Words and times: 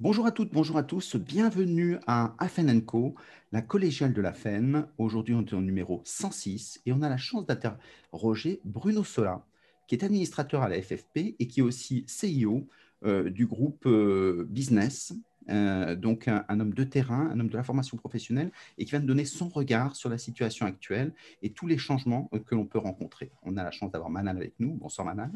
Bonjour 0.00 0.26
à 0.26 0.30
toutes, 0.30 0.52
bonjour 0.52 0.76
à 0.76 0.84
tous, 0.84 1.16
bienvenue 1.16 1.96
à 2.06 2.36
Afen 2.38 2.84
Co, 2.84 3.16
la 3.50 3.62
collégiale 3.62 4.12
de 4.12 4.20
la 4.20 4.32
FEN. 4.32 4.86
Aujourd'hui, 4.96 5.34
on 5.34 5.44
est 5.44 5.52
au 5.52 5.60
numéro 5.60 6.02
106 6.04 6.82
et 6.86 6.92
on 6.92 7.02
a 7.02 7.08
la 7.08 7.16
chance 7.16 7.46
d'interroger 7.46 8.60
Bruno 8.64 9.02
Sola, 9.02 9.44
qui 9.88 9.96
est 9.96 10.04
administrateur 10.04 10.62
à 10.62 10.68
la 10.68 10.80
FFP 10.80 11.34
et 11.40 11.48
qui 11.48 11.58
est 11.58 11.64
aussi 11.64 12.04
CIO 12.06 12.68
euh, 13.04 13.28
du 13.28 13.46
groupe 13.46 13.86
euh, 13.86 14.46
Business, 14.48 15.14
euh, 15.50 15.96
donc 15.96 16.28
un, 16.28 16.60
homme 16.60 16.74
de 16.74 16.84
terrain, 16.84 17.30
un 17.32 17.40
homme 17.40 17.48
de 17.48 17.56
la 17.56 17.64
formation 17.64 17.96
professionnelle 17.96 18.52
et 18.78 18.84
qui 18.84 18.92
va 18.92 19.00
nous 19.00 19.06
donner 19.08 19.24
son 19.24 19.48
regard 19.48 19.96
sur 19.96 20.10
la 20.10 20.18
situation 20.18 20.64
actuelle 20.64 21.12
et 21.42 21.50
tous 21.50 21.66
les 21.66 21.76
changements 21.76 22.30
que 22.46 22.54
l'on 22.54 22.66
peut 22.66 22.78
rencontrer. 22.78 23.32
On 23.42 23.56
a 23.56 23.64
la 23.64 23.72
chance 23.72 23.90
d'avoir 23.90 24.10
Manal 24.10 24.36
avec 24.36 24.54
nous. 24.60 24.74
Bonsoir 24.74 25.04
Manal. 25.04 25.32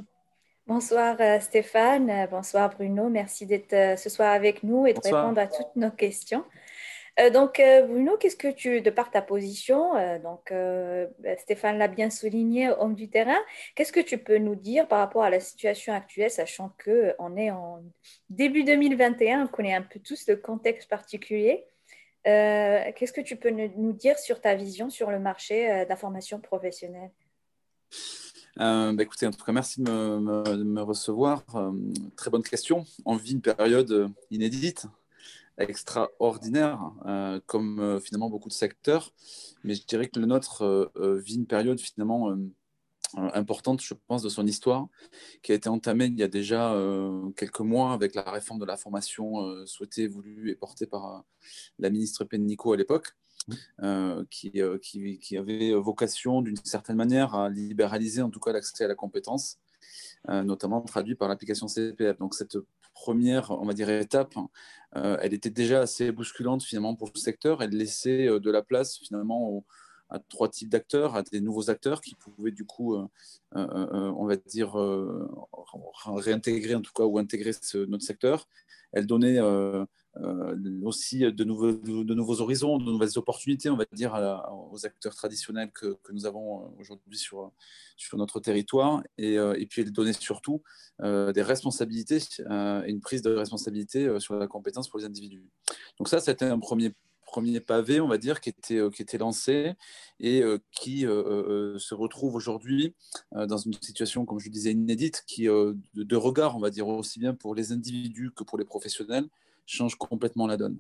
Bonsoir 0.69 1.17
euh, 1.19 1.41
Stéphane, 1.41 2.09
euh, 2.09 2.27
bonsoir 2.29 2.71
Bruno, 2.71 3.09
merci 3.09 3.46
d'être 3.46 3.73
euh, 3.73 3.96
ce 3.96 4.09
soir 4.09 4.31
avec 4.31 4.63
nous 4.63 4.86
et 4.86 4.93
de 4.95 5.00
répondre 5.00 5.41
à 5.41 5.49
toutes 5.49 5.75
nos 5.75 5.91
questions. 5.91 6.45
donc 7.35 7.61
Bruno, 7.89 8.17
qu'est-ce 8.17 8.36
que 8.36 8.53
tu, 8.53 8.81
de 8.81 8.91
par 8.91 9.11
ta 9.11 9.22
position, 9.22 9.93
donc 10.22 10.50
bah, 11.19 11.36
Stéphane 11.36 11.79
l'a 11.79 11.89
bien 11.89 12.11
souligné, 12.11 12.71
homme 12.71 12.95
du 12.95 13.11
terrain, 13.11 13.39
qu'est-ce 13.75 13.93
que 13.93 14.00
tu 14.00 14.19
peux 14.19 14.39
nous 14.39 14.55
dire 14.55 14.89
par 14.89 15.00
rapport 15.00 15.25
à 15.25 15.31
la 15.31 15.41
situation 15.41 15.93
actuelle, 15.93 16.31
sachant 16.31 16.71
que 16.79 17.14
on 17.19 17.36
est 17.36 17.50
en 17.50 17.83
début 18.31 18.64
2021, 18.64 19.44
on 19.44 19.49
connaît 19.49 19.75
un 19.75 19.83
peu 19.83 20.00
tous 20.00 20.27
le 20.29 20.36
contexte 20.36 20.89
particulier. 20.89 21.67
qu'est-ce 22.25 23.13
que 23.13 23.21
tu 23.21 23.36
peux 23.36 23.50
nous 23.50 23.93
dire 23.93 24.19
sur 24.19 24.41
ta 24.41 24.55
vision 24.55 24.89
sur 24.89 25.11
le 25.11 25.19
marché 25.19 25.85
de 25.85 25.89
la 25.89 25.97
formation 25.97 26.41
professionnelle? 26.41 27.11
Euh, 28.61 28.93
bah, 28.93 29.03
écoutez, 29.03 29.27
en 29.27 29.31
tout 29.31 29.45
cas, 29.45 29.53
merci 29.53 29.83
de 29.83 29.91
me, 29.91 30.83
recevoir. 30.83 31.43
Euh, 31.55 31.73
très 32.17 32.31
bonne 32.31 32.42
question. 32.42 32.84
On 33.05 33.17
vit 33.17 33.33
une 33.33 33.41
période 33.41 34.11
inédite, 34.31 34.86
extraordinaire, 35.59 36.92
euh, 37.06 37.41
comme 37.47 38.00
finalement 38.03 38.31
beaucoup 38.31 38.48
de 38.48 38.55
secteurs. 38.55 39.12
Mais 39.64 39.75
je 39.75 39.84
dirais 39.86 40.09
que 40.09 40.19
le 40.19 40.27
nôtre 40.27 40.91
vit 41.25 41.36
une 41.36 41.47
période 41.47 41.81
finalement 41.81 42.36
importante, 43.14 43.81
je 43.83 43.94
pense, 44.06 44.22
de 44.22 44.28
son 44.28 44.47
histoire, 44.47 44.87
qui 45.42 45.53
a 45.53 45.55
été 45.55 45.69
entamée 45.69 46.06
il 46.06 46.19
y 46.19 46.22
a 46.22 46.28
déjà 46.28 46.75
quelques 47.37 47.61
mois 47.61 47.92
avec 47.92 48.14
la 48.14 48.22
réforme 48.22 48.59
de 48.59 48.64
la 48.66 48.77
formation 48.77 49.66
souhaitée, 49.66 50.09
voulue 50.09 50.50
et 50.50 50.55
portée 50.56 50.87
par 50.87 51.25
la 51.78 51.91
ministre 51.91 52.25
Pénicaud 52.25 52.72
à 52.72 52.77
l'époque. 52.77 53.14
Euh, 53.82 54.24
qui, 54.30 54.52
euh, 54.62 54.78
qui, 54.78 55.18
qui, 55.18 55.36
avait 55.36 55.72
vocation 55.72 56.42
d'une 56.42 56.56
certaine 56.56 56.96
manière 56.96 57.34
à 57.34 57.48
libéraliser 57.48 58.22
en 58.22 58.30
tout 58.30 58.38
cas 58.38 58.52
l'accès 58.52 58.84
à 58.84 58.88
la 58.88 58.94
compétence, 58.94 59.58
euh, 60.28 60.42
notamment 60.42 60.80
traduit 60.82 61.14
par 61.16 61.28
l'application 61.28 61.66
CPF. 61.66 62.18
Donc 62.18 62.34
cette 62.34 62.56
première, 62.94 63.50
on 63.50 63.64
va 63.64 63.72
dire, 63.72 63.90
étape, 63.90 64.34
elle 64.94 65.32
était 65.32 65.50
déjà 65.50 65.80
assez 65.80 66.12
bousculante 66.12 66.62
finalement 66.62 66.94
pour 66.94 67.10
le 67.12 67.18
secteur. 67.18 67.62
Elle 67.62 67.70
laissait 67.70 68.26
de 68.26 68.50
la 68.50 68.62
place 68.62 68.98
finalement 68.98 69.64
à 70.12 70.18
trois 70.28 70.48
types 70.48 70.68
d'acteurs, 70.68 71.16
à 71.16 71.22
des 71.22 71.41
nouveaux 71.41 71.70
acteurs 71.70 72.00
qui 72.00 72.14
pouvaient 72.14 72.52
du 72.52 72.64
coup, 72.64 72.96
on 73.52 74.27
va 74.27 74.36
dire, 74.36 74.74
réintégrer 76.06 76.74
en 76.74 76.82
tout 76.82 76.92
cas 76.92 77.04
ou 77.04 77.19
intégrer 77.19 77.52
notre 77.88 78.04
secteur. 78.04 78.46
Elle 78.92 79.06
donnait 79.06 79.38
euh, 80.19 80.54
aussi 80.82 81.20
de 81.20 81.44
nouveaux, 81.44 82.41
horizons, 82.42 82.77
de 82.77 82.84
nouvelles 82.84 83.16
opportunités, 83.16 83.70
on 83.70 83.77
va 83.77 83.86
dire, 83.92 84.14
aux 84.70 84.84
acteurs 84.84 85.14
traditionnels 85.14 85.70
que, 85.72 85.96
nous 86.12 86.26
avons 86.26 86.64
euh, 86.64 86.69
aujourd'hui 86.78 87.16
sur, 87.16 87.50
sur 87.97 88.19
notre 88.19 88.38
territoire. 88.38 89.02
Et, 89.16 89.38
euh, 89.38 89.54
puis, 89.70 89.82
elle 89.82 89.92
donnait 89.92 90.12
surtout 90.12 90.62
des 91.00 91.42
responsabilités 91.42 92.19
et 92.19 92.91
une 92.91 93.00
prise 93.00 93.22
de 93.22 93.34
responsabilité 93.34 94.20
sur 94.20 94.34
la 94.36 94.47
compétence 94.47 94.88
pour 94.88 94.98
les 94.98 95.06
individus. 95.06 95.42
Donc 95.98 96.08
ça, 96.08 96.20
c'était 96.20 96.44
un 96.44 96.58
premier 96.58 96.92
premier 97.33 97.61
pavé, 97.61 98.00
on 98.00 98.08
va 98.08 98.19
dire, 98.19 98.41
qui 98.41 98.50
était, 98.50 98.81
qui 98.94 99.03
était 99.03 99.19
lancé 99.19 99.72
et 100.20 100.43
qui 100.70 101.00
se 101.00 101.94
retrouve 101.94 102.34
aujourd'hui 102.34 102.94
dans 103.32 103.56
une 103.56 103.72
situation, 103.81 104.25
comme 104.25 104.38
je 104.38 104.47
le 104.47 104.53
disais, 104.53 104.72
inédite, 104.72 105.25
qui 105.26 105.44
de, 105.47 106.16
regard, 106.16 106.56
on 106.56 106.60
va 106.60 106.70
dire, 106.70 106.88
aussi 106.88 107.19
bien 107.19 107.34
pour 107.34 107.54
les 107.54 107.72
individus 107.72 108.32
que 108.37 108.44
pour 108.44 108.59
les 108.59 108.65
professionnels, 108.65 109.28
change 109.66 109.97
complètement 109.97 110.47
la 110.47 110.56
donne. 110.56 110.78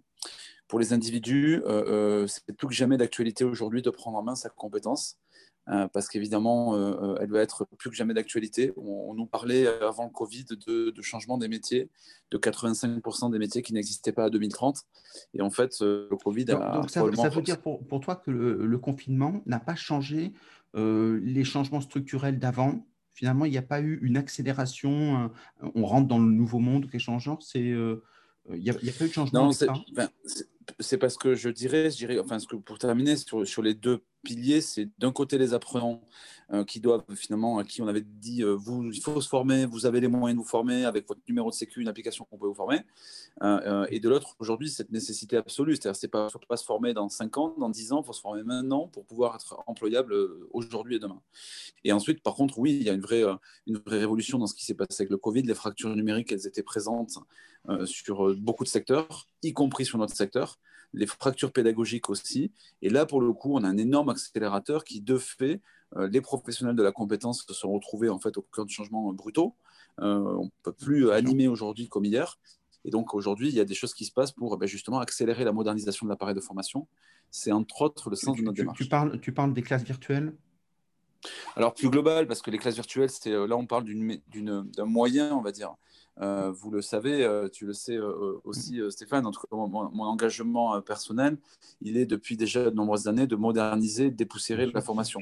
Pour 0.68 0.78
les 0.78 0.92
individus, 0.92 1.62
euh, 1.66 1.84
euh, 2.22 2.26
c'est 2.26 2.56
plus 2.56 2.66
que 2.66 2.74
jamais 2.74 2.96
d'actualité 2.96 3.44
aujourd'hui 3.44 3.82
de 3.82 3.90
prendre 3.90 4.18
en 4.18 4.22
main 4.22 4.34
sa 4.34 4.48
compétence. 4.48 5.18
Euh, 5.68 5.86
parce 5.88 6.08
qu'évidemment, 6.08 7.16
elle 7.18 7.28
doit 7.28 7.40
être 7.40 7.66
plus 7.78 7.90
que 7.90 7.96
jamais 7.96 8.14
d'actualité. 8.14 8.72
On, 8.76 9.14
nous 9.14 9.26
parlait 9.26 9.66
avant 9.66 10.04
le 10.04 10.10
Covid 10.10 10.44
de, 10.66 11.02
changement 11.02 11.38
des 11.38 11.48
métiers, 11.48 11.88
de 12.30 12.38
85% 12.38 13.30
des 13.30 13.38
métiers 13.38 13.62
qui 13.62 13.72
n'existaient 13.72 14.12
pas 14.12 14.24
à 14.24 14.30
2030. 14.30 14.82
Et 15.34 15.42
en 15.42 15.50
fait, 15.50 15.76
le 15.80 16.16
Covid 16.22 16.50
a. 16.50 16.76
Donc 16.76 16.90
ça, 16.90 17.02
ça, 17.14 17.28
veut 17.28 17.42
dire 17.42 17.60
pour, 17.60 17.86
pour, 17.86 18.00
toi 18.00 18.16
que 18.16 18.30
le, 18.30 18.78
confinement 18.78 19.42
n'a 19.46 19.60
pas 19.60 19.76
changé 19.76 20.32
les 20.74 21.44
changements 21.44 21.80
structurels 21.80 22.38
d'avant? 22.38 22.84
Finalement, 23.14 23.44
il 23.44 23.50
n'y 23.50 23.58
a 23.58 23.62
pas 23.62 23.80
eu 23.80 24.00
une 24.02 24.16
accélération, 24.16 25.30
on 25.74 25.84
rentre 25.84 26.08
dans 26.08 26.18
le 26.18 26.32
nouveau 26.32 26.58
monde 26.58 26.90
qui 26.90 26.96
est 26.96 27.00
changeant 27.00 27.38
C'est 27.40 27.72
il 28.50 28.60
n'y 28.60 28.70
a, 28.70 28.74
pas 28.74 29.04
eu 29.04 29.08
de 29.08 29.12
changement 29.12 29.44
Non, 29.44 29.52
c'est 30.78 30.98
parce 30.98 31.16
que 31.16 31.34
je 31.34 31.48
dirais, 31.48 31.90
je 31.90 31.96
dirais 31.96 32.18
enfin, 32.18 32.38
ce 32.38 32.46
que 32.46 32.56
pour 32.56 32.78
terminer 32.78 33.16
sur, 33.16 33.46
sur 33.46 33.62
les 33.62 33.74
deux 33.74 34.04
piliers, 34.22 34.60
c'est 34.60 34.88
d'un 34.98 35.12
côté 35.12 35.38
les 35.38 35.54
apprenants 35.54 36.02
euh, 36.52 36.64
qui 36.64 36.80
doivent 36.80 37.02
finalement, 37.16 37.58
à 37.58 37.64
qui 37.64 37.82
on 37.82 37.88
avait 37.88 38.02
dit, 38.02 38.44
euh, 38.44 38.52
vous, 38.54 38.90
il 38.92 39.00
faut 39.00 39.20
se 39.20 39.28
former, 39.28 39.66
vous 39.66 39.86
avez 39.86 40.00
les 40.00 40.08
moyens 40.08 40.38
de 40.38 40.42
vous 40.42 40.48
former 40.48 40.84
avec 40.84 41.08
votre 41.08 41.20
numéro 41.28 41.50
de 41.50 41.54
sécu, 41.54 41.80
une 41.80 41.88
application 41.88 42.24
qu'on 42.24 42.38
peut 42.38 42.46
vous 42.46 42.54
former. 42.54 42.80
Euh, 43.42 43.86
et 43.90 43.98
de 43.98 44.08
l'autre, 44.08 44.36
aujourd'hui, 44.38 44.70
cette 44.70 44.92
nécessité 44.92 45.36
absolue, 45.36 45.74
c'est-à-dire 45.74 45.96
c'est 45.96 46.08
pas 46.08 46.28
surtout 46.28 46.46
pas 46.46 46.56
se 46.56 46.64
former 46.64 46.94
dans 46.94 47.08
5 47.08 47.36
ans, 47.38 47.54
dans 47.58 47.70
10 47.70 47.92
ans, 47.92 48.02
il 48.02 48.06
faut 48.06 48.12
se 48.12 48.20
former 48.20 48.44
maintenant 48.44 48.86
pour 48.86 49.04
pouvoir 49.04 49.34
être 49.34 49.62
employable 49.66 50.14
aujourd'hui 50.52 50.96
et 50.96 50.98
demain. 50.98 51.20
Et 51.84 51.92
ensuite, 51.92 52.22
par 52.22 52.34
contre, 52.34 52.58
oui, 52.58 52.72
il 52.72 52.82
y 52.82 52.90
a 52.90 52.92
une 52.92 53.00
vraie, 53.00 53.24
une 53.66 53.78
vraie 53.78 53.98
révolution 53.98 54.38
dans 54.38 54.46
ce 54.46 54.54
qui 54.54 54.64
s'est 54.64 54.74
passé 54.74 55.02
avec 55.02 55.10
le 55.10 55.16
Covid. 55.16 55.42
Les 55.42 55.54
fractures 55.54 55.94
numériques, 55.94 56.30
elles 56.30 56.46
étaient 56.46 56.62
présentes 56.62 57.18
sur 57.84 58.34
beaucoup 58.36 58.64
de 58.64 58.68
secteurs, 58.68 59.26
y 59.42 59.52
compris 59.52 59.84
sur 59.84 59.98
notre 59.98 60.16
secteur 60.16 60.58
les 60.94 61.06
fractures 61.06 61.52
pédagogiques 61.52 62.10
aussi. 62.10 62.52
Et 62.82 62.90
là, 62.90 63.06
pour 63.06 63.20
le 63.20 63.32
coup, 63.32 63.54
on 63.54 63.64
a 63.64 63.68
un 63.68 63.76
énorme 63.76 64.10
accélérateur 64.10 64.84
qui, 64.84 65.00
de 65.00 65.18
fait, 65.18 65.60
euh, 65.96 66.08
les 66.08 66.20
professionnels 66.20 66.76
de 66.76 66.82
la 66.82 66.92
compétence 66.92 67.44
se 67.46 67.54
sont 67.54 67.72
retrouvés 67.72 68.08
en 68.08 68.18
fait 68.18 68.36
au 68.36 68.42
cœur 68.42 68.64
de 68.64 68.70
changements 68.70 69.12
brutaux. 69.12 69.54
Euh, 70.00 70.18
on 70.18 70.44
ne 70.44 70.50
peut 70.62 70.72
plus 70.72 71.10
animer 71.10 71.48
aujourd'hui 71.48 71.88
comme 71.88 72.04
hier. 72.04 72.38
Et 72.84 72.90
donc 72.90 73.14
aujourd'hui, 73.14 73.48
il 73.48 73.54
y 73.54 73.60
a 73.60 73.64
des 73.64 73.74
choses 73.74 73.94
qui 73.94 74.04
se 74.04 74.12
passent 74.12 74.32
pour 74.32 74.56
ben, 74.56 74.66
justement 74.66 74.98
accélérer 74.98 75.44
la 75.44 75.52
modernisation 75.52 76.06
de 76.06 76.10
l'appareil 76.10 76.34
de 76.34 76.40
formation. 76.40 76.88
C'est 77.30 77.52
entre 77.52 77.82
autres 77.82 78.10
le 78.10 78.16
sens 78.16 78.36
de 78.36 78.42
notre 78.42 78.56
démarche. 78.56 78.78
Tu 78.78 78.88
parles, 78.88 79.20
tu 79.20 79.32
parles 79.32 79.54
des 79.54 79.62
classes 79.62 79.84
virtuelles? 79.84 80.34
Alors 81.54 81.72
plus 81.72 81.88
global, 81.88 82.26
parce 82.26 82.42
que 82.42 82.50
les 82.50 82.58
classes 82.58 82.74
virtuelles, 82.74 83.10
c'est 83.10 83.30
euh, 83.30 83.46
là 83.46 83.56
on 83.56 83.66
parle 83.66 83.84
d'un 83.84 84.84
moyen, 84.84 85.32
on 85.32 85.40
va 85.40 85.52
dire, 85.52 85.70
euh, 85.70 85.91
vous 86.18 86.70
le 86.70 86.82
savez, 86.82 87.24
euh, 87.24 87.48
tu 87.48 87.66
le 87.66 87.72
sais 87.72 87.96
euh, 87.96 88.40
aussi, 88.44 88.80
Stéphane, 88.90 89.26
en 89.26 89.30
tout 89.30 89.40
cas, 89.40 89.48
mon, 89.50 90.02
engagement 90.04 90.80
personnel, 90.82 91.38
il 91.80 91.96
est 91.96 92.06
depuis 92.06 92.36
déjà 92.36 92.70
de 92.70 92.76
nombreuses 92.76 93.08
années 93.08 93.26
de 93.26 93.36
moderniser, 93.36 94.10
dépoussiérer 94.10 94.66
la 94.66 94.80
formation. 94.80 95.20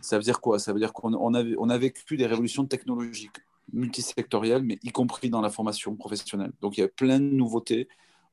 Ça 0.00 0.16
veut 0.16 0.22
dire 0.22 0.40
quoi? 0.40 0.58
Ça 0.58 0.72
veut 0.72 0.78
dire 0.78 0.92
qu'on 0.92 1.14
on 1.14 1.34
a, 1.34 1.44
on 1.58 1.68
a 1.68 1.78
vécu 1.78 2.16
des 2.16 2.26
révolutions 2.26 2.64
technologiques 2.66 3.38
multisectorielles, 3.72 4.62
mais 4.62 4.78
y 4.82 4.90
compris 4.90 5.30
dans 5.30 5.40
la 5.40 5.50
formation 5.50 5.94
professionnelle. 5.96 6.52
Donc 6.60 6.76
il 6.76 6.80
y 6.80 6.84
a 6.84 6.88
plein 6.88 7.20
de 7.20 7.24
nouveautés. 7.24 7.88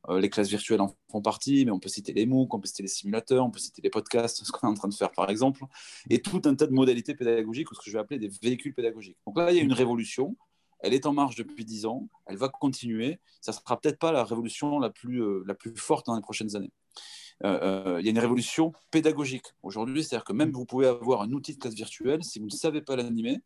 les 0.09 0.29
classes 0.29 0.49
virtuelles 0.49 0.79
en 0.79 0.95
font 1.11 1.21
partie, 1.21 1.65
mais 1.65 1.71
on 1.71 1.79
peut 1.79 1.89
citer 1.89 2.13
les 2.13 2.25
MOOC, 2.25 2.53
on 2.53 2.59
peut 2.59 2.67
citer 2.67 2.83
les 2.83 2.89
simulateurs, 2.89 3.45
on 3.45 3.51
peut 3.51 3.59
citer 3.59 3.81
les 3.81 3.89
podcasts, 3.89 4.37
ce 4.45 4.51
qu'on 4.51 4.67
est 4.67 4.71
en 4.71 4.75
train 4.75 4.87
de 4.87 4.93
faire 4.93 5.11
par 5.11 5.29
exemple, 5.29 5.63
et 6.09 6.21
tout 6.21 6.41
un 6.45 6.55
tas 6.55 6.67
de 6.67 6.73
modalités 6.73 7.13
pédagogiques, 7.13 7.71
ou 7.71 7.75
ce 7.75 7.79
que 7.79 7.87
je 7.87 7.93
vais 7.93 7.99
appeler 7.99 8.19
des 8.19 8.31
véhicules 8.41 8.73
pédagogiques. 8.73 9.17
Donc 9.25 9.37
là, 9.37 9.51
il 9.51 9.57
y 9.57 9.59
a 9.59 9.63
une 9.63 9.73
révolution 9.73 10.35
elle 10.79 10.93
est 10.93 11.05
en 11.05 11.13
marche 11.13 11.35
depuis 11.35 11.65
10 11.65 11.85
ans, 11.85 12.07
elle 12.25 12.37
va 12.37 12.49
continuer. 12.49 13.19
Ça 13.41 13.51
ne 13.51 13.57
sera 13.57 13.79
peut-être 13.79 13.99
pas 13.99 14.11
la 14.11 14.23
révolution 14.23 14.79
la 14.79 14.89
plus, 14.89 15.21
euh, 15.21 15.43
la 15.47 15.55
plus 15.55 15.75
forte 15.75 16.05
dans 16.05 16.15
les 16.15 16.21
prochaines 16.21 16.55
années. 16.55 16.71
Euh, 17.43 17.59
euh, 17.61 17.99
il 17.99 18.05
y 18.05 18.09
a 18.09 18.11
une 18.11 18.19
révolution 18.19 18.73
pédagogique 18.91 19.45
aujourd'hui, 19.63 20.03
c'est-à-dire 20.03 20.25
que 20.25 20.33
même 20.33 20.51
vous 20.51 20.65
pouvez 20.65 20.87
avoir 20.87 21.21
un 21.21 21.31
outil 21.31 21.53
de 21.53 21.59
classe 21.59 21.75
virtuelle, 21.75 22.23
si 22.23 22.39
vous 22.39 22.45
ne 22.45 22.51
savez 22.51 22.81
pas 22.81 22.95
l'animer, 22.95 23.39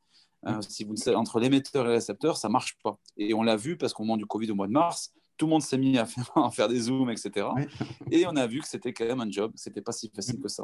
si 0.67 0.85
vous 0.85 0.95
savez, 0.95 1.15
entre 1.15 1.39
l'émetteur 1.39 1.85
et 1.85 1.89
le 1.89 1.93
récepteur, 1.93 2.35
ça 2.35 2.47
ne 2.47 2.53
marche 2.53 2.75
pas. 2.83 2.97
Et 3.15 3.35
on 3.35 3.43
l'a 3.43 3.55
vu 3.55 3.77
parce 3.77 3.93
qu'au 3.93 4.03
moment 4.03 4.17
du 4.17 4.25
Covid 4.25 4.49
au 4.49 4.55
mois 4.55 4.65
de 4.65 4.71
mars, 4.71 5.13
tout 5.37 5.45
le 5.45 5.51
monde 5.51 5.61
s'est 5.61 5.77
mis 5.77 5.99
à 5.99 6.05
faire, 6.07 6.31
à 6.35 6.49
faire, 6.49 6.67
des 6.67 6.79
zooms, 6.79 7.11
etc. 7.11 7.47
Et 8.09 8.25
on 8.25 8.35
a 8.35 8.47
vu 8.47 8.59
que 8.59 8.67
c'était 8.67 8.91
quand 8.91 9.05
même 9.05 9.21
un 9.21 9.29
job, 9.29 9.51
c'était 9.55 9.81
pas 9.81 9.91
si 9.91 10.09
facile 10.15 10.39
que 10.39 10.47
ça. 10.47 10.63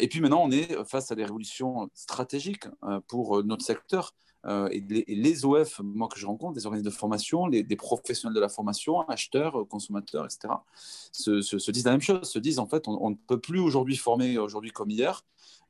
et 0.00 0.08
puis 0.08 0.20
maintenant, 0.20 0.42
on 0.42 0.50
est 0.50 0.82
face 0.86 1.10
à 1.12 1.14
des 1.14 1.24
révolutions 1.24 1.90
stratégiques 1.92 2.66
pour 3.08 3.44
notre 3.44 3.64
secteur. 3.64 4.14
Euh, 4.46 4.68
et, 4.70 4.80
les, 4.80 5.44
OF, 5.44 5.80
moi 5.80 6.08
que 6.08 6.18
je 6.18 6.26
rencontre, 6.26 6.54
des 6.54 6.66
organismes 6.66 6.88
de 6.88 6.94
formation, 6.94 7.46
les, 7.46 7.62
des 7.62 7.76
professionnels 7.76 8.34
de 8.34 8.40
la 8.40 8.48
formation, 8.48 9.00
acheteurs, 9.02 9.66
consommateurs, 9.68 10.24
etc., 10.24 10.54
se, 11.12 11.70
disent 11.70 11.84
la 11.84 11.92
même 11.92 12.00
chose, 12.00 12.22
se 12.22 12.38
disent 12.38 12.58
en 12.58 12.66
fait, 12.66 12.86
on, 12.86 13.10
ne 13.10 13.14
peut 13.14 13.40
plus 13.40 13.58
aujourd'hui 13.58 13.96
former 13.96 14.38
aujourd'hui 14.38 14.70
comme 14.70 14.90
hier, 14.90 15.24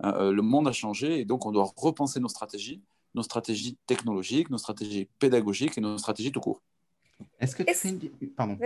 euh, 0.04 0.12
euh, 0.12 0.32
le 0.32 0.42
monde 0.42 0.68
a 0.68 0.72
changé 0.72 1.20
et 1.20 1.24
donc 1.24 1.46
on 1.46 1.52
doit 1.52 1.70
repenser 1.76 2.20
nos 2.20 2.28
stratégies, 2.28 2.82
nos 3.14 3.22
stratégies 3.22 3.76
technologiques, 3.86 4.50
nos 4.50 4.58
stratégies 4.58 5.08
pédagogiques 5.18 5.78
et 5.78 5.80
nos 5.80 5.98
stratégies 5.98 6.30
tout 6.30 6.40
court. 6.40 6.62
Est-ce 7.40 7.56
que, 7.56 7.64
tu 7.64 7.74
fais 7.74 7.88
une... 7.88 8.30
Pardon. 8.36 8.56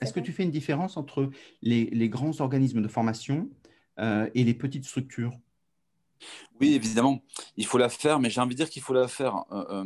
Est-ce 0.00 0.12
que 0.12 0.20
tu 0.20 0.32
fais 0.32 0.44
une 0.44 0.52
différence 0.52 0.96
entre 0.96 1.30
les, 1.62 1.86
les 1.86 2.08
grands 2.08 2.40
organismes 2.40 2.80
de 2.80 2.86
formation 2.86 3.48
euh, 3.98 4.30
et 4.34 4.44
les 4.44 4.54
petites 4.54 4.84
structures? 4.84 5.32
Oui, 6.60 6.74
évidemment, 6.74 7.22
il 7.56 7.66
faut 7.66 7.78
la 7.78 7.88
faire, 7.88 8.18
mais 8.18 8.30
j'ai 8.30 8.40
envie 8.40 8.54
de 8.54 8.56
dire 8.56 8.70
qu'il 8.70 8.82
faut 8.82 8.94
la 8.94 9.08
faire 9.08 9.44
euh, 9.52 9.84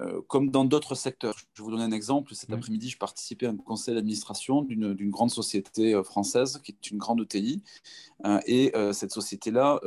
euh, 0.00 0.20
comme 0.26 0.50
dans 0.50 0.64
d'autres 0.64 0.94
secteurs. 0.94 1.36
Je 1.38 1.62
vais 1.62 1.64
vous 1.64 1.70
donner 1.70 1.84
un 1.84 1.92
exemple. 1.92 2.34
Cet 2.34 2.52
après-midi, 2.52 2.90
je 2.90 2.98
participais 2.98 3.46
à 3.46 3.50
un 3.50 3.56
conseil 3.56 3.94
d'administration 3.94 4.62
d'une 4.62 5.10
grande 5.10 5.30
société 5.30 6.00
française 6.02 6.60
qui 6.64 6.72
est 6.72 6.90
une 6.90 6.98
grande 6.98 7.20
ETI. 7.20 7.62
et 8.46 8.72
cette 8.92 9.12
société-là, 9.12 9.80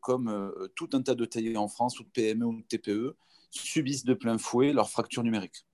comme 0.00 0.52
tout 0.74 0.88
un 0.94 1.02
tas 1.02 1.14
de 1.14 1.24
TI 1.26 1.56
en 1.56 1.68
France, 1.68 2.00
ou 2.00 2.04
de 2.04 2.08
PME 2.08 2.46
ou 2.46 2.56
de 2.56 2.62
TPE, 2.62 3.16
subissent 3.50 4.04
de 4.04 4.14
plein 4.14 4.38
fouet 4.38 4.72
leur 4.72 4.88
fracture 4.88 5.22
numérique. 5.22 5.64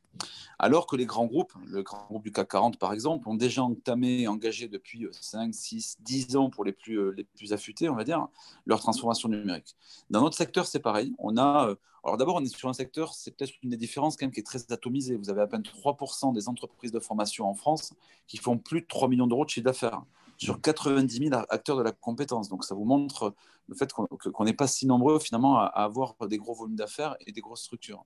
Alors 0.59 0.87
que 0.87 0.95
les 0.95 1.07
grands 1.07 1.27
groupes, 1.27 1.55
le 1.67 1.83
grand 1.83 2.07
groupe 2.07 2.23
du 2.23 2.33
CAC 2.33 2.49
40 2.49 2.79
par 2.79 2.93
exemple, 2.93 3.29
ont 3.29 3.35
déjà 3.35 3.62
entamé, 3.62 4.29
engagé 4.29 4.69
depuis 4.69 5.07
5, 5.12 5.55
6, 5.55 5.99
10 6.01 6.37
ans 6.37 6.51
pour 6.51 6.65
les 6.65 6.73
plus, 6.73 6.99
euh, 6.99 7.15
les 7.17 7.25
plus 7.25 7.53
affûtés, 7.53 7.89
on 7.89 7.95
va 7.95 8.05
dire, 8.05 8.29
leur 8.67 8.81
transformation 8.81 9.29
numérique. 9.29 9.75
Dans 10.11 10.21
notre 10.21 10.37
secteur, 10.37 10.67
c'est 10.67 10.81
pareil. 10.81 11.15
On 11.19 11.37
a, 11.39 11.69
euh, 11.69 11.75
alors 12.05 12.17
d'abord, 12.19 12.37
on 12.37 12.45
est 12.45 12.55
sur 12.55 12.69
un 12.69 12.75
secteur, 12.75 13.15
c'est 13.15 13.31
peut-être 13.31 13.55
une 13.62 13.71
des 13.71 13.77
différences 13.77 14.17
quand 14.17 14.27
même 14.27 14.33
qui 14.33 14.41
est 14.41 14.45
très 14.45 14.71
atomisée. 14.71 15.17
Vous 15.17 15.31
avez 15.31 15.41
à 15.41 15.47
peine 15.47 15.62
3% 15.62 16.35
des 16.35 16.49
entreprises 16.49 16.93
de 16.93 17.01
formation 17.01 17.49
en 17.49 17.55
France 17.55 17.95
qui 18.27 18.37
font 18.37 18.59
plus 18.59 18.83
de 18.83 18.87
3 18.87 19.09
millions 19.09 19.27
d'euros 19.27 19.45
de 19.45 19.51
chiffre 19.51 19.65
d'affaires 19.65 20.03
sur 20.41 20.61
90 20.61 21.29
000 21.29 21.35
acteurs 21.51 21.77
de 21.77 21.83
la 21.83 21.93
compétence. 21.93 22.49
Donc 22.49 22.65
ça 22.65 22.75
vous 22.75 22.85
montre 22.85 23.35
le 23.69 23.75
fait 23.75 23.93
qu'on 23.93 24.45
n'est 24.45 24.55
pas 24.55 24.67
si 24.67 24.87
nombreux 24.87 25.19
finalement 25.19 25.59
à, 25.59 25.67
avoir 25.67 26.15
des 26.27 26.39
gros 26.39 26.55
volumes 26.55 26.77
d'affaires 26.77 27.15
et 27.27 27.33
des 27.33 27.43
grosses 27.43 27.63
structures. 27.63 28.05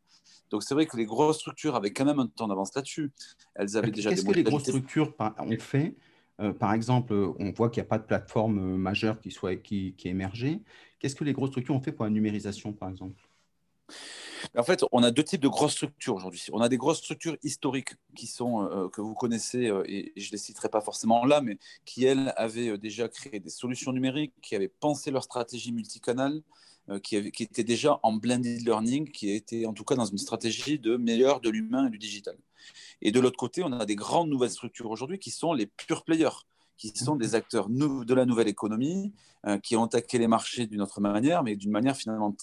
Donc 0.51 0.65
c'est 0.65 0.75
vrai 0.75 0.87
que 0.87 0.97
les 0.97 1.07
grosses 1.07 1.39
structures 1.39 1.77
avaient 1.77 1.93
quand 1.93 2.05
même 2.05 2.19
un 2.19 2.27
temps 2.27 2.49
d'avance 2.49 2.75
là-dessus. 2.75 3.13
Elles 3.55 3.77
avaient 3.77 3.93
déjà 3.93 4.11
Qu'est-ce 4.11 4.25
que 4.25 4.33
les 4.33 4.43
grosses 4.43 4.65
structures 4.65 5.13
ont 5.21 5.59
fait? 5.59 5.97
Euh, 6.41 6.53
Par 6.53 6.73
exemple, 6.73 7.15
on 7.39 7.53
voit 7.53 7.71
qu'il 7.71 7.81
n'y 7.81 7.87
a 7.87 7.89
pas 7.89 7.99
de 7.99 8.05
plateforme 8.05 8.59
euh, 8.59 8.77
majeure 8.77 9.21
qui 9.21 9.31
soit 9.31 9.55
qui, 9.55 9.95
qui 9.97 10.09
émergée. 10.09 10.61
Qu'est-ce 10.99 11.15
que 11.15 11.23
les 11.23 11.33
grosses 11.33 11.51
structures 11.51 11.77
ont 11.77 11.81
fait 11.81 11.93
pour 11.93 12.05
la 12.05 12.11
numérisation, 12.11 12.73
par 12.73 12.89
exemple? 12.89 13.23
En 14.57 14.63
fait, 14.63 14.85
on 14.93 15.03
a 15.03 15.11
deux 15.11 15.25
types 15.25 15.41
de 15.41 15.49
grosses 15.49 15.73
structures 15.73 16.15
aujourd'hui. 16.15 16.45
On 16.53 16.61
a 16.61 16.69
des 16.69 16.77
grosses 16.77 16.99
structures 16.99 17.37
historiques 17.43 17.95
qui 18.15 18.27
sont, 18.27 18.65
euh, 18.65 18.89
que 18.89 19.01
vous 19.01 19.15
connaissez, 19.15 19.69
euh, 19.69 19.83
et, 19.87 20.13
je 20.17 20.29
ne 20.29 20.33
les 20.33 20.39
citerai 20.39 20.69
pas 20.69 20.81
forcément 20.81 21.25
là, 21.25 21.41
mais 21.41 21.59
qui, 21.85 22.05
elles, 22.05 22.33
avaient 22.37 22.69
euh, 22.69 22.79
déjà 22.79 23.09
créé 23.09 23.41
des 23.41 23.51
solutions 23.51 23.93
numériques, 23.93 24.35
qui 24.43 24.55
avaient 24.55 24.69
pensé 24.69 25.11
leur 25.11 25.25
stratégie 25.25 25.73
multicanal, 25.73 26.43
qui, 27.03 27.33
qui 27.33 27.45
étaient 27.45 27.65
déjà 27.65 27.99
en 28.03 28.13
blended 28.13 28.63
learning, 28.63 29.11
qui 29.11 29.31
étaient 29.31 29.65
en 29.65 29.73
tout 29.73 29.85
cas 29.85 29.95
dans 29.95 30.05
une 30.05 30.19
stratégie 30.19 30.79
de 30.79 30.99
meilleur 30.99 31.41
de 31.41 31.49
l'humain 31.49 31.87
et 31.87 31.91
du 31.91 31.97
digital. 31.97 32.37
Et 33.01 33.11
de 33.11 33.21
l'autre 33.21 33.39
côté, 33.39 33.63
on 33.65 33.73
a 33.73 33.87
des 33.87 33.97
grandes 33.97 34.29
nouvelles 34.29 34.51
structures 34.51 34.91
aujourd'hui 34.91 35.19
qui 35.19 35.31
sont 35.31 35.55
les 35.55 35.65
pure 35.65 36.05
players 36.05 36.45
qui 36.77 36.93
sont 36.95 37.15
des 37.15 37.37
acteurs 37.37 37.69
de 37.71 38.15
la 38.15 38.27
nouvelle 38.27 38.49
économie, 38.49 39.15
qui 39.63 39.77
ont 39.77 39.85
attaqué 39.85 40.19
les 40.19 40.27
marchés 40.27 40.67
d'une 40.67 40.83
autre 40.83 41.01
manière, 41.01 41.45
mais 41.45 41.55
d'une 41.55 41.71
manière 41.71 41.97
finalement 41.97 42.35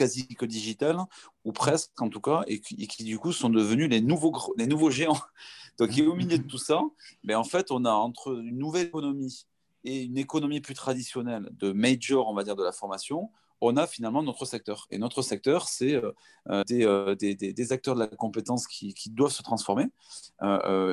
quasi 0.00 0.26
que 0.28 0.46
digital, 0.46 0.96
ou 1.44 1.52
presque 1.52 2.00
en 2.00 2.08
tout 2.08 2.22
cas, 2.22 2.42
et 2.46 2.60
qui, 2.60 3.04
du 3.04 3.18
coup 3.18 3.32
sont 3.32 3.50
devenus 3.50 3.90
les 3.90 4.00
nouveaux, 4.00 4.32
les 4.56 4.66
nouveaux 4.66 4.90
géants. 4.90 5.20
Donc, 5.78 5.90
au 5.98 6.14
milieu 6.14 6.38
de 6.38 6.46
tout 6.46 6.58
ça, 6.58 6.80
mais 7.22 7.34
ben, 7.34 7.38
en 7.38 7.44
fait, 7.44 7.70
on 7.70 7.84
a 7.84 7.92
entre 7.92 8.32
une 8.40 8.58
nouvelle 8.58 8.86
économie 8.86 9.46
et 9.84 10.04
une 10.04 10.16
économie 10.16 10.62
plus 10.62 10.74
traditionnelle 10.74 11.48
de 11.52 11.72
major, 11.72 12.28
on 12.28 12.34
va 12.34 12.44
dire, 12.44 12.56
de 12.56 12.64
la 12.64 12.72
formation, 12.72 13.30
on 13.60 13.76
a 13.76 13.86
finalement 13.86 14.22
notre 14.22 14.44
secteur. 14.44 14.86
Et 14.90 14.98
notre 14.98 15.22
secteur, 15.22 15.68
c'est 15.68 15.94
euh, 15.94 16.12
euh, 16.48 16.64
euh, 16.70 17.14
des, 17.14 17.72
acteurs 17.72 17.94
de 17.94 18.00
la 18.00 18.06
compétence 18.06 18.66
qui, 18.66 18.94
doivent 19.10 19.32
se 19.32 19.42
transformer 19.42 19.86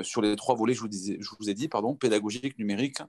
sur 0.03 0.21
les 0.21 0.35
trois 0.35 0.55
volets, 0.55 0.73
je 0.73 0.81
vous, 0.81 0.89
je 0.91 1.29
vous 1.39 1.49
ai 1.49 1.53
dit, 1.53 1.67
pardon, 1.67 1.95
pédagogique, 1.95 2.57
numérique 2.59 2.99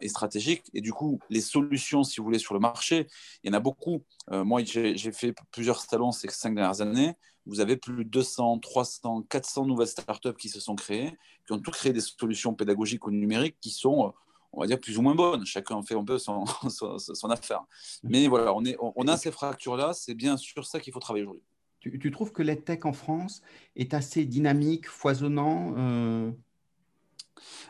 et 0.00 0.08
stratégique. 0.08 0.64
Et 0.74 0.80
du 0.80 0.92
coup, 0.92 1.18
les 1.30 1.40
solutions, 1.40 2.04
si 2.04 2.18
vous 2.18 2.24
voulez, 2.24 2.38
sur 2.38 2.54
le 2.54 2.60
marché, 2.60 3.06
il 3.42 3.48
y 3.48 3.50
en 3.50 3.56
a 3.56 3.60
beaucoup. 3.60 4.04
moi, 4.30 4.62
j'ai 4.64 5.12
fait 5.12 5.34
plusieurs 5.50 5.80
salons 5.80 6.12
ces 6.12 6.28
cinq 6.28 6.54
dernières 6.54 6.80
années. 6.80 7.14
Vous 7.46 7.60
avez 7.60 7.76
plus 7.76 8.04
de 8.04 8.10
200, 8.10 8.58
300, 8.58 9.22
400 9.22 9.64
nouvelles 9.64 9.88
startups 9.88 10.34
qui 10.38 10.50
se 10.50 10.60
sont 10.60 10.76
créées, 10.76 11.16
qui 11.46 11.52
ont 11.52 11.58
toutes 11.58 11.74
créé 11.74 11.92
des 11.94 12.00
solutions 12.00 12.52
pédagogiques 12.52 13.06
ou 13.06 13.10
numériques 13.10 13.56
qui 13.60 13.70
sont 13.70 14.12
on 14.58 14.62
va 14.62 14.66
dire, 14.66 14.80
plus 14.80 14.98
ou 14.98 15.02
moins 15.02 15.14
bonne. 15.14 15.46
Chacun 15.46 15.80
fait 15.82 15.94
un 15.94 16.04
peu 16.04 16.18
son, 16.18 16.44
son, 16.68 17.30
affaire. 17.30 17.60
Mais 18.02 18.26
voilà, 18.26 18.52
on, 18.54 18.64
est, 18.64 18.76
on, 18.80 19.06
a 19.06 19.16
ces 19.16 19.30
fractures-là. 19.30 19.92
C'est 19.94 20.14
bien 20.14 20.36
sur 20.36 20.66
ça 20.66 20.80
qu'il 20.80 20.92
faut 20.92 20.98
travailler 20.98 21.24
aujourd'hui. 21.24 21.44
Tu, 21.78 21.96
tu, 22.00 22.10
trouves 22.10 22.32
que 22.32 22.42
l'EdTech 22.42 22.84
en 22.84 22.92
France 22.92 23.40
est 23.76 23.94
assez 23.94 24.24
dynamique, 24.24 24.88
foisonnant 24.88 25.74
euh, 25.76 26.32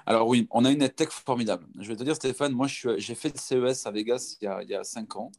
alors 0.06 0.28
oui, 0.28 0.46
on 0.50 0.64
a 0.64 0.70
une 0.70 0.82
EdTech 0.82 1.10
formidable. 1.10 1.66
Je 1.78 1.88
vais 1.88 1.96
te 1.96 2.02
dire, 2.02 2.16
Stéphane, 2.16 2.52
moi 2.52 2.66
j'ai 2.66 3.14
fait 3.14 3.32
le 3.32 3.38
CES 3.72 3.86
à 3.86 3.90
Vegas 3.90 4.36
il 4.40 4.44
y 4.44 4.48
a, 4.48 4.62
il 4.62 4.68
y 4.68 4.74
a 4.74 4.84
cinq 4.84 5.16
ans. 5.16 5.30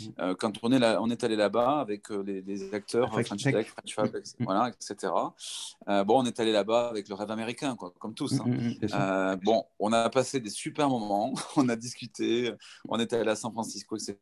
Mm. 0.00 0.04
Euh, 0.20 0.34
quand 0.34 0.52
on 0.62 0.72
est, 0.72 0.78
là, 0.78 0.98
on 1.00 1.10
est 1.10 1.24
allé 1.24 1.36
là-bas 1.36 1.80
avec 1.80 2.10
euh, 2.10 2.22
les, 2.22 2.74
acteurs 2.74 3.10
French 3.10 3.42
Tech, 3.42 3.66
French 3.66 3.94
Fab, 3.94 4.16
mm. 4.16 4.22
voilà, 4.44 4.68
etc. 4.68 5.12
Euh, 5.88 6.04
bon, 6.04 6.22
on 6.22 6.26
est 6.26 6.38
allé 6.40 6.52
là-bas 6.52 6.88
avec 6.88 7.08
le 7.08 7.14
rêve 7.14 7.30
américain, 7.30 7.76
quoi, 7.76 7.92
comme 7.98 8.14
tous. 8.14 8.32
Mm, 8.34 8.74
hein. 8.92 9.36
bon, 9.42 9.64
on 9.78 9.92
a 9.92 10.08
passé 10.10 10.40
des 10.40 10.50
super 10.50 10.88
moments, 10.88 11.34
on 11.56 11.68
a 11.68 11.76
discuté, 11.76 12.52
on 12.88 12.98
est 12.98 13.12
allé 13.12 13.30
à 13.30 13.36
San 13.36 13.52
Francisco, 13.52 13.96
etc. 13.96 14.16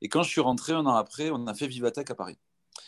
Et 0.00 0.08
quand 0.08 0.22
je 0.22 0.30
suis 0.30 0.40
rentré 0.40 0.72
un 0.72 0.86
an 0.86 0.94
après, 0.94 1.30
on 1.30 1.46
a 1.46 1.54
fait 1.54 1.66
Vivatech 1.66 2.10
à 2.10 2.14
Paris. 2.14 2.38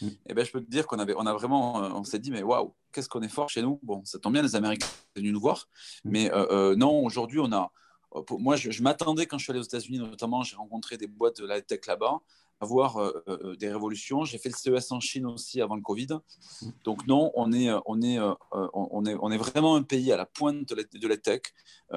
Et 0.02 0.06
eh 0.26 0.34
ben, 0.34 0.44
je 0.44 0.50
peux 0.50 0.60
te 0.60 0.70
dire 0.70 0.86
qu'on 0.86 0.98
avait, 0.98 1.14
on 1.16 1.26
a 1.26 1.32
vraiment, 1.32 1.76
on 1.76 2.04
s'est 2.04 2.19
dit, 2.19 2.31
mais 2.31 2.42
waouh, 2.42 2.75
qu'est-ce 2.92 3.08
qu'on 3.08 3.22
est 3.22 3.28
fort 3.28 3.48
chez 3.48 3.62
nous. 3.62 3.78
Bon, 3.82 4.04
ça 4.04 4.19
tombe 4.19 4.32
bien, 4.32 4.42
les 4.42 4.56
Américains 4.56 4.86
sont 4.86 4.92
venus 5.16 5.32
nous 5.32 5.40
voir. 5.40 5.69
Mm. 6.04 6.10
Mais 6.10 6.32
euh, 6.32 6.46
euh, 6.50 6.76
non, 6.76 7.04
aujourd'hui, 7.04 7.40
on 7.40 7.52
a. 7.52 7.70
Euh, 8.14 8.22
moi, 8.38 8.56
je, 8.56 8.82
m'attendais 8.82 9.26
quand 9.26 9.38
je 9.38 9.44
suis 9.44 9.50
allé 9.50 9.60
aux 9.60 9.64
États-Unis, 9.64 9.98
notamment, 9.98 10.42
j'ai 10.42 10.56
rencontré 10.56 10.96
des 10.96 11.06
boîtes 11.06 11.40
de 11.40 11.46
la 11.46 11.60
tech 11.60 11.81
là-bas, 11.86 12.20
à 12.60 12.66
voir 12.66 13.12
des 13.58 13.69
révolutions. 13.69 14.25
J'ai 14.25 14.38
fait 14.38 14.48
le 14.48 14.54
CES 14.54 14.92
en 14.92 15.00
Chine 15.00 15.26
aussi 15.26 15.60
avant 15.60 15.75
le 15.75 15.82
Covid. 15.82 16.06
Mm. 16.62 16.69
Donc 16.84 17.06
non, 17.06 17.32
on 17.34 17.52
est, 17.52 17.69
on 17.87 18.00
est, 18.00 18.19
on 18.52 19.04
est, 19.04 19.16
on 19.20 19.30
est 19.32 19.37
vraiment 19.37 19.75
un 19.75 19.82
pays 19.82 20.12
à 20.12 20.16
la 20.16 20.25
pointe 20.25 20.69
de 20.69 21.08
la, 21.08 21.16
tech. 21.16 21.42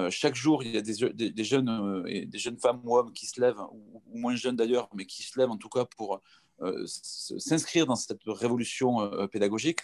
chaque 0.10 0.36
jour, 0.36 0.64
il 0.64 0.72
y 0.74 0.78
a 0.78 0.82
des, 0.82 1.32
des, 1.32 1.44
jeunes 1.44 2.04
et 2.08 2.26
des 2.26 2.40
jeunes 2.40 2.58
femmes 2.58 2.82
ou 2.84 2.98
hommes 2.98 3.14
qui 3.14 3.28
se 3.28 3.40
lèvent, 3.40 3.62
ou, 3.72 4.02
ou 4.08 4.18
moins 4.18 4.36
jeunes 4.36 4.56
d'ailleurs, 4.56 4.90
mais 4.96 5.06
qui 5.06 5.22
se 5.22 5.40
lèvent 5.40 5.52
en 5.52 5.58
tout 5.58 5.70
cas 5.70 5.86
pour 5.86 6.16
euh, 6.16 6.18
s'inscrire 6.86 7.86
dans 7.86 7.96
cette 7.96 8.22
révolution 8.26 9.02
euh, 9.02 9.28
pédagogique. 9.28 9.82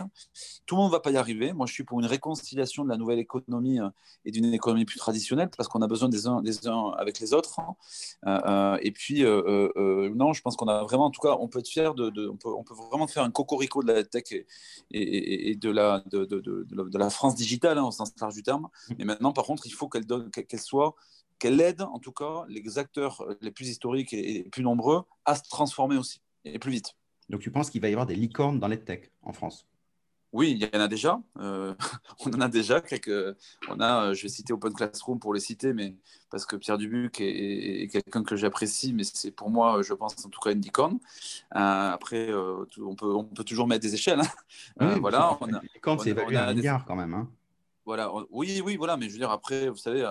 Tout 0.66 0.76
le 0.76 0.82
monde 0.82 0.92
ne 0.92 0.96
va 0.96 1.00
pas 1.00 1.12
y 1.12 1.18
arriver. 1.18 1.54
Moi, 1.54 1.66
je 1.68 1.74
suis 1.74 1.84
pour 1.84 2.00
une 2.00 2.06
réconciliation 2.06 2.84
de 2.84 2.90
la 2.90 2.98
nouvelle 2.98 3.20
économie 3.20 3.80
euh, 3.80 3.90
et 4.26 4.32
d'une 4.32 4.54
économie 4.54 4.86
plus 4.86 5.00
traditionnelle 5.00 5.50
parce 5.56 5.70
qu'on 5.70 5.82
a 5.82 5.88
besoin 5.88 6.10
des 6.10 6.28
uns, 6.28 6.42
des 6.42 6.68
uns 6.68 6.92
avec 6.98 7.20
les 7.20 7.34
autres. 7.34 7.60
et 8.26 8.92
puis, 8.92 9.24
non, 9.24 10.34
je 10.34 10.42
pense 10.42 10.56
qu'on 10.56 10.68
a 10.68 10.84
vraiment, 10.84 11.06
en 11.06 11.12
tout 11.12 11.22
cas, 11.22 11.36
on 11.40 11.48
peut 11.48 11.60
être 11.60 11.68
fier 11.68 11.94
de, 11.94 12.30
on, 12.30 12.64
peut, 12.64 12.74
vraiment 12.90 13.08
faire 13.08 13.24
un 13.24 13.32
cocorico 13.32 13.84
de 13.84 13.92
la 13.92 14.04
tech 14.04 14.24
et, 14.92 15.56
de, 15.56 15.70
la, 15.70 16.04
de, 16.12 16.98
la 16.98 17.10
France 17.10 17.36
digitale, 17.36 17.78
hein, 17.78 17.84
au 17.84 17.92
sens 17.92 18.14
large 18.20 18.34
du 18.34 18.44
terme. 18.44 18.70
Et 18.98 19.06
maintenant, 19.06 19.34
par 19.34 19.46
contre, 19.46 19.66
il 19.68 19.74
faut 19.74 19.90
qu'elle 19.90 20.06
qu'elle 20.06 20.60
soit 20.60 20.96
qu'elle 21.40 21.60
aide 21.60 21.82
en 21.82 22.00
tout 22.00 22.12
cas 22.12 22.46
les 22.48 22.78
acteurs 22.78 23.26
les 23.42 23.52
plus 23.52 23.68
historiques 23.68 24.14
et 24.14 24.22
les 24.22 24.44
plus 24.44 24.64
nombreux 24.64 25.04
à 25.26 25.36
se 25.36 25.42
transformer 25.50 25.98
aussi 25.98 26.22
et 26.46 26.60
plus 26.60 26.72
vite. 26.72 26.96
Donc 27.30 27.42
tu 27.42 27.52
penses 27.52 27.70
qu'il 27.70 27.82
va 27.82 27.90
y 27.90 27.92
avoir 27.92 28.06
des 28.06 28.16
licornes 28.16 28.60
dans 28.60 28.68
les 28.68 28.80
tech 28.80 29.10
en 29.22 29.34
France? 29.34 29.68
Oui, 30.34 30.52
il 30.52 30.58
y 30.58 30.76
en 30.76 30.82
a 30.82 30.88
déjà. 30.88 31.22
Euh, 31.38 31.76
on 32.26 32.32
en 32.32 32.42
a 32.42 32.48
déjà 32.48 32.82
quelques. 32.82 33.38
On 33.70 33.80
a, 33.80 34.06
euh, 34.06 34.14
je 34.16 34.24
vais 34.24 34.30
citer 34.30 34.52
Open 34.52 34.74
Classroom 34.74 35.20
pour 35.20 35.32
les 35.32 35.40
citer, 35.40 35.74
mais 35.74 35.96
parce 36.32 36.48
que 36.48 36.56
Pierre 36.56 36.80
Dubuc 36.80 37.22
est, 37.22 37.88
quelqu'un 37.92 38.24
que 38.24 38.36
j'apprécie, 38.36 38.94
mais 38.94 39.04
c'est 39.04 39.30
pour 39.30 39.52
moi, 39.52 39.84
je 39.84 39.94
pense 39.94 40.26
en 40.26 40.30
tout 40.30 40.40
cas 40.40 40.52
une 40.52 40.62
licorne. 40.62 40.98
Euh, 41.56 41.92
après, 41.92 42.34
on, 42.34 42.96
peut, 42.96 43.14
on 43.14 43.26
peut 43.26 43.44
toujours 43.44 43.68
mettre 43.68 43.84
des 43.84 43.94
échelles. 43.94 44.22
Hein. 44.80 44.98
voilà. 45.00 45.38
On 45.40 45.54
a, 45.54 45.62
licorne, 45.76 46.00
c'est 46.00 46.10
évalué 46.10 46.36
à 46.36 46.48
un 46.48 46.54
milliard 46.56 46.84
quand 46.86 46.96
même. 46.96 47.14
Hein. 47.14 47.30
Voilà. 47.86 48.12
oui, 48.32 48.60
oui, 48.66 48.76
voilà. 48.76 48.98
Mais 48.98 49.08
je 49.10 49.14
veux 49.14 49.20
dire, 49.20 49.30
après, 49.30 49.70
vous 49.70 49.78
savez, 49.78 50.04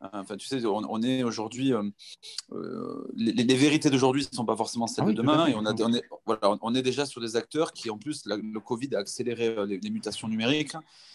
Enfin, 0.00 0.36
tu 0.36 0.46
sais, 0.46 0.64
on, 0.64 1.02
est 1.02 1.22
aujourd'hui. 1.22 1.74
Euh, 1.74 1.82
euh, 2.52 3.06
les, 3.14 3.54
vérités 3.54 3.90
d'aujourd'hui 3.90 4.26
ne 4.30 4.34
sont 4.34 4.46
pas 4.46 4.56
forcément 4.56 4.86
celles 4.86 5.04
ah 5.06 5.10
de 5.10 5.12
demain. 5.12 5.46
Et 5.46 5.54
on, 5.54 5.66
a, 5.66 5.74
on, 5.74 5.92
est, 5.92 6.02
voilà, 6.24 6.56
on 6.62 6.74
est 6.74 6.82
déjà 6.82 7.04
sur 7.04 7.20
des 7.20 7.36
acteurs 7.36 7.72
qui, 7.72 7.90
en 7.90 7.98
plus, 7.98 8.24
le 8.24 8.60
Covid 8.60 8.94
a 8.94 8.98
accéléré 9.00 9.48
euh, 9.48 9.66
les, 9.66 9.90
mutations 9.90 10.28
numériques. 10.28 10.74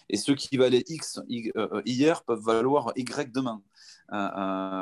Et 0.10 0.18
ceux 0.18 0.36
qui 0.36 0.56
valaient 0.58 0.84
X 0.88 1.20
hier 1.28 2.24
peuvent 2.24 2.44
valoir 2.44 2.94
Y 2.96 3.32
demain. 3.34 3.64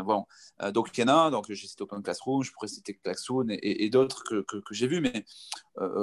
bon, 0.04 0.26
donc 0.74 0.98
il 0.98 1.02
y 1.02 1.04
en 1.06 1.08
a, 1.08 1.32
donc 1.32 1.46
j'ai 1.48 1.56
cité 1.56 1.84
Open 1.84 2.04
Classroom, 2.04 2.44
je 2.44 2.52
pourrais 2.52 2.68
citer 2.68 2.94
Klaxoon 2.96 3.48
et, 3.52 3.86
et, 3.86 3.90
d'autres 3.90 4.26
que, 4.26 4.42
que, 4.42 4.74
j'ai 4.74 4.88
vus, 4.88 5.00
mais 5.00 5.24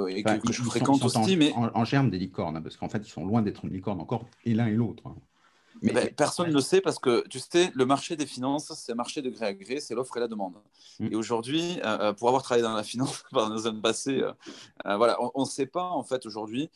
et 0.09 0.23
que, 0.23 0.51
je 0.51 0.63
fréquente 0.63 1.05
aussi. 1.05 1.17
En, 1.19 1.37
mais 1.37 1.53
en, 1.53 1.85
germe 1.85 2.09
des 2.09 2.17
licornes, 2.17 2.57
hein, 2.57 2.61
parce 2.63 2.77
qu'en 2.77 2.89
fait 2.89 3.05
ils 3.05 3.11
sont 3.11 3.23
loin 3.23 3.43
d'être 3.43 3.63
une 3.63 3.73
licorne 3.73 4.01
encore, 4.01 4.25
et 4.43 4.55
l'un 4.55 4.65
et 4.65 4.73
l'autre. 4.73 5.05
Hein. 5.05 5.15
Mais 5.81 5.93
ben, 5.93 6.13
personne 6.15 6.47
ne 6.47 6.53
le 6.53 6.61
sait 6.61 6.79
parce 6.79 6.99
que 6.99 7.27
tu 7.27 7.39
sais, 7.39 7.71
le 7.73 7.85
marché 7.85 8.15
des 8.15 8.27
finances, 8.27 8.71
c'est 8.75 8.91
un 8.91 8.95
marché 8.95 9.21
de 9.21 9.29
gré 9.29 9.47
à 9.47 9.53
gré, 9.53 9.79
c'est 9.79 9.95
l'offre 9.95 10.15
et 10.17 10.19
la 10.19 10.27
demande. 10.27 10.53
Mm. 10.99 11.07
Et 11.11 11.15
aujourd'hui, 11.15 11.79
euh, 11.83 11.97
euh, 11.99 12.13
pour 12.13 12.27
avoir 12.27 12.43
travaillé 12.43 12.63
dans 12.63 12.75
la 12.75 12.83
finance 12.83 13.23
dans 13.31 13.67
un 13.67 13.75
passé, 13.75 14.21
euh, 14.21 14.97
voilà, 14.97 15.17
on 15.35 15.41
ne 15.41 15.45
sait 15.45 15.65
pas 15.65 15.83
en 15.83 16.03
fait 16.03 16.25
aujourd'hui 16.25 16.69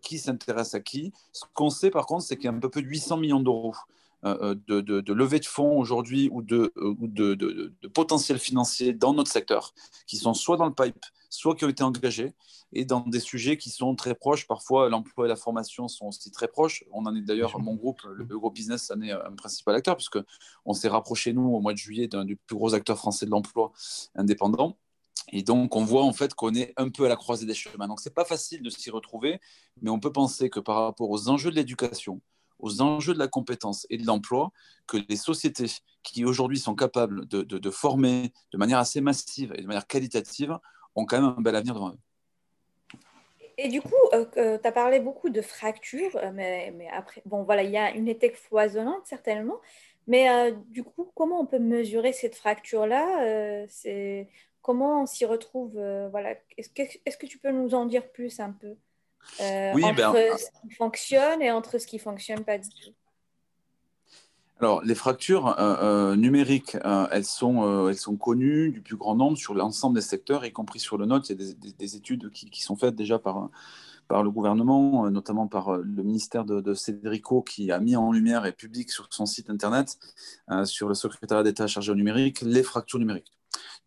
qui 0.00 0.18
s'intéresse 0.18 0.74
à 0.74 0.80
qui. 0.80 1.12
Ce 1.32 1.44
qu'on 1.52 1.68
sait 1.68 1.90
par 1.90 2.06
contre, 2.06 2.24
c'est 2.24 2.36
qu'il 2.36 2.46
y 2.46 2.48
a 2.48 2.52
un 2.52 2.58
peu 2.58 2.70
plus 2.70 2.82
de 2.82 2.88
800 2.88 3.18
millions 3.18 3.40
d'euros 3.40 3.74
de, 4.24 4.54
de, 4.54 4.80
de, 4.80 5.12
levée 5.12 5.38
de 5.38 5.44
fonds 5.44 5.78
aujourd'hui 5.78 6.30
ou, 6.32 6.40
de, 6.40 6.72
ou 6.76 7.06
de, 7.06 7.70
potentiel 7.92 8.38
financier 8.38 8.94
dans 8.94 9.12
notre 9.12 9.30
secteur 9.30 9.74
qui 10.06 10.16
sont 10.16 10.32
soit 10.32 10.56
dans 10.56 10.64
le 10.64 10.72
pipe, 10.72 11.04
soit 11.30 11.54
qui 11.54 11.64
ont 11.64 11.68
été 11.68 11.82
engagés 11.82 12.34
et 12.72 12.84
dans 12.84 13.00
des 13.00 13.20
sujets 13.20 13.56
qui 13.56 13.70
sont 13.70 13.94
très 13.94 14.14
proches. 14.14 14.46
Parfois, 14.46 14.88
l'emploi 14.88 15.26
et 15.26 15.28
la 15.28 15.36
formation 15.36 15.88
sont 15.88 16.08
aussi 16.08 16.30
très 16.30 16.48
proches. 16.48 16.84
On 16.92 17.06
en 17.06 17.14
est 17.14 17.22
d'ailleurs, 17.22 17.58
mon 17.60 17.74
groupe, 17.74 18.02
le, 18.02 18.24
groupe 18.38 18.54
business, 18.54 18.90
en 18.90 19.00
est 19.00 19.12
un 19.12 19.32
principal 19.32 19.74
acteur, 19.74 19.96
puisqu'on 19.96 20.74
s'est 20.74 20.88
rapproché, 20.88 21.32
nous, 21.32 21.48
au 21.54 21.60
mois 21.60 21.72
de 21.72 21.78
juillet, 21.78 22.08
d'un 22.08 22.24
des 22.24 22.36
plus 22.36 22.56
gros 22.56 22.74
acteurs 22.74 22.98
français 22.98 23.26
de 23.26 23.30
l'emploi 23.30 23.72
indépendant. 24.14 24.76
Et 25.32 25.42
donc, 25.42 25.76
on 25.76 25.84
voit 25.84 26.04
en 26.04 26.12
fait 26.12 26.34
qu'on 26.34 26.54
est 26.54 26.72
un 26.76 26.88
peu 26.88 27.06
à 27.06 27.08
la 27.08 27.16
croisée 27.16 27.46
des 27.46 27.54
chemins. 27.54 27.86
Donc, 27.86 28.00
c'est 28.00 28.14
pas 28.14 28.24
facile 28.24 28.62
de 28.62 28.70
s'y 28.70 28.90
retrouver, 28.90 29.40
mais 29.80 29.90
on 29.90 30.00
peut 30.00 30.12
penser 30.12 30.50
que 30.50 30.60
par 30.60 30.82
rapport 30.82 31.10
aux 31.10 31.28
enjeux 31.28 31.50
de 31.50 31.56
l'éducation, 31.56 32.20
aux 32.58 32.82
enjeux 32.82 33.14
de 33.14 33.18
la 33.18 33.28
compétence 33.28 33.86
et 33.90 33.98
de 33.98 34.06
l'emploi, 34.06 34.52
que 34.86 34.98
les 35.08 35.16
sociétés 35.16 35.70
qui 36.02 36.24
aujourd'hui 36.24 36.58
sont 36.58 36.74
capables 36.74 37.26
de, 37.26 37.42
de, 37.42 37.70
former 37.70 38.32
de 38.52 38.58
manière 38.58 38.78
assez 38.78 39.00
massive 39.00 39.52
et 39.56 39.62
de 39.62 39.66
manière 39.66 39.86
qualitative 39.86 40.58
ont 40.96 41.04
quand 41.04 41.20
même 41.20 41.34
un 41.36 41.40
bel 41.40 41.56
avenir 41.56 41.74
devant 41.74 41.90
eux. 41.90 41.98
Et 43.62 43.68
du 43.68 43.82
coup, 43.82 43.94
euh, 44.14 44.24
euh, 44.38 44.58
tu 44.58 44.66
as 44.66 44.72
parlé 44.72 45.00
beaucoup 45.00 45.28
de 45.28 45.42
fractures, 45.42 46.16
euh, 46.16 46.30
mais, 46.32 46.72
mais, 46.76 46.88
après, 46.88 47.20
bon, 47.26 47.42
voilà, 47.42 47.62
il 47.62 47.70
y 47.70 47.76
a 47.76 47.90
une 47.90 48.08
éthique 48.08 48.36
foisonnante 48.36 49.02
certainement, 49.04 49.60
mais 50.06 50.52
du 50.68 50.82
coup, 50.82 51.12
comment 51.14 51.40
on 51.40 51.46
peut 51.46 51.58
mesurer 51.58 52.12
cette 52.12 52.34
fracture-là 52.34 53.66
C'est 53.68 54.28
comment 54.62 55.02
on 55.02 55.06
s'y 55.06 55.24
retrouve 55.24 55.74
Voilà, 56.10 56.34
est-ce 56.56 56.70
que, 56.70 56.82
est 56.82 57.18
que, 57.18 57.26
tu 57.26 57.38
peux 57.38 57.52
nous 57.52 57.74
en 57.74 57.84
dire 57.84 58.10
plus 58.10 58.40
un 58.40 58.50
peu 58.50 58.76
oui, 59.74 59.84
entre 59.84 60.12
ben, 60.12 60.36
ce 60.36 60.50
qui 60.62 60.74
fonctionne 60.74 61.42
et 61.42 61.52
entre 61.52 61.78
ce 61.78 61.86
qui 61.86 61.98
fonctionne 61.98 62.44
pas 62.44 62.58
du 62.58 62.68
tout? 62.70 62.94
Alors, 64.60 64.82
les 64.84 64.94
fractures 64.94 65.58
euh, 65.58 65.76
euh, 66.12 66.16
numériques, 66.16 66.76
euh, 66.84 67.06
elles, 67.10 67.24
sont, 67.24 67.88
elles 67.88 67.96
sont 67.96 68.16
connues 68.16 68.70
du 68.70 68.82
plus 68.82 68.96
grand 68.96 69.14
nombre 69.14 69.38
sur 69.38 69.54
l'ensemble 69.54 69.94
des 69.94 70.02
secteurs, 70.02 70.44
y 70.44 70.52
compris 70.52 70.78
sur 70.78 70.98
le 70.98 71.06
note. 71.06 71.30
Il 71.30 71.40
y 71.40 71.44
a 71.46 71.72
des, 71.78 71.96
études 71.96 72.30
qui, 72.30 72.62
sont 72.62 72.76
faites 72.76 72.94
déjà 72.94 73.18
par, 73.18 73.48
le 74.10 74.30
gouvernement, 74.30 75.10
notamment 75.10 75.46
par 75.46 75.78
le 75.78 76.02
ministère 76.02 76.44
de, 76.44 76.60
de, 76.60 76.74
Cédrico, 76.74 77.40
qui 77.40 77.72
a 77.72 77.80
mis 77.80 77.96
en 77.96 78.12
lumière 78.12 78.44
et 78.44 78.52
publie 78.52 78.86
sur 78.86 79.08
son 79.10 79.24
site 79.24 79.48
internet, 79.48 79.98
sur 80.64 80.88
le 80.88 80.94
secrétariat 80.94 81.42
d'État 81.42 81.66
chargé 81.66 81.92
au 81.92 81.94
numérique, 81.94 82.42
les 82.42 82.62
fractures 82.62 82.98
numériques. 82.98 83.32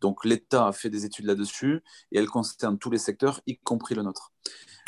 Donc, 0.02 0.26
l'État 0.26 0.68
a 0.68 0.72
fait 0.72 0.90
des 0.90 1.06
études 1.06 1.26
là-dessus 1.26 1.84
et 2.12 2.20
elles 2.20 2.28
concernent 2.28 2.78
tous 2.78 2.92
les 2.92 2.98
secteurs, 2.98 3.42
y 3.48 3.58
compris 3.58 3.96
le 3.96 4.04
nôtre. 4.04 4.32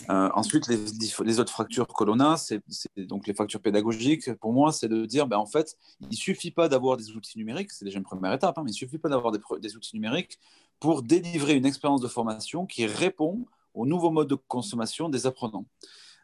Euh, 0.10 0.30
ensuite, 0.34 0.68
les, 0.68 1.40
autres 1.40 1.52
fractures 1.52 1.88
que 1.88 2.04
l'on 2.04 2.20
a, 2.20 2.38
c'est 2.38 2.62
donc 2.98 3.28
les 3.28 3.34
fractures 3.34 3.62
pédagogiques. 3.62 4.34
Pour 4.36 4.54
moi, 4.54 4.72
c'est 4.72 4.88
de 4.88 5.06
dire, 5.06 5.28
ben, 5.28 5.38
en 5.38 5.46
fait, 5.46 5.78
il 6.12 6.18
suffit 6.18 6.52
pas 6.52 6.68
d'avoir 6.68 6.98
des 6.98 7.12
outils 7.12 7.38
numériques, 7.38 7.72
c'est 7.72 7.86
déjà 7.86 7.98
une 7.98 8.04
première 8.04 8.34
étape, 8.34 8.58
hein, 8.58 8.64
mais 8.66 8.72
il 8.72 8.76
suffit 8.76 8.98
pas 8.98 9.10
d'avoir 9.10 9.32
des, 9.32 9.76
outils 9.76 9.96
numériques 9.96 10.40
pour 10.80 11.02
délivrer 11.02 11.56
une 11.56 11.66
expérience 11.66 12.02
de 12.02 12.08
formation 12.08 12.66
qui 12.66 12.86
répond 12.86 13.46
aux 13.74 13.86
nouveaux 13.86 14.12
modes 14.12 14.30
de 14.30 14.36
consommation 14.36 15.10
des 15.10 15.26
apprenants. 15.26 15.66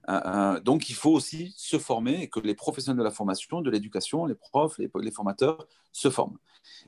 Euh, 0.10 0.20
euh, 0.26 0.60
donc, 0.60 0.90
il 0.90 0.96
faut 0.96 1.12
aussi 1.12 1.54
se 1.58 1.78
former 1.78 2.24
et 2.24 2.30
que 2.30 2.40
les 2.40 2.56
professionnels 2.56 3.00
de 3.00 3.04
la 3.04 3.12
formation, 3.12 3.62
de 3.62 3.70
l'éducation, 3.70 4.26
les 4.26 4.36
profs, 4.36 4.78
les, 4.78 5.12
formateurs 5.12 5.68
se 5.92 6.10
forment. 6.10 6.38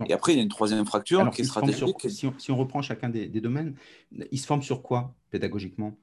Et 0.06 0.14
après, 0.14 0.34
il 0.34 0.38
y 0.38 0.40
a 0.40 0.44
une 0.44 0.50
troisième 0.50 0.86
fracture 0.86 1.30
qui 1.32 1.42
est 1.42 1.46
stratégique. 1.46 2.10
si, 2.10 2.52
on, 2.52 2.58
reprend 2.58 2.82
chacun 2.82 3.10
des, 3.10 3.28
des 3.28 3.42
domaines, 3.42 3.76
ils 4.32 4.40
se 4.40 4.46
forment 4.46 4.62
sur 4.62 4.82
quoi 4.82 5.14
pédagogiquement? 5.32 5.96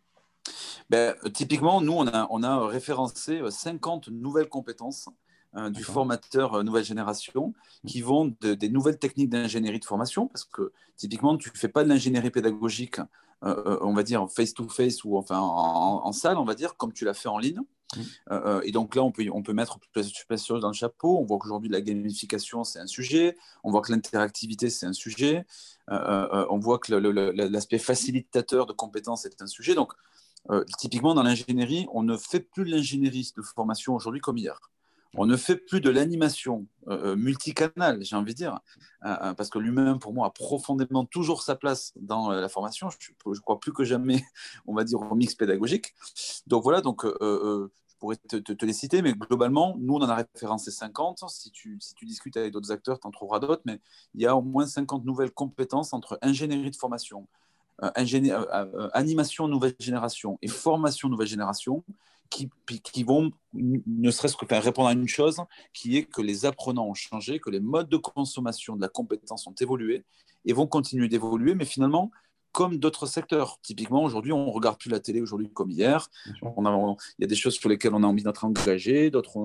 Ben, 0.91 1.15
Typiquement, 1.33 1.81
nous, 1.81 1.93
on 1.93 2.07
a, 2.09 2.27
on 2.31 2.43
a 2.43 2.67
référencé 2.67 3.41
50 3.49 4.09
euh, 4.09 4.11
nouvelles 4.11 4.49
compétences 4.49 5.09
euh, 5.57 5.71
du 5.71 5.85
formateur 5.85 6.55
euh, 6.55 6.63
nouvelle 6.65 6.85
génération 6.85 7.55
mmh. 7.85 7.89
qui 7.89 8.01
vont 8.03 8.35
des 8.41 8.69
nouvelles 8.69 8.99
techniques 8.99 9.31
d'ingénierie 9.31 9.79
de 9.79 9.85
formation, 9.85 10.27
parce 10.27 10.45
que 10.45 10.73
typiquement, 10.97 11.37
tu 11.37 11.51
ne 11.51 11.57
fais 11.57 11.69
pas 11.69 11.85
de 11.85 11.89
l'ingénierie 11.89 12.31
pédagogique, 12.31 12.97
on 13.43 13.95
va 13.95 14.03
dire 14.03 14.27
face-to-face 14.31 15.05
ou 15.05 15.17
enfin 15.17 15.39
en, 15.39 16.13
salle, 16.13 16.39
on 16.39 16.45
va 16.45 16.55
dire, 16.55 16.77
comme 16.77 16.93
tu 16.93 17.05
l'as 17.05 17.15
fait 17.15 17.29
en 17.29 17.39
ligne. 17.39 17.61
Mmh. 17.97 18.61
et 18.63 18.71
donc 18.71 18.95
là, 18.95 19.03
on 19.03 19.11
peut, 19.11 19.27
on 19.33 19.43
peut 19.43 19.53
mettre 19.53 19.81
plusieurs 19.93 20.39
choses 20.39 20.61
dans 20.61 20.69
le 20.69 20.75
chapeau. 20.75 21.19
On 21.19 21.25
voit 21.25 21.39
qu'aujourd'hui, 21.39 21.69
la 21.69 21.81
gamification, 21.81 22.63
c'est 22.65 22.79
un 22.79 22.87
sujet. 22.87 23.37
On 23.65 23.71
voit 23.71 23.81
que 23.81 23.91
l'interactivité, 23.93 24.71
c'est 24.71 24.87
un 24.87 24.93
sujet. 24.93 25.45
on 25.89 26.59
voit 26.59 26.79
que 26.79 26.93
l'aspect 26.93 27.79
facilitateur 27.79 28.67
de 28.67 28.73
compétences 28.73 29.25
est 29.25 29.43
un 29.43 29.47
sujet. 29.47 29.75
Donc, 29.75 29.93
euh, 30.49 30.65
typiquement, 30.79 31.15
dans 31.15 31.23
l'ingénierie, 31.23 31.87
on 31.93 32.03
ne 32.03 32.17
fait 32.17 32.41
plus 32.41 32.65
de 32.65 32.71
l'ingénierie 32.71 33.33
de 33.37 33.43
formation 33.43 33.95
aujourd'hui 33.95 34.21
comme 34.21 34.39
hier. 34.39 34.59
On 35.15 35.27
ne 35.27 35.37
fait 35.37 35.57
plus 35.57 35.81
de 35.81 35.91
l'animation 35.91 36.67
euh, 36.89 37.13
euh, 37.13 37.17
multicanal, 37.17 38.03
j'ai 38.05 38.17
envie 38.17 38.33
de 38.33 38.37
dire, 38.37 38.61
parce 39.03 39.51
que 39.51 39.59
l'humain, 39.59 39.99
pour 39.99 40.13
moi, 40.13 40.29
a 40.29 40.31
profondément 40.31 41.05
toujours 41.05 41.43
sa 41.43 41.57
place 41.57 41.93
dans 41.97 42.31
la 42.31 42.49
formation. 42.49 42.89
Je, 42.91 43.41
crois 43.41 43.59
plus 43.59 43.73
que 43.73 43.85
jamais, 43.85 44.25
on 44.67 44.75
va 44.75 44.85
dire, 44.85 45.01
au 45.01 45.15
mix 45.15 45.35
pédagogique. 45.35 45.95
Donc 46.47 46.63
voilà, 46.63 46.81
donc 46.81 47.05
je 47.05 47.69
pourrais 47.99 48.17
te, 48.17 48.65
les 48.65 48.73
citer, 48.73 49.03
mais 49.03 49.13
globalement, 49.13 49.77
nous, 49.79 49.95
on 49.95 50.03
en 50.03 50.09
a 50.09 50.15
référencé 50.15 50.71
50. 50.71 51.25
Si 51.29 51.51
tu, 51.51 51.77
si 51.81 51.95
tu 51.95 52.07
discutes 52.07 52.37
avec 52.37 52.53
d'autres 52.53 52.71
acteurs, 52.71 53.01
tu 53.01 53.07
en 53.07 53.11
trouveras 53.11 53.41
d'autres, 53.41 53.63
mais 53.65 53.81
il 54.15 54.21
y 54.21 54.27
a 54.27 54.37
au 54.37 54.43
moins 54.43 54.67
50 54.67 55.05
nouvelles 55.05 55.33
compétences 55.33 55.93
entre 55.93 56.19
ingénierie 56.23 56.71
de 56.71 56.77
formation, 56.77 57.27
euh, 57.83 57.91
euh, 57.97 58.47
euh, 58.53 58.91
animation 58.93 59.49
nouvelle 59.49 59.75
génération 59.79 60.39
et 60.43 60.49
formation 60.49 61.09
nouvelle 61.09 61.27
génération 61.27 61.83
qui, 62.31 62.49
qui 62.83 63.03
vont 63.03 63.33
ne 63.53 64.11
serait-ce 64.11 64.37
que 64.37 64.47
faire 64.47 64.63
répondre 64.63 64.89
à 64.89 64.93
une 64.93 65.09
chose, 65.09 65.43
qui 65.75 65.97
est 65.97 66.05
que 66.05 66.23
les 66.23 66.47
apprenants 66.47 66.87
ont 66.87 66.95
changé, 66.95 67.41
que 67.41 67.51
les 67.51 67.61
modes 67.61 67.89
de 67.89 67.97
consommation 67.97 68.77
de 68.77 68.81
la 68.81 68.89
compétence 68.89 69.47
ont 69.47 69.55
évolué 69.61 70.05
et 70.47 70.53
vont 70.53 70.67
continuer 70.67 71.09
d'évoluer, 71.09 71.55
mais 71.55 71.65
finalement, 71.65 72.11
comme 72.53 72.79
d'autres 72.79 73.07
secteurs. 73.07 73.59
Typiquement, 73.63 74.03
aujourd'hui, 74.03 74.33
on 74.33 74.47
ne 74.47 74.51
regarde 74.51 74.79
plus 74.79 74.91
la 74.91 75.01
télé 75.01 75.21
aujourd'hui 75.21 75.51
comme 75.53 75.71
hier. 75.71 76.09
On 76.43 76.65
a, 76.65 76.97
il 77.19 77.23
y 77.23 77.25
a 77.25 77.29
des 77.29 77.35
choses 77.35 77.55
sur 77.55 77.69
lesquelles 77.69 77.95
on 77.95 78.03
a 78.03 78.07
envie 78.07 78.23
d'être 78.23 78.45
engagé, 78.45 79.11
d'autres 79.11 79.37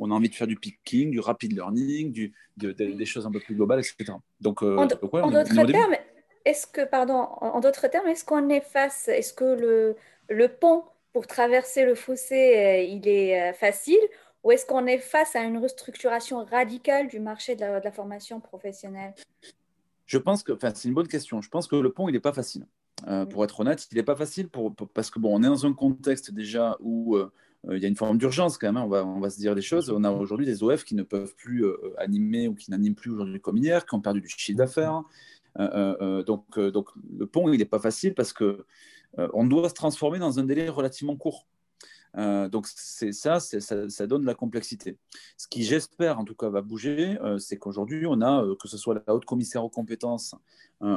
on, 0.00 0.10
a 0.10 0.14
envie 0.14 0.28
de 0.28 0.34
faire 0.34 0.46
du 0.46 0.56
picking, 0.56 1.10
du 1.10 1.20
rapid 1.20 1.52
learning, 1.52 2.12
du, 2.12 2.34
des 2.56 3.04
choses 3.04 3.26
un 3.26 3.32
peu 3.32 3.40
plus 3.40 3.56
globales, 3.56 3.80
etc. 3.80 4.16
Donc, 4.40 4.62
en, 4.62 4.86
d'autres 4.86 5.66
termes, 5.66 5.96
est-ce 6.44 6.66
que, 6.66 6.84
pardon, 6.84 7.14
en, 7.40 7.60
d'autres 7.60 7.88
termes, 7.88 8.06
est-ce 8.06 8.24
qu'on 8.24 8.48
est 8.48 8.60
face, 8.60 9.08
est-ce 9.08 9.32
que 9.32 9.44
le, 9.44 9.96
le 10.28 10.48
pont 10.48 10.84
pour 11.12 11.26
traverser 11.26 11.84
le 11.84 11.94
fossé, 11.94 12.34
euh, 12.34 12.82
il 12.82 13.08
est 13.08 13.50
euh, 13.50 13.52
facile? 13.52 14.00
Ou 14.44 14.52
est-ce 14.52 14.66
qu'on 14.66 14.86
est 14.86 14.98
face 14.98 15.34
à 15.34 15.42
une 15.42 15.58
restructuration 15.58 16.44
radicale 16.44 17.08
du 17.08 17.18
marché 17.18 17.56
de 17.56 17.60
la, 17.60 17.90
formation 17.90 18.40
professionnelle? 18.40 19.14
Je 20.06 20.18
pense 20.18 20.42
que, 20.42 20.52
enfin, 20.52 20.72
c'est 20.74 20.88
une 20.88 20.94
bonne 20.94 21.08
question. 21.08 21.42
Je 21.42 21.48
pense 21.48 21.66
que 21.66 21.76
le 21.76 21.90
pont, 21.90 22.08
il 22.08 22.12
n'est 22.12 22.20
pas 22.20 22.32
facile. 22.32 22.66
Euh, 23.08 23.26
pour 23.26 23.44
être 23.44 23.60
honnête, 23.60 23.86
il 23.90 23.96
n'est 23.96 24.04
pas 24.04 24.16
facile 24.16 24.48
pour, 24.48 24.74
parce 24.94 25.10
que 25.10 25.18
bon, 25.18 25.36
on 25.36 25.42
est 25.42 25.48
dans 25.48 25.66
un 25.66 25.72
contexte 25.72 26.32
déjà 26.32 26.76
où 26.80 27.18
il 27.68 27.78
y 27.78 27.84
a 27.84 27.88
une 27.88 27.96
forme 27.96 28.16
d'urgence 28.16 28.58
quand 28.58 28.68
même. 28.68 28.76
Hein. 28.76 28.84
on, 28.84 28.88
va, 28.88 29.04
on 29.04 29.20
va 29.20 29.30
se 29.30 29.38
dire 29.38 29.54
des 29.54 29.62
choses. 29.62 29.90
On 29.90 30.04
a 30.04 30.10
aujourd'hui 30.10 30.46
des 30.46 30.62
OF 30.62 30.84
qui 30.84 30.94
ne 30.94 31.02
peuvent 31.02 31.34
plus 31.34 31.64
animer 31.98 32.46
ou 32.46 32.54
qui 32.54 32.70
n'animent 32.70 32.94
plus 32.94 33.10
aujourd'hui 33.10 33.40
comme 33.40 33.56
hier, 33.56 33.84
qui 33.84 33.94
ont 33.96 34.00
perdu 34.00 34.20
du 34.20 34.28
chiffre 34.28 34.58
d'affaires. 34.58 35.02
Donc, 35.58 36.58
donc 36.58 36.88
le 37.18 37.26
pont, 37.26 37.52
il 37.52 37.58
n'est 37.58 37.64
pas 37.64 37.80
facile 37.80 38.14
parce 38.14 38.32
que 38.32 38.64
on 39.16 39.44
doit 39.44 39.68
se 39.68 39.74
transformer 39.74 40.18
dans 40.18 40.38
un 40.38 40.44
délai 40.44 40.68
relativement 40.68 41.16
court. 41.16 41.46
donc 42.14 42.66
c'est 42.66 43.12
ça, 43.12 43.40
ça, 43.40 43.88
ça, 43.88 44.06
donne 44.06 44.24
la 44.24 44.34
complexité. 44.34 44.96
Ce 45.36 45.48
qui, 45.48 45.64
j'espère, 45.64 46.18
en 46.18 46.24
tout 46.24 46.34
cas, 46.34 46.48
va 46.48 46.62
bouger, 46.62 47.16
c'est 47.38 47.58
qu'aujourd'hui, 47.58 48.06
on 48.06 48.20
a, 48.20 48.44
que 48.60 48.68
ce 48.68 48.76
soit 48.76 49.02
la 49.06 49.14
haute 49.14 49.24
commissaire 49.24 49.64
aux 49.64 49.70
compétences 49.70 50.34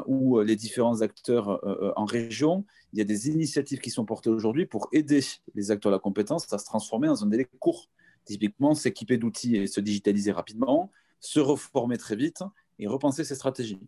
ou 0.06 0.40
les 0.42 0.56
différents 0.56 1.02
acteurs 1.02 1.62
en 1.98 2.06
région, 2.06 2.66
il 2.94 3.00
y 3.00 3.02
a 3.02 3.06
des 3.06 3.30
initiatives 3.30 3.80
qui 3.80 3.90
sont 3.90 4.06
portées 4.06 4.30
aujourd'hui 4.30 4.66
pour 4.66 4.90
aider 4.92 5.22
les 5.56 5.72
acteurs 5.72 5.92
de 5.92 5.96
la 5.96 6.00
compétence 6.00 6.52
à 6.52 6.58
se 6.58 6.66
transformer 6.66 7.08
dans 7.08 7.24
un 7.24 7.28
délai 7.28 7.48
court. 7.60 7.90
Typiquement, 8.26 8.76
s'équiper 8.76 9.18
d'outils 9.18 9.56
et 9.56 9.68
se 9.68 9.80
digitaliser 9.80 10.32
rapidement, 10.32 10.92
se 11.20 11.40
reformer 11.40 11.98
très 11.98 12.16
vite 12.16 12.44
et 12.82 12.88
repenser 12.88 13.24
ses 13.24 13.36
stratégies. 13.36 13.80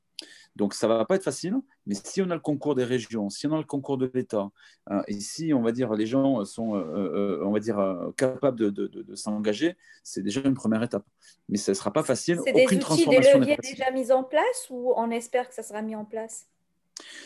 Donc 0.55 0.75
ça 0.75 0.87
ne 0.87 0.93
va 0.93 1.03
pas 1.03 1.15
être 1.15 1.23
facile, 1.23 1.55
mais 1.87 1.95
si 1.95 2.21
on 2.21 2.29
a 2.29 2.35
le 2.35 2.39
concours 2.39 2.75
des 2.75 2.83
régions, 2.83 3.29
si 3.29 3.47
on 3.47 3.53
a 3.53 3.57
le 3.57 3.63
concours 3.63 3.97
de 3.97 4.09
l'État, 4.13 4.51
euh, 4.91 5.01
et 5.07 5.19
si 5.19 5.51
on 5.53 5.61
va 5.61 5.71
dire 5.71 5.93
les 5.93 6.05
gens 6.05 6.45
sont, 6.45 6.75
euh, 6.75 6.79
euh, 6.79 7.43
on 7.43 7.51
va 7.51 7.59
dire, 7.59 8.11
capables 8.15 8.59
de, 8.59 8.69
de, 8.69 9.15
s'engager, 9.15 9.75
c'est 10.03 10.21
déjà 10.21 10.41
une 10.41 10.53
première 10.53 10.83
étape. 10.83 11.05
Mais 11.49 11.57
ce 11.57 11.71
ne 11.71 11.75
sera 11.75 11.91
pas 11.91 12.03
facile. 12.03 12.39
C'est 12.45 12.53
des 12.53 12.65
outils, 12.65 13.05
des 13.07 13.17
leviers 13.17 13.57
déjà 13.61 13.91
mis 13.91 14.11
en 14.11 14.23
place 14.23 14.67
ou 14.69 14.93
on 14.95 15.09
espère 15.09 15.49
que 15.49 15.55
ça 15.55 15.63
sera 15.63 15.81
mis 15.81 15.95
en 15.95 16.05
place? 16.05 16.47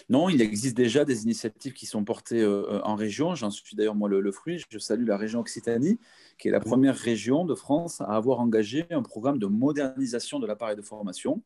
Non, 0.09 0.29
il 0.29 0.41
existe 0.41 0.77
déjà 0.77 1.05
des 1.05 1.23
initiatives 1.23 1.73
qui 1.73 1.85
sont 1.85 2.03
portées 2.03 2.41
euh, 2.41 2.81
en 2.83 2.95
région. 2.95 3.35
J'en 3.35 3.49
suis 3.49 3.75
d'ailleurs 3.75 3.95
moi 3.95 4.09
le, 4.09 4.31
fruit. 4.31 4.63
Je 4.69 4.79
salue 4.79 5.05
la 5.05 5.17
région 5.17 5.41
Occitanie, 5.41 5.99
qui 6.37 6.47
est 6.47 6.51
la 6.51 6.59
première 6.59 6.95
région 6.95 7.45
de 7.45 7.55
France 7.55 8.01
à 8.01 8.15
avoir 8.15 8.39
engagé 8.39 8.85
un 8.91 9.03
programme 9.03 9.39
de 9.39 9.47
modernisation 9.47 10.39
de 10.39 10.47
l'appareil 10.47 10.75
de 10.75 10.81
formation. 10.81 11.41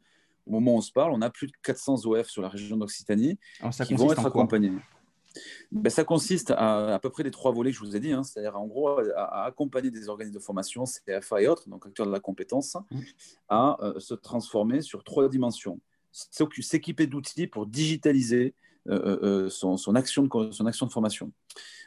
Au 0.47 0.51
moment 0.51 0.75
où 0.75 0.77
on 0.77 0.81
se 0.81 0.91
parle, 0.91 1.11
on 1.13 1.21
a 1.21 1.29
plus 1.29 1.47
de 1.47 1.53
400 1.63 2.05
OF 2.05 2.27
sur 2.27 2.41
la 2.41 2.49
région 2.49 2.77
d'Occitanie 2.77 3.37
qui 3.85 3.93
vont 3.95 4.11
être 4.11 4.25
accompagnés. 4.25 4.71
Ben, 5.71 5.89
ça 5.89 6.03
consiste 6.03 6.51
à 6.51 6.93
à 6.93 6.99
peu 6.99 7.09
près 7.09 7.23
les 7.23 7.31
trois 7.31 7.51
volets 7.51 7.71
que 7.71 7.77
je 7.77 7.83
vous 7.83 7.95
ai 7.95 7.99
dit, 7.99 8.11
hein. 8.11 8.23
c'est-à-dire 8.23 8.57
en 8.59 8.67
gros 8.67 8.89
à, 8.89 9.45
accompagner 9.45 9.89
des 9.89 10.09
organismes 10.09 10.35
de 10.35 10.43
formation, 10.43 10.83
CFA 10.83 11.41
et 11.41 11.47
autres, 11.47 11.69
donc 11.69 11.85
acteurs 11.85 12.05
de 12.05 12.11
la 12.11 12.19
compétence, 12.19 12.75
mmh. 12.75 12.99
à 13.49 13.77
euh, 13.81 13.99
se 13.99 14.13
transformer 14.13 14.81
sur 14.81 15.03
trois 15.03 15.29
dimensions. 15.29 15.79
S'équiper 16.11 17.07
d'outils 17.07 17.47
pour 17.47 17.65
digitaliser 17.65 18.53
euh, 18.89 19.19
euh, 19.23 19.49
son, 19.49 19.77
son, 19.77 19.95
action 19.95 20.23
de, 20.23 20.51
son 20.51 20.65
action 20.65 20.85
de 20.85 20.91
formation. 20.91 21.31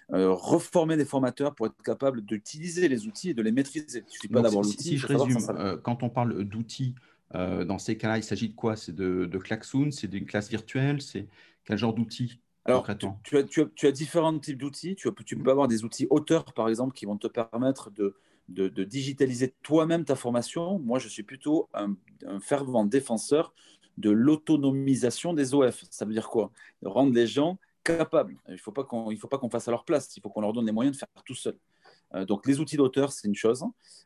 reformer 0.09 0.97
des 0.97 1.05
formateurs 1.05 1.55
pour 1.55 1.67
être 1.67 1.83
capable 1.83 2.23
d'utiliser 2.23 2.89
les 2.89 3.07
outils 3.07 3.31
et 3.31 3.35
de 3.35 3.43
les 3.43 3.53
maîtriser. 3.53 4.05
Il 4.07 4.11
suffit 4.11 4.29
pas 4.29 4.41
d'avoir 4.41 4.65
l'outil. 4.65 4.83
Si 4.83 4.97
je 4.97 5.07
résume, 5.07 5.39
quand 5.83 6.03
on 6.03 6.09
parle 6.09 6.45
d'outils, 6.45 6.95
dans 7.33 7.79
ces 7.79 7.97
cas-là, 7.97 8.19
il 8.19 8.23
s'agit 8.23 8.49
de 8.49 8.55
quoi? 8.55 8.77
C'est 8.77 8.95
de, 8.95 9.25
de 9.27 9.39
Klaxoon 9.39 9.91
C'est 9.91 10.09
d'une 10.09 10.27
classe 10.27 10.49
virtuelle 10.49 11.03
C'est 11.03 11.27
quel 11.65 11.79
genre 11.79 11.95
d'outils 11.95 12.41
alors, 12.67 12.87
tu, 13.23 13.87
as, 13.87 13.93
différents 13.93 14.39
types 14.39 14.57
d'outils. 14.59 14.97
Tu, 14.97 15.37
peux 15.37 15.51
avoir 15.51 15.69
des 15.69 15.85
outils 15.85 16.07
auteurs, 16.09 16.45
par 16.55 16.69
exemple, 16.69 16.95
qui 16.95 17.05
vont 17.05 17.19
te 17.19 17.27
permettre 17.27 17.91
de, 17.91 18.17
digitaliser 18.85 19.55
toi-même 19.63 20.05
ta 20.05 20.17
formation. 20.17 20.79
Moi, 20.79 20.99
je 20.99 21.09
suis 21.09 21.23
plutôt 21.23 21.69
un, 21.75 21.95
fervent 22.41 22.87
défenseur 22.87 23.53
de 23.99 24.11
l'autonomisation 24.11 25.35
des 25.35 25.55
OF. 25.55 25.85
Ça 25.91 26.05
veut 26.07 26.15
dire 26.15 26.29
quoi? 26.29 26.51
Rendre 26.83 27.13
les 27.13 27.27
gens 27.27 27.59
capables. 27.85 28.37
Il 28.49 28.55
ne 28.55 28.59
faut 28.59 28.73
pas 28.73 28.85
qu'on 28.85 29.51
fasse 29.51 29.69
à 29.69 29.71
leur 29.71 29.85
place. 29.85 30.17
Il 30.17 30.23
faut 30.23 30.31
qu'on 30.31 30.41
leur 30.41 30.55
donne 30.55 30.67
les 30.67 30.73
moyens 30.73 30.97
de 30.97 30.99
faire 30.99 31.09
tout 31.25 31.35
seul. 31.35 31.59
Euh, 32.15 32.25
donc, 32.25 32.47
les 32.47 32.61
outils 32.61 32.77
d'auteur, 32.77 33.13
c'est 33.13 33.27
une 33.27 33.35
chose. 33.35 33.65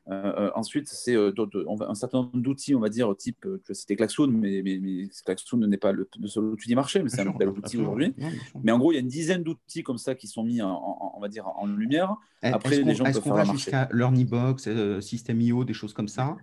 Euh, 0.08 0.12
euh, 0.12 0.50
ensuite, 0.54 0.88
c'est 0.88 1.16
un 1.16 1.94
certain 1.94 2.18
nombre 2.18 2.38
d'outils, 2.38 2.74
on 2.74 2.80
va 2.80 2.88
dire, 2.88 3.14
type, 3.16 3.46
tu 3.64 3.72
as 3.72 3.74
cité 3.74 3.96
Klaxoon, 3.96 4.28
mais, 4.28 4.62
mais, 4.62 5.08
Klaxoon 5.24 5.58
n'est 5.58 5.76
pas 5.76 5.92
le, 5.92 6.08
seul 6.24 6.44
outil 6.44 6.68
du 6.68 6.74
marché, 6.74 7.02
mais 7.02 7.10
c'est 7.10 7.20
un 7.20 7.30
bel 7.30 7.48
outil 7.48 7.78
aujourd'hui. 7.78 8.14
Mais 8.62 8.72
en 8.72 8.78
gros, 8.78 8.92
il 8.92 8.94
y 8.94 8.98
a 8.98 9.00
une 9.00 9.08
dizaine 9.08 9.42
d'outils 9.42 9.82
comme 9.82 9.98
ça 9.98 10.14
qui 10.14 10.26
sont 10.26 10.42
mis, 10.42 10.62
en, 10.62 11.12
on 11.16 11.20
va 11.20 11.28
dire, 11.28 11.46
en 11.46 11.66
lumière. 11.66 12.16
Après, 12.42 12.82
les 12.82 12.94
gens 12.94 13.04
peuvent 13.04 13.22
faire 13.22 13.34
va 13.34 13.44
jusqu'à 13.44 13.88
LearnyBox, 13.92 15.00
System.io, 15.00 15.64
des 15.64 15.74
choses 15.74 15.92
comme 15.92 16.08
ça? 16.08 16.36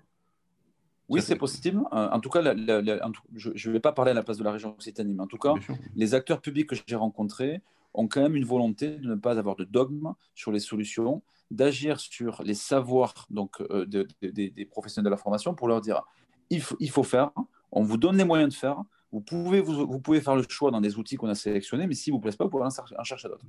Oui, 1.07 1.21
c'est 1.21 1.35
possible. 1.35 1.81
En 1.91 2.19
tout 2.19 2.29
cas, 2.29 2.41
je 2.43 3.69
ne 3.69 3.73
vais 3.73 3.79
pas 3.79 3.91
parler 3.91 4.11
à 4.11 4.15
la 4.15 4.23
place 4.23 4.37
de 4.37 4.43
la 4.43 4.51
région 4.51 4.69
Occitanie, 4.69 5.13
mais 5.13 5.23
en 5.23 5.27
tout 5.27 5.37
cas, 5.37 5.53
les 5.95 6.13
acteurs 6.13 6.41
publics 6.41 6.69
que 6.69 6.75
j'ai 6.87 6.95
rencontrés 6.95 7.61
ont 7.97 8.07
quand 8.07 8.21
même 8.21 8.35
une 8.35 8.45
volonté 8.45 8.97
de 8.97 9.07
ne 9.07 9.15
pas 9.15 9.39
avoir 9.39 9.55
de 9.55 9.63
dogme 9.63 10.13
sur 10.33 10.51
les 10.51 10.59
solutions 10.59 11.23
d'agir 11.51 11.99
sur 11.99 12.41
les 12.43 12.53
savoirs 12.53 13.27
donc, 13.29 13.61
euh, 13.61 13.85
des 13.85 14.65
professionnels 14.65 15.05
de 15.05 15.11
la 15.11 15.17
formation 15.17 15.53
pour 15.53 15.67
leur 15.67 15.81
dire 15.81 16.03
il 16.49 16.61
faut, 16.61 16.75
il 16.79 16.89
faut 16.89 17.03
faire, 17.03 17.31
on 17.71 17.83
vous 17.83 17.97
donne 17.97 18.17
les 18.17 18.23
moyens 18.23 18.53
de 18.53 18.57
faire, 18.57 18.83
vous 19.11 19.21
pouvez, 19.21 19.61
vous, 19.61 19.87
vous 19.87 19.99
pouvez 19.99 20.21
faire 20.21 20.35
le 20.35 20.43
choix 20.47 20.71
dans 20.71 20.81
des 20.81 20.97
outils 20.97 21.15
qu'on 21.15 21.29
a 21.29 21.35
sélectionnés, 21.35 21.87
mais 21.87 21.95
si 21.95 22.09
vous 22.09 22.17
ne 22.17 22.21
vous 22.21 22.27
plaît 22.27 22.35
pas, 22.37 22.45
vous 22.45 22.49
pouvez 22.49 22.65
en 22.65 23.03
chercher 23.03 23.27
d'autres. 23.27 23.45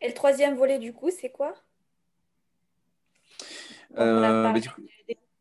Et 0.00 0.08
le 0.08 0.14
troisième 0.14 0.56
volet, 0.56 0.78
du 0.78 0.92
coup, 0.92 1.10
c'est 1.10 1.30
quoi? 1.30 1.54
Euh, 3.98 4.52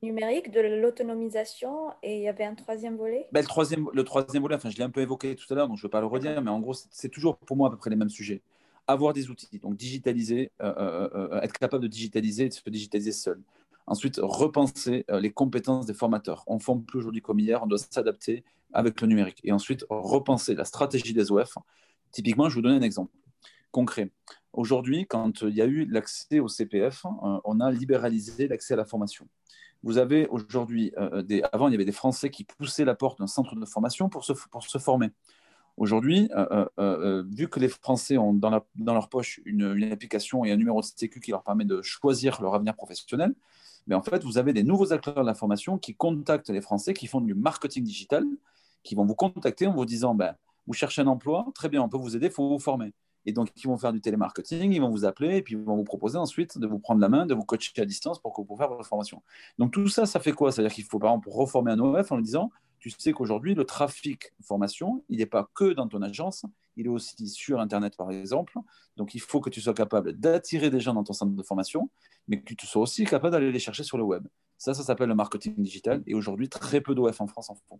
numérique, 0.01 0.49
de 0.49 0.61
l'autonomisation, 0.61 1.91
et 2.01 2.17
il 2.17 2.23
y 2.23 2.29
avait 2.29 2.45
un 2.45 2.55
troisième 2.55 2.95
volet? 2.95 3.27
Ben, 3.31 3.41
le, 3.41 3.47
troisième, 3.47 3.89
le 3.93 4.03
troisième 4.03 4.41
volet, 4.41 4.55
enfin, 4.55 4.69
je 4.69 4.77
l'ai 4.77 4.83
un 4.83 4.89
peu 4.89 5.01
évoqué 5.01 5.35
tout 5.35 5.45
à 5.51 5.55
l'heure, 5.55 5.67
donc 5.67 5.77
je 5.77 5.83
ne 5.83 5.87
vais 5.87 5.91
pas 5.91 5.99
le 5.99 6.07
redire, 6.07 6.41
mais 6.41 6.49
en 6.49 6.59
gros, 6.59 6.73
c'est 6.73 7.09
toujours 7.09 7.37
pour 7.37 7.57
moi 7.57 7.67
à 7.67 7.71
peu 7.71 7.77
près 7.77 7.89
les 7.89 7.95
mêmes 7.95 8.09
sujets 8.09 8.41
avoir 8.89 9.13
des 9.13 9.29
outils, 9.29 9.59
donc 9.59 9.77
digitaliser, 9.77 10.51
euh, 10.61 10.73
euh, 10.77 11.09
euh, 11.13 11.41
être 11.41 11.53
capable 11.53 11.83
de 11.83 11.87
digitaliser 11.87 12.45
et 12.45 12.49
de 12.49 12.53
se 12.53 12.67
digitaliser 12.69 13.11
seul. 13.11 13.39
Ensuite, 13.85 14.19
repenser 14.21 15.03
les 15.09 15.31
compétences 15.31 15.87
des 15.87 15.95
formateurs. 15.95 16.43
On 16.45 16.55
ne 16.55 16.59
forme 16.59 16.83
plus 16.83 16.99
aujourd'hui 16.99 17.21
comme 17.21 17.39
hier, 17.39 17.63
on 17.63 17.65
doit 17.65 17.79
s'adapter 17.79 18.43
avec 18.71 19.01
le 19.01 19.07
numérique. 19.07 19.39
Et 19.43 19.51
ensuite, 19.51 19.83
repenser 19.89 20.53
la 20.53 20.63
stratégie 20.63 21.13
des 21.13 21.31
OF. 21.31 21.57
Typiquement, 22.11 22.49
je 22.49 22.55
vous 22.55 22.61
donner 22.61 22.75
un 22.75 22.83
exemple 22.83 23.11
concret. 23.71 24.11
Aujourd'hui, 24.53 25.07
quand 25.07 25.41
il 25.41 25.55
y 25.55 25.61
a 25.61 25.65
eu 25.65 25.85
l'accès 25.85 26.39
au 26.39 26.47
CPF, 26.47 27.03
on 27.43 27.59
a 27.59 27.71
libéralisé 27.71 28.47
l'accès 28.47 28.75
à 28.75 28.77
la 28.77 28.85
formation. 28.85 29.27
Vous 29.81 29.97
avez 29.97 30.27
aujourd'hui, 30.27 30.93
avant, 31.51 31.67
il 31.67 31.71
y 31.71 31.75
avait 31.75 31.85
des 31.85 31.91
Français 31.91 32.29
qui 32.29 32.43
poussaient 32.43 32.85
la 32.85 32.93
porte 32.93 33.17
d'un 33.17 33.27
centre 33.27 33.55
de 33.55 33.65
formation 33.65 34.07
pour 34.07 34.23
se, 34.23 34.33
pour 34.51 34.63
se 34.63 34.77
former. 34.77 35.09
Aujourd'hui, 35.79 36.29
euh, 36.35 36.45
euh, 36.51 36.65
euh, 36.77 37.23
vu 37.31 37.47
que 37.47 37.57
les 37.57 37.69
Français 37.69 38.17
ont 38.17 38.33
dans, 38.33 38.61
leur 38.75 39.07
poche 39.07 39.39
une, 39.45 39.89
application 39.93 40.43
et 40.43 40.51
un 40.51 40.57
numéro 40.57 40.81
de 40.81 40.85
sécu 40.85 41.21
qui 41.21 41.31
leur 41.31 41.41
permet 41.41 41.63
de 41.63 41.81
choisir 41.81 42.41
leur 42.41 42.53
avenir 42.53 42.75
professionnel, 42.75 43.33
mais 43.87 43.95
en 43.95 44.01
fait, 44.01 44.21
vous 44.25 44.37
avez 44.37 44.51
des 44.51 44.63
nouveaux 44.63 44.91
acteurs 44.91 45.15
de 45.15 45.25
l'information 45.25 45.77
qui 45.77 45.95
contactent 45.95 46.49
les 46.49 46.59
Français, 46.59 46.93
qui 46.93 47.07
font 47.07 47.21
du 47.21 47.33
marketing 47.33 47.85
digital, 47.85 48.25
qui 48.83 48.93
vont 48.93 49.05
vous 49.05 49.15
contacter 49.15 49.67
en 49.67 49.73
vous 49.73 49.85
disant 49.85 50.13
ben, 50.13 50.35
Vous 50.67 50.73
cherchez 50.73 51.01
un 51.01 51.07
emploi, 51.07 51.47
très 51.55 51.69
bien, 51.69 51.81
on 51.81 51.87
peut 51.87 51.97
vous 51.97 52.13
aider, 52.17 52.25
il 52.25 52.33
faut 52.33 52.49
vous 52.49 52.59
former. 52.59 52.91
Et 53.25 53.31
donc, 53.31 53.47
ils 53.55 53.67
vont 53.67 53.77
faire 53.77 53.93
du 53.93 54.01
télémarketing, 54.01 54.73
ils 54.73 54.81
vont 54.81 54.89
vous 54.89 55.05
appeler 55.05 55.37
et 55.37 55.41
puis 55.41 55.53
ils 55.53 55.61
vont 55.61 55.77
vous 55.77 55.85
proposer 55.85 56.17
ensuite 56.17 56.57
de 56.57 56.67
vous 56.67 56.79
prendre 56.79 56.99
la 56.99 57.07
main, 57.07 57.25
de 57.25 57.33
vous 57.33 57.45
coacher 57.45 57.71
à 57.81 57.85
distance 57.85 58.19
pour 58.19 58.33
que 58.33 58.41
vous 58.41 58.47
puissiez 58.47 58.65
faire 58.65 58.75
votre 58.75 58.89
formation. 58.89 59.21
Donc, 59.57 59.71
tout 59.71 59.87
ça, 59.87 60.05
ça 60.05 60.19
fait 60.19 60.33
quoi? 60.33 60.51
C'est-à-dire 60.51 60.73
qu'il 60.73 60.83
faut, 60.83 60.99
par 60.99 61.11
exemple, 61.11 61.29
reformer 61.31 61.71
un 61.71 61.79
OF 61.79 62.11
en 62.11 62.17
lui 62.17 62.23
disant 62.23 62.51
tu 62.79 62.89
sais 62.89 63.11
qu'aujourd'hui, 63.11 63.55
le 63.55 63.65
trafic 63.65 64.33
formation, 64.41 65.03
il 65.09 65.19
n'est 65.19 65.25
pas 65.25 65.49
que 65.53 65.73
dans 65.73 65.87
ton 65.87 66.01
agence, 66.01 66.45
il 66.75 66.85
est 66.85 66.89
aussi 66.89 67.27
sur 67.27 67.59
Internet, 67.59 67.97
par 67.97 68.11
exemple. 68.11 68.53
Donc, 68.95 69.13
il 69.15 69.21
faut 69.21 69.41
que 69.41 69.49
tu 69.49 69.61
sois 69.61 69.73
capable 69.73 70.13
d'attirer 70.13 70.69
des 70.69 70.79
gens 70.79 70.93
dans 70.93 71.03
ton 71.03 71.13
centre 71.13 71.35
de 71.35 71.43
formation, 71.43 71.89
mais 72.27 72.41
que 72.41 72.53
tu 72.53 72.65
sois 72.65 72.81
aussi 72.81 73.05
capable 73.05 73.31
d'aller 73.31 73.51
les 73.51 73.59
chercher 73.59 73.83
sur 73.83 73.97
le 73.97 74.03
web. 74.03 74.25
Ça, 74.57 74.73
ça 74.73 74.83
s'appelle 74.83 75.09
le 75.09 75.15
marketing 75.15 75.55
digital. 75.57 76.03
Et 76.07 76.13
aujourd'hui, 76.13 76.49
très 76.49 76.81
peu 76.81 76.95
d'OF 76.95 77.19
en 77.21 77.27
France 77.27 77.49
en 77.49 77.55
font. 77.55 77.79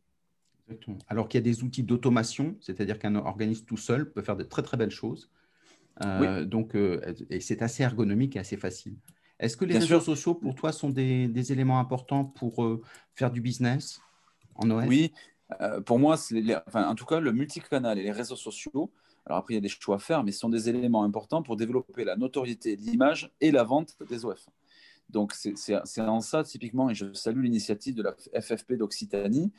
Exactement. 0.68 0.98
Alors 1.08 1.28
qu'il 1.28 1.40
y 1.40 1.44
a 1.44 1.46
des 1.46 1.64
outils 1.64 1.84
d'automation, 1.84 2.56
c'est-à-dire 2.60 3.00
qu'un 3.00 3.16
organisme 3.16 3.66
tout 3.66 3.78
seul 3.78 4.12
peut 4.12 4.22
faire 4.22 4.36
de 4.36 4.44
très, 4.44 4.62
très 4.62 4.78
belles 4.78 4.92
choses. 4.92 5.32
Euh, 6.04 6.46
donc, 6.46 6.76
euh, 6.76 7.14
et 7.30 7.40
c'est 7.40 7.62
assez 7.62 7.84
ergonomique 7.84 8.36
et 8.36 8.40
assez 8.40 8.58
facile. 8.58 8.96
Est-ce 9.40 9.56
que 9.56 9.66
les 9.66 9.78
réseaux 9.78 10.02
sociaux, 10.02 10.36
pour 10.36 10.56
toi, 10.56 10.72
sont 10.72 10.90
des, 10.90 11.52
éléments 11.52 11.80
importants 11.80 12.26
pour 12.26 12.64
euh, 12.64 12.82
faire 13.16 13.32
du 13.32 13.42
business? 13.42 14.02
Oui, 14.64 15.12
euh, 15.62 15.82
pour 15.82 16.00
moi, 16.00 16.18
en 16.74 16.96
tout 16.96 17.06
cas, 17.06 17.20
le 17.20 17.32
multicanal 17.32 17.98
et 17.98 18.04
les 18.04 18.12
réseaux 18.12 18.36
sociaux, 18.36 18.92
alors 19.26 19.40
après, 19.40 19.54
il 19.54 19.58
y 19.58 19.60
a 19.60 19.62
des 19.62 19.70
choix 19.70 19.98
à 19.98 20.00
faire, 20.00 20.24
mais 20.24 20.32
ce 20.32 20.40
sont 20.40 20.50
des 20.50 20.70
éléments 20.70 21.04
importants 21.04 21.44
pour 21.44 21.56
développer 21.56 22.04
la 22.04 22.16
notoriété, 22.16 22.76
l'image 22.76 23.32
et 23.42 23.52
la 23.52 23.64
vente 23.64 23.96
des 24.10 24.26
OF. 24.26 24.48
Donc, 25.10 25.34
c'est 25.34 26.02
en 26.02 26.22
ça, 26.22 26.44
typiquement, 26.44 26.90
et 26.90 26.94
je 26.94 27.14
salue 27.14 27.42
l'initiative 27.44 27.96
de 27.96 28.04
la 28.04 28.16
FFP 28.40 28.74
d'Occitanie, 28.74 29.52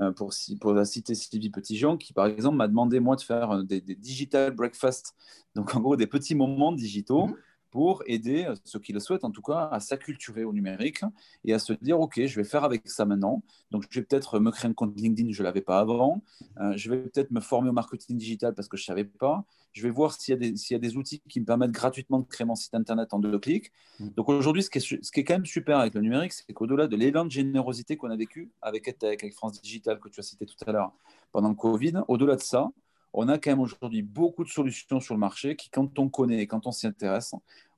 euh, 0.00 0.12
pour, 0.12 0.34
pour 0.60 0.72
la 0.74 0.84
citer 0.84 1.14
Sylvie 1.14 1.48
Petitjean, 1.48 1.96
qui, 1.96 2.12
par 2.12 2.26
exemple, 2.26 2.56
m'a 2.56 2.68
demandé, 2.68 3.00
moi, 3.00 3.16
de 3.16 3.22
faire 3.22 3.50
euh, 3.52 3.62
des, 3.62 3.80
digital 3.80 4.52
breakfast, 4.52 5.14
donc 5.54 5.74
en 5.74 5.80
gros, 5.80 5.96
des 5.96 6.06
petits 6.06 6.34
moments 6.34 6.72
digitaux. 6.72 7.28
Mmh 7.28 7.36
pour 7.70 8.02
aider 8.06 8.44
euh, 8.44 8.54
ceux 8.64 8.78
qui 8.78 8.92
le 8.92 9.00
souhaitent, 9.00 9.24
en 9.24 9.30
tout 9.30 9.42
cas, 9.42 9.68
à 9.70 9.80
s'acculturer 9.80 10.44
au 10.44 10.52
numérique 10.52 11.02
et 11.44 11.52
à 11.52 11.58
se 11.58 11.72
dire, 11.74 12.00
OK, 12.00 12.20
je 12.24 12.36
vais 12.36 12.44
faire 12.44 12.64
avec 12.64 12.88
ça 12.88 13.04
maintenant. 13.04 13.42
Donc, 13.70 13.84
je 13.90 14.00
vais 14.00 14.06
peut-être 14.06 14.38
me 14.40 14.50
créer 14.50 14.70
un 14.70 14.74
compte 14.74 14.98
LinkedIn, 14.98 15.32
je 15.32 15.42
ne 15.42 15.44
l'avais 15.44 15.60
pas 15.60 15.78
avant. 15.78 16.22
Euh, 16.60 16.72
je 16.76 16.90
vais 16.90 16.98
peut-être 16.98 17.30
me 17.30 17.40
former 17.40 17.70
au 17.70 17.72
marketing 17.72 18.16
digital 18.16 18.54
parce 18.54 18.68
que 18.68 18.76
je 18.76 18.82
ne 18.82 18.86
savais 18.86 19.04
pas. 19.04 19.44
Je 19.72 19.82
vais 19.82 19.90
voir 19.90 20.12
s'il 20.12 20.34
y, 20.34 20.74
a 20.74 20.78
des 20.78 20.96
outils 20.96 21.20
qui 21.28 21.40
me 21.40 21.44
permettent 21.44 21.70
gratuitement 21.70 22.18
de 22.18 22.24
créer 22.24 22.46
mon 22.46 22.54
site 22.54 22.74
Internet 22.74 23.12
en 23.12 23.18
deux 23.18 23.38
clics. 23.38 23.70
Mmh. 24.00 24.08
Donc, 24.16 24.28
aujourd'hui, 24.28 24.62
ce, 24.62 24.70
ce, 24.78 25.12
qui 25.12 25.20
est 25.20 25.24
quand 25.24 25.34
même 25.34 25.46
super 25.46 25.78
avec 25.78 25.94
le 25.94 26.00
numérique, 26.00 26.32
c'est 26.32 26.52
qu'au-delà 26.52 26.86
de 26.86 26.96
l'élan 26.96 27.26
de 27.26 27.30
générosité 27.30 27.96
qu'on 27.96 28.10
a 28.10 28.16
vécu 28.16 28.50
avec 28.62 28.88
EdTech, 28.88 29.22
avec 29.22 29.34
France 29.34 29.60
Digital, 29.60 30.00
que 30.00 30.08
tu 30.08 30.20
as 30.20 30.22
cité 30.22 30.46
tout 30.46 30.56
à 30.66 30.72
l'heure 30.72 30.92
pendant 31.32 31.50
le 31.50 31.54
Covid, 31.54 32.02
au-delà 32.08 32.36
de 32.36 32.40
ça, 32.40 32.70
on 33.12 33.28
a 33.28 33.38
quand 33.38 33.50
même 33.50 33.60
aujourd'hui 33.60 34.02
beaucoup 34.02 34.44
de 34.44 34.48
solutions 34.48 35.00
sur 35.00 35.14
le 35.14 35.20
marché 35.20 35.56
qui, 35.56 35.70
quand 35.70 35.98
on 35.98 36.08
connaît 36.08 36.40
et 36.40 36.46
quand 36.46 36.66
on 36.66 36.72
s'y 36.72 36.86
intéresse, 36.86 37.34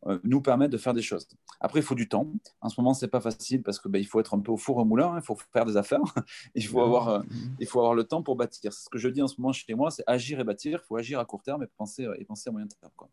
euh, 0.06 0.18
nous 0.24 0.40
permettent 0.40 0.70
de 0.70 0.78
faire 0.78 0.94
des 0.94 1.02
choses. 1.02 1.28
Après, 1.60 1.80
il 1.80 1.82
faut 1.82 1.94
du 1.94 2.08
temps. 2.08 2.26
En 2.60 2.68
ce 2.68 2.80
moment, 2.80 2.94
c'est 2.94 3.08
pas 3.08 3.20
facile 3.20 3.62
parce 3.62 3.78
que 3.78 3.88
ben, 3.88 3.98
il 3.98 4.06
faut 4.06 4.18
être 4.18 4.34
un 4.34 4.40
peu 4.40 4.50
au 4.50 4.56
four 4.56 4.78
au 4.78 4.84
moulin, 4.84 5.12
hein. 5.12 5.18
il 5.18 5.24
faut 5.24 5.36
faire 5.52 5.66
des 5.66 5.76
affaires, 5.76 6.00
il 6.54 6.66
faut 6.66 6.80
avoir, 6.80 7.08
euh, 7.08 7.22
il 7.58 7.66
faut 7.66 7.80
avoir 7.80 7.94
le 7.94 8.04
temps 8.04 8.22
pour 8.22 8.36
bâtir. 8.36 8.72
Ce 8.72 8.88
que 8.88 8.98
je 8.98 9.08
dis 9.08 9.22
en 9.22 9.28
ce 9.28 9.40
moment 9.40 9.52
chez 9.52 9.74
moi, 9.74 9.90
c'est 9.90 10.04
agir 10.06 10.40
et 10.40 10.44
bâtir. 10.44 10.80
Il 10.82 10.86
faut 10.86 10.96
agir 10.96 11.20
à 11.20 11.24
court 11.24 11.42
terme 11.42 11.62
et 11.62 11.66
penser, 11.66 12.06
et 12.18 12.24
penser 12.24 12.48
à 12.48 12.52
moyen 12.52 12.66
terme. 12.66 12.92
Quoi. 12.96 13.08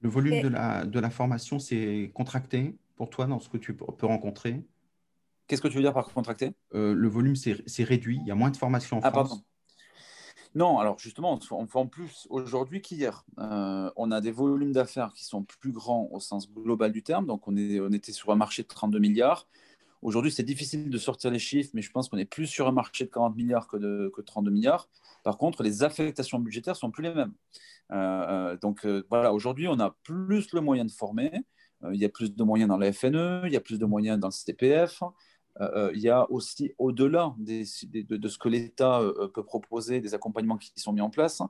Le 0.00 0.08
volume 0.08 0.42
de 0.42 0.48
la, 0.48 0.86
de 0.86 0.98
la 0.98 1.10
formation, 1.10 1.58
c'est 1.58 2.10
contracté 2.14 2.78
pour 3.00 3.08
toi 3.08 3.24
dans 3.24 3.38
ce 3.40 3.48
que 3.48 3.56
tu 3.56 3.74
peux 3.74 4.06
rencontrer? 4.06 4.62
Qu'est-ce 5.46 5.62
que 5.62 5.68
tu 5.68 5.76
veux 5.76 5.82
dire 5.82 5.94
par 5.94 6.06
contracté? 6.12 6.52
Euh, 6.74 6.92
Le 6.92 7.08
volume, 7.08 7.34
c'est 7.34 7.82
réduit. 7.82 8.18
Il 8.20 8.26
y 8.26 8.30
a 8.30 8.34
moins 8.34 8.50
de 8.50 8.58
formation 8.58 8.98
en 8.98 9.00
ah, 9.02 9.10
France. 9.10 9.28
Pardon. 9.30 9.44
Non, 10.54 10.80
alors 10.80 10.98
justement, 10.98 11.38
on 11.52 11.66
forme 11.66 11.88
plus 11.88 12.26
aujourd'hui 12.28 12.82
qu'hier. 12.82 13.24
Euh, 13.38 13.90
on 13.96 14.10
a 14.10 14.20
des 14.20 14.32
volumes 14.32 14.72
d'affaires 14.72 15.12
qui 15.12 15.24
sont 15.24 15.44
plus 15.44 15.70
grands 15.70 16.08
au 16.10 16.18
sens 16.18 16.50
global 16.52 16.90
du 16.90 17.02
terme. 17.02 17.26
Donc, 17.26 17.46
on, 17.46 17.56
était 17.56 18.12
sur 18.12 18.32
un 18.32 18.36
marché 18.36 18.62
de 18.62 18.68
32 18.68 18.98
milliards. 18.98 19.46
Aujourd'hui, 20.02 20.32
c'est 20.32 20.42
difficile 20.42 20.90
de 20.90 20.98
sortir 20.98 21.30
les 21.30 21.38
chiffres, 21.38 21.70
mais 21.74 21.82
je 21.82 21.90
pense 21.92 22.08
qu'on 22.08 22.18
est 22.18 22.24
plus 22.24 22.46
sur 22.46 22.66
un 22.66 22.72
marché 22.72 23.04
de 23.04 23.10
40 23.10 23.36
milliards 23.36 23.68
que 23.68 23.76
de 23.76 24.10
que 24.14 24.22
32 24.22 24.50
milliards. 24.50 24.88
Par 25.22 25.38
contre, 25.38 25.62
les 25.62 25.84
affectations 25.84 26.40
budgétaires 26.40 26.76
sont 26.76 26.90
plus 26.90 27.02
les 27.04 27.14
mêmes. 27.14 27.34
Euh, 27.92 28.56
donc 28.56 28.86
voilà, 29.08 29.32
aujourd'hui, 29.32 29.68
on 29.68 29.78
a 29.78 29.94
plus 30.02 30.52
le 30.52 30.60
moyen 30.60 30.84
de 30.84 30.90
former. 30.90 31.30
il 31.92 32.00
y 32.00 32.04
a 32.04 32.08
plus 32.08 32.34
de 32.34 32.42
moyens 32.42 32.68
dans 32.68 32.78
la 32.78 32.92
FNE, 32.92 33.42
il 33.44 33.52
y 33.52 33.56
a 33.56 33.60
plus 33.60 33.78
de 33.78 33.86
moyens 33.86 34.18
dans 34.18 34.28
le 34.28 34.32
CPF. 34.32 35.02
Il 35.58 36.00
y 36.00 36.08
a 36.08 36.30
aussi, 36.30 36.72
au-delà 36.78 37.34
de, 37.38 37.64
ce 37.64 38.38
que 38.38 38.48
l'État 38.48 39.02
peut 39.34 39.44
proposer, 39.44 40.00
des 40.00 40.14
accompagnements 40.14 40.56
qui 40.56 40.72
sont 40.76 40.92
mis 40.92 41.00
en 41.00 41.10
place, 41.10 41.42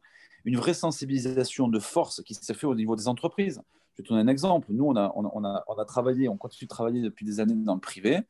une 0.45 0.57
vraie 0.57 0.75
sensibilisation 0.75 1.69
de 1.69 1.79
force 1.79 2.23
qui 2.23 2.35
s'est 2.35 2.55
fait 2.55 2.67
au 2.67 2.75
niveau 2.75 2.97
des 2.97 3.09
entreprises. 3.09 3.63
Je 3.93 4.03
vais 4.03 4.07
te 4.07 4.09
donner 4.09 4.23
un 4.23 4.33
exemple. 4.33 4.69
Nous, 4.71 4.85
on 4.85 4.97
a, 4.97 5.85
travaillé, 5.85 6.29
on 6.29 6.37
continue 6.37 6.67
de 6.67 6.69
travailler 6.69 7.03
depuis 7.03 7.27
des 7.27 7.41
années 7.41 7.55
dans 7.55 7.75
le 7.75 7.81
privé. 7.81 8.21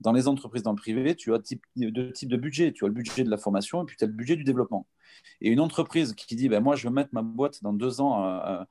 Dans 0.00 0.12
les 0.12 0.28
entreprises 0.28 0.62
dans 0.62 0.72
le 0.72 0.76
privé, 0.76 1.14
tu 1.14 1.32
as 1.34 1.38
deux 1.76 2.12
types 2.12 2.30
de 2.30 2.36
budget. 2.36 2.72
Tu 2.72 2.84
as 2.84 2.88
le 2.88 2.94
budget 2.94 3.22
de 3.22 3.30
la 3.30 3.36
formation 3.36 3.82
et 3.82 3.86
puis 3.86 3.96
tu 3.96 4.04
as 4.04 4.06
le 4.06 4.12
budget 4.12 4.36
du 4.36 4.44
développement. 4.44 4.86
Et 5.40 5.50
une 5.50 5.60
entreprise 5.60 6.14
qui 6.14 6.34
dit, 6.36 6.48
ben, 6.48 6.60
moi, 6.60 6.74
je 6.74 6.88
veux 6.88 6.94
mettre 6.94 7.10
ma 7.12 7.22
boîte 7.22 7.62
dans 7.62 7.72
deux 7.72 8.00
ans 8.00 8.22
à 8.24 8.66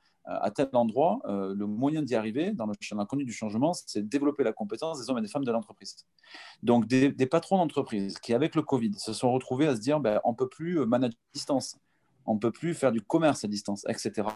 tel 0.56 0.70
endroit, 0.74 1.20
euh, 1.26 1.54
le 1.56 1.66
moyen 1.66 2.02
d'y 2.02 2.16
arriver 2.16 2.52
dans, 2.52 2.66
le, 2.66 2.74
dans 2.92 2.98
la 2.98 3.06
conduite 3.06 3.28
du 3.28 3.34
changement, 3.34 3.74
c'est 3.74 4.02
de 4.02 4.08
développer 4.08 4.44
la 4.44 4.54
compétence 4.54 5.00
des 5.00 5.10
hommes 5.10 5.18
et 5.18 5.22
des 5.22 5.28
femmes 5.28 5.46
de 5.46 5.52
l'entreprise. 5.52 5.96
Donc, 6.64 6.88
des, 6.88 7.12
des 7.12 7.26
patrons 7.26 7.58
d'entreprise 7.58 8.20
qui, 8.20 8.34
avec 8.34 8.56
le 8.56 8.62
Covid, 8.62 8.94
se 8.98 9.14
sont 9.14 9.32
retrouvés 9.32 9.68
à 9.68 9.76
se 9.76 9.82
dire, 9.82 10.00
ben, 10.00 10.20
on 10.24 10.32
ne 10.32 10.36
peut 10.36 10.50
plus 10.50 10.86
manager 10.86 11.18
à 11.18 11.34
distance 11.34 11.78
on 12.30 12.36
ne 12.36 12.40
peut 12.40 12.52
plus 12.52 12.76
faire 12.76 12.92
du 12.92 13.02
commerce 13.02 13.44
à 13.44 13.48
distance, 13.48 13.84
etc. 13.90 14.28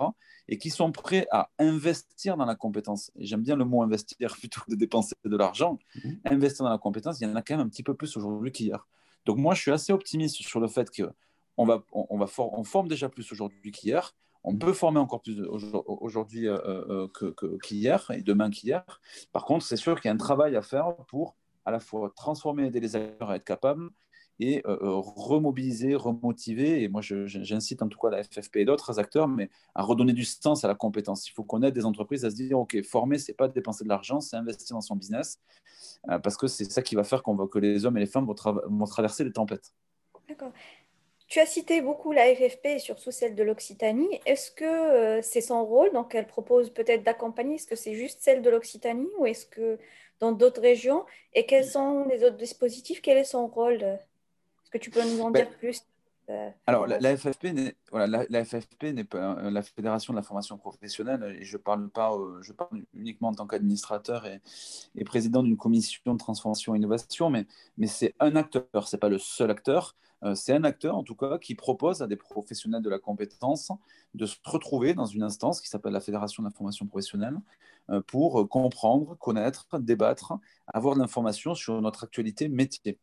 Et 0.47 0.57
qui 0.57 0.71
sont 0.71 0.91
prêts 0.91 1.27
à 1.31 1.51
investir 1.59 2.37
dans 2.37 2.45
la 2.45 2.55
compétence. 2.55 3.11
J'aime 3.17 3.43
bien 3.43 3.55
le 3.55 3.65
mot 3.65 3.83
investir 3.83 4.35
plutôt 4.39 4.61
que 4.61 4.71
de 4.71 4.75
dépenser 4.75 5.15
de 5.23 5.37
l'argent. 5.37 5.77
Mhm. 6.03 6.19
Investir 6.25 6.65
dans 6.65 6.71
la 6.71 6.79
compétence, 6.79 7.21
il 7.21 7.27
y 7.27 7.31
en 7.31 7.35
a 7.35 7.43
quand 7.43 7.55
même 7.55 7.67
un 7.67 7.69
petit 7.69 7.83
peu 7.83 7.93
plus 7.93 8.17
aujourd'hui 8.17 8.51
qu'hier. 8.51 8.87
Donc 9.25 9.37
moi, 9.37 9.53
je 9.53 9.61
suis 9.61 9.71
assez 9.71 9.93
optimiste 9.93 10.37
sur 10.37 10.59
le 10.59 10.67
fait 10.67 10.89
qu'on 10.89 11.65
va, 11.65 11.83
on, 11.91 12.17
va 12.17 12.25
on 12.39 12.63
forme 12.63 12.87
déjà 12.87 13.09
plus 13.09 13.31
aujourd'hui 13.31 13.71
qu'hier. 13.71 14.15
On 14.43 14.55
peut 14.57 14.73
former 14.73 14.99
encore 14.99 15.21
plus 15.21 15.41
aujourd'hui 15.41 16.47
euh, 16.47 16.57
euh, 16.67 17.07
euh, 17.21 17.57
qu'hier 17.63 18.11
et 18.11 18.21
demain 18.21 18.49
qu'hier. 18.49 18.83
Par 19.31 19.45
contre, 19.45 19.65
c'est 19.65 19.77
sûr 19.77 19.99
qu'il 19.99 20.09
y 20.09 20.11
a 20.11 20.13
un 20.13 20.17
travail 20.17 20.55
à 20.55 20.61
faire 20.61 20.95
pour 21.07 21.35
à 21.65 21.71
la 21.71 21.79
fois 21.79 22.11
transformer 22.15 22.65
aider 22.67 22.81
les 22.81 22.95
acteurs 22.97 23.29
à 23.29 23.37
être 23.37 23.45
capables 23.45 23.89
et 24.39 24.63
remobiliser, 24.65 25.95
remotiver. 25.95 26.81
Et 26.83 26.89
moi, 26.89 27.01
j'incite 27.01 27.81
en 27.81 27.87
tout 27.87 27.99
cas 27.99 28.09
la 28.09 28.23
FFP 28.23 28.57
et 28.57 28.65
d'autres 28.65 28.99
acteurs, 28.99 29.27
mais 29.27 29.49
à 29.75 29.83
redonner 29.83 30.11
du 30.11 30.25
sens 30.25 30.65
à 30.65 30.67
la 30.67 30.75
compétence. 30.75 31.29
Il 31.29 31.31
faut 31.31 31.43
qu'on 31.43 31.61
aide 31.61 31.73
des 31.73 31.85
entreprises 31.85 32.25
à 32.25 32.31
se 32.31 32.35
dire, 32.35 32.59
OK, 32.59 32.81
former, 32.83 33.19
c'est 33.19 33.33
pas 33.35 33.47
dépenser 33.47 33.85
de 33.85 33.89
l'argent, 33.89 34.19
c'est 34.19 34.35
investir 34.35 34.75
dans 34.75 34.81
son 34.81 34.95
business, 34.95 35.39
parce 36.23 36.35
que 36.35 36.47
c'est 36.47 36.69
ça 36.69 36.81
qui 36.81 36.95
va 36.95 37.03
faire 37.03 37.21
qu'on 37.21 37.47
que 37.47 37.59
les 37.59 37.85
hommes 37.85 37.95
et 37.95 38.01
les 38.01 38.07
femmes 38.07 38.25
vont, 38.25 38.35
vont 38.43 38.85
traverser 38.85 39.23
les 39.23 39.31
tempêtes. 39.31 39.71
D'accord. 40.27 40.51
Tu 41.33 41.39
as 41.39 41.47
cité 41.47 41.81
beaucoup 41.81 42.11
la 42.11 42.25
FFP 42.35 42.65
et 42.65 42.77
surtout 42.77 43.09
celle 43.09 43.33
de 43.33 43.41
l'Occitanie. 43.41 44.21
Est-ce 44.27 44.51
que 44.51 45.19
c'est 45.23 45.41
son 45.41 45.65
rôle 45.65 45.91
Donc, 45.91 46.13
elle 46.13 46.27
propose 46.27 46.69
peut-être 46.69 47.01
d'accompagner? 47.01 47.55
Est-ce 47.55 47.65
que 47.65 47.75
c'est 47.75 47.95
juste 47.95 48.19
celle 48.21 48.43
de 48.43 48.51
l'Occitanie 48.51 49.09
ou 49.17 49.25
est-ce 49.25 49.47
que 49.47 49.79
dans 50.19 50.31
d'autres 50.31 50.61
régions? 50.61 51.07
Et 51.33 51.47
quels 51.47 51.65
sont 51.65 52.05
les 52.07 52.23
autres 52.23 52.37
dispositifs? 52.37 53.01
Quel 53.01 53.17
est 53.17 53.23
son 53.23 53.47
rôle? 53.47 53.97
Que 54.69 54.77
tu 54.77 54.91
peux 54.91 55.03
nous 55.03 55.21
en 55.21 55.31
ben, 55.31 55.47
dire 55.47 55.57
plus? 55.57 55.81
Euh, 56.29 56.51
alors, 56.67 56.85
la, 56.85 57.17
FFP 57.17 57.45
n'est 57.45 57.75
voilà, 57.89 58.25
la, 58.29 58.45
FFP 58.45 58.83
n'est 58.93 59.03
pas 59.03 59.35
euh, 59.39 59.49
la 59.49 59.63
Fédération 59.63 60.13
de 60.13 60.19
la 60.19 60.23
formation 60.23 60.59
professionnelle, 60.59 61.35
et 61.39 61.43
je 61.43 61.57
parle 61.57 61.89
pas, 61.89 62.13
euh, 62.13 62.43
je 62.43 62.53
parle 62.53 62.83
uniquement 62.93 63.29
en 63.29 63.33
tant 63.33 63.47
qu'administrateur 63.47 64.27
et, 64.27 64.39
et, 64.95 65.03
président 65.03 65.41
d'une 65.41 65.57
commission 65.57 66.13
de 66.13 66.19
transformation 66.19 66.75
et 66.75 66.77
innovation, 66.77 67.31
mais, 67.31 67.47
mais 67.77 67.87
c'est 67.87 68.13
un 68.19 68.35
acteur, 68.35 68.87
c'est 68.87 68.99
pas 68.99 69.09
le 69.09 69.17
seul 69.17 69.49
acteur. 69.49 69.95
C'est 70.35 70.53
un 70.53 70.63
acteur, 70.63 70.95
en 70.95 71.03
tout 71.03 71.15
cas, 71.15 71.37
qui 71.37 71.55
propose 71.55 72.01
à 72.01 72.07
des 72.07 72.15
professionnels 72.15 72.81
de 72.81 72.89
la 72.89 72.99
compétence 72.99 73.71
de 74.13 74.25
se 74.25 74.37
retrouver 74.45 74.93
dans 74.93 75.05
une 75.05 75.23
instance 75.23 75.59
qui 75.59 75.67
s'appelle 75.67 75.93
la 75.93 75.99
Fédération 75.99 76.43
de 76.43 76.47
la 76.47 76.53
formation 76.53 76.85
professionnelle 76.85 77.37
pour 78.07 78.47
comprendre, 78.47 79.17
connaître, 79.17 79.67
débattre, 79.79 80.33
avoir 80.67 80.95
de 80.95 81.01
l'information 81.01 81.55
sur 81.55 81.81
notre 81.81 82.05
actualité 82.05 82.47
métier. 82.47 82.99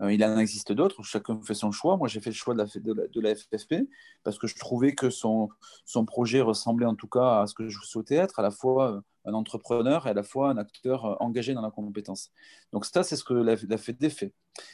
Euh, 0.00 0.12
il 0.12 0.24
en 0.24 0.38
existe 0.38 0.72
d'autres, 0.72 1.02
chacun 1.02 1.40
fait 1.42 1.54
son 1.54 1.72
choix. 1.72 1.96
Moi, 1.96 2.08
j'ai 2.08 2.20
fait 2.20 2.30
le 2.30 2.34
choix 2.34 2.54
de 2.54 2.58
la, 2.58 2.66
de, 2.66 3.20
la, 3.20 3.34
FFP 3.34 3.88
parce 4.22 4.38
que 4.38 4.46
je 4.46 4.56
trouvais 4.56 4.94
que 4.94 5.10
son, 5.10 5.48
son 5.84 6.04
projet 6.04 6.40
ressemblait 6.40 6.86
en 6.86 6.94
tout 6.94 7.08
cas 7.08 7.42
à 7.42 7.46
ce 7.46 7.54
que 7.54 7.68
je 7.68 7.78
souhaitais 7.82 8.16
être, 8.16 8.38
à 8.38 8.42
la 8.42 8.50
fois 8.50 8.92
euh, 8.92 9.00
un 9.24 9.34
entrepreneur 9.34 10.06
et 10.06 10.10
à 10.10 10.14
la 10.14 10.22
fois 10.22 10.50
un 10.50 10.56
acteur 10.56 11.04
euh, 11.04 11.14
engagé 11.20 11.54
dans 11.54 11.62
la 11.62 11.70
compétence. 11.70 12.30
Donc 12.72 12.84
ça, 12.84 13.02
c'est 13.02 13.16
ce 13.16 13.24
que 13.24 13.34
la, 13.34 13.56
la 13.68 13.78
fait. 13.78 14.32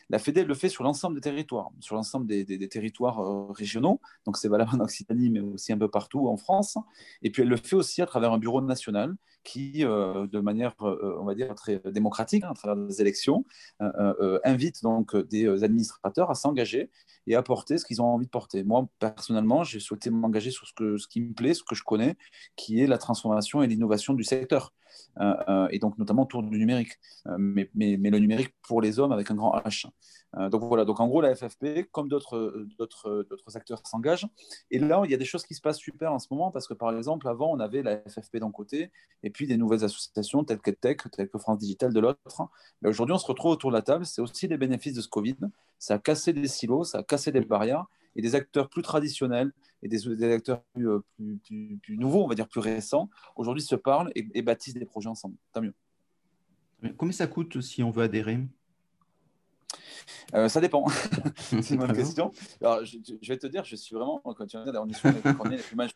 La 0.09 0.19
FED 0.19 0.47
le 0.47 0.55
fait 0.55 0.69
sur 0.69 0.85
l'ensemble 0.85 1.17
des 1.17 1.21
territoires, 1.21 1.71
sur 1.81 1.95
l'ensemble 1.97 2.27
des, 2.27 2.45
des, 2.45 2.69
territoires 2.69 3.21
euh, 3.21 3.53
régionaux, 3.53 4.01
donc 4.25 4.37
c'est 4.37 4.49
valable 4.49 4.71
en 4.75 4.81
Occitanie, 4.81 5.31
mais 5.31 5.41
aussi 5.41 5.73
un 5.73 5.79
peu 5.79 5.89
partout 5.89 6.29
en 6.29 6.37
France. 6.37 6.79
Et 7.23 7.31
puis 7.31 7.43
elle 7.43 7.49
le 7.49 7.57
fait 7.57 7.77
aussi 7.77 8.03
à 8.03 8.07
travers 8.07 8.33
un 8.33 8.39
bureau 8.39 8.61
national 8.61 9.15
qui, 9.47 9.85
euh, 9.85 10.27
de 10.27 10.41
manière, 10.41 10.75
on 10.81 11.25
va 11.25 11.35
dire, 11.35 11.55
très 11.55 11.81
démocratique, 11.93 12.45
hein, 12.45 12.51
à 12.51 12.55
travers 12.55 12.77
des 12.77 13.01
élections, 13.01 13.45
invite 14.45 14.83
donc 14.83 15.17
des 15.17 15.63
administrateurs 15.63 16.31
à 16.31 16.35
s'engager 16.35 16.91
et 17.27 17.35
à 17.35 17.43
porter 17.43 17.79
ce 17.79 17.85
qu'ils 17.85 18.03
ont 18.03 18.07
envie 18.07 18.27
de 18.27 18.31
porter. 18.31 18.65
Moi, 18.65 18.87
personnellement, 18.99 19.65
j'ai 19.65 19.81
souhaité 19.81 20.11
m'engager 20.11 20.51
sur 20.51 20.67
ce, 20.67 20.73
que, 20.75 20.97
ce 20.97 21.09
qui 21.09 21.21
me 21.21 21.33
plaît, 21.33 21.55
ce 21.55 21.63
que 21.63 21.75
je 21.75 21.83
connais, 21.85 22.17
qui 22.57 22.81
est 22.81 22.87
la 22.87 22.99
transformation 22.99 23.63
et 23.63 23.67
l'innovation 23.67 24.15
du 24.15 24.25
secteur 24.25 24.73
euh, 24.73 24.86
euh, 24.86 24.86
et 25.71 25.79
donc 25.79 25.99
notamment 25.99 26.23
autour 26.23 26.43
du 26.43 26.59
numérique, 26.59 26.99
euh, 27.27 27.37
mais, 27.39 27.71
mais, 27.75 27.97
mais, 27.97 28.11
le 28.11 28.19
numérique 28.19 28.55
pour 28.63 28.81
les 28.81 28.99
hommes 28.99 29.13
avec 29.13 29.31
un 29.31 29.35
grand 29.35 29.57
H. 29.59 29.87
donc 30.51 30.63
voilà, 30.63 30.85
donc 30.85 31.01
en 31.01 31.09
gros, 31.09 31.21
la 31.21 31.35
FFP, 31.35 31.91
comme 31.91 32.09
d'autres 32.09 32.67
acteurs 33.55 33.81
s'engagent, 33.87 34.29
et 34.71 34.79
là, 34.79 35.03
il 35.05 35.11
y 35.11 35.15
a 35.15 35.17
des 35.17 35.25
choses 35.25 35.45
qui 35.45 35.55
se 35.55 35.61
passent 35.61 35.79
super 35.79 36.13
en 36.13 36.19
ce 36.19 36.29
moment, 36.31 36.51
parce 36.51 36.67
que 36.67 36.75
par 36.75 36.95
exemple, 36.97 37.29
avant, 37.29 37.53
on 37.53 37.61
avait 37.61 37.83
la 37.83 37.99
FFP 38.09 38.39
d'un 38.39 38.51
côté, 38.51 38.91
et 39.23 39.31
puis 39.31 39.47
des 39.47 39.57
nouvelles 39.57 39.85
associations 39.85 40.45
telles 40.45 40.61
que 40.61 40.71
Tech, 40.71 40.99
telles 41.13 41.29
que 41.29 41.39
France 41.39 41.59
Digital 41.59 41.93
de 41.93 42.01
l'autre. 42.01 42.43
Mais 42.83 42.89
aujourd'hui, 42.89 43.15
on 43.15 43.19
se 43.19 43.27
retrouve 43.27 43.53
autour 43.53 43.71
de 43.71 43.77
la 43.77 43.83
table, 43.83 44.05
c'est 44.07 44.21
aussi 44.21 44.49
des 44.49 44.59
bénéfices 44.59 44.95
de 44.95 45.01
ce 45.01 45.09
Covid, 45.09 45.37
ça 45.79 45.95
a 45.95 45.99
cassé 45.99 46.33
des 46.33 46.49
silos, 46.49 46.85
ça 46.85 46.99
a 46.99 47.03
cassé 47.03 47.33
des 47.33 47.41
barrières, 47.41 47.87
et 48.17 48.23
des 48.23 48.35
acteurs 48.35 48.69
plus 48.69 48.83
traditionnels 48.83 49.53
et 49.83 49.89
des, 49.89 50.33
acteurs 50.33 50.63
euh, 50.79 51.05
plus, 51.17 51.79
plus, 51.83 51.99
nouveaux, 51.99 52.25
on 52.25 52.29
va 52.29 52.35
dire 52.35 52.49
plus 52.49 52.61
récents, 52.61 53.09
aujourd'hui 53.37 53.63
se 53.63 53.77
parlent 53.77 54.11
et, 54.15 54.43
bâtissent 54.43 54.75
des 54.75 54.87
projets 54.87 55.09
ensemble. 55.09 55.37
Tant 55.53 55.63
mieux. 55.63 55.75
Combien 56.97 57.13
ça 57.13 57.27
coûte 57.27 57.61
si 57.61 57.83
on 57.83 57.91
veut 57.91 58.03
adhérer? 58.03 58.39
Euh, 60.35 60.49
ça 60.49 60.61
dépend. 60.61 60.85
c'est 61.37 61.71
une 61.71 61.79
bonne 61.79 61.93
question. 61.93 62.33
Alors, 62.61 62.85
je, 62.85 62.99
vais 63.29 63.37
te 63.37 63.47
dire, 63.47 63.65
je 63.65 63.77
suis 63.77 63.95
vraiment, 63.95 64.21
quand 64.25 64.47
tu 64.47 64.57
on 64.57 64.89
est 64.89 64.95
sur 64.95 65.09
les 65.09 65.35
premiers, 65.35 65.57
les 65.57 65.63
plus 65.63 65.77
mal, 65.77 65.89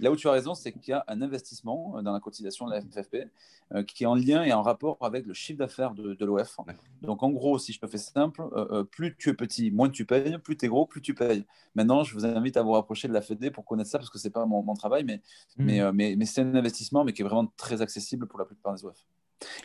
là 0.00 0.10
où 0.10 0.16
tu 0.16 0.28
as 0.28 0.32
raison, 0.32 0.54
c'est 0.54 0.72
qu'il 0.72 0.90
y 0.90 0.92
a 0.92 1.04
un 1.08 1.22
investissement 1.22 1.96
euh, 1.96 2.02
dans 2.02 2.12
la 2.12 2.20
cotisation 2.20 2.66
de 2.66 2.72
la 2.72 2.80
FFP 2.80 3.28
euh, 3.74 3.82
qui 3.82 4.04
est 4.04 4.06
en 4.06 4.14
lien 4.14 4.42
et 4.44 4.52
en 4.52 4.62
rapport 4.62 4.98
avec 5.00 5.26
le 5.26 5.34
chiffre 5.34 5.58
d'affaires 5.58 5.94
de, 5.94 6.24
l'OF. 6.24 6.58
Donc, 7.02 7.22
en 7.22 7.30
gros, 7.30 7.58
si 7.58 7.72
je 7.72 7.80
peux 7.80 7.88
faire 7.88 8.00
simple, 8.00 8.42
plus 8.90 9.16
tu 9.16 9.30
es 9.30 9.34
petit, 9.34 9.70
moins 9.70 9.90
tu 9.90 10.04
payes, 10.04 10.38
plus 10.38 10.56
tu 10.56 10.66
es 10.66 10.68
gros, 10.68 10.86
plus 10.86 11.02
tu 11.02 11.14
payes. 11.14 11.44
Maintenant, 11.74 12.04
je 12.04 12.14
vous 12.14 12.24
invite 12.24 12.56
à 12.56 12.62
vous 12.62 12.72
rapprocher 12.72 13.08
de 13.08 13.12
la 13.12 13.20
FED 13.20 13.50
pour 13.52 13.64
connaître 13.64 13.90
ça 13.90 13.98
parce 13.98 14.10
que 14.10 14.18
c'est 14.18 14.30
pas 14.30 14.46
mon, 14.46 14.74
travail, 14.74 15.04
mais, 15.04 15.22
hmm. 15.56 15.64
mais, 15.64 15.92
mais, 15.92 16.16
mais 16.16 16.26
c'est 16.26 16.42
un 16.42 16.54
investissement, 16.54 17.04
mais 17.04 17.12
qui 17.12 17.22
est 17.22 17.24
vraiment 17.24 17.50
très 17.56 17.82
accessible 17.82 18.26
pour 18.26 18.38
la 18.38 18.44
plupart 18.44 18.74
des 18.74 18.84
OF. 18.84 19.06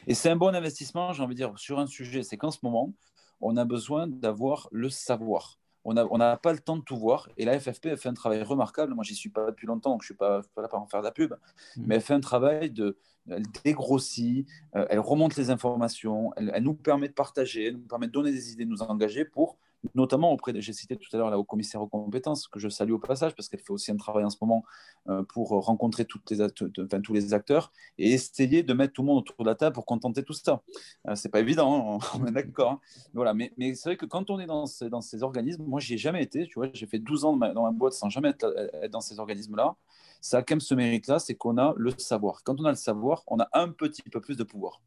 Et 0.07 0.13
c'est 0.13 0.29
un 0.29 0.35
bon 0.35 0.53
investissement, 0.53 1.13
j'ai 1.13 1.23
envie 1.23 1.35
de 1.35 1.39
dire, 1.39 1.57
sur 1.57 1.79
un 1.79 1.87
sujet, 1.87 2.23
c'est 2.23 2.37
qu'en 2.37 2.51
ce 2.51 2.59
moment, 2.63 2.93
on 3.41 3.57
a 3.57 3.65
besoin 3.65 4.07
d'avoir 4.07 4.67
le 4.71 4.89
savoir. 4.89 5.59
On 5.83 5.93
n'a 5.93 6.05
on 6.11 6.17
pas 6.37 6.53
le 6.53 6.59
temps 6.59 6.77
de 6.77 6.83
tout 6.83 6.97
voir. 6.97 7.27
Et 7.37 7.45
la 7.45 7.59
FFP 7.59 7.87
a 7.87 7.97
fait 7.97 8.09
un 8.09 8.13
travail 8.13 8.43
remarquable. 8.43 8.93
Moi, 8.93 9.03
j'y 9.03 9.15
suis 9.15 9.29
pas 9.29 9.47
depuis 9.47 9.65
longtemps, 9.65 9.91
donc 9.91 10.03
je 10.03 10.05
ne 10.05 10.13
suis 10.13 10.15
pas, 10.15 10.41
là 10.57 10.67
pour 10.67 10.79
en 10.79 10.85
faire 10.85 11.01
de 11.01 11.05
la 11.05 11.11
pub. 11.11 11.33
Mmh. 11.33 11.83
Mais 11.87 11.95
elle 11.95 12.01
fait 12.01 12.13
un 12.13 12.19
travail 12.19 12.69
de. 12.69 12.97
Elle 13.29 13.43
dégrossit, 13.63 14.47
euh, 14.75 14.87
elle 14.89 14.99
remonte 14.99 15.35
les 15.35 15.51
informations, 15.51 16.33
elle, 16.37 16.51
elle, 16.55 16.63
nous 16.63 16.73
permet 16.73 17.07
de 17.07 17.13
partager, 17.13 17.67
elle 17.67 17.75
nous 17.75 17.87
permet 17.87 18.07
de 18.07 18.11
donner 18.11 18.31
des 18.31 18.51
idées, 18.51 18.65
de 18.65 18.69
nous 18.71 18.81
engager 18.81 19.25
pour 19.25 19.59
notamment 19.95 20.31
auprès, 20.31 20.53
j'ai 20.61 20.73
cité 20.73 20.95
tout 20.95 21.09
à 21.13 21.17
l'heure 21.17 21.29
la 21.29 21.37
haut 21.37 21.43
commissaire 21.43 21.81
aux 21.81 21.87
compétences, 21.87 22.47
que 22.47 22.59
je 22.59 22.69
salue 22.69 22.91
au 22.91 22.99
passage, 22.99 23.35
parce 23.35 23.49
qu'elle 23.49 23.59
fait 23.59 23.71
aussi 23.71 23.91
un 23.91 23.97
travail 23.97 24.23
en 24.23 24.29
ce 24.29 24.37
moment 24.41 24.63
euh, 25.09 25.23
pour 25.23 25.49
rencontrer 25.49 26.05
tous 26.05 26.19
les 26.29 27.33
acteurs 27.33 27.71
et 27.97 28.11
essayer 28.11 28.63
de 28.63 28.73
mettre 28.73 28.93
tout 28.93 29.01
le 29.01 29.07
monde 29.07 29.19
autour 29.19 29.35
de 29.39 29.49
la 29.49 29.55
table 29.55 29.73
pour 29.73 29.85
contenter 29.85 30.23
tout 30.23 30.33
ça. 30.33 30.61
Euh, 31.07 31.15
c'est 31.15 31.29
pas 31.29 31.39
évident, 31.39 31.99
hein, 31.99 32.05
on 32.19 32.25
est 32.25 32.31
d'accord. 32.31 32.71
Hein. 32.71 32.79
Voilà, 33.13 33.33
mais, 33.33 33.51
c'est 33.57 33.89
vrai 33.89 33.97
que 33.97 34.05
quand 34.05 34.29
on 34.29 34.39
est 34.39 34.45
dans 34.45 34.65
ces, 34.65 34.89
dans 34.89 35.01
ces 35.01 35.23
organismes, 35.23 35.63
moi 35.63 35.79
j'y 35.79 35.95
ai 35.95 35.97
jamais 35.97 36.23
été, 36.23 36.45
tu 36.45 36.55
vois, 36.55 36.69
j'ai 36.73 36.85
fait 36.85 36.99
12 36.99 37.25
ans 37.25 37.35
dans 37.35 37.63
ma 37.63 37.71
boîte 37.71 37.93
sans 37.93 38.09
jamais 38.09 38.29
être, 38.29 38.53
être 38.81 38.91
dans 38.91 39.01
ces 39.01 39.19
organismes-là. 39.19 39.75
Ça 40.21 40.37
a 40.37 40.41
quand 40.43 40.53
même 40.53 40.61
ce 40.61 40.75
mérite-là, 40.75 41.17
c'est 41.17 41.33
qu'on 41.33 41.57
a 41.57 41.73
le 41.77 41.91
savoir. 41.97 42.43
Quand 42.43 42.59
on 42.59 42.65
a 42.65 42.69
le 42.69 42.75
savoir, 42.75 43.23
on 43.27 43.39
a 43.39 43.49
un 43.53 43.69
petit 43.69 44.03
peu 44.03 44.21
plus 44.21 44.37
de 44.37 44.43
pouvoir. 44.43 44.81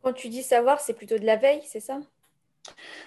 Quand 0.00 0.14
tu 0.14 0.28
dis 0.30 0.42
savoir, 0.42 0.80
c'est 0.80 0.94
plutôt 0.94 1.18
de 1.18 1.24
la 1.24 1.36
veille, 1.36 1.62
c'est 1.64 1.80
ça? 1.80 2.00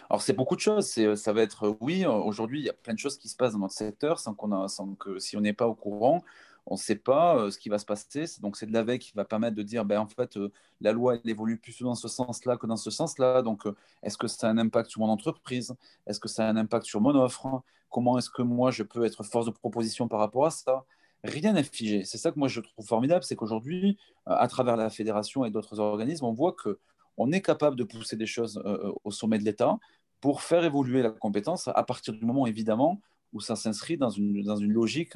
Alors, 0.09 0.21
c'est 0.21 0.33
beaucoup 0.33 0.55
de 0.55 0.61
choses. 0.61 0.87
C'est, 0.87 1.15
ça 1.15 1.33
va 1.33 1.41
être, 1.41 1.77
oui, 1.81 2.05
aujourd'hui, 2.05 2.59
il 2.59 2.65
y 2.65 2.69
a 2.69 2.73
plein 2.73 2.93
de 2.93 2.99
choses 2.99 3.17
qui 3.17 3.29
se 3.29 3.35
passent 3.35 3.53
dans 3.53 3.59
notre 3.59 3.73
secteur 3.73 4.19
sans, 4.19 4.33
qu'on 4.33 4.67
sans 4.67 4.95
que, 4.95 5.19
si 5.19 5.37
on 5.37 5.41
n'est 5.41 5.53
pas 5.53 5.67
au 5.67 5.75
courant, 5.75 6.23
on 6.67 6.75
ne 6.75 6.79
sait 6.79 6.95
pas 6.95 7.37
euh, 7.37 7.51
ce 7.51 7.59
qui 7.59 7.69
va 7.69 7.77
se 7.77 7.85
passer. 7.85 8.25
Donc, 8.41 8.57
c'est 8.57 8.65
de 8.65 8.73
la 8.73 8.83
veille 8.83 8.99
qui 8.99 9.13
va 9.13 9.25
permettre 9.25 9.55
de 9.55 9.63
dire, 9.63 9.85
ben, 9.85 9.99
en 9.99 10.07
fait, 10.07 10.37
euh, 10.37 10.51
la 10.81 10.91
loi, 10.91 11.17
évolue 11.25 11.57
plus 11.57 11.81
dans 11.81 11.95
ce 11.95 12.07
sens-là 12.07 12.57
que 12.57 12.65
dans 12.67 12.77
ce 12.77 12.89
sens-là. 12.89 13.41
Donc, 13.41 13.67
euh, 13.67 13.75
est-ce 14.03 14.17
que 14.17 14.27
ça 14.27 14.47
a 14.47 14.51
un 14.51 14.57
impact 14.57 14.89
sur 14.89 15.01
mon 15.01 15.09
entreprise? 15.09 15.75
Est-ce 16.07 16.19
que 16.19 16.27
ça 16.27 16.45
a 16.47 16.49
un 16.49 16.57
impact 16.57 16.85
sur 16.85 17.01
mon 17.01 17.15
offre? 17.15 17.61
Comment 17.89 18.17
est-ce 18.17 18.29
que 18.29 18.41
moi, 18.41 18.71
je 18.71 18.83
peux 18.83 19.05
être 19.05 19.23
force 19.23 19.45
de 19.45 19.51
proposition 19.51 20.07
par 20.07 20.19
rapport 20.19 20.45
à 20.45 20.51
ça? 20.51 20.85
Rien 21.23 21.53
n'est 21.53 21.63
figé. 21.63 22.03
C'est 22.03 22.17
ça 22.17 22.31
que 22.31 22.39
moi, 22.39 22.47
je 22.47 22.61
trouve 22.61 22.85
formidable, 22.85 23.23
c'est 23.23 23.35
qu'aujourd'hui, 23.35 23.97
à 24.25 24.47
travers 24.47 24.75
la 24.75 24.89
fédération 24.89 25.45
et 25.45 25.51
d'autres 25.51 25.79
organismes, 25.79 26.25
on 26.25 26.33
voit 26.33 26.53
que 26.53 26.79
on 27.17 27.31
est 27.31 27.41
capable 27.41 27.75
de 27.75 27.83
pousser 27.83 28.15
des 28.15 28.25
choses 28.25 28.61
au 29.03 29.11
sommet 29.11 29.37
de 29.39 29.43
l'État 29.43 29.77
pour 30.21 30.41
faire 30.41 30.63
évoluer 30.63 31.01
la 31.01 31.11
compétence 31.11 31.67
à 31.67 31.83
partir 31.83 32.13
du 32.13 32.25
moment, 32.25 32.47
évidemment, 32.47 33.01
où 33.33 33.41
ça 33.41 33.55
s'inscrit 33.55 33.97
dans 33.97 34.09
une, 34.09 34.41
dans 34.41 34.55
une 34.55 34.71
logique 34.71 35.13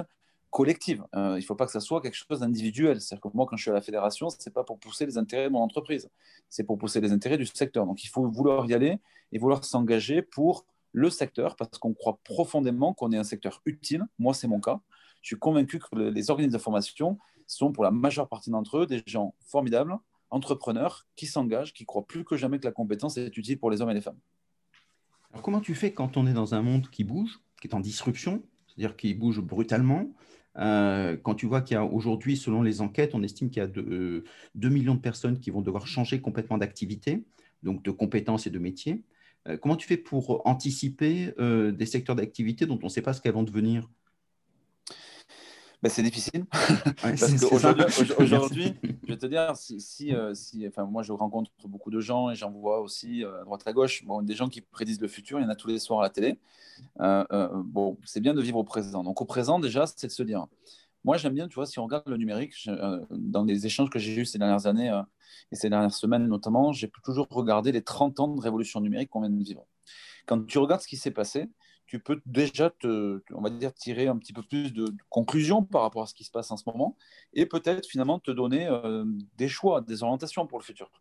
collective. 0.50 1.04
Euh, 1.16 1.34
il 1.38 1.42
ne 1.42 1.46
faut 1.46 1.56
pas 1.56 1.66
que 1.66 1.72
ça 1.72 1.80
soit 1.80 2.02
quelque 2.02 2.16
chose 2.16 2.40
d'individuel. 2.40 3.00
C'est-à-dire 3.02 3.22
que 3.22 3.36
moi, 3.36 3.46
quand 3.48 3.56
je 3.56 3.64
suis 3.64 3.72
à 3.72 3.74
la 3.74 3.82
fédération, 3.82 4.30
ce 4.30 4.38
n'est 4.46 4.54
pas 4.54 4.64
pour 4.64 4.80
pousser 4.80 5.06
les 5.06 5.18
intérêts 5.18 5.46
de 5.46 5.50
mon 5.50 5.62
entreprise, 5.62 6.10
c'est 6.50 6.64
pour 6.64 6.78
pousser 6.78 7.02
les 7.02 7.12
intérêts 7.12 7.38
du 7.38 7.46
secteur. 7.46 7.86
Donc 7.86 8.04
il 8.04 8.08
faut 8.08 8.28
vouloir 8.28 8.66
y 8.66 8.74
aller 8.74 8.98
et 9.32 9.40
vouloir 9.40 9.64
s'engager 9.64 10.22
pour 10.22 10.66
le 10.92 11.10
secteur 11.10 11.56
parce 11.56 11.78
qu'on 11.78 11.94
croit 11.94 12.20
profondément 12.24 12.94
qu'on 12.94 13.12
est 13.12 13.18
un 13.18 13.24
secteur 13.24 13.62
utile. 13.66 14.06
Moi, 14.18 14.34
c'est 14.34 14.48
mon 14.48 14.60
cas. 14.60 14.80
Je 15.22 15.28
suis 15.28 15.40
convaincu 15.40 15.80
que 15.80 15.96
les 15.96 16.30
organismes 16.32 16.54
de 16.54 16.62
formation 16.62 17.20
sont 17.46 17.72
pour 17.72 17.84
la 17.84 17.92
majeure 17.92 18.28
partie 18.28 18.50
d'entre 18.50 18.80
eux 18.80 18.86
des 18.86 19.04
gens 19.06 19.36
formidables, 19.46 19.96
entrepreneurs, 20.30 21.08
qui 21.16 21.26
s'engagent, 21.26 21.74
qui 21.74 21.86
croient 21.86 22.06
plus 22.06 22.24
que 22.24 22.38
jamais 22.38 22.60
que 22.60 22.66
la 22.66 22.72
compétence 22.72 23.18
est 23.18 23.36
utile 23.38 23.60
pour 23.60 23.72
les 23.72 23.82
hommes 23.82 23.90
et 23.90 23.94
les 23.94 24.02
femmes. 24.02 24.20
Alors 25.32 25.44
comment 25.44 25.62
tu 25.62 25.76
fais 25.76 25.92
quand 25.92 26.18
on 26.18 26.26
est 26.28 26.34
dans 26.34 26.56
un 26.56 26.62
monde 26.62 26.90
qui 26.90 27.04
bouge, 27.04 27.40
qui 27.62 27.68
est 27.68 27.76
en 27.76 27.80
disruption, 27.80 28.42
c'est-à-dire 28.68 28.96
qui 28.96 29.14
bouge 29.14 29.42
brutalement 29.42 30.08
euh, 30.58 31.16
quand 31.22 31.36
tu 31.36 31.46
vois 31.46 31.62
qu'il 31.62 31.76
y 31.76 31.78
a 31.78 31.86
aujourd'hui, 31.86 32.36
selon 32.36 32.62
les 32.62 32.82
enquêtes, 32.82 33.14
on 33.14 33.24
estime 33.24 33.50
qu'il 33.50 33.62
y 33.62 33.64
a 33.64 33.68
2 33.68 34.24
euh, 34.62 34.70
millions 34.70 34.96
de 34.96 35.00
personnes 35.00 35.40
qui 35.40 35.52
vont 35.52 35.62
devoir 35.62 35.88
changer 35.88 36.22
complètement 36.22 36.58
d'activité, 36.58 37.24
donc 37.64 37.84
de 37.84 37.92
compétences 37.92 38.48
et 38.48 38.50
de 38.50 38.60
métiers. 38.60 39.04
Euh, 39.48 39.58
comment 39.58 39.76
tu 39.76 39.88
fais 39.88 39.98
pour 39.98 40.46
anticiper 40.46 41.34
des 41.38 41.86
secteurs 41.86 42.16
d'activité 42.16 42.66
dont 42.66 42.80
on 42.82 42.86
ne 42.86 42.90
sait 42.90 43.02
pas 43.02 43.14
ce 43.14 43.22
qu'elles 43.22 43.34
vont 43.34 43.44
devenir? 43.44 43.90
Ben, 45.82 45.90
c'est 45.90 46.04
difficile. 46.04 46.46
Parce 47.02 47.34
qu'aujourd'hui, 47.40 48.74
je 49.04 49.08
vais 49.08 49.18
te 49.18 49.26
dire, 49.26 49.56
si, 49.56 49.80
si, 49.80 50.14
si, 50.34 50.68
enfin, 50.68 50.86
moi 50.86 51.04
je 51.04 51.12
rencontre 51.12 51.52
beaucoup 51.66 51.92
de 51.92 52.00
gens 52.00 52.30
et 52.30 52.36
j'en 52.36 52.52
vois 52.52 52.82
aussi 52.82 53.24
à 53.24 53.44
droite 53.44 53.64
à 53.66 53.74
gauche, 53.74 54.04
bon, 54.06 54.22
des 54.22 54.36
gens 54.36 54.50
qui 54.50 54.62
prédisent 54.62 55.02
le 55.02 55.08
futur, 55.08 55.40
il 55.40 55.44
y 55.44 55.46
en 55.46 55.50
a 55.50 55.56
tous 55.56 55.68
les 55.68 55.80
soirs 55.80 56.02
à 56.02 56.04
la 56.04 56.10
télé. 56.10 56.38
Euh, 57.02 57.26
euh, 57.32 57.50
bon, 57.54 57.98
c'est 58.04 58.20
bien 58.20 58.34
de 58.34 58.42
vivre 58.42 58.58
au 58.58 58.64
présent. 58.64 59.04
Donc 59.04 59.22
au 59.22 59.26
présent, 59.26 59.60
déjà, 59.60 59.86
c'est 59.88 60.08
de 60.08 60.12
se 60.12 60.24
dire. 60.24 60.46
Moi, 61.06 61.16
j'aime 61.16 61.34
bien, 61.34 61.48
tu 61.48 61.56
vois, 61.56 61.66
si 61.66 61.80
on 61.80 61.86
regarde 61.86 62.08
le 62.10 62.18
numérique, 62.18 62.54
euh, 62.68 63.00
dans 63.10 63.46
les 63.46 63.66
échanges 63.66 63.90
que 63.90 64.00
j'ai 64.00 64.14
eus 64.16 64.26
ces 64.26 64.38
dernières 64.38 64.68
années 64.68 64.92
et 65.52 65.56
ces 65.56 65.70
dernières 65.70 65.94
semaines 65.94 66.28
notamment, 66.28 66.74
j'ai 66.74 66.92
toujours 67.04 67.28
regardé 67.30 67.72
les 67.72 67.82
30 67.82 68.20
ans 68.20 68.28
de 68.28 68.42
révolution 68.42 68.82
numérique 68.82 69.10
qu'on 69.10 69.22
vient 69.22 69.30
de 69.30 69.42
vivre. 69.42 69.66
Quand 70.26 70.46
tu 70.46 70.58
regardes 70.58 70.82
ce 70.82 70.88
qui 70.88 70.98
s'est 70.98 71.12
passé, 71.12 71.50
tu 71.90 72.00
peux 72.00 72.22
déjà 72.26 72.70
te, 72.70 73.22
on 73.34 73.42
va 73.42 73.50
dire, 73.50 73.74
tirer 73.74 74.08
un 74.08 74.18
petit 74.18 74.34
peu 74.34 74.44
plus 74.44 74.72
de, 74.74 74.86
conclusions 75.10 75.64
par 75.64 75.82
rapport 75.82 76.04
à 76.04 76.06
ce 76.06 76.14
qui 76.14 76.24
se 76.24 76.32
passe 76.32 76.52
en 76.52 76.58
ce 76.58 76.64
moment 76.68 76.96
et 77.34 77.46
peut-être 77.46 77.88
finalement 77.88 78.20
te 78.20 78.32
donner 78.32 78.70
des 79.38 79.48
choix, 79.48 79.82
des 79.82 80.04
orientations 80.04 80.46
pour 80.46 80.60
le 80.60 80.64
futur. 80.64 80.92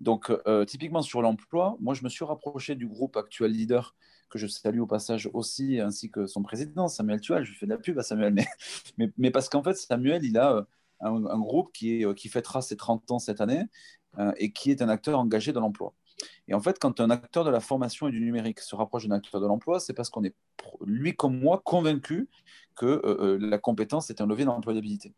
Donc, 0.00 0.30
typiquement 0.66 1.00
sur 1.00 1.22
l'emploi, 1.22 1.78
moi, 1.80 1.94
je 1.94 2.04
me 2.04 2.10
suis 2.10 2.24
rapproché 2.24 2.74
du 2.74 2.86
groupe 2.86 3.16
Actuel 3.16 3.52
Leader 3.52 3.94
que 4.28 4.38
je 4.38 4.46
salue 4.46 4.80
au 4.80 4.86
passage 4.86 5.28
aussi, 5.32 5.80
ainsi 5.80 6.10
que 6.10 6.26
son 6.26 6.42
président, 6.42 6.88
Samuel 6.88 7.20
Tual. 7.20 7.44
Je 7.44 7.52
fais 7.52 7.66
de 7.66 7.70
la 7.70 7.78
pub 7.78 7.98
à 7.98 8.02
Samuel, 8.02 8.34
mais, 9.18 9.30
parce 9.30 9.48
qu'en 9.48 9.62
fait, 9.62 9.74
Samuel, 9.74 10.24
il 10.24 10.38
a 10.38 10.56
euh, 10.56 10.64
un, 11.00 11.38
groupe 11.38 11.72
qui, 11.72 12.04
euh, 12.04 12.14
fêtera 12.14 12.62
ses 12.62 12.76
30 12.76 13.10
ans 13.10 13.18
cette 13.18 13.40
année 13.40 13.64
euh, 14.18 14.32
et 14.36 14.52
qui 14.52 14.70
est 14.70 14.82
un 14.82 14.88
acteur 14.88 15.18
engagé 15.18 15.52
de 15.52 15.60
l'emploi. 15.60 15.94
Et 16.48 16.54
en 16.54 16.60
fait, 16.60 16.78
quand 16.78 17.00
un 17.00 17.10
acteur 17.10 17.44
de 17.44 17.50
la 17.50 17.60
formation 17.60 18.08
et 18.08 18.10
du 18.10 18.20
numérique 18.20 18.60
se 18.60 18.76
rapproche 18.76 19.06
d'un 19.06 19.16
acteur 19.16 19.40
de 19.40 19.46
l'emploi, 19.46 19.80
c'est 19.80 19.94
parce 19.94 20.10
qu'on 20.10 20.24
est, 20.24 20.34
lui 20.84 21.14
comme 21.14 21.38
moi, 21.38 21.60
convaincu 21.64 22.28
que 22.76 23.38
la 23.40 23.58
compétence 23.58 24.10
est 24.10 24.20
un 24.20 24.26
levier 24.26 24.44
d'employabilité. 24.44 25.14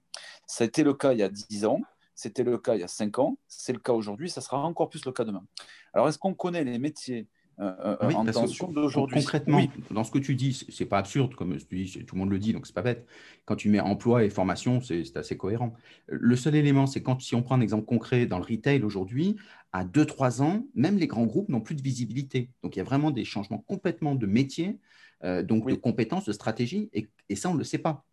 Ça 0.47 0.64
a 0.64 0.67
été 0.67 0.83
le 0.83 0.95
cas 0.95 1.12
il 1.12 1.19
y 1.19 1.23
a 1.23 1.29
10 1.29 1.67
ans, 1.67 1.81
c'était 2.14 2.45
le 2.45 2.57
cas 2.59 2.75
il 2.75 2.81
y 2.81 2.85
a 2.85 2.88
5 2.88 3.19
ans, 3.19 3.38
c'est 3.47 3.73
le 3.73 3.79
cas 3.79 3.93
aujourd'hui, 3.93 4.31
ça 4.31 4.41
sera 4.41 4.59
encore 4.62 4.88
plus 4.88 5.05
le 5.05 5.12
cas 5.12 5.25
demain. 5.25 5.45
Alors, 5.93 6.09
est-ce 6.09 6.19
qu'on 6.19 6.35
connaît 6.35 6.64
les 6.64 6.79
métiers 6.79 7.29
euh, 7.61 7.97
oui, 8.03 8.14
en 8.14 8.25
d'aujourd'hui. 8.25 9.21
Concrètement, 9.21 9.61
dans 9.90 10.05
ce 10.05 10.12
que 10.12 10.18
tu 10.18 10.35
dis, 10.35 10.66
c'est 10.68 10.85
pas 10.87 10.99
absurde, 10.99 11.35
comme 11.35 11.57
tu 11.57 11.85
dis, 11.85 12.05
tout 12.05 12.14
le 12.14 12.21
monde 12.21 12.31
le 12.31 12.38
dit, 12.38 12.53
donc 12.53 12.66
c'est 12.66 12.75
pas 12.75 12.83
bête. 12.83 13.07
Quand 13.47 13.57
tu 13.57 13.68
mets 13.68 13.81
emploi 13.81 14.25
et 14.25 14.31
formation, 14.31 14.81
c'est 14.81 15.16
assez 15.16 15.37
cohérent. 15.37 15.75
Le 16.07 16.37
seul 16.37 16.55
élément, 16.55 16.87
c'est 16.87 17.03
quand, 17.03 17.21
si 17.21 17.35
on 17.35 17.42
prend 17.42 17.57
un 17.57 17.61
exemple 17.61 17.85
concret 17.85 18.27
dans 18.27 18.38
le 18.38 18.44
retail 18.44 18.83
aujourd'hui, 18.85 19.37
à 19.73 19.85
2-3 19.85 20.42
ans, 20.42 20.66
même 20.75 20.99
les 20.99 21.07
grands 21.07 21.27
groupes 21.27 21.49
n'ont 21.49 21.61
plus 21.61 21.75
de 21.75 21.83
visibilité. 21.83 22.51
Donc 22.62 22.77
il 22.77 22.79
y 22.79 22.83
a 22.83 22.85
vraiment 22.85 23.11
des 23.11 23.25
changements 23.25 23.59
complètement 23.59 24.14
de 24.14 24.27
métier, 24.27 24.79
euh, 25.25 25.42
donc 25.42 25.68
de 25.68 25.75
compétences, 25.75 26.27
de 26.27 26.33
stratégie, 26.33 26.90
et, 26.92 27.37
ça, 27.37 27.51
on 27.51 27.55
ne 27.55 27.59
le 27.59 27.64
sait 27.64 27.79
pas. 27.79 28.05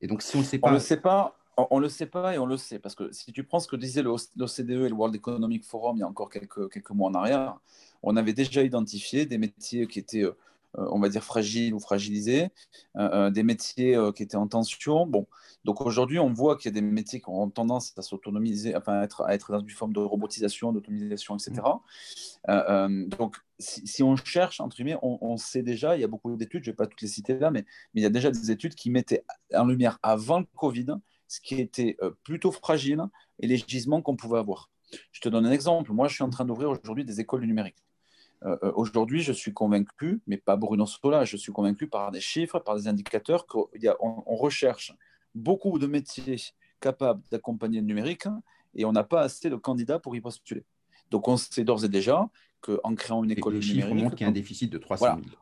Et 0.00 0.06
donc 0.06 0.22
si 0.22 0.36
on 0.36 0.38
ne 0.38 0.44
le 0.44 0.48
sait 0.48 0.58
pas. 0.58 0.68
On 0.68 0.72
le 0.72 0.78
sait 0.78 1.00
pas. 1.00 1.38
On 1.56 1.78
ne 1.78 1.84
le 1.84 1.88
sait 1.88 2.06
pas 2.06 2.34
et 2.34 2.38
on 2.38 2.44
le 2.44 2.58
sait, 2.58 2.78
parce 2.78 2.94
que 2.94 3.10
si 3.12 3.32
tu 3.32 3.42
prends 3.42 3.60
ce 3.60 3.68
que 3.68 3.76
disait 3.76 4.02
l'OCDE 4.02 4.70
et 4.70 4.88
le 4.88 4.92
World 4.92 5.14
Economic 5.14 5.64
Forum 5.64 5.96
il 5.96 6.00
y 6.00 6.02
a 6.02 6.06
encore 6.06 6.28
quelques, 6.28 6.70
quelques 6.70 6.90
mois 6.90 7.08
en 7.08 7.14
arrière, 7.14 7.58
on 8.02 8.16
avait 8.16 8.34
déjà 8.34 8.62
identifié 8.62 9.24
des 9.24 9.38
métiers 9.38 9.86
qui 9.86 9.98
étaient, 9.98 10.22
euh, 10.22 10.34
on 10.74 10.98
va 10.98 11.08
dire, 11.08 11.24
fragiles 11.24 11.72
ou 11.72 11.80
fragilisés, 11.80 12.50
euh, 12.96 13.08
euh, 13.10 13.30
des 13.30 13.42
métiers 13.42 13.98
qui 14.14 14.22
étaient 14.22 14.36
en 14.36 14.48
tension. 14.48 15.06
Bon, 15.06 15.26
donc 15.64 15.80
aujourd'hui, 15.80 16.18
on 16.18 16.30
voit 16.30 16.56
qu'il 16.56 16.66
y 16.66 16.76
a 16.76 16.78
des 16.78 16.86
métiers 16.86 17.20
qui 17.20 17.28
ont 17.30 17.48
tendance 17.48 17.94
à 17.96 18.02
s'autonomiser, 18.02 18.74
à 18.74 19.02
être, 19.02 19.22
à 19.22 19.34
être 19.34 19.52
dans 19.52 19.60
une 19.60 19.70
forme 19.70 19.94
de 19.94 20.00
robotisation, 20.00 20.72
d'automatisation, 20.72 21.38
etc. 21.38 21.62
Donc, 23.18 23.36
si, 23.58 24.02
on 24.02 24.14
cherche, 24.16 24.60
entre 24.60 24.76
guillemets, 24.76 24.98
on, 25.00 25.38
sait 25.38 25.62
déjà, 25.62 25.96
il 25.96 26.02
y 26.02 26.04
a 26.04 26.08
beaucoup 26.08 26.36
d'études, 26.36 26.64
je 26.64 26.70
ne 26.70 26.72
vais 26.74 26.76
pas 26.76 26.86
toutes 26.86 27.00
les 27.00 27.08
citer 27.08 27.38
là, 27.38 27.50
mais, 27.50 27.64
mais 27.94 28.02
il 28.02 28.04
y 28.04 28.06
a 28.06 28.10
déjà 28.10 28.30
des 28.30 28.50
études 28.50 28.74
qui 28.74 28.90
mettaient 28.90 29.24
en 29.54 29.64
lumière 29.64 29.98
avant 30.02 30.40
le 30.40 30.46
Covid 30.54 30.88
ce 31.28 31.40
qui 31.40 31.60
était 31.60 31.96
plutôt 32.24 32.52
fragile 32.52 33.02
et 33.40 33.46
les 33.46 33.56
gisements 33.56 34.02
qu'on 34.02 34.16
pouvait 34.16 34.38
avoir. 34.38 34.70
Je 35.12 35.20
te 35.20 35.28
donne 35.28 35.46
un 35.46 35.52
exemple. 35.52 35.92
Moi, 35.92 36.08
je 36.08 36.14
suis 36.14 36.24
en 36.24 36.30
train 36.30 36.44
d'ouvrir 36.44 36.70
aujourd'hui 36.70 37.04
des 37.04 37.20
écoles 37.20 37.40
du 37.40 37.46
numérique. 37.46 37.82
Euh, 38.44 38.56
euh, 38.62 38.72
aujourd'hui, 38.74 39.22
je 39.22 39.32
suis 39.32 39.52
convaincu, 39.52 40.20
mais 40.26 40.36
pas 40.36 40.56
Bruno 40.56 40.86
Sola, 40.86 41.24
je 41.24 41.36
suis 41.36 41.52
convaincu 41.52 41.88
par 41.88 42.10
des 42.10 42.20
chiffres, 42.20 42.58
par 42.58 42.76
des 42.76 42.86
indicateurs 42.86 43.46
qu'on 43.46 43.68
on 43.98 44.36
recherche 44.36 44.94
beaucoup 45.34 45.78
de 45.78 45.86
métiers 45.86 46.36
capables 46.80 47.22
d'accompagner 47.30 47.80
le 47.80 47.86
numérique 47.86 48.26
et 48.74 48.84
on 48.84 48.92
n'a 48.92 49.04
pas 49.04 49.22
assez 49.22 49.48
de 49.48 49.56
candidats 49.56 49.98
pour 49.98 50.14
y 50.16 50.20
postuler. 50.20 50.64
Donc, 51.10 51.28
on 51.28 51.36
sait 51.36 51.64
d'ores 51.64 51.84
et 51.84 51.88
déjà 51.88 52.28
qu'en 52.60 52.94
créant 52.94 53.24
une 53.24 53.30
école 53.30 53.58
du 53.58 53.72
numérique. 53.74 53.94
montrent 53.94 54.16
qu'il 54.16 54.24
y 54.24 54.26
a 54.26 54.30
un 54.30 54.32
déficit 54.32 54.70
de 54.70 54.78
300 54.78 55.18
000. 55.24 55.36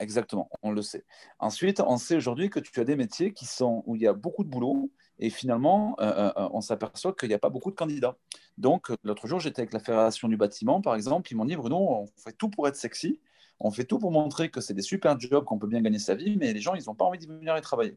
Exactement, 0.00 0.50
on 0.62 0.72
le 0.72 0.82
sait. 0.82 1.04
Ensuite, 1.38 1.80
on 1.80 1.98
sait 1.98 2.16
aujourd'hui 2.16 2.50
que 2.50 2.58
tu 2.58 2.80
as 2.80 2.84
des 2.84 2.96
métiers 2.96 3.32
qui 3.32 3.46
sont 3.46 3.84
où 3.86 3.94
il 3.96 4.02
y 4.02 4.06
a 4.06 4.12
beaucoup 4.12 4.44
de 4.44 4.48
boulot, 4.48 4.90
et 5.18 5.30
finalement, 5.30 5.96
euh, 6.00 6.32
euh, 6.36 6.48
on 6.52 6.60
s'aperçoit 6.60 7.12
qu'il 7.14 7.28
n'y 7.28 7.34
a 7.34 7.38
pas 7.38 7.50
beaucoup 7.50 7.70
de 7.70 7.76
candidats. 7.76 8.16
Donc, 8.58 8.92
l'autre 9.02 9.26
jour, 9.26 9.40
j'étais 9.40 9.60
avec 9.60 9.72
la 9.72 9.80
Fédération 9.80 10.28
du 10.28 10.36
bâtiment, 10.36 10.80
par 10.80 10.94
exemple, 10.94 11.30
ils 11.30 11.34
m'ont 11.34 11.44
dit, 11.44 11.56
Bruno, 11.56 11.76
on 11.76 12.06
fait 12.16 12.32
tout 12.32 12.48
pour 12.48 12.66
être 12.68 12.76
sexy, 12.76 13.20
on 13.60 13.70
fait 13.70 13.84
tout 13.84 13.98
pour 13.98 14.10
montrer 14.10 14.50
que 14.50 14.60
c'est 14.60 14.74
des 14.74 14.82
super 14.82 15.18
jobs, 15.18 15.44
qu'on 15.44 15.58
peut 15.58 15.66
bien 15.66 15.80
gagner 15.80 15.98
sa 15.98 16.14
vie, 16.14 16.36
mais 16.36 16.52
les 16.52 16.60
gens, 16.60 16.74
ils 16.74 16.84
n'ont 16.86 16.94
pas 16.94 17.04
envie 17.04 17.18
de 17.18 17.26
venir 17.26 17.56
y 17.56 17.60
travailler. 17.60 17.96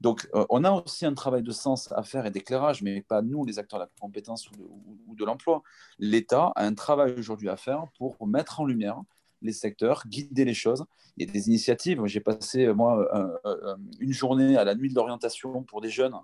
Donc, 0.00 0.28
euh, 0.34 0.46
on 0.48 0.64
a 0.64 0.72
aussi 0.72 1.04
un 1.06 1.14
travail 1.14 1.42
de 1.42 1.52
sens 1.52 1.92
à 1.92 2.02
faire 2.02 2.26
et 2.26 2.30
d'éclairage, 2.30 2.82
mais 2.82 3.02
pas 3.02 3.22
nous, 3.22 3.44
les 3.44 3.58
acteurs 3.58 3.78
de 3.78 3.84
la 3.84 3.90
compétence 4.00 4.50
ou 5.06 5.14
de 5.14 5.24
l'emploi. 5.24 5.62
L'État 5.98 6.52
a 6.56 6.64
un 6.64 6.74
travail 6.74 7.14
aujourd'hui 7.18 7.48
à 7.48 7.56
faire 7.56 7.86
pour 7.98 8.26
mettre 8.26 8.60
en 8.60 8.64
lumière 8.64 9.00
les 9.42 9.52
secteurs, 9.52 10.04
guider 10.06 10.44
les 10.44 10.54
choses. 10.54 10.84
Il 11.16 11.26
y 11.26 11.30
a 11.30 11.32
des 11.32 11.48
initiatives. 11.48 12.04
J'ai 12.06 12.20
passé, 12.20 12.72
moi, 12.72 13.08
une 13.98 14.12
journée 14.12 14.56
à 14.56 14.64
la 14.64 14.74
nuit 14.74 14.88
de 14.88 14.94
l'orientation 14.94 15.62
pour 15.62 15.80
des 15.80 15.90
jeunes 15.90 16.14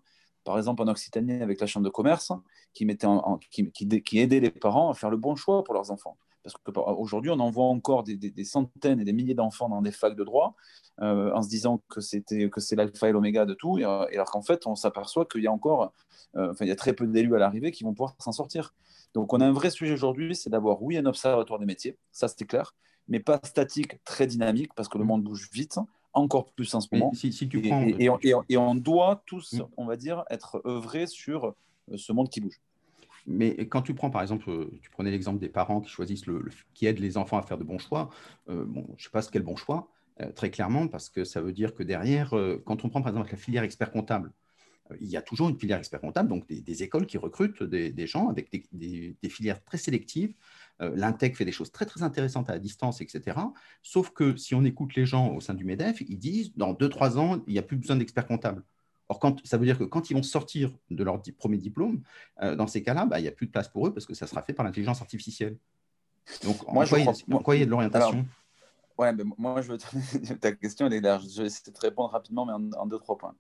par 0.47 0.57
exemple 0.57 0.81
en 0.83 0.89
Occitanie 0.89 1.43
avec 1.43 1.61
la 1.61 1.67
Chambre 1.67 1.85
de 1.85 1.91
commerce, 1.91 2.33
qui, 2.73 2.87
mettait 2.87 3.07
en, 3.07 3.39
qui, 3.51 3.71
qui, 3.73 4.19
aidait 4.19 4.41
les 4.41 4.51
parents 4.51 4.91
à 4.91 4.95
faire 4.95 5.11
le 5.11 5.17
bon 5.17 5.35
choix 5.35 5.65
pour 5.65 5.75
leurs 5.75 5.91
enfants. 5.91 6.17
Parce 6.45 6.55
qu'aujourd'hui, 6.63 7.33
on 7.33 7.41
envoie 7.41 7.65
encore 7.65 8.05
des, 8.05 8.17
des, 8.17 8.45
centaines 8.45 9.01
et 9.01 9.05
des 9.05 9.13
milliers 9.13 9.35
d'enfants 9.35 9.69
dans 9.69 9.83
des 9.83 9.91
facs 9.91 10.15
de 10.15 10.23
droit 10.23 10.55
euh, 11.03 11.33
en 11.33 11.43
se 11.43 11.49
disant 11.49 11.83
que 11.89 12.01
c'était 12.01 12.49
que 12.49 12.61
c'est 12.61 12.77
l'alpha 12.77 13.09
et 13.09 13.13
l'oméga 13.13 13.45
de 13.45 13.55
tout, 13.55 13.79
et, 13.79 13.85
alors 13.85 14.31
qu'en 14.31 14.43
fait, 14.43 14.69
on 14.69 14.77
s'aperçoit 14.77 15.27
qu'il 15.27 15.43
y 15.43 15.49
a 15.49 15.53
encore, 15.53 15.93
euh, 16.37 16.53
enfin, 16.53 16.65
il 16.65 16.69
y 16.69 16.73
a 16.73 16.77
très 16.77 16.93
peu 16.93 17.09
d'élus 17.09 17.35
à 17.35 17.39
l'arrivée 17.39 17.73
qui 17.73 17.83
vont 17.83 17.93
pouvoir 17.93 18.15
s'en 18.21 18.31
sortir. 18.31 18.73
Donc, 19.15 19.33
on 19.33 19.41
a 19.41 19.47
un 19.47 19.53
vrai 19.53 19.71
sujet 19.71 19.95
aujourd'hui, 19.95 20.37
c'est 20.37 20.51
d'avoir, 20.51 20.81
oui, 20.81 20.97
un 20.97 21.07
observatoire 21.07 21.59
des 21.59 21.67
métiers, 21.67 21.99
ça 22.13 22.29
c'est 22.29 22.45
clair, 22.45 22.77
mais 23.09 23.19
pas 23.19 23.41
statique, 23.43 24.03
très 24.05 24.29
dynamique, 24.29 24.73
parce 24.77 24.89
que 24.89 24.99
le 24.99 25.05
monde 25.05 25.25
bouge 25.25 25.49
vite 25.53 25.81
encore 26.17 26.51
plus 26.53 26.75
en 26.75 26.81
ce 26.81 26.89
moment. 26.91 27.13
Si, 27.13 27.31
tu 27.31 27.61
prends... 27.61 27.87
et, 27.87 28.11
et, 28.49 28.57
on, 28.57 28.75
doit 28.75 29.23
tous, 29.27 29.53
mm. 29.53 29.67
on 29.77 29.85
va 29.85 29.97
dire, 29.97 30.25
être 30.31 30.61
œuvrés 30.67 31.07
sur 31.07 31.55
euh, 31.93 31.97
ce 31.97 32.13
monde 32.13 32.29
qui 32.29 32.41
bouge. 32.41 32.61
Mais 33.27 33.67
quand 33.67 33.83
tu 33.83 33.95
prends, 33.95 34.11
par 34.11 34.23
exemple, 34.23 34.49
euh, 34.51 34.71
tu 34.83 34.91
prenais 34.91 35.11
l'exemple 35.11 35.39
des 35.39 35.49
parents 35.49 35.81
qui 35.81 35.91
choisissent, 35.91 36.27
le, 36.27 36.45
qui 36.75 36.87
aident 36.87 37.01
les 37.01 37.17
enfants 37.17 37.39
à 37.39 37.43
faire 37.43 37.59
de 37.59 37.65
bons 37.65 37.79
choix. 37.79 38.11
Euh, 38.49 38.65
bon, 38.65 38.85
je 38.89 38.93
ne 38.93 39.05
sais 39.05 39.11
pas 39.11 39.23
ce 39.23 39.31
qu'est 39.31 39.39
le 39.39 39.45
bon 39.45 39.57
choix, 39.57 39.89
très 40.35 40.51
clairement, 40.51 40.89
parce 40.89 41.11
que 41.11 41.25
ça 41.25 41.43
veut 41.43 41.53
dire 41.53 41.75
que 41.75 41.83
derrière, 41.83 42.33
quand 42.65 42.87
on 42.87 42.89
prend, 42.89 43.03
par 43.03 43.11
exemple, 43.11 43.31
la 43.31 43.37
filière 43.37 43.65
expert 43.65 43.91
comptable, 43.91 44.33
il 45.01 45.09
y 45.09 45.17
a 45.17 45.21
toujours 45.21 45.51
une 45.51 45.59
filière 45.59 45.77
expert 45.77 46.01
comptable, 46.01 46.31
donc 46.31 46.47
des, 46.47 46.83
écoles 46.83 47.05
qui 47.05 47.19
recrutent 47.19 47.63
des, 47.63 48.07
gens 48.07 48.29
avec 48.29 48.51
des, 48.73 49.17
filières 49.29 49.63
très 49.63 49.77
sélectives. 49.77 50.33
L'Intec 50.81 51.37
fait 51.37 51.45
des 51.45 51.53
choses 51.53 51.73
très 51.73 51.87
très 51.87 52.03
intéressantes 52.03 52.51
à 52.51 52.59
distance, 52.59 53.01
etc. 53.01 53.39
Sauf 53.83 54.11
que 54.11 54.37
si 54.37 54.55
on 54.55 54.65
écoute 54.65 54.95
les 54.95 55.07
gens 55.07 55.35
au 55.35 55.41
sein 55.41 55.55
du 55.55 55.65
MEDEF, 55.65 56.03
ils 56.03 56.19
disent 56.19 56.55
dans 56.57 56.75
2-3 56.75 57.17
ans, 57.17 57.43
il 57.47 57.55
n'y 57.55 57.59
a 57.59 57.63
plus 57.63 57.77
besoin 57.77 57.97
d'experts 57.97 58.27
comptables. 58.27 58.63
Or, 59.09 59.19
quand, 59.19 59.45
ça 59.47 59.57
veut 59.57 59.65
dire 59.65 59.79
que 59.79 59.85
quand 59.85 60.11
ils 60.11 60.15
vont 60.15 60.23
sortir 60.23 60.77
de 60.91 61.03
leur 61.03 61.23
premier 61.39 61.57
diplôme, 61.57 62.03
dans 62.43 62.67
ces 62.67 62.83
cas-là, 62.83 63.07
bah, 63.07 63.21
il 63.21 63.23
n'y 63.23 63.29
a 63.29 63.33
plus 63.33 63.47
de 63.47 63.53
place 63.53 63.69
pour 63.69 63.87
eux 63.87 63.95
parce 63.95 64.05
que 64.05 64.15
ça 64.15 64.27
sera 64.27 64.43
fait 64.43 64.53
par 64.53 64.67
l'intelligence 64.67 65.01
artificielle. 65.01 65.57
Donc, 66.45 66.57
moi, 66.73 66.85
je 66.85 66.91
crois, 67.43 67.57
il 67.57 67.61
y 67.61 67.63
a 67.63 67.67
de 67.67 67.71
l'orientation? 67.71 68.27
Ouais, 68.99 69.13
mais 69.13 69.25
moi, 69.37 69.61
je 69.61 69.73
veux 69.73 69.79
te... 69.79 70.35
ta 70.41 70.53
question, 70.53 70.87
elle 70.87 70.95
est 70.95 71.01
large. 71.01 71.25
Je 71.29 71.43
vais 71.43 71.47
essayer 71.49 71.71
de 71.71 71.77
te 71.77 71.81
répondre 71.81 72.11
rapidement, 72.11 72.47
mais 72.47 72.53
en, 72.77 72.87
deux, 72.87 72.99
trois 72.99 73.19
points. 73.19 73.35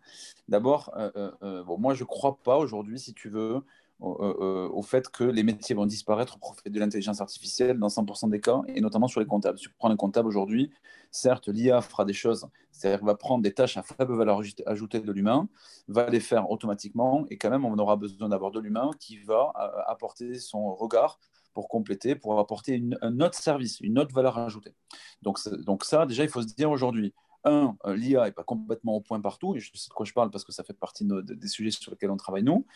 D'abord, 0.48 0.92
euh, 0.96 1.10
euh, 1.16 1.30
euh, 1.42 1.64
bon, 1.64 1.78
moi, 1.78 1.94
je 1.94 2.02
ne 2.02 2.06
crois 2.06 2.38
pas 2.42 2.58
aujourd'hui, 2.58 2.98
si 2.98 3.14
tu 3.14 3.28
veux, 3.28 3.62
au, 3.98 4.82
fait 4.82 5.08
que 5.08 5.24
les 5.24 5.42
métiers 5.42 5.74
vont 5.74 5.86
disparaître 5.86 6.36
au 6.36 6.38
profit 6.38 6.70
de 6.70 6.78
l'intelligence 6.78 7.20
artificielle 7.20 7.78
dans 7.78 7.88
100% 7.88 8.28
des 8.28 8.40
cas, 8.40 8.60
et 8.68 8.80
notamment 8.80 9.08
sur 9.08 9.20
les 9.20 9.26
comptables. 9.26 9.58
Si 9.58 9.64
tu 9.64 9.70
prends 9.78 9.90
un 9.90 9.96
comptable 9.96 10.28
aujourd'hui, 10.28 10.70
certes, 11.10 11.48
l'IA 11.48 11.80
fera 11.80 12.04
des 12.04 12.12
choses, 12.12 12.46
c'est-à-dire 12.72 13.04
va 13.04 13.14
prendre 13.14 13.42
des 13.42 13.54
tâches 13.54 13.76
à 13.76 13.82
faible 13.82 14.14
valeur 14.14 14.40
ajoutée 14.66 15.00
de 15.00 15.12
l'humain, 15.12 15.48
va 15.88 16.10
les 16.10 16.20
faire 16.20 16.50
automatiquement, 16.50 17.24
et 17.30 17.38
quand 17.38 17.50
même, 17.50 17.64
on 17.64 17.78
aura 17.78 17.96
besoin 17.96 18.28
d'avoir 18.28 18.50
de 18.50 18.60
l'humain 18.60 18.90
qui 19.00 19.18
va 19.18 19.52
apporter 19.86 20.38
son 20.38 20.74
regard 20.74 21.18
pour 21.54 21.68
compléter, 21.68 22.14
pour 22.14 22.38
apporter 22.38 22.82
un 23.00 23.20
autre 23.20 23.38
service, 23.38 23.80
une 23.80 23.98
autre 23.98 24.14
valeur 24.14 24.36
ajoutée. 24.36 24.74
Donc, 25.22 25.38
donc 25.64 25.84
ça, 25.84 26.04
déjà, 26.04 26.22
il 26.22 26.28
faut 26.28 26.42
se 26.42 26.54
dire 26.54 26.70
aujourd'hui, 26.70 27.14
un, 27.46 27.76
euh, 27.86 27.96
l'IA 27.96 28.24
n'est 28.24 28.32
pas 28.32 28.44
complètement 28.44 28.96
au 28.96 29.00
point 29.00 29.20
partout, 29.20 29.56
et 29.56 29.60
je 29.60 29.70
sais 29.74 29.88
de 29.88 29.94
quoi 29.94 30.04
je 30.04 30.12
parle 30.12 30.30
parce 30.30 30.44
que 30.44 30.52
ça 30.52 30.64
fait 30.64 30.74
partie 30.74 31.06
des 31.06 31.48
sujets 31.48 31.70
sur 31.70 31.90
lesquels 31.90 32.10
on 32.10 32.16
travaille 32.16 32.42
nous, 32.42 32.66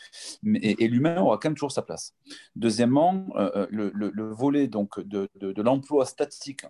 mais, 0.41 0.59
et, 0.59 0.87
l'humain 0.87 1.21
aura 1.21 1.37
quand 1.37 1.49
même 1.49 1.55
toujours 1.55 1.71
sa 1.71 1.81
place. 1.81 2.15
Deuxièmement, 2.55 3.25
euh, 3.35 3.67
euh, 3.71 3.91
le, 3.93 4.29
volet 4.31 4.67
donc, 4.67 4.99
de, 4.99 5.29
l'emploi 5.61 6.05
statique, 6.05 6.65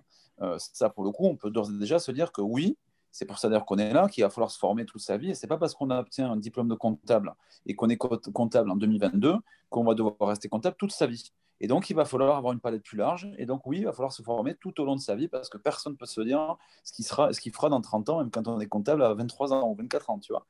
ça 0.58 0.90
pour 0.90 1.04
le 1.04 1.12
coup, 1.12 1.26
on 1.26 1.36
peut 1.36 1.52
d'ores 1.52 1.70
et 1.70 1.78
déjà 1.78 2.00
se 2.00 2.12
dire 2.12 2.32
que 2.32 2.42
oui, 2.42 2.78
c'est 3.12 3.26
pour 3.26 3.38
ça 3.38 3.50
d'ailleurs 3.50 3.66
qu'on 3.66 3.78
est 3.78 3.94
là, 3.94 4.08
qu'il 4.08 4.24
va 4.24 4.30
falloir 4.30 4.50
se 4.50 4.58
former 4.58 4.86
toute 4.86 5.02
sa 5.02 5.18
vie. 5.18 5.32
Et 5.32 5.36
ce 5.36 5.46
n'est 5.46 5.50
pas 5.50 5.58
parce 5.58 5.76
qu'on 5.76 5.90
obtient 5.92 6.32
un 6.32 6.38
diplôme 6.38 6.68
de 6.68 6.76
comptable 6.76 7.36
et 7.66 7.76
qu'on 7.76 7.90
est 7.90 7.98
comptable 7.98 8.72
en 8.72 8.76
2022 8.76 9.36
qu'on 9.70 9.84
va 9.84 9.94
devoir 9.94 10.16
rester 10.20 10.50
comptable 10.50 10.76
toute 10.78 10.92
sa 10.92 11.08
vie. 11.08 11.32
Et 11.64 11.68
donc, 11.68 11.92
il 11.92 11.94
va 11.94 12.06
falloir 12.06 12.36
avoir 12.36 12.54
une 12.54 12.60
palette 12.60 12.82
plus 12.82 12.98
large. 12.98 13.30
Et 13.38 13.46
donc, 13.46 13.68
oui, 13.68 13.78
il 13.78 13.86
va 13.86 13.94
falloir 13.94 14.12
se 14.12 14.24
former 14.24 14.56
tout 14.56 14.82
au 14.82 14.86
long 14.86 14.96
de 14.96 15.00
sa 15.00 15.16
vie 15.16 15.28
parce 15.28 15.48
que 15.48 15.60
personne 15.60 15.94
ne 15.94 15.98
peut 15.98 16.08
se 16.08 16.20
dire 16.22 16.58
ce 16.84 16.92
qu'il 16.92 17.06
sera, 17.06 17.32
fera 17.32 17.70
dans 17.70 17.82
30 17.82 18.10
ans, 18.10 18.18
même 18.18 18.32
quand 18.32 18.48
on 18.48 18.60
est 18.60 18.68
comptable 18.68 19.04
à 19.04 19.14
23 19.14 19.54
ans 19.54 19.70
ou 19.70 19.76
24 19.76 20.10
ans, 20.10 20.20
tu 20.20 20.34
vois. 20.34 20.48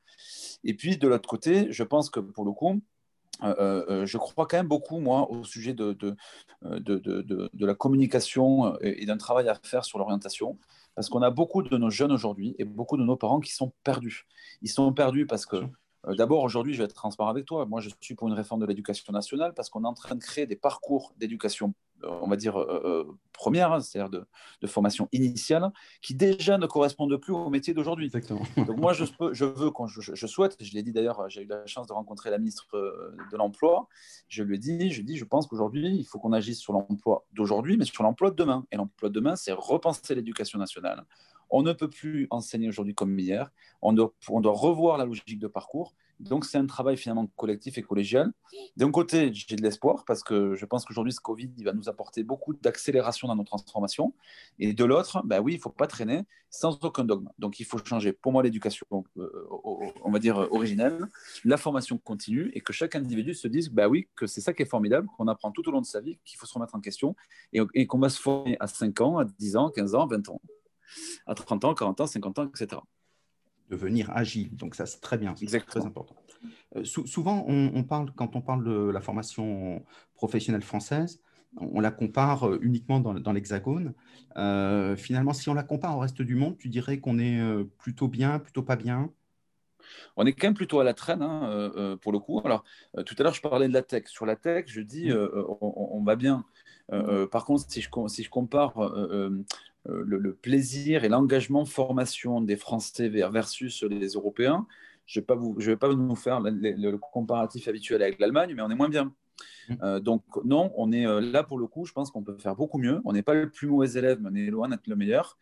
Et 0.64 0.74
puis, 0.74 0.96
de 0.96 1.06
l'autre 1.06 1.28
côté, 1.28 1.70
je 1.70 1.84
pense 1.84 2.08
que 2.08 2.18
pour 2.18 2.46
le 2.46 2.52
coup, 2.52 2.80
euh, 3.42 3.54
euh, 3.58 3.84
euh, 3.90 4.06
je 4.06 4.18
crois 4.18 4.46
quand 4.46 4.56
même 4.56 4.68
beaucoup, 4.68 5.00
moi, 5.00 5.30
au 5.30 5.44
sujet 5.44 5.74
de, 5.74 5.92
de, 5.92 6.16
de, 6.62 7.50
de 7.52 7.66
la 7.66 7.74
communication 7.74 8.78
et, 8.80 9.04
d'un 9.04 9.16
travail 9.16 9.48
à 9.48 9.54
faire 9.62 9.84
sur 9.84 9.98
l'orientation, 9.98 10.58
parce 10.94 11.08
qu'on 11.08 11.22
a 11.22 11.30
beaucoup 11.30 11.62
de 11.62 11.76
nos 11.76 11.90
jeunes 11.90 12.12
aujourd'hui 12.12 12.54
et 12.58 12.64
beaucoup 12.64 12.96
de 12.96 13.04
nos 13.04 13.16
parents 13.16 13.40
qui 13.40 13.52
sont 13.52 13.72
perdus. 13.84 14.26
Ils 14.62 14.70
sont 14.70 14.92
perdus 14.92 15.26
parce 15.26 15.46
que 15.46 15.56
d'abord, 16.08 16.42
aujourd'hui, 16.42 16.74
je 16.74 16.78
vais 16.78 16.84
être 16.84 16.94
transparent 16.94 17.30
avec 17.30 17.44
toi. 17.44 17.66
Moi, 17.66 17.80
je 17.80 17.90
suis 18.00 18.14
pour 18.14 18.28
une 18.28 18.34
réforme 18.34 18.60
de 18.60 18.66
l'éducation 18.66 19.12
nationale 19.12 19.54
parce 19.54 19.70
qu'on 19.70 19.84
est 19.84 19.88
en 19.88 19.94
train 19.94 20.14
de 20.14 20.20
créer 20.20 20.46
des 20.46 20.56
parcours 20.56 21.14
d'éducation, 21.16 21.74
euh, 22.04 22.08
on 22.22 22.28
va 22.28 22.36
dire, 22.36 22.58
euh, 22.58 23.16
première, 23.32 23.72
hein, 23.72 23.80
c'est-à-dire 23.80 24.10
de, 24.10 24.66
formation 24.66 25.08
initiale, 25.12 25.70
qui 26.00 26.14
déjà 26.14 26.58
ne 26.58 26.66
correspondent 26.66 27.16
plus 27.16 27.32
au 27.32 27.50
métier 27.50 27.74
d'aujourd'hui. 27.74 28.10
Donc, 28.56 28.76
moi, 28.78 28.92
je, 28.92 29.04
je 29.32 29.44
veux, 29.44 29.70
quand 29.70 29.86
je, 29.86 30.26
souhaite, 30.26 30.56
je 30.60 30.72
l'ai 30.74 30.82
dit 30.82 30.92
d'ailleurs, 30.92 31.28
j'ai 31.28 31.42
eu 31.42 31.46
la 31.46 31.66
chance 31.66 31.86
de 31.86 31.92
rencontrer 31.92 32.30
la 32.30 32.38
ministre 32.38 32.66
de 32.72 33.36
l'Emploi, 33.36 33.88
je 34.28 34.42
lui 34.42 34.56
ai 34.56 34.58
dit, 34.58 34.90
je, 34.90 35.02
dis, 35.02 35.16
je 35.16 35.24
pense 35.24 35.46
qu'aujourd'hui, 35.46 35.96
il 35.96 36.04
faut 36.04 36.18
qu'on 36.18 36.32
agisse 36.32 36.58
sur 36.58 36.72
l'emploi 36.72 37.24
d'aujourd'hui, 37.32 37.76
mais 37.76 37.84
sur 37.84 38.02
l'emploi 38.02 38.30
de 38.30 38.36
demain. 38.36 38.64
Et 38.72 38.76
l'emploi 38.76 39.08
de 39.08 39.14
demain, 39.14 39.36
c'est 39.36 39.52
repenser 39.52 40.14
l'éducation 40.14 40.58
nationale 40.58 41.04
on 41.52 41.62
ne 41.62 41.72
peut 41.72 41.88
plus 41.90 42.26
enseigner 42.30 42.68
aujourd'hui 42.68 42.94
comme 42.94 43.16
hier. 43.18 43.52
On 43.82 43.92
doit, 43.92 44.12
revoir 44.22 44.96
la 44.96 45.04
logique 45.04 45.38
de 45.38 45.46
parcours. 45.46 45.94
Donc, 46.18 46.44
c'est 46.44 46.56
un 46.56 46.66
travail 46.66 46.96
finalement 46.96 47.26
collectif 47.36 47.78
et 47.78 47.82
collégial. 47.82 48.32
D'un 48.76 48.90
côté, 48.90 49.32
j'ai 49.34 49.56
de 49.56 49.62
l'espoir 49.62 50.04
parce 50.06 50.22
que 50.22 50.54
je 50.54 50.64
pense 50.64 50.84
qu'aujourd'hui, 50.84 51.12
ce 51.12 51.20
Covid 51.20 51.50
va 51.64 51.72
nous 51.72 51.88
apporter 51.88 52.22
beaucoup 52.22 52.54
d'accélération 52.54 53.28
dans 53.28 53.36
nos 53.36 53.44
transformations. 53.44 54.14
Et 54.58 54.72
de 54.72 54.84
l'autre, 54.84 55.20
ben 55.24 55.40
oui, 55.40 55.54
il 55.54 55.56
ne 55.56 55.60
faut 55.60 55.70
pas 55.70 55.86
traîner 55.86 56.22
sans 56.48 56.78
aucun 56.84 57.04
dogme. 57.04 57.28
Donc, 57.38 57.60
il 57.60 57.66
faut 57.66 57.78
changer, 57.84 58.12
pour 58.12 58.32
moi, 58.32 58.42
l'éducation, 58.42 58.86
euh, 59.18 59.46
on 60.04 60.10
va 60.10 60.18
dire, 60.20 60.36
originelle, 60.52 61.06
la 61.44 61.56
formation 61.56 61.98
continue 61.98 62.50
et 62.54 62.60
que 62.60 62.72
chaque 62.72 62.94
individu 62.94 63.34
se 63.34 63.48
dise, 63.48 63.68
ben 63.68 63.88
oui, 63.88 64.08
que 64.14 64.26
c'est 64.26 64.40
ça 64.40 64.54
qui 64.54 64.62
est 64.62 64.66
formidable, 64.66 65.08
qu'on 65.18 65.28
apprend 65.28 65.50
tout 65.50 65.68
au 65.68 65.72
long 65.72 65.80
de 65.80 65.86
sa 65.86 66.00
vie, 66.00 66.18
qu'il 66.24 66.38
faut 66.38 66.46
se 66.46 66.54
remettre 66.54 66.74
en 66.74 66.80
question 66.80 67.14
et, 67.52 67.60
et 67.74 67.86
qu'on 67.86 67.98
va 67.98 68.08
se 68.08 68.20
former 68.20 68.56
à 68.60 68.68
5 68.68 69.00
ans, 69.00 69.18
à 69.18 69.24
10 69.24 69.56
ans, 69.56 69.70
15 69.70 69.94
ans, 69.96 70.06
20 70.06 70.28
ans 70.28 70.40
à 71.26 71.34
30 71.34 71.64
ans, 71.64 71.74
40 71.74 72.00
ans, 72.00 72.06
50 72.06 72.38
ans, 72.38 72.46
etc. 72.46 72.80
Devenir 73.70 74.10
agile, 74.10 74.54
donc 74.56 74.74
ça 74.74 74.86
c'est 74.86 75.00
très 75.00 75.18
bien, 75.18 75.34
c'est 75.36 75.66
très 75.66 75.84
important. 75.86 76.16
Euh, 76.76 76.84
souvent, 76.84 77.44
on, 77.48 77.82
parle, 77.84 78.12
quand 78.14 78.36
on 78.36 78.40
parle 78.40 78.64
de 78.64 78.90
la 78.90 79.00
formation 79.00 79.84
professionnelle 80.14 80.62
française, 80.62 81.20
on 81.56 81.80
la 81.80 81.90
compare 81.90 82.48
euh, 82.48 82.58
uniquement 82.62 83.00
dans, 83.00 83.32
l'hexagone. 83.32 83.92
Euh, 84.36 84.96
finalement, 84.96 85.34
si 85.34 85.48
on 85.48 85.54
la 85.54 85.62
compare 85.62 85.96
au 85.96 86.00
reste 86.00 86.22
du 86.22 86.34
monde, 86.34 86.56
tu 86.58 86.68
dirais 86.68 86.98
qu'on 86.98 87.18
est 87.18 87.40
plutôt 87.78 88.08
bien, 88.08 88.38
plutôt 88.38 88.62
pas 88.62 88.76
bien? 88.76 89.10
On 90.16 90.24
est 90.24 90.32
quand 90.32 90.46
même 90.46 90.54
plutôt 90.54 90.80
à 90.80 90.84
la 90.84 90.94
traîne 90.94 91.22
hein, 91.22 91.98
pour 92.00 92.12
le 92.12 92.18
coup. 92.20 92.40
Alors, 92.44 92.64
tout 93.04 93.14
à 93.18 93.22
l'heure, 93.22 93.34
je 93.34 93.42
parlais 93.42 93.68
de 93.68 93.72
la 93.72 93.82
tech. 93.82 94.04
Sur 94.06 94.26
la 94.26 94.36
tech, 94.36 94.66
je 94.68 94.80
dis, 94.80 95.10
on, 95.12 96.02
va 96.04 96.14
bien. 96.14 96.44
par 97.32 97.44
contre, 97.44 97.64
si 97.68 97.80
je, 97.80 97.88
si 98.06 98.22
je 98.22 98.30
compare 98.30 98.74
euh, 99.88 100.04
le, 100.06 100.34
plaisir 100.34 101.04
et 101.04 101.08
l'engagement 101.08 101.64
formation 101.64 102.40
des 102.40 102.56
Français 102.56 103.08
versus 103.08 103.82
les 103.82 104.08
Européens, 104.08 104.66
je 105.06 105.18
ne 105.18 105.22
vais, 105.22 105.26
pas 105.26 105.34
vous, 105.34 105.54
vais 105.54 105.76
pas 105.76 105.92
nous 105.92 106.14
faire 106.14 106.40
le, 106.40 106.96
comparatif 106.96 107.66
habituel 107.68 108.02
avec 108.02 108.20
l'Allemagne, 108.20 108.52
mais 108.54 108.62
on 108.62 108.70
est 108.70 108.76
moins 108.76 108.88
bien. 108.88 109.12
Mmh. 109.68 109.74
Euh, 109.82 110.00
donc 110.00 110.22
non, 110.44 110.72
on 110.76 110.92
est 110.92 111.06
euh, 111.06 111.20
là 111.20 111.42
pour 111.42 111.58
le 111.58 111.66
coup, 111.66 111.84
je 111.84 111.92
pense 111.92 112.10
qu'on 112.10 112.22
peut 112.22 112.38
faire 112.38 112.54
beaucoup 112.54 112.78
mieux. 112.78 113.00
On 113.04 113.12
n'est 113.12 113.22
pas 113.22 113.34
le 113.34 113.50
plus 113.50 113.66
mauvais 113.66 113.92
élève, 113.92 114.20
mais 114.20 114.30
on 114.30 114.34
est 114.34 114.50
loin 114.50 114.68
d'être 114.68 114.86
le 114.86 114.96
meilleur. 114.96 115.38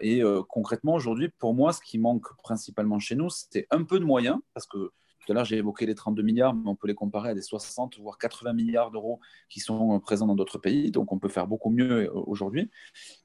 et 0.00 0.22
concrètement, 0.48 0.94
aujourd'hui, 0.94 1.28
pour 1.28 1.54
moi, 1.54 1.72
ce 1.72 1.80
qui 1.80 1.98
manque 1.98 2.34
principalement 2.42 2.98
chez 2.98 3.14
nous, 3.14 3.30
c'est 3.30 3.66
un 3.70 3.84
peu 3.84 3.98
de 3.98 4.04
moyens, 4.04 4.38
parce 4.54 4.66
que 4.66 4.92
tout 5.20 5.32
à 5.32 5.34
l'heure, 5.34 5.44
j'ai 5.44 5.58
évoqué 5.58 5.86
les 5.86 5.94
32 5.94 6.22
milliards, 6.22 6.54
mais 6.54 6.68
on 6.68 6.74
peut 6.74 6.88
les 6.88 6.94
comparer 6.94 7.30
à 7.30 7.34
des 7.34 7.42
60 7.42 7.98
voire 7.98 8.16
80 8.18 8.54
milliards 8.54 8.90
d'euros 8.90 9.20
qui 9.48 9.60
sont 9.60 9.96
euh, 9.96 9.98
présents 9.98 10.26
dans 10.26 10.34
d'autres 10.34 10.58
pays. 10.58 10.90
Donc, 10.90 11.12
on 11.12 11.18
peut 11.18 11.28
faire 11.28 11.46
beaucoup 11.46 11.70
mieux 11.70 12.06
euh, 12.06 12.10
aujourd'hui. 12.12 12.70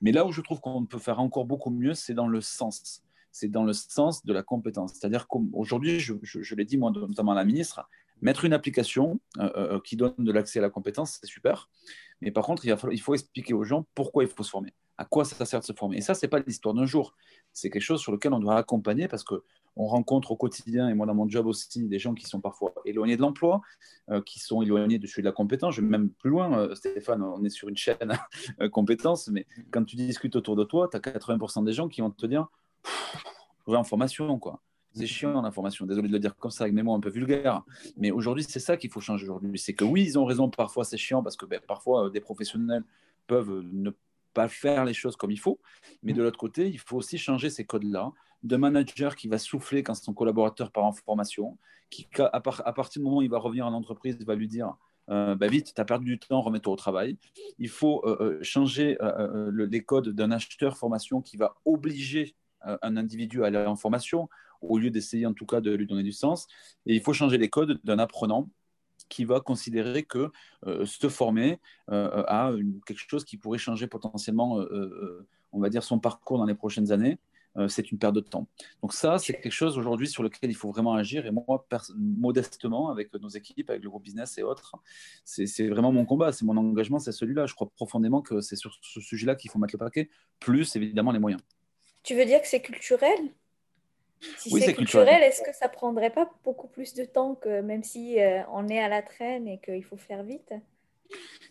Mais 0.02 0.12
là 0.12 0.26
où 0.26 0.32
je 0.32 0.42
trouve 0.42 0.60
qu'on 0.60 0.86
peut 0.86 1.00
faire 1.00 1.20
encore 1.20 1.46
beaucoup 1.46 1.70
mieux, 1.70 1.94
c'est 1.94 2.14
dans 2.14 2.28
le 2.28 2.42
sens. 2.42 3.02
C'est 3.32 3.48
dans 3.48 3.64
le 3.64 3.74
sens 3.74 4.26
de 4.26 4.34
la 4.34 4.44
compétence. 4.44 4.94
C'est-à-dire 4.94 5.28
qu'aujourd'hui, 5.28 6.00
je, 6.00 6.56
l'ai 6.56 6.66
dit 6.66 6.78
moi, 6.78 6.92
notamment 6.92 7.32
à 7.32 7.36
la 7.36 7.46
ministre, 7.46 7.88
mettre 8.22 8.46
une 8.46 8.54
application 8.54 9.20
euh, 9.40 9.80
qui 9.82 9.96
donne 9.96 10.16
de 10.18 10.32
l'accès 10.32 10.60
à 10.60 10.62
la 10.62 10.70
compétence, 10.70 11.20
c'est 11.20 11.28
super. 11.28 11.70
Mais 12.22 12.32
par 12.32 12.46
contre, 12.46 12.66
il, 12.66 12.76
il 12.92 13.02
faut 13.02 13.14
expliquer 13.14 13.54
aux 13.54 13.64
gens 13.64 13.86
pourquoi 13.94 14.24
il 14.24 14.30
faut 14.30 14.44
se 14.44 14.50
former, 14.50 14.74
à 14.98 15.04
quoi 15.04 15.26
ça 15.26 15.46
sert 15.46 15.60
de 15.60 15.66
se 15.66 15.74
former. 15.74 15.98
Et 15.98 16.02
ça, 16.02 16.14
ce 16.14 16.26
n'est 16.26 16.30
pas 16.30 16.40
l'histoire 16.40 16.74
d'un 16.76 16.86
jour. 16.86 17.14
C'est 17.52 17.70
quelque 17.70 17.82
chose 17.82 18.02
sur 18.02 18.14
lequel 18.14 18.34
on 18.34 18.40
doit 18.40 18.56
accompagner 18.56 19.10
parce 19.10 19.26
que 19.26 19.44
on 19.76 19.88
rencontre 19.88 20.32
au 20.32 20.36
quotidien, 20.36 20.90
et 20.90 20.94
moi 20.94 21.06
dans 21.06 21.14
mon 21.14 21.28
job 21.28 21.46
aussi, 21.48 21.88
des 21.88 22.00
gens 22.00 22.14
qui 22.14 22.26
sont 22.26 22.40
parfois 22.40 22.74
éloignés 22.86 23.18
de 23.18 23.22
l'emploi, 23.22 23.62
euh, 24.10 24.22
qui 24.22 24.40
sont 24.40 24.62
éloignés 24.62 25.00
de 25.00 25.08
celui 25.08 25.22
de 25.22 25.28
la 25.28 25.34
compétence. 25.34 25.76
Je 25.76 25.82
vais 25.82 25.88
même 25.88 26.10
plus 26.10 26.30
loin, 26.30 26.58
euh, 26.58 26.76
Stéphane, 26.76 27.22
on 27.22 27.44
est 27.44 27.50
sur 27.50 27.68
une 27.68 27.78
chaîne 27.78 28.18
euh, 28.62 28.70
compétence, 28.70 29.28
mais 29.28 29.46
quand 29.72 29.84
tu 29.84 29.96
discutes 29.96 30.36
autour 30.36 30.56
de 30.56 30.64
toi, 30.64 30.90
tu 30.90 30.98
as 30.98 31.00
80% 31.00 31.66
des 31.66 31.74
gens 31.74 31.88
qui 31.88 32.02
vont 32.02 32.12
te 32.12 32.26
dire 32.26 32.48
je 33.68 33.72
vais 33.72 33.78
en 33.78 33.84
formation, 33.84 34.38
quoi. 34.38 34.62
C'est 34.94 35.08
chiant 35.08 35.42
l'information. 35.42 35.86
Désolé 35.86 36.08
de 36.08 36.14
le 36.14 36.20
dire 36.20 36.38
comme 36.38 36.52
ça, 36.52 36.64
avec 36.64 36.74
mes 36.74 36.82
mots 36.82 36.94
un 36.94 37.02
peu 37.02 37.10
vulgaires. 37.10 37.64
Mais 37.98 38.12
aujourd'hui, 38.12 38.46
c'est 38.48 38.62
ça 38.62 38.78
qu'il 38.78 38.90
faut 38.90 39.02
changer 39.02 39.26
aujourd'hui. 39.26 39.60
C'est 39.60 39.74
que 39.74 39.84
oui, 39.84 40.04
ils 40.04 40.18
ont 40.18 40.24
raison, 40.24 40.50
parfois 40.50 40.86
c'est 40.86 40.96
chiant 40.96 41.22
parce 41.22 41.36
que 41.36 41.46
ben, 41.46 41.60
parfois 41.68 42.10
des 42.10 42.22
professionnels 42.22 42.84
peuvent 43.28 43.62
ne 43.74 43.92
pas 44.34 44.48
faire 44.48 44.86
les 44.86 44.94
choses 44.94 45.16
comme 45.16 45.32
il 45.32 45.40
faut. 45.40 45.60
Mais 46.04 46.14
de 46.14 46.22
l'autre 46.22 46.38
côté, 46.38 46.70
il 46.70 46.80
faut 46.80 46.98
aussi 46.98 47.18
changer 47.18 47.50
ces 47.50 47.66
codes-là 47.66 48.14
de 48.46 48.56
manager 48.58 49.16
qui 49.16 49.28
va 49.28 49.40
souffler 49.40 49.84
quand 49.84 49.96
son 49.96 50.14
collaborateur 50.14 50.72
part 50.72 50.86
en 50.86 50.94
formation, 50.94 51.58
qui, 51.90 52.08
à, 52.20 52.40
partir 52.40 53.02
du 53.02 53.04
moment 53.04 53.18
où 53.18 53.22
il 53.24 53.30
va 53.30 53.40
revenir 53.40 53.66
en 53.66 53.74
entreprise, 53.74 54.18
va 54.26 54.36
lui 54.36 54.48
dire 54.48 54.76
euh, 55.10 55.36
bah 55.36 55.48
vite, 55.48 55.74
tu 55.76 55.82
as 55.82 55.86
perdu 55.86 56.06
du 56.06 56.20
temps, 56.20 56.42
remets-toi 56.42 56.74
au 56.74 56.76
travail. 56.76 57.18
Il 57.60 57.70
faut 57.70 58.04
euh, 58.06 58.18
euh, 58.22 58.40
changer 58.44 58.98
les 59.52 59.84
codes 59.84 60.10
d'un 60.10 60.32
acheteur 60.32 60.78
formation 60.78 61.22
qui 61.22 61.38
va 61.38 61.56
obliger 61.66 62.36
un 62.82 62.98
individu 62.98 63.44
à 63.44 63.48
aller 63.48 63.60
en 63.60 63.76
formation, 63.76 64.28
au 64.62 64.80
lieu 64.80 64.90
d'essayer 64.90 65.28
en 65.28 65.34
tout 65.34 65.46
cas 65.46 65.62
de 65.62 65.72
lui 65.72 65.86
donner 65.86 66.02
du 66.02 66.12
sens. 66.12 66.48
Et 66.88 66.96
il 66.96 67.02
faut 67.02 67.14
changer 67.14 67.38
les 67.38 67.50
codes 67.50 67.80
d'un 67.84 68.00
apprenant 68.00 68.50
qui 69.08 69.24
va 69.24 69.40
considérer 69.40 70.02
que 70.02 70.32
se 70.84 71.10
former 71.10 71.60
a 71.88 72.52
quelque 72.88 73.04
chose 73.08 73.24
qui 73.24 73.38
pourrait 73.38 73.60
changer 73.60 73.86
potentiellement, 73.86 74.66
on 75.52 75.60
va 75.60 75.70
dire, 75.70 75.84
son 75.84 76.00
parcours 76.00 76.40
dans 76.40 76.46
les 76.46 76.56
prochaines 76.56 76.92
années 76.92 77.20
euh, 77.20 77.35
c'est 77.68 77.92
une 77.92 77.98
perte 77.98 78.16
de 78.16 78.20
temps. 78.20 78.48
Donc 78.82 78.94
ça, 78.94 79.18
c'est 79.18 79.34
quelque 79.34 79.52
chose 79.52 79.78
aujourd'hui 79.78 80.08
sur 80.08 80.24
lequel 80.24 80.50
il 80.50 80.56
faut 80.56 80.72
vraiment 80.72 80.94
agir. 80.94 81.26
Et 81.26 81.32
moi, 81.32 81.66
modestement, 81.96 82.90
avec 82.90 83.14
nos 83.14 83.30
équipes, 83.30 83.70
avec 83.70 83.84
le 83.84 83.90
groupe 83.90 84.04
business 84.04 84.38
et 84.38 84.44
autres, 84.44 84.76
c'est 85.24 85.68
vraiment 85.70 85.92
mon 85.92 86.06
combat, 86.06 86.32
c'est 86.32 86.46
mon 86.46 86.58
engagement, 86.58 87.00
c'est 87.00 87.12
celui-là. 87.12 87.46
Je 87.46 87.54
crois 87.54 87.70
profondément 87.76 88.22
que 88.22 88.42
c'est 88.42 88.56
sur 88.56 88.78
ce 88.82 89.00
sujet-là 89.00 89.36
qu'il 89.36 89.50
faut 89.50 89.60
mettre 89.60 89.76
le 89.76 89.80
paquet, 89.80 90.10
plus 90.40 90.76
évidemment 90.76 91.12
les 91.12 91.20
moyens. 91.20 91.42
Tu 92.04 92.16
veux 92.16 92.26
dire 92.26 92.42
que 92.42 92.48
c'est 92.48 92.62
culturel? 92.62 93.32
Si 94.38 94.50
c'est 94.50 94.74
culturel, 94.74 95.24
est-ce 95.24 95.42
que 95.42 95.54
ça 95.54 95.70
prendrait 95.70 96.10
pas 96.10 96.30
beaucoup 96.44 96.68
plus 96.68 96.94
de 96.94 97.04
temps 97.04 97.36
que 97.36 97.62
même 97.62 97.84
si 97.84 98.20
euh, 98.20 98.42
on 98.52 98.68
est 98.70 98.80
à 98.80 98.88
la 98.88 99.02
traîne 99.02 99.48
et 99.48 99.60
qu'il 99.60 99.84
faut 99.84 99.98
faire 99.98 100.24
vite? 100.24 100.54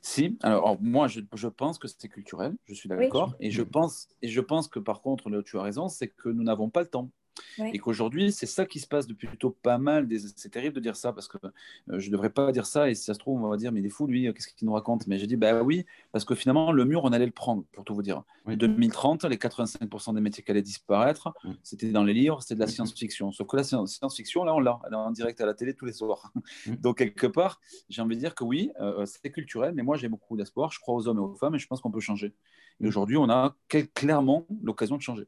Si, 0.02 0.38
alors, 0.42 0.80
moi 0.80 1.08
je, 1.08 1.20
je, 1.34 1.48
pense 1.48 1.78
que 1.78 1.88
c'est 1.88 2.08
culturel, 2.08 2.54
je 2.66 2.74
suis 2.74 2.88
d'accord, 2.88 3.34
et, 3.40 3.50
je 3.50 3.62
pense, 3.62 4.08
et 4.22 4.28
je 4.28 4.40
pense 4.40 4.68
que 4.68 4.78
par 4.78 5.00
contre, 5.00 5.30
tu 5.42 5.58
as 5.58 5.62
raison, 5.62 5.88
c'est 5.88 6.08
que 6.08 6.28
nous 6.28 6.42
n'avons 6.42 6.70
pas 6.70 6.80
le 6.80 6.88
temps. 6.88 7.10
Et 7.58 7.78
qu'aujourd'hui, 7.78 8.32
c'est 8.32 8.46
ça 8.46 8.66
qui 8.66 8.80
se 8.80 8.86
passe 8.86 9.06
depuis 9.06 9.26
plutôt 9.26 9.50
pas 9.50 9.78
mal. 9.78 10.08
C'est 10.36 10.50
terrible 10.50 10.74
de 10.74 10.80
dire 10.80 10.96
ça 10.96 11.12
parce 11.12 11.28
que 11.28 11.38
euh, 11.44 11.98
je 11.98 12.06
ne 12.06 12.12
devrais 12.12 12.30
pas 12.30 12.52
dire 12.52 12.66
ça. 12.66 12.90
Et 12.90 12.94
si 12.94 13.04
ça 13.04 13.14
se 13.14 13.18
trouve, 13.18 13.42
on 13.42 13.48
va 13.48 13.56
dire, 13.56 13.72
mais 13.72 13.80
il 13.80 13.86
est 13.86 13.90
fou, 13.90 14.06
lui, 14.06 14.32
qu'est-ce 14.32 14.48
qu'il 14.48 14.66
nous 14.66 14.74
raconte? 14.74 15.06
Mais 15.06 15.18
j'ai 15.18 15.26
dit, 15.26 15.36
bah 15.36 15.62
oui, 15.62 15.84
parce 16.12 16.24
que 16.24 16.34
finalement, 16.34 16.72
le 16.72 16.84
mur, 16.84 17.04
on 17.04 17.12
allait 17.12 17.26
le 17.26 17.32
prendre, 17.32 17.64
pour 17.72 17.84
tout 17.84 17.94
vous 17.94 18.02
dire. 18.02 18.22
En 18.46 18.54
2030, 18.54 19.24
les 19.24 19.36
85% 19.36 20.14
des 20.14 20.20
métiers 20.20 20.44
qui 20.44 20.50
allaient 20.50 20.62
disparaître, 20.62 21.32
c'était 21.62 21.90
dans 21.90 22.04
les 22.04 22.14
livres, 22.14 22.42
c'était 22.42 22.56
de 22.56 22.60
la 22.60 22.66
science-fiction. 22.66 23.32
Sauf 23.32 23.46
que 23.46 23.56
la 23.56 23.64
science-fiction, 23.64 24.44
là, 24.44 24.54
on 24.54 24.60
l'a. 24.60 24.80
Elle 24.86 24.92
est 24.92 24.96
en 24.96 25.10
direct 25.10 25.40
à 25.40 25.46
la 25.46 25.54
télé 25.54 25.74
tous 25.74 25.86
les 25.86 25.92
soirs. 25.92 26.32
Donc, 26.80 26.98
quelque 26.98 27.26
part, 27.26 27.60
j'ai 27.88 28.02
envie 28.02 28.16
de 28.16 28.20
dire 28.20 28.34
que 28.34 28.44
oui, 28.44 28.70
euh, 28.80 29.00
euh, 29.00 29.06
c'est 29.06 29.30
culturel, 29.30 29.74
mais 29.74 29.82
moi, 29.82 29.96
j'ai 29.96 30.08
beaucoup 30.08 30.36
d'espoir. 30.36 30.70
Je 30.72 30.80
crois 30.80 30.94
aux 30.94 31.08
hommes 31.08 31.18
et 31.18 31.22
aux 31.22 31.34
femmes 31.34 31.54
et 31.54 31.58
je 31.58 31.66
pense 31.66 31.80
qu'on 31.80 31.90
peut 31.90 32.00
changer. 32.00 32.34
Et 32.80 32.86
aujourd'hui, 32.86 33.16
on 33.16 33.28
a 33.30 33.56
clairement 33.94 34.46
l'occasion 34.62 34.96
de 34.96 35.02
changer. 35.02 35.26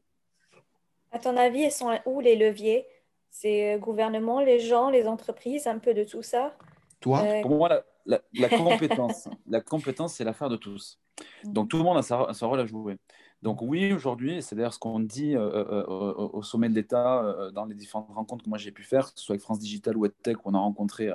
À 1.11 1.19
ton 1.19 1.37
avis, 1.37 1.61
ils 1.61 1.71
sont 1.71 1.97
où 2.05 2.19
les 2.19 2.35
leviers? 2.35 2.85
C'est 3.29 3.73
le 3.73 3.79
gouvernement, 3.79 4.41
les 4.41 4.59
gens, 4.59 4.89
les 4.89 5.07
entreprises, 5.07 5.67
un 5.67 5.79
peu 5.79 5.93
de 5.93 6.03
tout 6.03 6.23
ça? 6.23 6.55
Toi 6.99 7.23
euh, 7.23 7.41
Pour 7.41 7.51
moi, 7.51 7.83
la, 8.05 8.19
compétence, 8.49 9.29
la 9.47 9.61
compétence, 9.61 10.15
c'est 10.15 10.23
l'affaire 10.23 10.49
de 10.49 10.55
tous. 10.55 10.99
Mm. 11.43 11.53
Donc 11.53 11.69
tout 11.69 11.77
le 11.77 11.83
monde 11.83 11.97
a 11.97 12.01
sa, 12.01 12.47
rôle 12.47 12.59
à 12.59 12.65
jouer. 12.65 12.97
Donc 13.43 13.61
oui, 13.61 13.93
aujourd'hui, 13.93 14.41
c'est 14.41 14.55
d'ailleurs 14.55 14.73
ce 14.73 14.79
qu'on 14.79 14.99
dit 14.99 15.35
euh, 15.35 15.65
euh, 15.69 16.13
au 16.13 16.41
sommet 16.41 16.69
de 16.69 16.73
l'État 16.73 17.51
dans 17.53 17.65
les 17.65 17.75
différentes 17.75 18.11
rencontres 18.13 18.43
que 18.43 18.49
moi 18.49 18.57
j'ai 18.57 18.71
pu 18.71 18.83
faire, 18.83 19.13
que 19.13 19.19
ce 19.19 19.25
soit 19.25 19.33
avec 19.33 19.43
France 19.43 19.59
Digital 19.59 19.95
ou 19.95 20.05
EdTech, 20.05 20.37
où 20.37 20.49
on 20.49 20.55
a 20.55 20.59
rencontré 20.59 21.11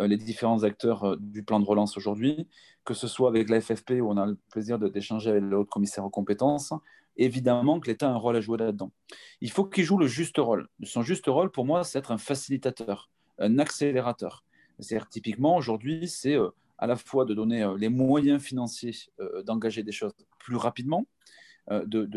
les 0.00 0.16
différents 0.16 0.64
acteurs 0.64 1.18
du 1.18 1.42
plan 1.42 1.60
de 1.60 1.66
relance 1.66 1.98
aujourd'hui, 1.98 2.48
que 2.84 2.94
ce 2.94 3.06
soit 3.06 3.28
avec 3.28 3.50
la 3.50 3.60
FFP, 3.60 4.00
où 4.00 4.10
on 4.10 4.16
a 4.16 4.24
le 4.24 4.38
plaisir 4.50 4.78
d'échanger 4.78 5.30
avec 5.30 5.42
le 5.42 5.58
haut 5.58 5.64
commissaire 5.66 6.06
aux 6.06 6.10
compétences, 6.10 6.72
évidemment 7.16 7.80
que 7.80 7.88
l'État 7.88 8.08
a 8.08 8.12
un 8.12 8.16
rôle 8.16 8.36
à 8.36 8.40
jouer 8.40 8.58
là-dedans. 8.58 8.92
Il 9.40 9.50
faut 9.50 9.64
qu'il 9.64 9.84
joue 9.84 9.98
le 9.98 10.06
juste 10.06 10.38
rôle. 10.38 10.68
Son 10.82 11.02
juste 11.02 11.26
rôle, 11.26 11.50
pour 11.50 11.64
moi, 11.64 11.84
c'est 11.84 11.98
être 11.98 12.12
un 12.12 12.18
facilitateur, 12.18 13.10
un 13.38 13.58
accélérateur. 13.58 14.44
C'est-à-dire, 14.78 15.08
typiquement, 15.08 15.56
aujourd'hui, 15.56 16.08
c'est 16.08 16.36
euh, 16.36 16.50
à 16.78 16.86
la 16.86 16.96
fois 16.96 17.24
de 17.24 17.34
donner 17.34 17.62
euh, 17.62 17.76
les 17.76 17.88
moyens 17.88 18.42
financiers 18.42 18.94
euh, 19.20 19.42
d'engager 19.42 19.82
des 19.82 19.92
choses 19.92 20.12
plus 20.38 20.56
rapidement, 20.56 21.06
de, 21.68 22.08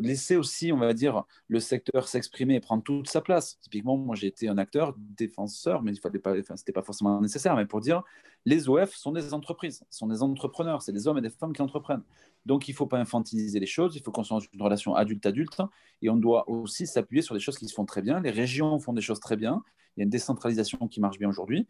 laisser 0.00 0.36
aussi, 0.36 0.72
on 0.72 0.78
va 0.78 0.94
dire, 0.94 1.24
le 1.48 1.60
secteur 1.60 2.08
s'exprimer 2.08 2.54
et 2.54 2.60
prendre 2.60 2.82
toute 2.82 3.10
sa 3.10 3.20
place. 3.20 3.58
Typiquement, 3.60 3.98
moi, 3.98 4.16
j'ai 4.16 4.28
été 4.28 4.48
un 4.48 4.56
acteur 4.56 4.94
défenseur, 4.96 5.82
mais 5.82 5.92
il 5.92 6.00
fallait 6.00 6.18
pas, 6.18 6.32
pas 6.32 6.82
forcément 6.82 7.20
nécessaire, 7.20 7.54
mais 7.56 7.66
pour 7.66 7.82
dire, 7.82 8.02
les 8.46 8.70
OF 8.70 8.94
sont 8.94 9.12
des 9.12 9.34
entreprises, 9.34 9.84
sont 9.90 10.06
des 10.06 10.22
entrepreneurs, 10.22 10.80
c'est 10.80 10.92
des 10.92 11.06
hommes 11.06 11.18
et 11.18 11.20
des 11.20 11.28
femmes 11.28 11.52
qui 11.52 11.60
entreprennent. 11.60 12.04
Donc, 12.46 12.68
il 12.68 12.72
ne 12.72 12.76
faut 12.76 12.86
pas 12.86 12.98
infantiliser 12.98 13.58
les 13.58 13.66
choses, 13.66 13.96
il 13.96 14.02
faut 14.02 14.12
qu'on 14.12 14.22
soit 14.22 14.38
dans 14.38 14.46
une 14.52 14.62
relation 14.62 14.94
adulte-adulte, 14.94 15.60
et 16.00 16.08
on 16.08 16.16
doit 16.16 16.48
aussi 16.48 16.86
s'appuyer 16.86 17.20
sur 17.20 17.34
des 17.34 17.40
choses 17.40 17.58
qui 17.58 17.66
se 17.66 17.74
font 17.74 17.84
très 17.84 18.02
bien. 18.02 18.20
Les 18.20 18.30
régions 18.30 18.78
font 18.78 18.92
des 18.92 19.02
choses 19.02 19.20
très 19.20 19.36
bien. 19.36 19.62
Il 19.96 20.00
y 20.00 20.02
a 20.02 20.04
une 20.04 20.10
décentralisation 20.10 20.86
qui 20.88 21.00
marche 21.00 21.18
bien 21.18 21.28
aujourd'hui. 21.28 21.66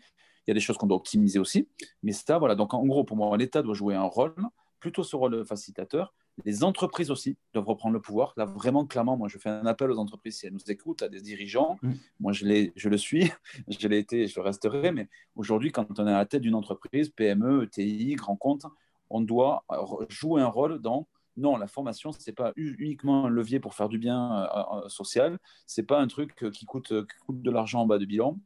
Il 0.47 0.51
y 0.51 0.53
a 0.53 0.55
des 0.55 0.61
choses 0.61 0.77
qu'on 0.77 0.87
doit 0.87 0.99
optimiser 0.99 1.39
aussi. 1.39 1.67
Mais 2.03 2.13
ça, 2.13 2.39
voilà. 2.39 2.55
Donc, 2.55 2.75
en 2.75 2.85
gros, 2.87 3.05
pour 3.05 3.17
moi, 3.17 3.37
l'État 3.37 3.63
doit 3.63 3.75
jouer 3.75 3.95
un 3.95 4.03
rôle, 4.03 4.35
plutôt 4.79 5.03
ce 5.03 5.17
rôle 5.17 5.33
de 5.33 5.45
facilitateur, 5.45 6.13
les 6.45 6.63
entreprises 6.63 7.11
aussi 7.11 7.39
doivent 7.55 7.67
reprendre 7.67 7.95
le 7.95 8.01
pouvoir. 8.01 8.35
Là, 8.37 8.45
vraiment, 8.45 8.85
clairement, 8.85 9.17
moi, 9.17 9.29
je 9.29 9.39
fais 9.39 9.49
un 9.49 9.65
appel 9.65 9.91
aux 9.91 9.99
entreprises 9.99 10.37
si 10.37 10.47
elles 10.47 10.53
nous 10.53 10.71
écoutent, 10.71 11.03
à 11.03 11.09
des 11.09 11.23
dirigeants. 11.23 11.79
Mm. 11.83 11.93
Moi, 12.21 12.33
je, 12.33 12.71
je 12.77 12.89
le 12.89 12.99
suis, 12.99 13.33
je 13.69 13.89
l'ai 13.89 13.99
été, 13.99 14.27
je 14.27 14.39
le 14.39 14.45
resterai. 14.45 14.93
Mais 14.93 15.09
aujourd'hui, 15.35 15.73
quand 15.73 15.87
on 15.99 16.07
est 16.07 16.13
à 16.13 16.19
la 16.19 16.27
tête 16.27 16.43
d'une 16.43 16.55
entreprise, 16.55 17.09
PME, 17.09 17.65
ETI, 17.65 18.17
grand 18.17 18.37
compte, 18.37 18.67
on 19.11 19.21
doit 19.21 19.65
jouer 20.09 20.43
un 20.43 20.49
rôle 20.49 20.81
dans 20.81 21.09
non, 21.37 21.57
la 21.59 21.67
formation, 21.67 22.13
ce 22.13 22.19
n'est 22.27 22.35
pas 22.35 22.53
uniquement 22.57 23.27
un 23.27 23.29
levier 23.29 23.61
pour 23.61 23.75
faire 23.75 23.91
du 23.91 23.99
bien 23.99 24.43
euh, 24.43 24.85
euh, 24.85 24.89
social, 24.89 25.39
ce 25.67 25.81
n'est 25.81 25.87
pas 25.87 26.01
un 26.01 26.07
truc 26.07 26.51
qui 26.51 26.65
coûte, 26.65 26.95
coûte 27.27 27.43
de 27.43 27.51
l'argent 27.51 27.83
en 27.83 27.87
bas 27.87 27.99
de 27.99 28.07
bilan, 28.07 28.39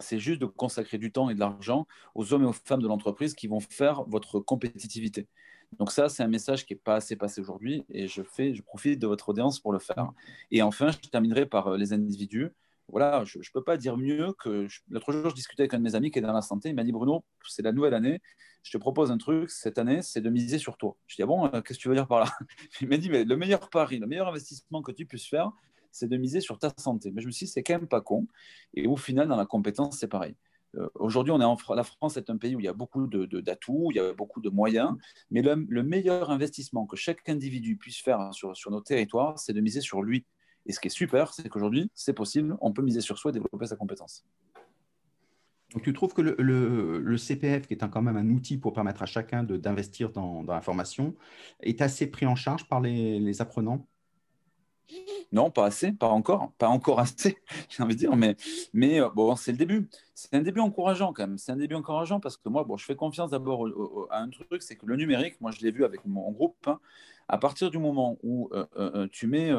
c'est 0.00 0.18
juste 0.18 0.40
de 0.40 0.46
consacrer 0.46 0.98
du 0.98 1.10
temps 1.10 1.30
et 1.30 1.34
de 1.34 1.40
l'argent 1.40 1.86
aux 2.14 2.32
hommes 2.32 2.44
et 2.44 2.46
aux 2.46 2.52
femmes 2.52 2.82
de 2.82 2.86
l'entreprise 2.86 3.34
qui 3.34 3.48
vont 3.48 3.60
faire 3.60 4.04
votre 4.04 4.38
compétitivité. 4.38 5.26
Donc 5.78 5.90
ça, 5.90 6.08
c'est 6.08 6.22
un 6.22 6.28
message 6.28 6.64
qui 6.64 6.74
n'est 6.74 6.80
pas 6.80 6.96
assez 6.96 7.16
passé 7.16 7.40
aujourd'hui 7.40 7.84
et 7.90 8.08
je, 8.08 8.22
fais, 8.22 8.54
je 8.54 8.62
profite 8.62 8.98
de 8.98 9.06
votre 9.06 9.28
audience 9.28 9.60
pour 9.60 9.72
le 9.72 9.78
faire. 9.78 10.12
Et 10.50 10.62
enfin, 10.62 10.90
je 10.90 11.08
terminerai 11.10 11.46
par 11.46 11.68
euh, 11.68 11.76
les 11.76 11.92
individus. 11.92 12.50
Voilà, 12.88 13.22
je 13.26 13.38
ne 13.38 13.44
peux 13.52 13.62
pas 13.62 13.76
dire 13.76 13.96
mieux 13.96 14.32
que... 14.38 14.66
L'autre 14.88 15.12
jour, 15.12 15.30
je 15.30 15.34
discutais 15.34 15.62
avec 15.62 15.74
un 15.74 15.78
de 15.78 15.82
mes 15.82 15.94
amis 15.94 16.10
qui 16.10 16.18
est 16.18 16.22
dans 16.22 16.32
la 16.32 16.42
santé. 16.42 16.70
Il 16.70 16.74
m'a 16.74 16.84
dit, 16.84 16.92
Bruno, 16.92 17.24
c'est 17.46 17.62
la 17.62 17.72
nouvelle 17.72 17.94
année. 17.94 18.20
Je 18.62 18.72
te 18.72 18.78
propose 18.78 19.10
un 19.10 19.18
truc 19.18 19.50
cette 19.50 19.78
année, 19.78 20.02
c'est 20.02 20.20
de 20.20 20.30
miser 20.30 20.58
sur 20.58 20.76
toi. 20.76 20.96
Je 21.06 21.16
dis, 21.16 21.22
ah 21.22 21.26
bon, 21.26 21.46
euh, 21.46 21.60
qu'est-ce 21.60 21.78
que 21.78 21.82
tu 21.82 21.88
veux 21.88 21.94
dire 21.94 22.08
par 22.08 22.20
là? 22.20 22.26
Il 22.80 22.88
m'a 22.88 22.96
dit, 22.96 23.10
mais 23.10 23.24
le 23.24 23.36
meilleur 23.36 23.70
pari, 23.70 23.98
le 23.98 24.06
meilleur 24.06 24.28
investissement 24.28 24.82
que 24.82 24.92
tu 24.92 25.06
puisses 25.06 25.28
faire, 25.28 25.52
c'est 25.92 26.08
de 26.08 26.16
miser 26.16 26.40
sur 26.40 26.58
ta 26.58 26.72
santé. 26.76 27.10
Mais 27.12 27.20
je 27.20 27.26
me 27.26 27.32
suis 27.32 27.46
dit, 27.46 27.52
c'est 27.52 27.62
quand 27.62 27.74
même 27.74 27.88
pas 27.88 28.00
con. 28.00 28.26
Et 28.74 28.86
au 28.86 28.96
final, 28.96 29.28
dans 29.28 29.36
la 29.36 29.46
compétence, 29.46 29.98
c'est 29.98 30.08
pareil. 30.08 30.34
Euh, 30.76 30.88
aujourd'hui, 30.94 31.32
on 31.32 31.40
est 31.40 31.44
en 31.44 31.56
la 31.74 31.84
France 31.84 32.16
est 32.16 32.30
un 32.30 32.36
pays 32.36 32.54
où 32.54 32.60
il 32.60 32.64
y 32.64 32.68
a 32.68 32.74
beaucoup 32.74 33.06
d'atouts, 33.06 33.88
de, 33.88 33.92
il 33.92 33.96
y 33.96 34.00
a 34.00 34.12
beaucoup 34.12 34.40
de 34.40 34.50
moyens, 34.50 34.92
mais 35.30 35.40
le, 35.40 35.82
meilleur 35.82 36.30
investissement 36.30 36.86
que 36.86 36.96
chaque 36.96 37.26
individu 37.28 37.76
puisse 37.76 38.00
faire 38.00 38.32
sur, 38.32 38.56
sur 38.56 38.70
nos 38.70 38.80
territoires, 38.80 39.38
c'est 39.38 39.52
de 39.52 39.60
miser 39.60 39.80
sur 39.80 40.02
lui. 40.02 40.26
Et 40.66 40.72
ce 40.72 40.80
qui 40.80 40.88
est 40.88 40.90
super, 40.90 41.32
c'est 41.32 41.48
qu'aujourd'hui, 41.48 41.90
c'est 41.94 42.12
possible, 42.12 42.56
on 42.60 42.72
peut 42.72 42.82
miser 42.82 43.00
sur 43.00 43.18
soi 43.18 43.30
et 43.30 43.32
développer 43.32 43.66
sa 43.66 43.76
compétence. 43.76 44.24
Tu 45.82 45.92
trouves 45.92 46.14
que 46.14 46.22
le, 46.22 47.16
CPF, 47.16 47.66
qui 47.66 47.74
est 47.74 47.90
quand 47.90 48.02
même 48.02 48.16
un 48.16 48.30
outil 48.30 48.56
pour 48.56 48.72
permettre 48.72 49.02
à 49.02 49.06
chacun 49.06 49.42
d'investir 49.42 50.10
dans, 50.10 50.42
dans, 50.42 50.54
la 50.54 50.62
formation, 50.62 51.14
est 51.60 51.82
assez 51.82 52.06
pris 52.06 52.26
en 52.26 52.34
charge 52.34 52.66
par 52.68 52.80
les 52.80 53.40
apprenants? 53.40 53.86
Non, 55.32 55.50
pas 55.50 55.66
assez, 55.66 55.92
pas 55.92 56.08
encore, 56.08 56.52
pas 56.58 56.68
encore 56.68 57.00
assez, 57.00 57.38
j'ai 57.68 57.82
envie 57.82 57.94
de 57.94 57.98
dire, 58.00 58.16
mais, 58.16 58.36
mais 58.72 59.00
euh, 59.00 59.08
bon, 59.10 59.36
c'est 59.36 59.52
le 59.52 59.58
début. 59.58 59.88
C'est 60.14 60.34
un 60.34 60.40
début 60.42 60.60
encourageant 60.60 61.12
quand 61.12 61.26
même. 61.26 61.38
C'est 61.38 61.52
un 61.52 61.56
début 61.56 61.74
encourageant 61.74 62.20
parce 62.20 62.36
que 62.36 62.48
moi, 62.48 62.64
bon, 62.64 62.76
je 62.76 62.84
fais 62.84 62.96
confiance 62.96 63.30
d'abord 63.30 63.66
à 64.10 64.20
un 64.20 64.28
truc, 64.30 64.62
c'est 64.62 64.76
que 64.76 64.86
le 64.86 64.96
numérique, 64.96 65.40
moi 65.40 65.50
je 65.50 65.60
l'ai 65.60 65.70
vu 65.70 65.84
avec 65.84 66.04
mon 66.04 66.30
groupe, 66.32 66.66
hein, 66.66 66.80
à 67.28 67.38
partir 67.38 67.70
du 67.70 67.78
moment 67.78 68.18
où 68.22 68.48
euh, 68.52 68.66
euh, 68.76 69.06
tu 69.12 69.26
mets 69.26 69.50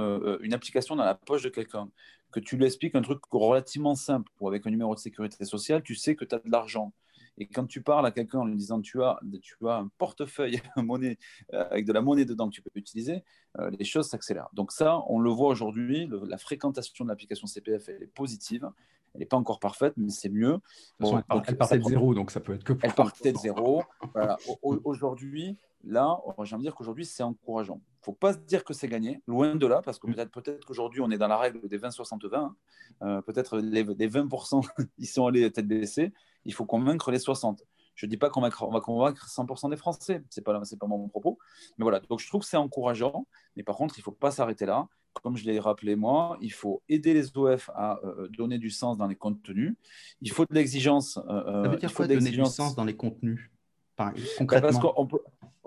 une 0.42 0.54
application 0.54 0.96
dans 0.96 1.06
la 1.06 1.16
poche 1.16 1.44
de 1.44 1.50
quelqu'un, 1.50 1.90
que 2.32 2.40
tu 2.40 2.58
lui 2.58 2.66
expliques 2.66 2.96
un 2.96 3.02
truc 3.02 3.22
relativement 3.32 3.96
simple, 3.96 4.32
ou 4.40 4.48
avec 4.48 4.66
un 4.68 4.70
numéro 4.70 4.94
de 4.94 5.00
sécurité 5.00 5.46
sociale, 5.46 5.82
tu 5.84 5.96
sais 5.96 6.16
que 6.16 6.26
tu 6.26 6.36
as 6.36 6.40
de 6.40 6.52
l'argent. 6.52 6.94
Et 7.40 7.48
quand 7.48 7.66
tu 7.66 7.82
parles 7.82 8.06
à 8.06 8.12
quelqu'un 8.12 8.40
en 8.40 8.46
lui 8.46 8.56
disant 8.56 8.82
tu 8.82 9.02
as, 9.02 9.20
tu 9.42 9.56
as 9.68 9.78
un 9.78 9.90
portefeuille 9.98 10.62
monnaie, 10.78 11.18
euh, 11.54 11.66
avec 11.72 11.86
de 11.86 11.94
la 11.94 12.02
monnaie 12.02 12.26
dedans 12.26 12.50
que 12.50 12.54
tu 12.54 12.62
peux 12.62 12.70
utiliser, 12.76 13.24
euh, 13.58 13.72
les 13.72 13.86
choses 13.86 14.08
s'accélèrent. 14.08 14.50
Donc 14.54 14.74
ça, 14.74 15.02
on 15.08 15.20
le 15.20 15.30
voit 15.30 15.48
aujourd'hui, 15.50 16.10
la 16.28 16.38
fréquentation 16.38 17.06
de 17.06 17.10
l'application 17.10 17.48
CPF, 17.48 17.88
elle 17.90 18.04
est 18.04 18.14
positive. 18.14 18.70
Elle 19.16 19.22
n'est 19.22 19.26
pas 19.26 19.38
encore 19.38 19.60
parfaite, 19.60 19.94
mais 19.98 20.10
c'est 20.10 20.30
mieux. 20.30 20.60
Bon, 21.00 21.18
elle, 21.18 21.58
partait 21.58 21.80
de 21.80 21.84
zéro, 21.84 22.14
donc 22.14 22.30
ça 22.30 22.40
peut 22.42 22.54
être 22.54 22.64
que 22.64 22.74
Elle 22.84 22.94
partait 22.94 23.32
de 23.32 23.38
zéro. 23.38 23.82
Voilà. 24.14 24.38
Aujourd'hui, 24.62 25.58
là, 25.84 26.22
j'ai 26.44 26.54
envie 26.54 26.64
de 26.64 26.68
dire 26.68 26.76
qu'aujourd'hui, 26.76 27.06
c'est 27.06 27.24
encourageant. 27.24 27.82
Il 27.82 28.02
ne 28.02 28.06
faut 28.06 28.14
pas 28.14 28.34
se 28.34 28.38
dire 28.38 28.64
que 28.64 28.74
c'est 28.74 28.88
gagné, 28.88 29.24
loin 29.26 29.56
de 29.56 29.66
là, 29.66 29.82
parce 29.84 29.98
que 29.98 30.06
peut-être 30.06 30.30
peut 30.30 30.60
qu'aujourd'hui, 30.66 31.02
on 31.02 31.10
est 31.10 31.18
dans 31.18 31.28
la 31.28 31.38
règle 31.38 31.68
des 31.68 31.80
20-60-20. 31.80 32.36
Hein. 32.36 32.56
Euh, 33.02 33.22
peut-être 33.22 33.58
les, 33.58 33.84
les 33.84 34.10
20%, 34.10 34.64
ils 35.00 35.08
sont 35.08 35.26
allés 35.26 35.52
tête 35.52 35.68
baissée 35.68 36.14
il 36.50 36.54
faut 36.54 36.66
convaincre 36.66 37.12
les 37.12 37.20
60. 37.20 37.64
Je 37.94 38.06
ne 38.06 38.10
dis 38.10 38.18
pas 38.18 38.30
qu'on 38.30 38.42
va 38.42 38.50
convaincre 38.50 39.28
100% 39.28 39.70
des 39.70 39.78
Français, 39.78 40.24
ce 40.30 40.40
n'est 40.40 40.44
pas, 40.44 40.60
pas 40.60 40.88
mon 40.88 41.08
propos. 41.10 41.38
Mais 41.78 41.84
voilà, 41.84 42.00
donc 42.00 42.20
je 42.20 42.28
trouve 42.28 42.42
que 42.42 42.48
c'est 42.48 42.58
encourageant, 42.58 43.28
mais 43.56 43.62
par 43.62 43.76
contre, 43.76 43.98
il 43.98 44.02
ne 44.02 44.04
faut 44.04 44.12
pas 44.12 44.32
s'arrêter 44.32 44.66
là. 44.66 44.88
Comme 45.22 45.38
je 45.38 45.46
l'ai 45.46 45.60
rappelé 45.60 45.96
moi, 45.96 46.38
il 46.42 46.52
faut 46.52 46.82
aider 46.90 47.14
les 47.14 47.38
OF 47.38 47.70
à 47.76 48.00
euh, 48.04 48.28
donner 48.30 48.58
du 48.58 48.72
sens 48.72 48.98
dans 48.98 49.06
les 49.06 49.16
contenus. 49.16 49.76
Il 50.22 50.32
faut 50.32 50.46
de 50.46 50.54
l'exigence. 50.54 51.20
Euh, 51.30 51.64
Ça 51.64 51.70
veut 51.70 51.78
dire 51.78 51.94
quoi 51.94 52.08
donner 52.08 52.32
du 52.32 52.46
sens 52.46 52.76
dans 52.76 52.86
les 52.86 52.96
contenus? 52.96 53.52
Bah, 53.98 54.14
concrètement 54.38 55.08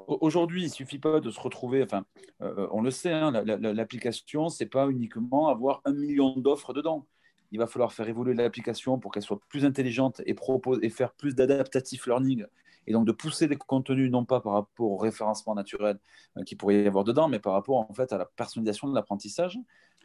Aujourd'hui, 0.09 0.63
il 0.63 0.67
ne 0.67 0.73
suffit 0.73 0.99
pas 0.99 1.21
de 1.21 1.31
se 1.31 1.39
retrouver, 1.39 1.85
enfin, 1.85 2.05
euh, 2.41 2.67
on 2.73 2.83
le 2.83 2.91
sait, 2.91 3.13
hein, 3.13 3.31
l'application, 3.31 4.49
ce 4.49 4.65
n'est 4.65 4.71
pas 4.71 4.89
uniquement 4.89 5.49
avoir 5.49 5.81
un 5.85 5.93
million 5.93 6.37
d'offres 6.37 6.73
dedans 6.73 7.07
il 7.53 7.59
va 7.59 7.67
falloir 7.67 7.93
faire 7.93 8.09
évoluer 8.09 8.35
l'application 8.35 8.99
pour 8.99 9.13
qu'elle 9.13 9.23
soit 9.23 9.41
plus 9.49 9.65
intelligente 9.65 10.21
et, 10.27 10.35
propose, 10.35 10.81
et 10.83 10.91
faire 10.91 11.13
plus 11.13 11.35
d'adaptative 11.35 12.03
learning 12.07 12.47
et 12.87 12.93
donc 12.93 13.07
de 13.07 13.13
pousser 13.13 13.47
des 13.47 13.57
contenus 13.57 14.11
non 14.11 14.25
pas 14.25 14.41
par 14.41 14.55
rapport 14.55 14.91
au 14.91 14.97
référencement 14.97 15.55
naturel 15.55 15.99
euh, 16.37 16.43
qui 16.43 16.57
pourrait 16.57 16.83
y 16.83 16.87
avoir 16.87 17.05
dedans, 17.05 17.29
mais 17.29 17.39
par 17.39 17.53
rapport 17.53 17.77
en 17.77 17.95
fait 17.95 18.13
à 18.13 18.19
la 18.19 18.25
personnalisation 18.25 18.89
de 18.89 18.95
l'apprentissage. 18.95 19.59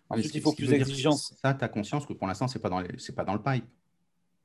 Ensuite, 0.10 0.36
il 0.36 0.42
faut 0.42 0.54
plus 0.54 0.68
d'exigence. 0.68 1.34
Ça, 1.42 1.54
tu 1.54 1.64
as 1.64 1.68
conscience 1.68 2.06
que 2.06 2.14
pour 2.14 2.28
l'instant, 2.28 2.48
ce 2.48 2.58
n'est 2.58 2.62
pas, 2.62 2.70
dans 2.70 2.82
pas 3.16 3.24
dans 3.26 3.34
le 3.34 3.42
pipe. 3.42 3.66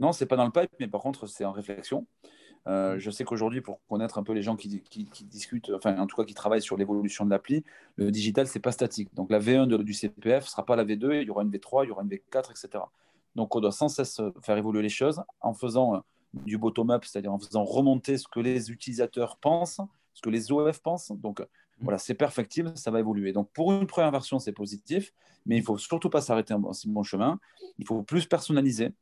Non, 0.01 0.13
ce 0.13 0.25
n'est 0.25 0.29
pas 0.29 0.37
dans 0.37 0.47
le 0.47 0.51
pipe, 0.51 0.71
mais 0.81 0.89
par 0.89 1.01
contre, 1.01 1.27
c'est 1.27 1.45
en 1.45 1.53
réflexion. 1.53 2.07
Euh, 2.69 2.99
je 2.99 3.11
sais 3.11 3.25
qu'aujourd'hui, 3.25 3.61
pour 3.61 3.81
connaître 3.89 4.19
un 4.19 4.23
peu 4.23 4.33
les 4.33 4.43
gens 4.43 4.57
qui, 4.57 4.69
discutent, 5.25 5.71
enfin 5.71 5.99
en 5.99 6.07
tout 6.07 6.17
cas 6.17 6.25
qui 6.25 6.35
travaillent 6.35 6.63
sur 6.63 6.77
l'évolution 6.77 7.25
de 7.25 7.31
l'appli, 7.31 7.65
le 7.97 8.11
digital, 8.11 8.47
c'est 8.47 8.61
pas 8.61 8.73
statique. 8.73 9.13
Donc 9.15 9.31
la 9.31 9.41
V1 9.41 9.83
du 9.83 9.93
CPF 9.93 10.45
ne 10.45 10.49
sera 10.49 10.65
pas 10.65 10.77
la 10.77 10.85
V2, 10.85 11.23
il 11.23 11.27
y 11.27 11.31
aura 11.31 11.43
une 11.43 11.51
V3, 11.51 11.85
il 11.85 11.89
y 11.89 11.91
aura 11.91 12.03
une 12.03 12.09
V4, 12.09 12.51
etc. 12.51 12.85
Donc 13.35 13.57
on 13.57 13.61
doit 13.61 13.73
sans 13.73 13.89
cesse 13.89 14.21
faire 14.43 14.57
évoluer 14.57 14.83
les 14.83 14.89
choses 14.89 15.23
en 15.41 15.55
faisant 15.55 15.97
euh, 15.97 15.99
du 16.35 16.57
bottom-up, 16.57 17.05
c'est-à-dire 17.05 17.33
en 17.33 17.39
faisant 17.39 17.65
remonter 17.65 18.17
ce 18.17 18.29
que 18.29 18.41
les 18.41 18.71
utilisateurs 18.71 19.39
pensent, 19.39 19.81
ce 20.15 20.23
que 20.23 20.31
les 20.31 20.53
OF 20.53 20.81
pensent. 20.81 21.11
Donc 21.13 21.41
mmh. 21.41 21.45
voilà, 21.81 21.99
c'est 21.99 22.15
perfectible, 22.15 22.73
ça 22.77 22.93
va 22.93 23.01
évoluer. 23.01 23.33
Donc 23.33 23.51
pour 23.53 23.73
une 23.73 23.87
première 23.89 24.13
version, 24.13 24.39
c'est 24.39 24.53
positif, 24.53 25.13
mais 25.47 25.57
il 25.57 25.61
ne 25.61 25.65
faut 25.65 25.79
surtout 25.79 26.11
pas 26.11 26.21
s'arrêter 26.21 26.55
en 26.55 26.73
si 26.73 26.89
bon 26.89 27.03
chemin. 27.03 27.41
Il 27.79 27.87
faut 27.87 28.03
plus 28.03 28.27
personnaliser. 28.27 28.93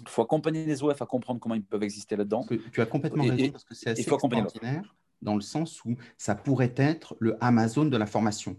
Il 0.00 0.08
faut 0.08 0.22
accompagner 0.22 0.64
les 0.64 0.82
OF 0.82 1.00
à 1.00 1.06
comprendre 1.06 1.40
comment 1.40 1.54
ils 1.54 1.62
peuvent 1.62 1.82
exister 1.82 2.16
là-dedans. 2.16 2.46
Tu 2.72 2.80
as 2.80 2.86
complètement 2.86 3.24
raison 3.24 3.50
parce 3.50 3.64
que 3.64 3.74
c'est 3.74 3.90
assez 3.90 4.02
extraordinaire 4.02 4.96
dans 5.22 5.34
le 5.34 5.40
sens 5.40 5.84
où 5.84 5.96
ça 6.16 6.34
pourrait 6.34 6.74
être 6.76 7.16
le 7.18 7.36
Amazon 7.42 7.86
de 7.86 7.96
la 7.96 8.06
formation. 8.06 8.56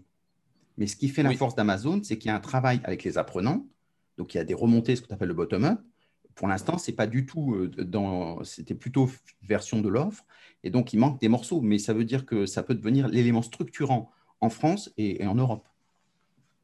Mais 0.78 0.86
ce 0.86 0.96
qui 0.96 1.08
fait 1.08 1.22
la 1.22 1.34
force 1.34 1.54
d'Amazon, 1.54 2.00
c'est 2.02 2.18
qu'il 2.18 2.30
y 2.30 2.32
a 2.32 2.36
un 2.36 2.40
travail 2.40 2.80
avec 2.84 3.04
les 3.04 3.18
apprenants. 3.18 3.66
Donc 4.16 4.34
il 4.34 4.38
y 4.38 4.40
a 4.40 4.44
des 4.44 4.54
remontées, 4.54 4.96
ce 4.96 5.02
que 5.02 5.08
tu 5.08 5.14
appelles 5.14 5.28
le 5.28 5.34
bottom-up. 5.34 5.80
Pour 6.34 6.48
l'instant, 6.48 6.78
c'est 6.78 6.92
pas 6.92 7.06
du 7.06 7.26
tout 7.26 7.54
euh, 7.54 7.68
dans. 7.84 8.42
C'était 8.44 8.74
plutôt 8.74 9.10
version 9.42 9.80
de 9.80 9.88
l'offre. 9.88 10.24
Et 10.62 10.70
donc 10.70 10.92
il 10.92 10.98
manque 10.98 11.20
des 11.20 11.28
morceaux. 11.28 11.60
Mais 11.60 11.78
ça 11.78 11.92
veut 11.92 12.04
dire 12.04 12.24
que 12.24 12.46
ça 12.46 12.62
peut 12.62 12.74
devenir 12.74 13.08
l'élément 13.08 13.42
structurant 13.42 14.10
en 14.40 14.48
France 14.48 14.90
et 14.96 15.26
en 15.26 15.34
Europe. 15.34 15.68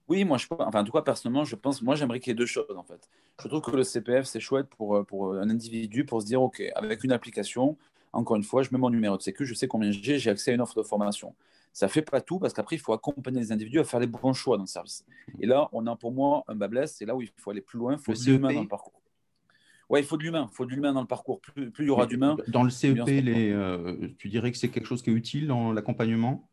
Oui, 0.08 0.24
moi, 0.24 0.38
je, 0.38 0.46
enfin, 0.50 0.80
en 0.80 0.84
tout 0.84 0.92
cas, 0.92 1.02
personnellement, 1.02 1.44
je 1.44 1.56
pense, 1.56 1.82
moi, 1.82 1.96
j'aimerais 1.96 2.20
qu'il 2.20 2.30
y 2.30 2.32
ait 2.32 2.34
deux 2.34 2.46
choses, 2.46 2.76
en 2.76 2.84
fait. 2.84 3.08
Je 3.42 3.48
trouve 3.48 3.60
que 3.60 3.72
le 3.72 3.82
CPF, 3.82 4.24
c'est 4.26 4.40
chouette 4.40 4.68
pour, 4.68 4.96
euh, 4.96 5.02
pour 5.02 5.34
un 5.34 5.50
individu 5.50 6.04
pour 6.04 6.22
se 6.22 6.26
dire, 6.26 6.42
OK, 6.42 6.62
avec 6.74 7.02
une 7.02 7.12
application, 7.12 7.76
encore 8.12 8.36
une 8.36 8.44
fois, 8.44 8.62
je 8.62 8.68
mets 8.72 8.78
mon 8.78 8.90
numéro 8.90 9.16
de 9.16 9.22
sécu, 9.22 9.44
je 9.44 9.54
sais 9.54 9.68
combien 9.68 9.90
j'ai, 9.90 10.18
j'ai 10.18 10.30
accès 10.30 10.52
à 10.52 10.54
une 10.54 10.60
offre 10.60 10.76
de 10.76 10.82
formation. 10.82 11.34
Ça 11.72 11.86
ne 11.86 11.90
fait 11.90 12.02
pas 12.02 12.20
tout 12.20 12.38
parce 12.38 12.54
qu'après, 12.54 12.76
il 12.76 12.78
faut 12.78 12.94
accompagner 12.94 13.40
les 13.40 13.52
individus 13.52 13.80
à 13.80 13.84
faire 13.84 14.00
les 14.00 14.06
bons 14.06 14.32
choix 14.32 14.56
dans 14.56 14.62
le 14.62 14.68
service. 14.68 15.04
Et 15.40 15.46
là, 15.46 15.68
on 15.72 15.86
a 15.86 15.94
pour 15.94 16.12
moi 16.12 16.42
un 16.48 16.54
bas 16.54 16.68
blesse, 16.68 16.96
c'est 16.96 17.04
là 17.04 17.14
où 17.14 17.20
il 17.20 17.28
faut 17.36 17.50
aller 17.50 17.60
plus 17.60 17.78
loin, 17.78 17.94
il 17.94 17.98
faut 17.98 18.14
de 18.14 18.30
l'humain 18.30 18.54
dans 18.54 18.62
le 18.62 18.68
parcours. 18.68 19.02
Oui, 19.90 20.00
il 20.00 20.06
faut 20.06 20.16
de 20.16 20.22
l'humain, 20.22 20.48
il 20.50 20.54
faut 20.54 20.64
de 20.64 20.70
l'humain 20.70 20.92
dans 20.92 21.02
le 21.02 21.06
parcours. 21.06 21.40
Plus, 21.40 21.70
plus 21.70 21.84
il 21.84 21.88
y 21.88 21.90
aura 21.90 22.06
d'humain. 22.06 22.36
Dans 22.48 22.62
le 22.62 22.70
CEP, 22.70 23.06
les, 23.06 23.52
euh, 23.52 24.08
tu 24.18 24.28
dirais 24.28 24.50
que 24.50 24.58
c'est 24.58 24.68
quelque 24.68 24.86
chose 24.86 25.02
qui 25.02 25.10
est 25.10 25.12
utile 25.12 25.46
dans 25.46 25.72
l'accompagnement? 25.72 26.48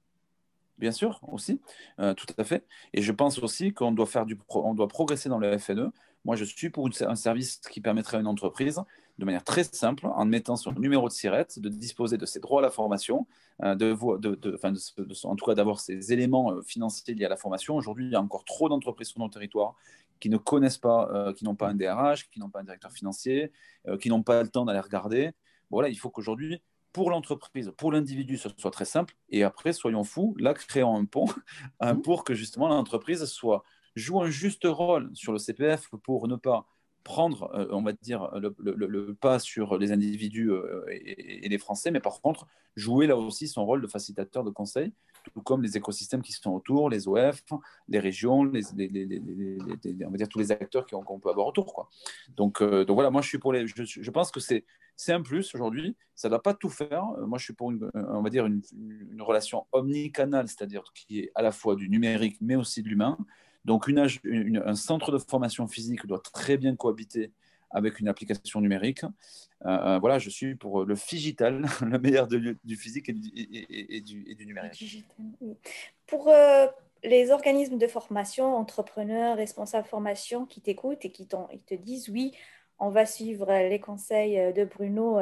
Bien 0.79 0.91
sûr, 0.91 1.19
aussi, 1.31 1.61
euh, 1.99 2.13
tout 2.13 2.25
à 2.37 2.43
fait. 2.43 2.65
Et 2.93 3.01
je 3.01 3.11
pense 3.11 3.37
aussi 3.39 3.73
qu'on 3.73 3.91
doit, 3.91 4.07
faire 4.07 4.25
du 4.25 4.37
on 4.49 4.73
doit 4.73 4.87
progresser 4.87 5.29
dans 5.29 5.37
le 5.37 5.57
FNE. 5.57 5.91
Moi, 6.25 6.35
je 6.35 6.45
suis 6.45 6.69
pour 6.69 6.89
un 7.01 7.15
service 7.15 7.57
qui 7.57 7.79
permettrait 7.79 8.17
à 8.17 8.19
une 8.21 8.27
entreprise, 8.27 8.81
de 9.19 9.25
manière 9.25 9.43
très 9.43 9.63
simple, 9.63 10.07
en 10.07 10.25
mettant 10.25 10.55
son 10.55 10.71
numéro 10.71 11.07
de 11.07 11.13
SIRET, 11.13 11.47
de 11.57 11.69
disposer 11.69 12.17
de 12.17 12.25
ses 12.25 12.39
droits 12.39 12.59
à 12.59 12.63
la 12.63 12.71
formation, 12.71 13.27
euh, 13.61 13.75
de, 13.75 13.95
de, 14.17 15.27
en 15.27 15.35
tout 15.35 15.45
cas 15.45 15.53
d'avoir 15.53 15.79
ces 15.79 16.11
éléments 16.11 16.51
euh, 16.51 16.61
financiers 16.63 17.13
liés 17.13 17.25
à 17.25 17.29
la 17.29 17.37
formation. 17.37 17.75
Aujourd'hui, 17.75 18.05
il 18.05 18.11
y 18.11 18.15
a 18.15 18.21
encore 18.21 18.45
trop 18.45 18.67
d'entreprises 18.67 19.09
sur 19.09 19.19
nos 19.19 19.29
territoires 19.29 19.75
qui 20.19 20.29
ne 20.29 20.37
connaissent 20.37 20.77
pas, 20.77 21.33
qui 21.35 21.43
n'ont 21.43 21.55
pas 21.55 21.67
un 21.67 21.73
DRH, 21.75 22.29
qui 22.29 22.39
n'ont 22.39 22.49
pas 22.49 22.61
un 22.61 22.63
directeur 22.63 22.93
financier, 22.93 23.51
qui 23.99 24.07
n'ont 24.07 24.23
pas 24.23 24.41
le 24.41 24.47
temps 24.47 24.63
d'aller 24.63 24.79
regarder. 24.79 25.31
Voilà, 25.69 25.89
il 25.89 25.95
faut 25.95 26.09
qu'aujourd'hui, 26.09 26.61
pour 26.93 27.09
l'entreprise, 27.09 27.73
pour 27.77 27.91
l'individu, 27.91 28.37
ce 28.37 28.49
soit 28.57 28.71
très 28.71 28.85
simple. 28.85 29.15
Et 29.29 29.43
après, 29.43 29.73
soyons 29.73 30.03
fous, 30.03 30.35
là, 30.39 30.53
créons 30.53 30.95
un 30.95 31.05
pont 31.05 31.25
hein, 31.79 31.95
mmh. 31.95 32.01
pour 32.03 32.23
que 32.23 32.33
justement 32.33 32.67
l'entreprise 32.69 33.25
soit 33.25 33.63
joue 33.95 34.21
un 34.21 34.29
juste 34.29 34.65
rôle 34.65 35.09
sur 35.13 35.33
le 35.33 35.39
CPF 35.39 35.89
pour 36.03 36.27
ne 36.27 36.35
pas 36.35 36.67
prendre, 37.03 37.51
euh, 37.53 37.67
on 37.71 37.81
va 37.81 37.91
dire, 37.93 38.31
le, 38.35 39.13
pas 39.13 39.39
sur 39.39 39.77
les 39.77 39.91
individus 39.91 40.51
euh, 40.51 40.85
et, 40.89 41.47
les 41.49 41.57
Français, 41.57 41.91
mais 41.91 41.99
par 41.99 42.21
contre, 42.21 42.47
jouer 42.75 43.07
là 43.07 43.17
aussi 43.17 43.47
son 43.47 43.65
rôle 43.65 43.81
de 43.81 43.87
facilitateur 43.87 44.43
de 44.43 44.49
conseil, 44.49 44.93
tout 45.23 45.41
comme 45.41 45.61
les 45.61 45.77
écosystèmes 45.77 46.21
qui 46.21 46.31
sont 46.31 46.51
autour, 46.51 46.89
les 46.89 47.07
OF, 47.07 47.43
les 47.87 47.99
régions, 47.99 48.41
on 48.41 48.51
va 48.51 50.17
dire 50.17 50.29
tous 50.29 50.39
les 50.39 50.51
acteurs 50.51 50.85
qu'on 50.85 51.19
peut 51.19 51.29
avoir 51.29 51.47
autour. 51.47 51.73
Quoi. 51.73 51.89
Donc, 52.35 52.61
euh, 52.61 52.85
donc 52.85 52.95
voilà, 52.95 53.09
moi 53.09 53.21
je 53.21 53.27
suis 53.27 53.39
pour 53.39 53.53
les. 53.53 53.65
Je, 53.67 54.11
pense 54.11 54.31
que 54.31 54.39
c'est 54.39 54.65
un 55.09 55.21
plus 55.21 55.53
aujourd'hui. 55.55 55.95
Ça 56.15 56.27
ne 56.27 56.31
doit 56.31 56.41
pas 56.41 56.53
tout 56.53 56.69
faire. 56.69 57.05
Moi, 57.25 57.39
je 57.39 57.45
suis 57.45 57.53
pour 57.53 57.71
une, 57.71 57.89
on 57.95 58.21
va 58.21 58.29
dire 58.29 58.45
une, 58.45 58.61
une 59.11 59.21
relation 59.21 59.65
omnicanale, 59.71 60.47
c'est-à-dire 60.47 60.83
qui 60.93 61.19
est 61.19 61.31
à 61.35 61.41
la 61.41 61.51
fois 61.51 61.75
du 61.75 61.89
numérique, 61.89 62.37
mais 62.41 62.55
aussi 62.55 62.83
de 62.83 62.89
l'humain. 62.89 63.17
Donc, 63.65 63.89
un 63.89 64.75
centre 64.75 65.11
de 65.11 65.17
formation 65.17 65.67
physique 65.67 66.05
doit 66.05 66.19
très 66.19 66.57
bien 66.57 66.75
cohabiter 66.75 67.31
avec 67.73 67.99
une 67.99 68.07
application 68.07 68.61
numérique. 68.61 69.03
Euh, 69.65 69.69
euh, 69.69 69.99
voilà, 69.99 70.19
je 70.19 70.29
suis 70.29 70.55
pour 70.55 70.85
le 70.85 70.95
digital, 70.95 71.65
le 71.81 71.99
meilleur 71.99 72.27
du 72.27 72.75
physique 72.75 73.09
et 73.09 74.01
du, 74.01 74.45
numérique. 74.45 75.05
Pour 76.07 76.29
euh, 76.29 76.67
les 77.03 77.31
organismes 77.31 77.77
de 77.77 77.87
formation, 77.87 78.55
entrepreneurs, 78.55 79.37
responsables 79.37 79.87
formation 79.87 80.45
qui 80.45 80.61
t'écoutent 80.61 81.03
et 81.05 81.11
qui 81.11 81.27
te 81.27 81.75
disent 81.75 82.09
oui, 82.09 82.33
on 82.79 82.89
va 82.89 83.05
suivre 83.05 83.47
les 83.47 83.79
conseils 83.79 84.53
de 84.53 84.65
Bruno 84.65 85.17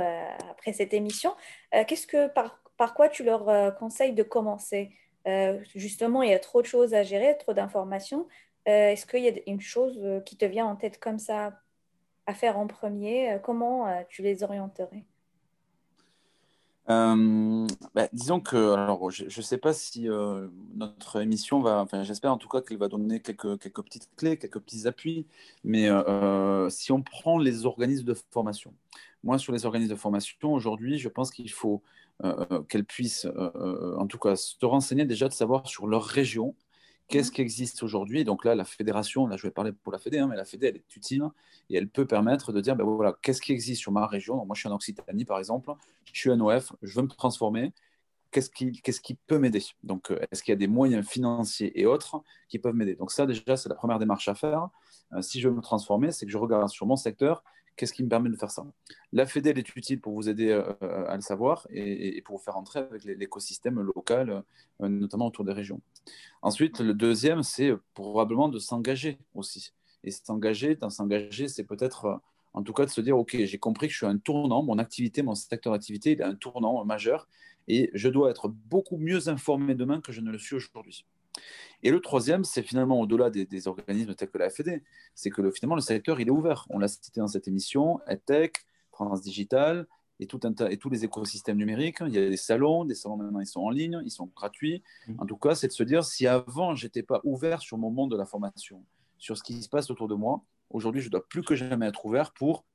après 0.50 0.74
cette 0.74 0.94
émission, 0.94 1.34
qu'est-ce 1.72 2.08
que 2.08 2.28
par, 2.28 2.62
par 2.78 2.94
quoi 2.94 3.10
tu 3.10 3.24
leur 3.24 3.76
conseilles 3.76 4.14
de 4.14 4.24
commencer? 4.24 4.92
Euh, 5.28 5.60
justement, 5.76 6.24
il 6.24 6.32
y 6.32 6.34
a 6.34 6.40
trop 6.40 6.62
de 6.62 6.68
choses 6.68 6.94
à 6.94 7.04
gérer, 7.04 7.38
trop 7.38 7.54
d'informations. 7.54 8.28
Euh, 8.68 8.90
est-ce 8.92 9.06
qu'il 9.06 9.24
y 9.24 9.30
a 9.30 9.34
une 9.48 9.62
chose 9.62 10.00
euh, 10.02 10.20
qui 10.22 10.38
te 10.38 10.46
vient 10.46 10.66
en 10.66 10.76
tête 10.76 11.00
comme 11.00 11.20
ça? 11.20 11.61
À 12.32 12.34
faire 12.34 12.58
en 12.58 12.68
premier 12.68 13.38
Comment 13.44 13.88
tu 14.10 14.22
les 14.22 14.44
orienterais? 14.44 15.04
Bah, 16.88 18.08
disons 18.12 18.42
que, 18.42 18.74
alors, 18.74 19.12
je 19.12 19.24
ne 19.24 19.42
sais 19.42 19.58
pas 19.58 19.72
si 19.72 20.10
notre 20.76 21.22
émission 21.22 21.62
va, 21.62 21.80
enfin, 21.82 22.04
j'espère 22.04 22.34
en 22.34 22.38
tout 22.38 22.50
cas 22.50 22.62
qu'elle 22.62 22.78
va 22.78 22.90
donner 22.90 23.22
quelques, 23.22 23.60
quelques 23.60 23.82
petites 23.82 24.10
clés, 24.18 24.38
quelques 24.38 24.60
petits 24.60 24.88
appuis, 24.88 25.26
mais 25.64 25.88
si 26.70 26.92
on 26.92 27.02
prend 27.02 27.38
les 27.38 27.66
organismes 27.66 28.06
de 28.06 28.16
formation, 28.32 28.74
moi 29.24 29.38
sur 29.38 29.54
les 29.54 29.66
organismes 29.66 29.94
de 29.94 30.00
formation, 30.00 30.54
aujourd'hui, 30.54 30.98
je 30.98 31.08
pense 31.08 31.32
qu'il 31.32 31.52
faut 31.52 31.82
euh, 32.24 32.46
euh, 32.52 32.62
qu'elles 32.64 32.86
puissent, 32.86 33.26
euh, 33.26 33.96
en 33.98 34.06
tout 34.06 34.20
cas, 34.20 34.36
se 34.36 34.64
renseigner 34.64 35.06
déjà 35.06 35.28
de 35.28 35.34
savoir 35.34 35.68
sur 35.68 35.88
leur 35.88 36.04
région, 36.04 36.54
qu'est-ce 37.12 37.30
mhm. 37.30 37.36
qui 37.36 37.42
existe 37.42 37.84
aujourd'hui? 37.84 38.24
Donc 38.24 38.46
là, 38.46 38.56
la 38.56 38.66
fédération, 38.66 39.28
là 39.28 39.38
je 39.38 39.44
vais 39.44 39.52
parler 39.52 39.72
pour 39.72 39.92
la 39.92 40.00
fédé, 40.00 40.20
hein, 40.20 40.28
mais 40.28 40.36
la 40.36 40.46
fédé, 40.46 40.68
elle 40.68 40.78
est 40.78 40.96
utile 40.96 41.24
et 41.70 41.78
elle 41.78 41.88
peut 41.88 42.06
permettre 42.06 42.52
de 42.52 42.62
dire, 42.62 42.76
ben 42.76 42.84
voilà, 42.84 43.16
qu'est-ce 43.22 43.42
qui 43.42 43.52
existe 43.52 43.82
sur 43.82 43.92
ma 43.92 44.08
région? 44.08 44.44
moi, 44.46 44.56
je 44.56 44.62
suis 44.62 44.70
en 44.70 44.76
Occitanie, 44.76 45.26
par 45.26 45.38
exemple, 45.38 45.72
je 46.12 46.20
suis 46.20 46.32
un 46.32 46.40
OF, 46.40 46.74
je 46.82 46.96
veux 46.96 47.04
me 47.04 47.08
transformer. 47.08 47.74
Qu'est-ce 48.32 48.50
qui, 48.50 48.72
qu'est-ce 48.72 49.02
qui 49.02 49.16
peut 49.16 49.40
m'aider? 49.40 49.62
Donc, 49.84 50.14
est-ce 50.32 50.42
qu'il 50.42 50.54
y 50.54 50.56
a 50.56 50.58
des 50.58 50.68
moyens 50.68 51.06
financiers 51.06 51.78
et 51.78 51.86
autres 51.86 52.24
qui 52.48 52.60
peuvent 52.60 52.74
m'aider? 52.74 52.96
Donc 52.96 53.12
ça, 53.12 53.26
déjà, 53.26 53.58
c'est 53.58 53.68
la 53.68 53.76
première 53.76 54.00
démarche 54.00 54.30
à 54.30 54.36
faire. 54.36 54.70
si 55.20 55.42
je 55.42 55.50
veux 55.50 55.56
me 55.56 55.62
transformer, 55.62 56.14
c'est 56.14 56.26
que 56.26 56.32
je 56.32 56.38
regarde 56.38 56.70
sur 56.70 56.86
mon 56.86 56.96
secteur 56.96 57.44
Qu'est-ce 57.82 57.94
qui 57.94 58.04
me 58.04 58.10
permet 58.10 58.30
de 58.30 58.36
faire 58.36 58.52
ça? 58.52 58.64
La 59.12 59.26
FEDEL 59.26 59.58
est 59.58 59.76
utile 59.76 60.00
pour 60.00 60.14
vous 60.14 60.30
aider 60.30 60.50
euh, 60.50 60.72
à 61.08 61.16
le 61.16 61.22
savoir 61.22 61.66
et, 61.72 62.22
pour 62.22 62.38
vous 62.38 62.44
faire 62.44 62.56
entrer 62.56 62.78
avec 62.78 63.04
l'écosystème 63.04 63.82
local, 63.82 64.44
euh, 64.84 64.88
notamment 64.88 65.26
autour 65.26 65.46
des 65.46 65.52
régions. 65.52 65.82
Ensuite, 66.44 66.80
le 66.80 66.94
deuxième, 66.94 67.42
c'est 67.42 67.72
probablement 67.96 68.50
de 68.50 68.60
s'engager 68.60 69.18
aussi. 69.34 69.74
Et 70.04 70.12
s'engager, 70.12 70.78
s'engager, 70.90 71.48
c'est 71.48 71.64
peut-être, 71.64 72.06
euh, 72.06 72.18
en 72.54 72.62
tout 72.62 72.74
cas, 72.74 72.86
de 72.86 72.92
se 72.92 73.02
dire, 73.02 73.18
OK, 73.18 73.36
j'ai 73.36 73.58
compris 73.58 73.88
que 73.88 73.94
je 73.94 73.98
suis 73.98 74.06
un 74.06 74.20
tournant, 74.20 74.62
mon 74.62 74.78
activité, 74.78 75.24
mon 75.24 75.34
secteur 75.34 75.74
d'activité, 75.74 76.12
il 76.12 76.22
a 76.22 76.28
un 76.28 76.36
tournant 76.36 76.86
majeur 76.86 77.28
et 77.68 77.90
je 77.96 78.10
dois 78.10 78.30
être 78.30 78.48
beaucoup 78.48 78.98
mieux 78.98 79.28
informé 79.28 79.74
demain 79.74 80.02
que 80.02 80.12
je 80.12 80.22
ne 80.22 80.30
le 80.30 80.38
suis 80.38 80.56
aujourd'hui. 80.56 81.04
Et 81.84 81.92
le 81.92 82.00
troisième, 82.00 82.44
c'est 82.44 82.62
finalement 82.62 83.00
au-delà 83.00 83.30
des, 83.30 83.68
organismes 83.68 84.14
tels 84.14 84.30
que 84.30 84.38
la 84.38 84.50
FED, 84.50 84.84
c'est 85.16 85.30
que 85.30 85.42
le, 85.42 85.52
finalement 85.52 85.76
le 85.76 85.82
secteur 85.82 86.20
il 86.20 86.28
est 86.28 86.32
ouvert. 86.32 86.66
On 86.70 86.80
l'a 86.80 86.88
cité 86.88 87.20
dans 87.20 87.28
cette 87.28 87.48
émission, 87.48 88.00
EdTech, 88.08 88.66
France 88.92 89.22
Digital 89.22 89.88
et, 90.20 90.28
tout 90.28 90.40
un 90.44 90.54
et 90.68 90.78
tous 90.78 90.90
les 90.90 91.04
écosystèmes 91.04 91.58
numériques. 91.58 91.98
Il 92.02 92.14
y 92.14 92.20
a 92.20 92.30
des 92.30 92.38
salons, 92.38 92.86
des 92.86 92.94
salons 92.94 93.18
maintenant 93.18 93.40
ils 93.40 93.48
sont 93.48 93.62
en 93.62 93.72
ligne, 93.72 94.02
ils 94.06 94.12
sont 94.12 94.30
gratuits. 94.36 94.84
Mmh. 95.08 95.16
En 95.20 95.26
tout 95.26 95.38
cas, 95.38 95.56
c'est 95.56 95.68
de 95.68 95.74
se 95.74 95.84
dire 95.84 96.04
si 96.04 96.28
avant 96.28 96.76
j'étais 96.76 97.04
pas 97.04 97.22
ouvert 97.24 97.62
sur 97.62 97.78
mon 97.78 97.90
monde 97.90 98.12
de 98.12 98.18
la 98.18 98.26
formation, 98.26 98.84
sur 99.18 99.38
ce 99.38 99.44
qui 99.44 99.62
se 99.64 99.70
passe 99.70 99.90
autour 99.90 100.08
de 100.08 100.16
moi, 100.16 100.44
aujourd'hui 100.70 101.02
je 101.02 101.10
dois 101.10 101.28
plus 101.28 101.42
que 101.42 101.56
jamais 101.56 101.88
être 101.88 102.06
ouvert 102.06 102.32
pour 102.34 102.66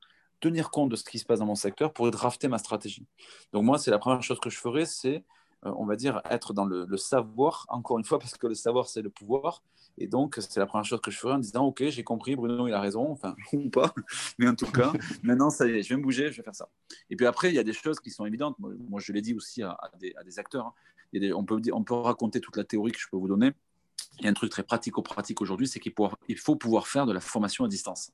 tenir 0.41 0.71
compte 0.71 0.91
de 0.91 0.97
ce 0.97 1.05
qui 1.05 1.19
se 1.19 1.25
passe 1.25 1.39
dans 1.39 1.47
mon 1.47 1.55
secteur 1.55 1.93
pour 1.93 2.11
drafter 2.11 2.49
ma 2.49 2.59
stratégie. 2.59 3.07
Donc 3.53 3.65
moi, 3.65 3.79
c'est 3.79 3.91
la 3.91 3.99
première 3.99 4.23
chose 4.23 4.41
que 4.41 4.51
je 4.51 4.59
ferais, 4.59 4.85
c'est 4.85 5.25
on 5.77 5.87
va 5.87 5.97
dire, 5.97 6.21
être 6.31 6.53
dans 6.53 6.65
le, 6.65 6.97
savoir, 6.97 7.67
encore 7.69 7.99
une 7.99 8.05
fois, 8.05 8.19
parce 8.19 8.37
que 8.37 8.47
le 8.47 8.55
savoir, 8.55 8.89
c'est 8.89 9.03
le 9.03 9.11
pouvoir. 9.11 9.63
Et 9.99 10.07
donc, 10.07 10.37
c'est 10.39 10.61
la 10.61 10.67
première 10.67 10.85
chose 10.85 11.01
que 11.01 11.11
je 11.11 11.19
ferai 11.19 11.35
en 11.35 11.39
disant, 11.39 11.65
OK, 11.65 11.83
j'ai 11.89 12.05
compris, 12.05 12.37
Bruno, 12.37 12.69
il 12.69 12.75
a 12.75 12.81
raison, 12.81 13.11
enfin, 13.11 13.35
ou 13.53 13.71
pas, 13.71 13.95
mais 14.39 14.49
en 14.49 14.55
tout 14.55 14.71
cas, 14.71 14.93
maintenant, 15.23 15.51
ça 15.51 15.67
y 15.67 15.71
est, 15.71 15.83
je 15.83 15.89
vais 15.89 15.97
me 15.97 16.03
bouger, 16.03 16.31
je 16.31 16.37
vais 16.37 16.43
faire 16.43 16.55
ça. 16.55 16.69
Et 17.11 17.17
puis 17.17 17.27
après, 17.27 17.51
il 17.51 17.55
y 17.55 17.59
a 17.59 17.65
des 17.65 17.73
choses 17.73 18.01
qui 18.01 18.11
sont 18.11 18.27
évidentes. 18.27 18.57
Moi, 18.59 19.01
je 19.01 19.13
l'ai 19.13 19.23
dit 19.23 19.35
aussi 19.35 19.63
à, 19.63 19.79
des, 19.99 20.39
acteurs. 20.39 20.67
Hein. 21.15 21.33
on, 21.35 21.45
peut, 21.45 21.61
on 21.73 21.83
peut 21.83 21.95
raconter 21.95 22.41
toute 22.41 22.57
la 22.57 22.65
théorie 22.65 22.93
que 22.93 23.01
je 23.01 23.09
peux 23.11 23.17
vous 23.17 23.29
donner, 23.29 23.53
il 24.19 24.25
y 24.25 24.27
a 24.27 24.31
un 24.31 24.35
truc 24.35 24.51
très 24.51 24.63
pratico-pratique 24.63 25.41
aujourd'hui, 25.41 25.69
c'est 25.69 25.81
qu'il 25.81 25.93
faut 26.39 26.57
pouvoir 26.57 26.89
faire 26.89 27.07
de 27.07 27.13
la 27.13 27.21
formation 27.21 27.65
à 27.65 27.69
distance. 27.69 28.13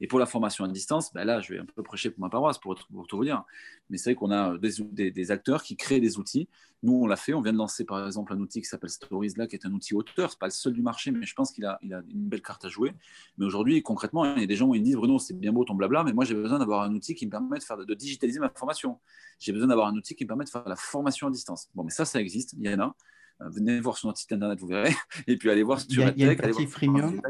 Et 0.00 0.06
pour 0.06 0.18
la 0.18 0.26
formation 0.26 0.64
à 0.64 0.68
distance, 0.68 1.12
ben 1.12 1.24
là, 1.24 1.40
je 1.40 1.52
vais 1.52 1.58
un 1.60 1.64
peu 1.64 1.82
prêcher 1.82 2.10
pour 2.10 2.20
ma 2.20 2.30
paroisse, 2.30 2.58
pour, 2.58 2.74
tout 2.74 3.16
vous 3.16 3.24
dire. 3.24 3.44
Mais 3.90 3.98
c'est 3.98 4.10
vrai 4.10 4.14
qu'on 4.14 4.30
a 4.30 4.56
des, 4.58 5.30
acteurs 5.30 5.62
qui 5.62 5.76
créent 5.76 6.00
des 6.00 6.18
outils. 6.18 6.48
Nous, 6.82 6.92
on 6.92 7.06
l'a 7.06 7.16
fait. 7.16 7.32
On 7.32 7.40
vient 7.40 7.52
de 7.52 7.58
lancer, 7.58 7.84
par 7.84 8.04
exemple, 8.04 8.32
un 8.32 8.40
outil 8.40 8.60
qui 8.60 8.66
s'appelle 8.66 8.90
Stories, 8.90 9.34
qui 9.48 9.56
est 9.56 9.66
un 9.66 9.72
outil 9.72 9.94
auteur. 9.94 10.30
Ce 10.30 10.36
n'est 10.36 10.38
pas 10.38 10.46
le 10.46 10.52
seul 10.52 10.72
du 10.72 10.82
marché, 10.82 11.10
mais 11.10 11.24
je 11.24 11.34
pense 11.34 11.52
qu'il 11.52 11.64
a, 11.64 11.74
a 11.74 12.02
une 12.08 12.28
belle 12.28 12.42
carte 12.42 12.64
à 12.64 12.68
jouer. 12.68 12.92
Mais 13.38 13.46
aujourd'hui, 13.46 13.82
concrètement, 13.82 14.34
il 14.34 14.40
y 14.40 14.44
a 14.44 14.46
des 14.46 14.56
gens 14.56 14.72
ils 14.74 14.80
me 14.80 14.84
disent 14.84 14.96
Bruno, 14.96 15.18
c'est 15.18 15.38
bien 15.38 15.52
beau 15.52 15.64
ton 15.64 15.74
blabla, 15.74 16.02
mais 16.04 16.12
moi, 16.12 16.24
j'ai 16.24 16.34
besoin 16.34 16.58
d'avoir 16.58 16.82
un 16.82 16.94
outil 16.94 17.14
qui 17.14 17.26
me 17.26 17.30
permet 17.30 17.58
de, 17.58 17.64
faire, 17.64 17.76
de 17.76 17.94
digitaliser 17.94 18.40
ma 18.40 18.50
formation. 18.50 18.98
J'ai 19.38 19.52
besoin 19.52 19.68
d'avoir 19.68 19.88
un 19.88 19.94
outil 19.94 20.14
qui 20.14 20.24
me 20.24 20.28
permet 20.28 20.44
de 20.44 20.50
faire 20.50 20.66
la 20.66 20.76
formation 20.76 21.28
à 21.28 21.30
distance. 21.30 21.68
Bon, 21.74 21.84
mais 21.84 21.90
ça, 21.90 22.04
ça 22.04 22.20
existe. 22.20 22.54
Il 22.58 22.68
y 22.68 22.74
en 22.74 22.80
a. 22.80 22.96
Euh, 23.40 23.48
venez 23.48 23.80
voir 23.80 23.96
sur 23.96 24.08
notre 24.08 24.18
site 24.18 24.32
internet, 24.32 24.58
vous 24.58 24.66
verrez. 24.66 24.92
Et 25.26 25.36
puis 25.36 25.50
allez 25.50 25.62
voir 25.62 25.80
sur 25.80 25.90
Il 25.90 25.98
y 25.98 26.02
a, 26.02 26.12
il 26.16 26.22
y 26.22 26.28
a 26.28 26.32
une 26.32 26.38
partie 26.38 26.66
freemium. 26.66 27.20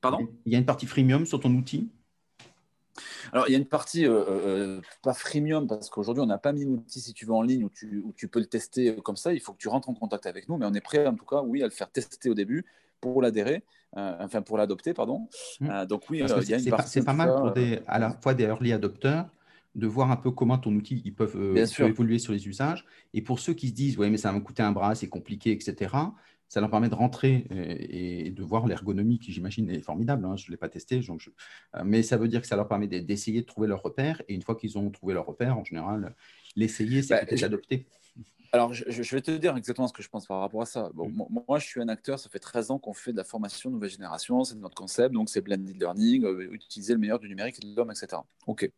Pardon? 0.00 0.28
Il 0.44 0.52
y 0.52 0.56
a 0.56 0.58
une 0.58 0.66
partie 0.66 0.86
freemium 0.86 1.26
sur 1.26 1.40
ton 1.40 1.52
outil? 1.54 1.88
Alors, 3.32 3.48
il 3.48 3.52
y 3.52 3.54
a 3.54 3.58
une 3.58 3.66
partie 3.66 4.06
euh, 4.06 4.24
euh, 4.28 4.80
pas 5.02 5.12
freemium 5.12 5.66
parce 5.66 5.90
qu'aujourd'hui, 5.90 6.22
on 6.22 6.26
n'a 6.26 6.38
pas 6.38 6.52
mis 6.52 6.64
l'outil, 6.64 7.00
si 7.00 7.12
tu 7.12 7.26
veux, 7.26 7.32
en 7.32 7.42
ligne 7.42 7.64
où 7.64 7.70
tu, 7.70 8.02
où 8.04 8.12
tu, 8.12 8.28
peux 8.28 8.38
le 8.38 8.46
tester 8.46 8.96
comme 9.02 9.16
ça. 9.16 9.32
Il 9.32 9.40
faut 9.40 9.52
que 9.52 9.58
tu 9.58 9.68
rentres 9.68 9.90
en 9.90 9.94
contact 9.94 10.26
avec 10.26 10.48
nous, 10.48 10.56
mais 10.56 10.66
on 10.66 10.72
est 10.72 10.80
prêt, 10.80 11.06
en 11.06 11.14
tout 11.14 11.26
cas, 11.26 11.42
oui, 11.42 11.62
à 11.62 11.66
le 11.66 11.72
faire 11.72 11.90
tester 11.90 12.30
au 12.30 12.34
début 12.34 12.64
pour 13.00 13.20
l'adhérer, 13.20 13.62
enfin 13.94 14.40
pour 14.42 14.56
l'adopter, 14.56 14.94
pardon. 14.94 15.28
Mmh. 15.60 15.84
donc, 15.84 16.08
oui, 16.08 16.18
il 16.18 16.48
y 16.48 16.54
a 16.54 16.58
une 16.58 16.70
partie. 16.70 16.90
C'est 16.90 17.04
pas 17.04 17.12
mal 17.12 17.34
pour 17.34 17.52
des, 17.52 17.80
à 17.86 17.98
la 17.98 18.10
fois 18.10 18.32
des 18.32 18.44
early 18.44 18.72
adopters 18.72 19.26
de 19.76 19.86
voir 19.86 20.10
un 20.10 20.16
peu 20.16 20.30
comment 20.30 20.58
ton 20.58 20.74
outil 20.74 21.02
ils 21.04 21.14
peuvent, 21.14 21.36
euh, 21.36 21.66
évoluer 21.86 22.18
sur 22.18 22.32
les 22.32 22.48
usages. 22.48 22.84
Et 23.14 23.22
pour 23.22 23.38
ceux 23.38 23.52
qui 23.52 23.68
se 23.68 23.74
disent, 23.74 23.98
oui, 23.98 24.10
mais 24.10 24.16
ça 24.16 24.32
va 24.32 24.38
me 24.38 24.42
coûter 24.42 24.62
un 24.62 24.72
bras, 24.72 24.94
c'est 24.94 25.08
compliqué, 25.08 25.52
etc., 25.52 25.94
ça 26.48 26.60
leur 26.60 26.70
permet 26.70 26.88
de 26.88 26.94
rentrer 26.94 27.44
et, 27.50 28.30
de 28.30 28.42
voir 28.44 28.68
l'ergonomie 28.68 29.18
qui, 29.18 29.32
j'imagine, 29.32 29.68
est 29.68 29.80
formidable. 29.80 30.24
Hein, 30.24 30.36
je 30.36 30.46
ne 30.46 30.52
l'ai 30.52 30.56
pas 30.56 30.68
testé, 30.68 31.00
donc 31.00 31.28
euh, 31.74 31.82
mais 31.84 32.04
ça 32.04 32.16
veut 32.16 32.28
dire 32.28 32.40
que 32.40 32.46
ça 32.46 32.54
leur 32.54 32.68
permet 32.68 32.86
d'essayer 32.86 33.40
de 33.40 33.46
trouver 33.46 33.66
leur 33.66 33.82
repère. 33.82 34.22
Et 34.28 34.34
une 34.34 34.42
fois 34.42 34.54
qu'ils 34.54 34.78
ont 34.78 34.88
trouvé 34.90 35.12
leur 35.12 35.26
repère, 35.26 35.58
en 35.58 35.64
général, 35.64 36.14
l'essayer, 36.54 37.02
c'est 37.02 37.14
bah, 37.14 37.26
peut-être 37.26 37.40
l'adopter. 37.40 37.86
Alors, 38.52 38.72
je, 38.72 39.14
vais 39.14 39.20
te 39.20 39.30
dire 39.32 39.56
exactement 39.56 39.86
ce 39.86 39.92
que 39.92 40.02
je 40.02 40.08
pense 40.08 40.26
par 40.26 40.40
rapport 40.40 40.62
à 40.62 40.66
ça. 40.66 40.90
Bon, 40.94 41.08
mm. 41.08 41.42
Moi, 41.48 41.58
je 41.58 41.66
suis 41.66 41.80
un 41.80 41.88
acteur, 41.88 42.18
ça 42.18 42.30
fait 42.30 42.38
13 42.38 42.70
ans 42.70 42.78
qu'on 42.78 42.94
fait 42.94 43.12
de 43.12 43.16
la 43.16 43.24
formation 43.24 43.70
nouvelle 43.70 43.90
génération, 43.90 44.44
c'est 44.44 44.54
notre 44.54 44.74
concept, 44.74 45.12
donc 45.12 45.28
c'est 45.28 45.40
blended 45.40 45.76
learning, 45.78 46.24
euh, 46.24 46.48
utiliser 46.52 46.94
le 46.94 46.98
meilleur 46.98 47.18
du 47.18 47.28
numérique 47.28 47.56
et 47.62 47.66
de 47.66 47.76
l'homme, 47.76 47.90
etc. 47.90 48.22
OK. 48.46 48.70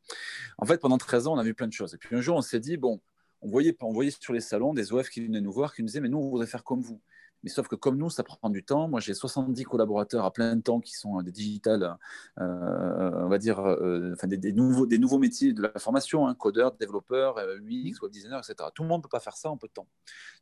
En 0.59 0.66
fait, 0.66 0.78
pendant 0.78 0.99
13 0.99 1.28
ans, 1.28 1.34
on 1.34 1.39
a 1.39 1.45
vu 1.45 1.55
plein 1.55 1.68
de 1.68 1.72
choses. 1.72 1.95
Et 1.95 1.99
puis 1.99 2.16
un 2.16 2.20
jour, 2.20 2.36
on 2.36 2.43
s'est 2.43 2.61
dit, 2.61 2.76
bon, 2.76 3.01
on 3.41 3.49
voyait, 3.49 3.76
on 3.80 3.93
voyait 3.93 4.11
sur 4.11 4.32
les 4.32 4.41
salons 4.41 4.74
des 4.74 4.93
OF 4.93 5.11
qui 5.11 5.24
venaient 5.24 5.41
nous 5.41 5.53
voir, 5.53 5.74
qui 5.74 5.82
nous 5.82 5.86
disaient, 5.86 6.01
mais 6.01 6.09
nous, 6.09 6.18
on 6.18 6.28
voudrait 6.28 6.47
faire 6.47 6.64
comme 6.64 6.80
vous. 6.80 7.01
Mais 7.43 7.51
sauf 7.51 7.68
que 7.68 7.76
comme 7.76 7.97
nous, 7.97 8.11
ça 8.11 8.24
prend 8.24 8.51
du 8.51 8.64
temps. 8.64 8.89
Moi, 8.89 9.01
j'ai 9.01 9.14
70 9.14 9.64
collaborateurs 9.64 10.24
à 10.24 10.32
plein 10.32 10.59
temps 10.61 10.80
qui 10.80 10.95
sont 10.95 11.22
des 11.22 11.32
digitales, 11.32 11.97
euh, 12.41 13.24
on 13.24 13.28
va 13.28 13.39
dire, 13.39 13.61
euh, 13.61 14.12
enfin, 14.14 14.26
des, 14.26 14.53
nouveaux, 14.53 14.86
des 14.86 14.99
nouveaux 14.99 15.18
métiers 15.18 15.53
de 15.53 15.62
la 15.62 15.72
formation, 15.78 16.26
hein, 16.26 16.34
codeurs, 16.34 16.72
développeurs, 16.72 17.39
UX, 17.39 18.01
web 18.03 18.11
designer, 18.11 18.39
etc. 18.39 18.68
Tout 18.74 18.82
le 18.82 18.89
monde 18.89 19.01
ne 19.01 19.03
peut 19.05 19.09
pas 19.09 19.20
faire 19.20 19.36
ça 19.36 19.51
en 19.51 19.57
peu 19.57 19.68
de 19.68 19.72
temps. 19.72 19.86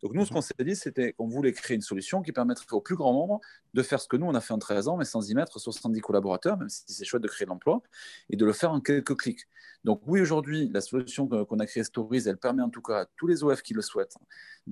Donc 0.03 0.15
nous, 0.15 0.25
ce 0.25 0.33
qu'on 0.33 0.41
s'est 0.41 0.55
dit, 0.61 0.77
c'était 0.77 1.13
qu'on 1.13 1.29
voulait 1.29 1.53
créer 1.53 1.77
une 1.77 1.83
solution 1.83 2.23
qui 2.23 2.33
permettrait 2.33 2.67
au 2.73 2.81
plus 2.81 2.97
grand 2.97 3.13
nombre 3.13 3.41
de 3.75 3.83
faire 3.83 4.01
ce 4.01 4.09
que 4.09 4.17
nous, 4.17 4.27
on 4.27 4.35
a 4.35 4.41
fait 4.41 4.55
en 4.55 4.59
13 4.59 4.89
ans, 4.89 4.97
mais 4.97 5.05
sans 5.05 5.29
y 5.29 5.35
mettre 5.35 5.59
70 5.59 6.01
collaborateurs, 6.01 6.57
même 6.57 6.69
si 6.69 6.85
c'est 6.87 7.05
chouette 7.05 7.23
de 7.23 7.29
créer 7.29 7.45
de 7.45 7.51
l'emploi, 7.51 7.83
et 8.31 8.37
de 8.37 8.45
le 8.45 8.53
faire 8.53 8.73
en 8.73 8.81
quelques 8.81 9.17
clics. 9.17 9.47
Donc 9.85 10.03
oui, 10.07 10.21
aujourd'hui, 10.21 10.69
la 10.73 10.81
solution 10.81 11.29
qu'on 11.29 11.59
a 11.61 11.67
créée 11.67 11.85
Stories, 11.85 12.25
elle 12.27 12.39
permet 12.39 12.63
en 12.63 12.71
tout 12.71 12.83
cas 12.83 13.03
à 13.03 13.07
tous 13.17 13.29
les 13.29 13.45
OF 13.45 13.63
qui 13.63 13.73
le 13.73 13.83
souhaitent 13.83 14.17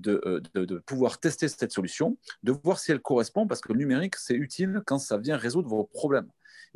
euh, 0.07 0.41
de, 0.55 0.65
de, 0.65 0.79
pouvoir 0.79 1.21
tester 1.21 1.47
cette 1.47 1.71
solution, 1.71 2.14
de 2.43 2.53
voir 2.53 2.79
si 2.79 2.93
elle 2.93 3.01
correspond, 3.01 3.47
parce 3.47 3.61
que 3.61 3.73
le 3.73 3.79
numérique, 3.79 4.17
c'est 4.17 4.35
utile 4.35 4.83
quand 4.87 4.99
ça 4.99 5.19
vient 5.19 5.37
résoudre 5.37 5.69
vos 5.69 5.85
problèmes. 5.85 6.31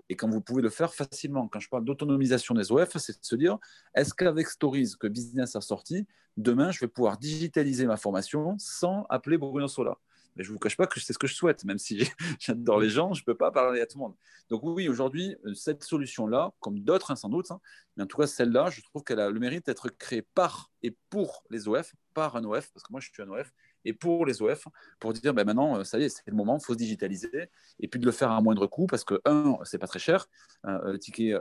Et 0.08 0.16
quand 0.16 0.28
vous 0.28 0.40
pouvez 0.40 0.62
le 0.62 0.70
faire 0.70 0.94
facilement. 0.94 1.48
Quand 1.48 1.60
je 1.60 1.68
parle 1.68 1.84
d'autonomisation 1.84 2.54
des 2.54 2.70
OF, 2.70 2.96
c'est 2.98 3.20
de 3.20 3.24
se 3.24 3.36
dire, 3.36 3.58
est-ce 3.94 4.14
qu'avec 4.14 4.48
Stories 4.48 4.92
que 4.98 5.06
Business 5.08 5.56
a 5.56 5.60
sorti, 5.60 6.06
demain, 6.36 6.70
je 6.70 6.80
vais 6.80 6.88
pouvoir 6.88 7.18
digitaliser 7.18 7.86
ma 7.86 7.96
formation 7.96 8.56
sans 8.58 9.06
appeler 9.10 9.38
Bruno 9.38 9.68
Sola? 9.68 9.98
Mais 10.36 10.44
je 10.44 10.50
ne 10.50 10.54
vous 10.54 10.60
cache 10.60 10.76
pas 10.76 10.86
que 10.86 11.00
c'est 11.00 11.12
ce 11.12 11.18
que 11.18 11.26
je 11.26 11.34
souhaite, 11.34 11.64
même 11.64 11.78
si 11.78 12.08
j'adore 12.38 12.78
les 12.78 12.90
gens, 12.90 13.12
je 13.12 13.22
ne 13.22 13.24
peux 13.24 13.34
pas 13.34 13.50
parler 13.50 13.80
à 13.80 13.86
tout 13.86 13.98
le 13.98 14.04
monde. 14.04 14.14
Donc 14.48 14.62
oui, 14.62 14.88
aujourd'hui, 14.88 15.36
euh, 15.44 15.52
cette 15.54 15.82
solution-là, 15.82 16.52
comme 16.60 16.78
d'autres 16.78 17.10
hein, 17.10 17.16
sans 17.16 17.28
doute, 17.28 17.50
hein, 17.50 17.60
mais 17.96 18.04
en 18.04 18.06
tout 18.06 18.16
cas 18.16 18.28
celle-là, 18.28 18.70
je 18.70 18.80
trouve 18.82 19.02
qu'elle 19.02 19.18
a 19.18 19.30
le 19.30 19.40
mérite 19.40 19.66
d'être 19.66 19.88
créée 19.88 20.22
par 20.22 20.70
et 20.84 20.96
pour 21.10 21.42
les 21.50 21.66
OF, 21.66 21.92
par 22.14 22.36
un 22.36 22.44
OF, 22.44 22.70
parce 22.72 22.84
que 22.84 22.92
moi 22.92 23.00
je 23.00 23.10
suis 23.12 23.22
un 23.22 23.28
OF, 23.28 23.52
et 23.84 23.92
pour 23.92 24.26
les 24.26 24.42
OF, 24.42 24.68
pour 24.98 25.12
dire 25.12 25.34
ben 25.34 25.44
maintenant, 25.44 25.78
euh, 25.78 25.84
ça 25.84 25.98
y 25.98 26.04
est, 26.04 26.08
c'est 26.08 26.22
le 26.26 26.36
moment, 26.36 26.58
il 26.58 26.64
faut 26.64 26.72
se 26.72 26.78
digitaliser, 26.78 27.50
et 27.80 27.88
puis 27.88 28.00
de 28.00 28.06
le 28.06 28.12
faire 28.12 28.30
à 28.30 28.40
moindre 28.40 28.66
coût, 28.66 28.86
parce 28.86 29.04
que, 29.04 29.20
un, 29.24 29.58
c'est 29.64 29.78
pas 29.78 29.86
très 29.86 29.98
cher. 29.98 30.28
Euh, 30.66 30.92
le 30.92 30.98
ticket, 30.98 31.34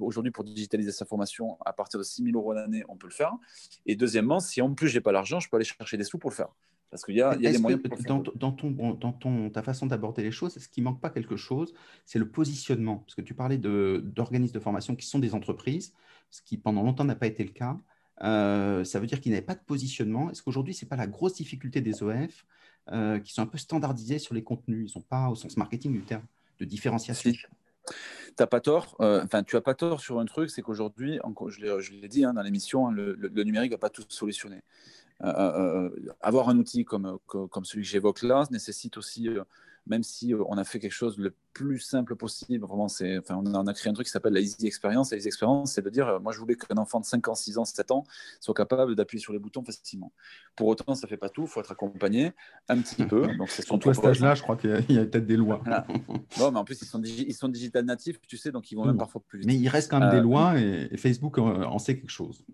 aujourd'hui, 0.00 0.32
pour 0.32 0.44
digitaliser 0.44 0.92
sa 0.92 1.04
formation, 1.04 1.58
à 1.64 1.72
partir 1.72 1.98
de 1.98 2.04
6 2.04 2.24
000 2.24 2.36
euros 2.36 2.52
l'année, 2.52 2.84
on 2.88 2.96
peut 2.96 3.06
le 3.06 3.12
faire. 3.12 3.32
Et 3.84 3.96
deuxièmement, 3.96 4.40
si 4.40 4.60
en 4.62 4.72
plus, 4.74 4.88
j'ai 4.88 5.00
pas 5.00 5.12
l'argent, 5.12 5.40
je 5.40 5.48
peux 5.48 5.56
aller 5.56 5.64
chercher 5.64 5.96
des 5.96 6.04
sous 6.04 6.18
pour 6.18 6.30
le 6.30 6.36
faire. 6.36 6.48
Parce 6.90 7.04
qu'il 7.04 7.16
y 7.16 7.22
a, 7.22 7.34
des 7.34 7.58
moyens. 7.58 7.82
dans, 8.06 8.22
dans, 8.34 8.52
ton, 8.52 8.70
dans 8.70 9.12
ton, 9.12 9.50
ta 9.50 9.62
façon 9.62 9.86
d'aborder 9.86 10.22
les 10.22 10.30
choses, 10.30 10.56
ce 10.56 10.68
qui 10.68 10.82
manque 10.82 11.00
pas 11.00 11.10
quelque 11.10 11.36
chose, 11.36 11.74
c'est 12.04 12.18
le 12.18 12.30
positionnement. 12.30 12.98
Parce 12.98 13.14
que 13.14 13.22
tu 13.22 13.34
parlais 13.34 13.58
d'organismes 13.58 14.54
de, 14.54 14.60
formation 14.60 14.94
qui 14.94 15.06
sont 15.06 15.18
des 15.18 15.34
entreprises, 15.34 15.92
ce 16.30 16.42
qui 16.42 16.58
pendant 16.58 16.82
longtemps 16.82 17.04
n'a 17.04 17.16
pas 17.16 17.26
été 17.26 17.42
le 17.42 17.50
cas. 17.50 17.76
Euh, 18.22 18.84
ça 18.84 18.98
veut 18.98 19.06
dire 19.06 19.20
qu'ils 19.20 19.32
n'avaient 19.32 19.44
pas 19.44 19.54
de 19.54 19.64
positionnement. 19.64 20.30
Est-ce 20.30 20.42
qu'aujourd'hui, 20.42 20.74
ce 20.74 20.84
n'est 20.84 20.88
pas 20.88 20.96
la 20.96 21.06
grosse 21.06 21.34
difficulté 21.34 21.80
des 21.80 22.02
OF 22.02 22.46
euh, 22.92 23.18
qui 23.18 23.32
sont 23.32 23.42
un 23.42 23.46
peu 23.46 23.58
standardisés 23.58 24.18
sur 24.18 24.34
les 24.34 24.42
contenus? 24.42 24.90
Ils 24.90 24.98
n'ont 24.98 25.04
pas, 25.04 25.28
au 25.28 25.34
sens 25.34 25.56
marketing 25.56 25.92
du 25.92 26.02
terme, 26.02 26.24
de 26.58 26.64
différenciation. 26.64 27.30
Tu 27.30 27.94
n'as 28.38 28.46
pas 28.46 28.60
tort. 28.60 28.96
Euh, 29.00 29.22
enfin, 29.24 29.42
tu 29.42 29.56
as 29.56 29.60
pas 29.60 29.74
tort 29.74 30.00
sur 30.00 30.18
un 30.18 30.24
truc, 30.24 30.50
c'est 30.50 30.62
qu'aujourd'hui, 30.62 31.18
je 31.48 31.92
l'ai 31.92 32.08
dit 32.08 32.24
hein, 32.24 32.34
dans 32.34 32.42
l'émission, 32.42 32.88
hein, 32.88 32.92
le, 32.92 33.44
numérique 33.44 33.72
va 33.72 33.78
pas 33.78 33.90
tout 33.90 34.04
solutionner. 34.08 34.62
Avoir 35.20 36.48
un 36.48 36.58
outil 36.58 36.84
comme, 36.84 37.18
comme 37.26 37.64
celui 37.64 37.82
que 37.82 37.88
j'évoque 37.88 38.22
là 38.22 38.44
nécessite 38.50 38.96
aussi, 38.96 39.28
même 39.86 40.02
si 40.02 40.34
on 40.34 40.58
a 40.58 40.64
fait 40.64 40.78
quelque 40.78 40.92
chose 40.92 41.18
le 41.18 41.34
plus 41.52 41.78
simple 41.78 42.16
possible, 42.16 42.66
vraiment, 42.66 42.88
c'est, 42.88 43.18
enfin, 43.18 43.40
on, 43.42 43.66
a, 43.66 43.74
créé 43.74 43.90
un 43.90 43.94
truc 43.94 44.06
qui 44.06 44.10
s'appelle 44.10 44.32
la 44.32 44.40
Easy 44.40 44.66
Experience. 44.66 45.10
La 45.12 45.16
Easy 45.16 45.28
Experience, 45.28 45.72
c'est 45.72 45.82
de 45.82 45.90
dire, 45.90 46.20
moi, 46.20 46.32
je 46.32 46.38
voulais 46.38 46.56
qu'un 46.56 46.76
enfant 46.76 47.00
de 47.00 47.04
5 47.04 47.28
ans, 47.28 47.34
6 47.34 47.58
ans, 47.58 47.64
7 47.64 47.90
ans 47.92 48.04
soit 48.40 48.54
capable 48.54 48.94
d'appuyer 48.94 49.20
sur 49.20 49.32
les 49.32 49.38
boutons 49.38 49.64
facilement. 49.64 50.12
Pour 50.54 50.68
autant, 50.68 50.94
ça 50.94 51.06
ne 51.06 51.08
fait 51.08 51.16
pas 51.16 51.28
tout, 51.28 51.42
il 51.42 51.48
faut 51.48 51.60
être 51.60 51.72
accompagné 51.72 52.32
un 52.68 52.78
petit 52.80 53.04
peu. 53.04 53.26
Donc, 53.38 53.48
c'est 53.48 53.64
Surtout 53.64 53.90
à 53.90 53.94
cet 53.94 54.04
âge-là, 54.04 54.34
je 54.34 54.42
crois 54.42 54.56
qu'il 54.56 54.70
y 54.70 54.98
a, 54.98 55.04
peut-être 55.04 55.26
des 55.26 55.36
lois. 55.36 55.62
Bon, 56.38 56.50
mais 56.50 56.58
en 56.58 56.64
plus, 56.64 56.80
ils 56.82 56.86
sont, 56.86 57.02
ils 57.02 57.34
sont 57.34 57.48
digital 57.48 57.84
natifs, 57.84 58.20
tu 58.26 58.36
sais, 58.36 58.50
donc 58.50 58.70
ils 58.70 58.74
vont 58.74 58.84
même 58.84 58.98
parfois 58.98 59.22
plus 59.26 59.38
vite. 59.38 59.46
Mais 59.46 59.56
il 59.56 59.68
reste 59.68 59.90
quand 59.90 60.00
même 60.00 60.10
des 60.10 60.20
lois 60.20 60.58
et, 60.58 60.88
et 60.90 60.96
Facebook 60.96 61.38
en 61.38 61.78
sait 61.78 61.96
quelque 61.96 62.10
chose. 62.10 62.44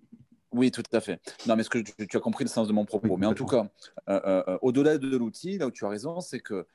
Oui, 0.53 0.71
tout 0.71 0.83
à 0.93 1.01
fait. 1.01 1.21
Non, 1.47 1.57
mais 1.57 1.63
ce 1.63 1.71
que 1.71 1.79
tu, 1.79 2.17
as 2.17 2.21
compris 2.21 2.45
le 2.45 2.51
sens 2.51 2.69
de 2.69 2.73
mon 2.73 2.85
propos. 2.85 3.17
mais 3.17 3.27
en 3.27 3.35
tout 3.35 3.47
cas, 3.47 3.69
euh, 4.09 4.21
euh, 4.25 4.43
euh, 4.49 4.59
au-delà 4.61 4.99
de 4.99 5.17
l'outil, 5.17 5.59
là 5.59 5.67
où 5.67 5.71
tu 5.71 5.85
as 5.85 5.89
raison, 5.89 6.21
c'est 6.21 6.41
que 6.41 6.67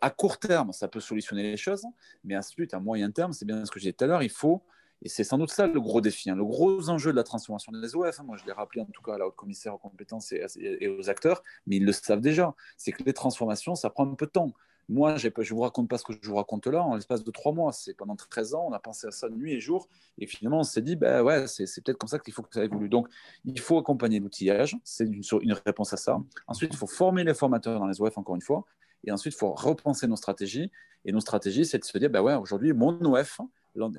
à 0.00 0.10
court 0.10 0.38
terme, 0.38 0.72
ça 0.72 0.88
peut 0.88 1.00
solutionner 1.00 1.42
les 1.42 1.56
choses, 1.56 1.84
mais 2.24 2.36
ensuite, 2.36 2.74
à 2.74 2.80
moyen 2.80 3.10
terme, 3.10 3.32
c'est 3.32 3.44
bien 3.44 3.64
ce 3.64 3.70
que 3.70 3.80
j'ai 3.80 3.90
dit 3.90 3.96
tout 3.96 4.04
à 4.04 4.06
l'heure, 4.08 4.22
il 4.22 4.30
faut, 4.30 4.62
et 5.02 5.08
c'est 5.08 5.24
sans 5.24 5.38
doute 5.38 5.50
ça 5.50 5.66
le 5.66 5.80
gros 5.80 6.00
défi, 6.00 6.30
hein, 6.30 6.36
le 6.36 6.44
gros 6.44 6.88
enjeu 6.88 7.12
de 7.12 7.16
la 7.16 7.24
transformation 7.24 7.72
des 7.72 7.94
OF, 7.94 8.20
hein, 8.20 8.22
moi 8.24 8.36
je 8.36 8.44
l'ai 8.46 8.52
rappelé 8.52 8.80
en 8.80 8.86
tout 8.86 9.02
cas 9.02 9.14
à 9.14 9.18
la 9.18 9.26
haute 9.26 9.36
commissaire 9.36 9.74
aux 9.74 9.78
compétences 9.78 10.32
et 10.32 10.88
aux 10.88 11.10
acteurs, 11.10 11.42
mais 11.66 11.76
ils 11.76 11.84
le 11.84 11.92
savent 11.92 12.20
déjà, 12.20 12.54
c'est 12.76 12.92
que 12.92 13.02
les 13.02 13.12
transformations, 13.12 13.74
ça 13.74 13.90
prend 13.90 14.10
un 14.10 14.14
peu 14.14 14.26
de 14.26 14.30
temps. 14.30 14.52
Moi, 14.88 15.16
je 15.16 15.28
ne 15.28 15.48
vous 15.50 15.60
raconte 15.60 15.88
pas 15.88 15.98
ce 15.98 16.04
que 16.04 16.12
je 16.20 16.28
vous 16.28 16.36
raconte 16.36 16.66
là 16.66 16.82
en 16.82 16.94
l'espace 16.94 17.24
de 17.24 17.30
trois 17.30 17.52
mois. 17.52 17.72
C'est 17.72 17.94
pendant 17.94 18.16
13 18.16 18.54
ans, 18.54 18.66
on 18.68 18.72
a 18.72 18.78
pensé 18.78 19.06
à 19.06 19.10
ça 19.10 19.28
nuit 19.30 19.52
et 19.52 19.60
jour. 19.60 19.88
Et 20.18 20.26
finalement, 20.26 20.60
on 20.60 20.62
s'est 20.62 20.82
dit, 20.82 20.96
ben 20.96 21.22
ouais, 21.22 21.46
c'est 21.46 21.64
peut-être 21.82 21.98
comme 21.98 22.08
ça 22.08 22.18
qu'il 22.18 22.34
faut 22.34 22.42
que 22.42 22.54
ça 22.54 22.64
évolue. 22.64 22.88
Donc, 22.88 23.08
il 23.44 23.58
faut 23.60 23.78
accompagner 23.78 24.20
l'outillage. 24.20 24.76
C'est 24.84 25.04
une, 25.04 25.22
une, 25.40 25.52
réponse 25.64 25.92
à 25.94 25.96
ça. 25.96 26.20
Ensuite, 26.46 26.74
il 26.74 26.76
faut 26.76 26.86
former 26.86 27.24
les 27.24 27.34
formateurs 27.34 27.80
dans 27.80 27.86
les 27.86 28.00
OF, 28.00 28.18
encore 28.18 28.34
une 28.34 28.42
fois. 28.42 28.64
Et 29.06 29.12
ensuite, 29.12 29.34
il 29.34 29.38
faut 29.38 29.52
repenser 29.52 30.06
nos 30.06 30.16
stratégies. 30.16 30.70
Et 31.04 31.12
nos 31.12 31.20
stratégies, 31.20 31.66
c'est 31.66 31.78
de 31.78 31.84
se 31.84 31.96
dire, 31.98 32.10
ben 32.10 32.22
ouais, 32.22 32.34
aujourd'hui, 32.34 32.72
mon 32.72 32.98
OF, 33.04 33.40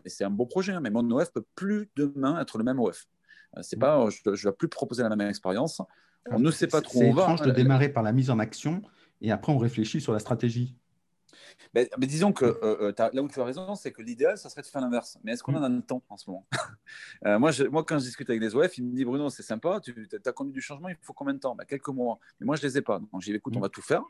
c'est 0.06 0.24
un 0.24 0.30
beau 0.30 0.46
projet, 0.46 0.74
hein, 0.74 0.80
mais 0.82 0.90
mon 0.90 1.10
OF 1.12 1.32
peut 1.32 1.46
plus 1.56 1.90
demain 1.96 2.40
être 2.42 2.58
le 2.58 2.64
même 2.64 2.80
OF. 2.80 3.08
Euh, 3.58 3.62
c'est 3.62 3.78
pas, 3.78 4.08
je 4.10 4.30
ne 4.30 4.36
vais 4.36 4.52
plus 4.52 4.68
proposer 4.68 5.04
la 5.04 5.16
même 5.16 5.30
expérience. 5.30 5.82
On 6.32 6.40
ne 6.40 6.52
sait 6.52 6.68
pas 6.68 6.82
trop 6.82 7.00
où 7.00 7.04
on 7.04 7.14
va. 7.14 7.26
C'est 7.28 7.34
étrange 7.34 7.48
de 7.48 7.52
démarrer 7.52 7.90
par 7.90 8.04
la 8.04 8.12
mise 8.12 8.30
en 8.30 8.40
action 8.40 8.82
et 9.22 9.32
après 9.32 9.52
on 9.52 9.58
réfléchit 9.58 10.02
sur 10.02 10.12
la 10.12 10.20
stratégie. 10.20 10.76
mais, 11.74 11.88
disons 12.00 12.34
que 12.34 12.46
euh, 12.46 12.92
euh, 13.00 13.10
là 13.14 13.22
où 13.22 13.28
tu 13.28 13.40
as 13.40 13.44
raison, 13.44 13.76
c'est 13.76 13.92
que 13.92 14.02
l'idéal, 14.02 14.38
ça 14.38 14.50
serait 14.50 14.64
de 14.64 14.68
faire 14.68 14.82
l'inverse. 14.82 15.20
Mais 15.24 15.34
est-ce 15.34 15.44
qu'on 15.44 15.56
en 15.56 15.64
a 15.64 15.70
le 15.70 15.82
temps 15.82 16.02
en 16.10 16.18
ce 16.18 16.30
moment? 16.30 16.48
Moi, 17.24 17.52
moi, 17.72 17.84
quand 17.84 18.00
je 18.00 18.06
discute 18.06 18.30
avec 18.30 18.42
les 18.42 18.56
OF, 18.56 18.78
ils 18.78 18.84
me 18.84 18.92
disent 18.92 19.06
Bruno, 19.06 19.30
c'est 19.30 19.44
sympa, 19.44 19.80
tu 19.82 20.08
as 20.26 20.32
connu 20.32 20.52
du 20.52 20.62
changement, 20.62 20.90
il 20.90 20.98
faut 21.02 21.14
combien 21.14 21.34
de 21.34 21.40
temps? 21.40 21.56
Bah, 21.56 21.66
Quelques 21.66 21.90
mois. 21.90 22.20
Mais 22.40 22.46
moi, 22.46 22.56
je 22.56 22.64
ne 22.64 22.68
les 22.70 22.78
ai 22.80 22.82
pas. 22.82 23.00
Donc, 23.00 23.22
j'ai 23.22 23.32
dit 23.32 23.38
écoute, 23.38 23.56
on 23.56 23.62
va 23.62 23.70
tout 23.70 23.82
faire. 23.82 24.04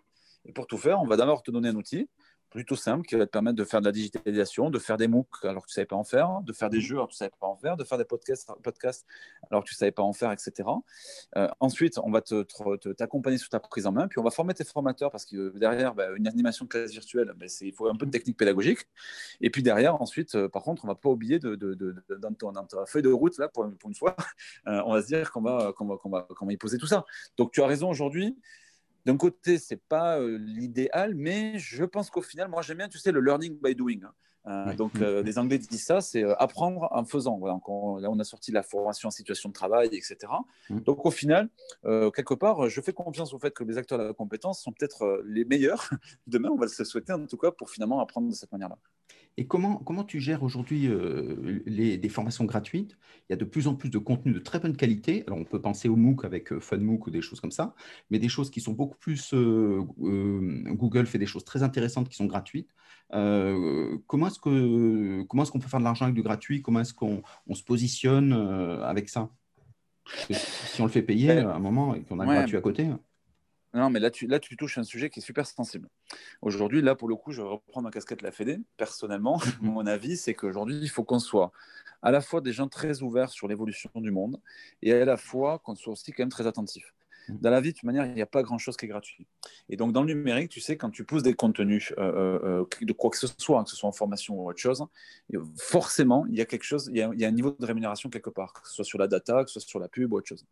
Et 0.46 0.52
pour 0.52 0.68
tout 0.68 0.78
faire, 0.78 1.02
on 1.02 1.08
va 1.08 1.18
d'abord 1.18 1.44
te 1.44 1.52
donner 1.52 1.70
un 1.70 1.76
outil 1.76 2.08
plutôt 2.56 2.76
simple 2.78 3.06
qui 3.06 3.16
va 3.16 3.26
te 3.26 3.32
permettre 3.32 3.58
de 3.58 3.66
faire 3.66 3.82
de 3.82 3.86
la 3.86 3.92
digitalisation, 3.92 4.70
de 4.70 4.80
faire 4.80 4.96
des 4.96 5.08
MOOC 5.08 5.28
alors 5.44 5.64
que 5.64 5.68
tu 5.68 5.74
ne 5.74 5.76
savais 5.76 5.86
pas 5.88 5.98
en 5.98 6.06
faire, 6.06 6.42
de 6.42 6.54
faire 6.54 6.70
des 6.70 6.78
mhm. 6.78 6.84
jeux 6.84 6.96
alors 6.96 7.08
que 7.08 7.12
tu 7.12 7.16
ne 7.16 7.18
savais 7.18 7.32
pas 7.38 7.48
en 7.48 7.58
faire, 7.58 7.76
de 7.76 7.84
faire 7.84 7.98
des 7.98 8.06
podcasts, 8.06 8.50
podcasts 8.64 9.06
alors 9.52 9.64
que 9.64 9.70
tu 9.70 9.76
ne 9.76 9.78
savais 9.78 9.92
pas 9.92 10.04
en 10.04 10.14
faire, 10.14 10.32
etc. 10.32 10.70
Euh, 11.36 11.50
ensuite, 11.60 11.98
on 11.98 12.12
va 12.12 12.22
t'accompagner 12.22 13.36
te, 13.38 13.42
sur 13.42 13.50
ta 13.50 13.60
prise 13.60 13.86
en 13.88 13.92
main, 13.92 14.08
puis 14.08 14.20
on 14.20 14.24
va 14.24 14.32
former 14.32 14.54
tes 14.54 14.64
formateurs 14.64 15.12
parce 15.12 15.26
que 15.26 15.58
derrière, 15.58 15.94
bah, 15.96 16.08
une 16.16 16.28
animation 16.28 16.64
de 16.66 16.70
classe 16.70 16.92
virtuelle, 16.92 17.34
bah, 17.36 17.46
il 17.60 17.74
faut 17.74 17.88
un 17.88 17.96
peu 17.96 18.06
de 18.06 18.12
technique 18.12 18.38
pédagogique. 18.38 18.80
Et 19.42 19.50
puis 19.50 19.62
derrière, 19.62 20.02
ensuite, 20.02 20.36
euh, 20.36 20.48
par 20.48 20.64
contre, 20.64 20.86
on 20.86 20.88
ne 20.88 20.94
va 20.94 20.96
pas 20.96 21.10
oublier 21.10 21.40
de, 21.40 21.56
dans, 21.56 22.34
ton, 22.34 22.54
ta 22.54 22.86
feuille 22.86 23.04
de 23.04 23.12
route, 23.12 23.38
là, 23.38 23.50
pour, 23.50 23.66
une 23.66 23.96
fois, 23.96 24.16
euh, 24.68 24.82
on 24.86 24.94
va 24.94 25.02
se 25.02 25.08
dire 25.08 25.30
qu'on 25.32 25.42
va, 25.42 25.74
qu'on 25.76 25.88
va, 25.88 25.98
qu'on 25.98 26.10
va, 26.10 26.22
qu'on 26.22 26.46
va 26.46 26.54
y 26.54 26.58
poser 26.58 26.78
tout 26.78 26.88
ça. 26.88 27.06
Donc 27.36 27.52
tu 27.52 27.62
as 27.62 27.68
raison 27.68 27.90
aujourd'hui 27.90 28.38
d'un 29.06 29.18
côté, 29.18 29.60
c'est 29.60 29.82
pas 29.88 30.20
euh, 30.20 30.38
l'idéal, 30.38 31.14
mais 31.16 31.60
je 31.60 31.84
pense 31.86 32.10
qu'au 32.10 32.22
final, 32.22 32.50
moi 32.50 32.62
j'aime 32.62 32.78
bien, 32.78 32.90
tu 32.90 32.98
sais, 32.98 33.12
le 33.12 33.22
learning 33.22 33.60
by 33.62 33.76
doing. 33.76 34.02
Hein. 34.04 34.14
Euh, 34.48 34.74
donc, 34.76 34.96
mm. 34.96 35.04
euh, 35.04 35.24
les 35.24 35.38
Anglais 35.40 35.58
disent 35.58 35.86
ça, 35.86 36.02
c'est 36.02 36.24
apprendre 36.38 36.88
en 36.92 37.06
faisant. 37.06 37.38
Voilà, 37.38 37.56
là, 37.56 38.10
on 38.10 38.20
a 38.20 38.24
sorti 38.24 38.52
la 38.52 38.64
formation 38.64 39.08
en 39.08 39.12
situation 39.12 39.50
de 39.50 39.54
travail, 39.54 39.90
etc. 39.92 40.18
Mm. 40.70 40.80
Donc, 40.82 41.06
au 41.06 41.12
final, 41.12 41.50
quelque 41.84 42.34
part, 42.34 42.70
je 42.70 42.82
fais 42.82 42.94
confiance 42.94 43.34
au 43.34 43.40
fait 43.40 43.52
que 43.52 43.64
les 43.64 43.78
acteurs 43.78 44.00
de 44.00 44.04
la 44.04 44.14
compétence 44.14 44.62
sont 44.62 44.72
peut-être 44.72 45.24
les 45.26 45.46
meilleurs. 45.46 45.90
Demain, 46.28 46.50
on 46.50 46.58
va 46.58 46.68
se 46.68 46.84
souhaiter, 46.84 47.14
en 47.14 47.26
tout 47.26 47.38
cas, 47.38 47.52
pour 47.52 47.70
finalement 47.70 48.00
apprendre 48.00 48.30
de 48.30 48.34
cette 48.34 48.52
manière-là. 48.52 48.78
Et 49.38 49.48
comment, 49.48 49.78
comment 49.78 50.06
tu 50.06 50.22
gères 50.22 50.44
aujourd'hui 50.44 50.88
euh, 50.88 51.62
des 51.66 52.10
formations 52.10 52.46
gratuites? 52.46 52.98
Il 53.28 53.32
y 53.32 53.34
a 53.34 53.36
de 53.36 53.44
plus 53.44 53.68
en 53.68 53.76
plus 53.76 53.90
de 53.90 53.98
contenus 53.98 54.34
de 54.34 54.40
très 54.40 54.60
bonne 54.60 54.78
qualité. 54.78 55.24
Alors, 55.28 55.40
on 55.40 55.44
peut 55.44 55.62
penser 55.62 55.90
au 55.90 55.98
MOOC 55.98 56.24
avec 56.24 56.54
euh, 56.54 56.62
FunMOOC 56.62 57.08
ou 57.08 57.12
des 57.12 57.22
choses 57.22 57.42
comme 57.42 57.52
ça, 57.52 57.76
mais 58.10 58.20
des 58.20 58.30
choses 58.30 58.50
qui 58.50 58.62
sont 58.62 58.72
beaucoup 58.72 58.98
plus. 58.98 59.34
Euh, 59.34 59.84
Google 59.98 61.06
fait 61.06 61.18
des 61.18 61.26
choses 61.26 61.44
très 61.44 61.64
intéressantes 61.64 62.08
qui 62.08 62.16
sont 62.16 62.28
gratuites. 62.28 62.70
Comment 63.12 64.28
est-ce 64.28 64.40
qu'on 64.40 65.22
est 65.22 65.52
qu'on 65.52 65.60
peut 65.60 65.68
faire 65.68 65.80
de 65.80 65.86
l'argent 65.86 66.06
avec 66.06 66.16
du 66.16 66.24
gratuit? 66.24 66.62
Comment 66.62 66.82
est-ce 66.82 66.94
qu'on 66.94 67.22
se 67.54 67.64
positionne 67.64 68.34
avec 68.84 69.10
ça? 69.10 69.30
Si 70.30 70.82
on 70.82 70.86
le 70.86 70.92
fait 70.92 71.02
payer 71.02 71.28
ben, 71.36 71.50
à 71.50 71.56
un 71.56 71.60
moment 71.60 71.96
et 71.96 72.04
qu'on 72.04 72.20
a 72.20 72.26
le 72.26 72.32
gratuit 72.32 72.58
à 72.58 72.62
côté. 72.62 72.90
Non, 73.76 73.90
mais 73.90 74.00
là 74.00 74.10
tu, 74.10 74.26
là, 74.26 74.40
tu 74.40 74.56
touches 74.56 74.78
un 74.78 74.84
sujet 74.84 75.10
qui 75.10 75.20
est 75.20 75.24
super 75.24 75.46
sensible. 75.46 75.90
Aujourd'hui, 76.42 76.82
là, 76.82 76.96
pour 76.96 77.10
le 77.10 77.16
coup, 77.16 77.32
je 77.32 77.42
vais 77.42 77.48
reprendre 77.48 77.84
ma 77.86 77.92
casquette 77.92 78.22
la 78.22 78.32
Fédé. 78.32 78.58
Personnellement, 78.78 79.42
mon 79.62 79.86
avis, 79.86 80.16
c'est 80.16 80.34
qu'aujourd'hui, 80.34 80.80
il 80.82 80.90
faut 80.90 81.04
qu'on 81.04 81.20
soit 81.20 81.52
à 82.02 82.12
la 82.12 82.22
fois 82.22 82.40
des 82.40 82.54
gens 82.54 82.70
très 82.70 83.02
ouverts 83.02 83.32
sur 83.32 83.50
l'évolution 83.50 83.90
du 83.96 84.12
monde 84.12 84.40
et 84.82 84.94
à 84.94 85.04
la 85.04 85.18
fois 85.18 85.60
qu'on 85.60 85.76
soit 85.76 85.92
aussi 85.92 86.14
quand 86.14 86.24
même 86.24 86.30
très 86.30 86.48
attentifs. 86.48 86.95
Mmh. 87.30 87.38
Dans 87.42 87.50
la 87.50 87.62
vie, 87.62 87.70
de 87.70 87.76
toute 87.76 87.84
manière, 87.84 88.06
il 88.06 88.14
n'y 88.14 88.22
a 88.22 88.28
pas 88.28 88.44
grand-chose 88.44 88.78
qui 88.78 88.86
est 88.86 88.90
gratuit. 88.90 89.28
Et 89.70 89.78
donc, 89.78 89.94
dans 89.94 90.04
le 90.04 90.14
numérique, 90.14 90.50
tu 90.50 90.62
sais, 90.62 90.78
quand 90.78 90.90
tu 90.90 91.04
pousses 91.04 91.24
des 91.24 91.34
contenus 91.34 91.94
euh, 91.98 92.04
euh, 92.04 92.62
euh, 92.62 92.86
de 92.86 92.94
quoi 92.94 93.10
que 93.10 93.18
ce 93.18 93.28
soit, 93.38 93.60
hein, 93.60 93.64
que 93.64 93.70
ce 93.70 93.76
soit 93.76 93.90
en 93.90 93.94
formation 93.94 94.40
ou 94.40 94.50
autre 94.50 94.60
chose, 94.60 94.86
forcément, 95.58 96.26
il 96.28 96.36
y 96.36 96.42
a 96.42 96.46
quelque 96.46 96.64
chose, 96.64 96.90
il 96.92 96.98
y 96.98 97.02
a, 97.02 97.28
un 97.28 97.32
niveau 97.32 97.56
de 97.58 97.66
rémunération 97.66 98.10
quelque 98.10 98.30
part, 98.30 98.54
que 98.54 98.68
ce 98.68 98.76
soit 98.76 98.86
sur 98.86 99.00
la 99.00 99.08
data, 99.08 99.44
que 99.44 99.50
ce 99.50 99.60
soit 99.60 99.70
sur 99.70 99.80
la 99.80 99.88
pub 99.88 100.14
ou 100.14 100.18
autre 100.18 100.28
chose. 100.28 100.46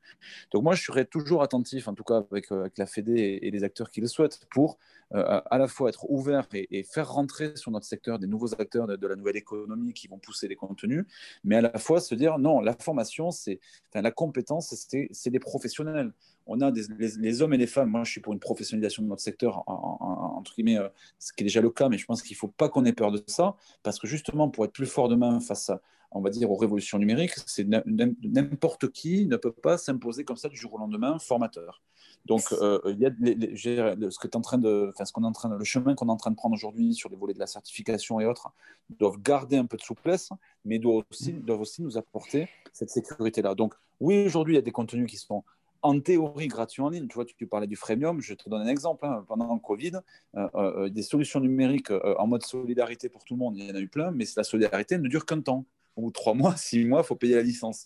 Donc, 0.51 0.63
moi, 0.63 0.75
je 0.75 0.83
serais 0.83 1.05
toujours 1.05 1.43
attentif, 1.43 1.87
en 1.87 1.93
tout 1.93 2.03
cas 2.03 2.23
avec, 2.31 2.49
la 2.77 2.85
Fédé 2.85 3.39
et, 3.41 3.51
les 3.51 3.63
acteurs 3.63 3.91
qui 3.91 4.01
le 4.01 4.07
souhaitent, 4.07 4.39
pour 4.49 4.77
à 5.11 5.59
la 5.59 5.67
fois 5.67 5.89
être 5.89 6.09
ouvert 6.09 6.47
et, 6.53 6.83
faire 6.83 7.11
rentrer 7.11 7.55
sur 7.55 7.69
notre 7.69 7.85
secteur 7.85 8.17
des 8.17 8.25
nouveaux 8.25 8.51
acteurs 8.59 8.87
de, 8.87 9.07
la 9.07 9.15
nouvelle 9.15 9.37
économie 9.37 9.93
qui 9.93 10.07
vont 10.07 10.17
pousser 10.17 10.47
les 10.47 10.55
contenus, 10.55 11.05
mais 11.43 11.57
à 11.57 11.61
la 11.61 11.77
fois 11.77 11.99
se 11.99 12.15
dire 12.15 12.39
non, 12.39 12.61
la 12.61 12.73
formation, 12.73 13.29
c'est, 13.29 13.59
la 13.93 14.11
compétence, 14.11 14.73
c'est 15.11 15.29
des 15.29 15.39
professionnels 15.39 16.13
on 16.45 16.61
a 16.61 16.71
les, 16.71 17.41
hommes 17.41 17.53
et 17.53 17.57
les 17.57 17.67
femmes. 17.67 17.89
Moi, 17.89 18.03
je 18.03 18.11
suis 18.11 18.21
pour 18.21 18.33
une 18.33 18.39
professionnalisation 18.39 19.03
de 19.03 19.07
notre 19.07 19.21
secteur, 19.21 19.63
entre 19.67 20.53
guillemets, 20.55 20.77
euh, 20.77 20.89
ce 21.19 21.31
qui 21.33 21.43
est 21.43 21.45
déjà 21.45 21.61
le 21.61 21.69
cas, 21.69 21.89
mais 21.89 21.97
je 21.97 22.05
pense 22.05 22.21
qu'il 22.21 22.35
ne 22.35 22.39
faut 22.39 22.47
pas 22.47 22.69
qu'on 22.69 22.85
ait 22.85 22.93
peur 22.93 23.11
de 23.11 23.21
ça, 23.27 23.55
parce 23.81 23.99
que 23.99 24.07
justement, 24.07 24.49
pour 24.49 24.65
être 24.65 24.73
plus 24.73 24.85
fort 24.85 25.07
demain 25.07 25.39
face 25.39 25.69
à, 25.69 25.81
on 26.11 26.21
va 26.21 26.29
dire, 26.29 26.51
aux 26.51 26.55
révolutions 26.55 26.99
numériques, 26.99 27.33
c'est 27.45 27.65
n'importe 27.67 28.91
qui 28.91 29.25
ne 29.25 29.35
peut 29.35 29.51
pas 29.51 29.77
s'imposer 29.77 30.25
comme 30.25 30.37
ça 30.37 30.49
du 30.49 30.55
jour 30.55 30.73
au 30.73 30.77
lendemain 30.77 31.17
formateur. 31.17 31.81
Donc, 32.25 32.43
euh, 32.53 32.79
ce 32.85 34.19
que 34.19 34.37
en 34.37 34.41
train 34.41 34.57
de, 34.57 34.91
enfin, 34.93 35.05
ce 35.05 35.11
qu'on 35.11 35.23
en 35.23 35.31
train 35.31 35.57
le 35.57 35.63
chemin 35.63 35.95
qu'on 35.95 36.07
est 36.07 36.11
en 36.11 36.17
train 36.17 36.31
de 36.31 36.35
prendre 36.35 36.55
aujourd'hui 36.55 36.93
sur 36.93 37.09
les 37.09 37.17
volets 37.17 37.33
de 37.33 37.39
la 37.39 37.47
certification 37.47 38.19
et 38.19 38.25
autres, 38.25 38.51
doivent 38.99 39.19
garder 39.21 39.57
un 39.57 39.65
peu 39.65 39.77
de 39.77 39.81
souplesse, 39.81 40.29
mais 40.65 40.79
doivent 40.79 41.03
aussi 41.09 41.81
nous 41.81 41.97
apporter 41.97 42.47
cette 42.71 42.89
sécurité-là. 42.89 43.55
Donc, 43.55 43.73
oui, 43.99 44.25
aujourd'hui, 44.25 44.53
il 44.53 44.57
y 44.57 44.59
a 44.59 44.63
des 44.63 44.71
contenus 44.71 45.09
qui 45.09 45.17
sont 45.17 45.43
en 45.83 45.99
théorie 45.99 46.47
gratuit 46.47 46.81
en 46.81 46.89
ligne. 46.89 47.07
Tu 47.07 47.15
vois, 47.15 47.25
tu, 47.25 47.45
parlais 47.45 47.67
du 47.67 47.75
freemium, 47.75 48.21
je 48.21 48.33
te 48.33 48.49
donne 48.49 48.61
un 48.61 48.67
exemple. 48.67 49.05
Hein. 49.05 49.23
Pendant 49.27 49.53
le 49.53 49.59
Covid, 49.59 49.99
euh, 50.35 50.47
euh, 50.55 50.89
des 50.89 51.03
solutions 51.03 51.39
numériques 51.39 51.91
euh, 51.91 52.15
en 52.17 52.25
mode 52.25 52.43
solidarité 52.43 53.09
pour 53.09 53.23
tout 53.23 53.35
le 53.35 53.39
monde, 53.39 53.57
il 53.57 53.67
y 53.67 53.71
en 53.71 53.75
a 53.75 53.79
eu 53.79 53.89
plein, 53.89 54.11
mais 54.11 54.25
la 54.35 54.43
solidarité 54.43 54.97
ne 54.97 55.07
dure 55.07 55.25
qu'un 55.25 55.41
temps. 55.41 55.65
Ou 55.95 56.09
trois 56.09 56.33
mois, 56.33 56.55
six 56.57 56.83
mois, 56.85 57.01
il 57.01 57.05
faut 57.05 57.15
payer 57.15 57.35
la 57.35 57.43
licence. 57.43 57.85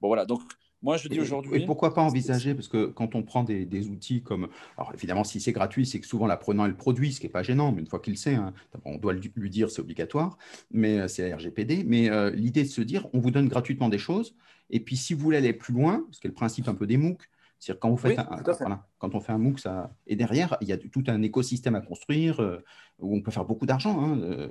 Bon, 0.00 0.08
voilà. 0.08 0.26
Donc, 0.26 0.42
moi, 0.82 0.96
je 0.96 1.08
dis 1.08 1.20
aujourd'hui. 1.20 1.62
Et 1.62 1.66
pourquoi 1.66 1.92
pas 1.94 2.02
envisager 2.02 2.54
Parce 2.54 2.68
que 2.68 2.86
quand 2.86 3.14
on 3.14 3.22
prend 3.22 3.44
des, 3.44 3.88
outils 3.88 4.22
comme. 4.22 4.48
Alors, 4.76 4.92
évidemment, 4.94 5.24
si 5.24 5.40
c'est 5.40 5.52
gratuit, 5.52 5.86
c'est 5.86 6.00
que 6.00 6.06
souvent 6.06 6.26
l'apprenant 6.26 6.66
est 6.66 6.70
le 6.70 6.76
produit, 6.76 7.12
ce 7.12 7.20
qui 7.20 7.26
n'est 7.26 7.32
pas 7.32 7.42
gênant, 7.42 7.72
mais 7.72 7.80
une 7.80 7.86
fois 7.86 8.00
qu'il 8.00 8.16
sait, 8.16 8.34
hein, 8.34 8.52
on 8.84 8.96
doit 8.96 9.12
lui 9.12 9.50
dire 9.50 9.70
c'est 9.70 9.80
obligatoire, 9.80 10.38
mais 10.70 11.08
c'est 11.08 11.34
RGPD. 11.34 11.84
Mais 11.84 12.10
l'idée 12.32 12.62
de 12.62 12.68
se 12.68 12.80
dire 12.80 13.08
on 13.12 13.18
vous 13.18 13.30
donne 13.30 13.48
gratuitement 13.48 13.88
des 13.88 13.98
choses, 13.98 14.34
et 14.70 14.80
puis, 14.80 14.96
si 14.96 15.14
vous 15.14 15.20
voulez 15.20 15.38
aller 15.38 15.52
plus 15.52 15.72
loin, 15.72 16.04
ce 16.10 16.20
qui 16.20 16.26
est 16.26 16.30
le 16.30 16.34
principe 16.34 16.68
un 16.68 16.74
peu 16.74 16.86
des 16.86 16.96
MOOC, 16.96 17.22
c'est-à-dire 17.58 17.80
quand, 17.80 17.90
vous 17.90 17.96
faites 17.96 18.18
un, 18.18 18.97
quand 18.98 19.14
on 19.14 19.20
fait 19.20 19.32
un 19.32 19.38
MOOC, 19.38 19.60
ça... 19.60 19.90
et 20.06 20.16
derrière, 20.16 20.56
il 20.60 20.68
y 20.68 20.72
a 20.72 20.76
tout 20.76 21.04
un 21.06 21.22
écosystème 21.22 21.76
à 21.76 21.80
construire 21.80 22.40
euh, 22.40 22.64
où 22.98 23.16
on 23.16 23.22
peut 23.22 23.30
faire 23.30 23.44
beaucoup 23.44 23.64
d'argent. 23.64 24.00
Hein, 24.00 24.18
euh, 24.22 24.48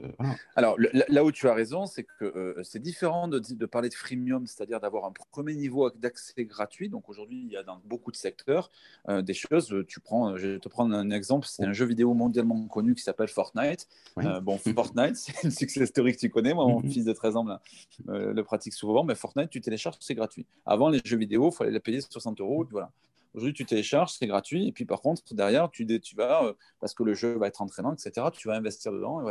Alors, 0.56 0.78
là 0.80 1.26
où 1.26 1.32
tu 1.34 1.50
as 1.50 1.54
raison, 1.54 1.86
c'est 1.86 2.04
que 2.04 2.24
euh, 2.24 2.64
c'est 2.64 2.82
différent 2.82 3.28
de, 3.28 3.40
de, 3.40 3.66
parler 3.66 3.90
de 3.90 3.94
freemium, 3.94 4.48
c'est-à-dire 4.48 4.80
d'avoir 4.80 5.04
un 5.06 5.12
premier 5.32 5.54
niveau 5.56 5.90
d'accès 5.92 6.46
gratuit. 6.46 6.88
Donc 6.88 7.10
aujourd'hui, 7.10 7.42
il 7.46 7.52
y 7.52 7.58
a 7.58 7.64
dans 7.64 7.82
beaucoup 7.86 8.12
de 8.12 8.16
secteurs 8.16 8.72
des 9.10 9.34
choses. 9.34 9.76
Tu 9.88 10.00
prends, 10.00 10.38
je 10.38 10.48
vais 10.48 10.60
te 10.60 10.70
prendre 10.70 10.96
un 10.96 11.10
exemple, 11.10 11.46
c'est 11.50 11.66
un 11.66 11.74
jeu 11.74 11.86
vidéo 11.86 12.14
mondialement 12.14 12.68
connu 12.68 12.96
qui 12.96 13.04
s'appelle 13.04 13.28
Fortnite. 13.28 13.88
bon, 14.42 14.58
Fortnite, 14.58 15.16
c'est 15.18 15.44
une 15.44 15.52
success 15.52 15.90
story 15.90 16.14
que 16.14 16.20
tu 16.20 16.30
connais. 16.30 16.54
Moi, 16.54 16.66
mon 16.66 16.82
mhm. 16.82 16.90
fils 16.90 17.04
de 17.04 17.14
13 17.14 17.36
ans 17.36 17.46
le 18.08 18.42
pratique 18.44 18.74
souvent, 18.74 19.04
mais 19.04 19.16
Fortnite, 19.16 19.50
tu 19.50 19.60
télécharges, 19.60 19.98
c'est 20.00 20.16
gratuit. 20.16 20.46
Avant, 20.66 20.88
les 20.90 21.02
jeux 21.04 21.18
vidéo, 21.18 21.50
il 21.52 21.56
fallait 21.56 21.72
les 21.72 21.80
payer 21.82 22.00
60 22.00 22.40
euros. 22.40 22.66
Voilà. 22.72 22.92
Aujourd'hui, 23.38 23.54
tu 23.54 23.66
télécharges, 23.66 24.14
c'est 24.14 24.26
gratuit. 24.26 24.68
Et 24.68 24.72
puis, 24.72 24.86
par 24.86 25.02
contre, 25.02 25.22
derrière, 25.36 25.70
tu, 25.70 25.86
vas, 26.16 26.44
euh, 26.44 26.54
parce 26.80 26.96
que 26.96 27.04
le 27.04 27.14
jeu 27.14 27.38
va 27.38 27.48
être 27.48 27.62
entraînant, 27.62 27.94
etc., 27.94 28.28
tu 28.34 28.48
vas 28.48 28.56
investir 28.56 28.92
dedans. 28.92 29.22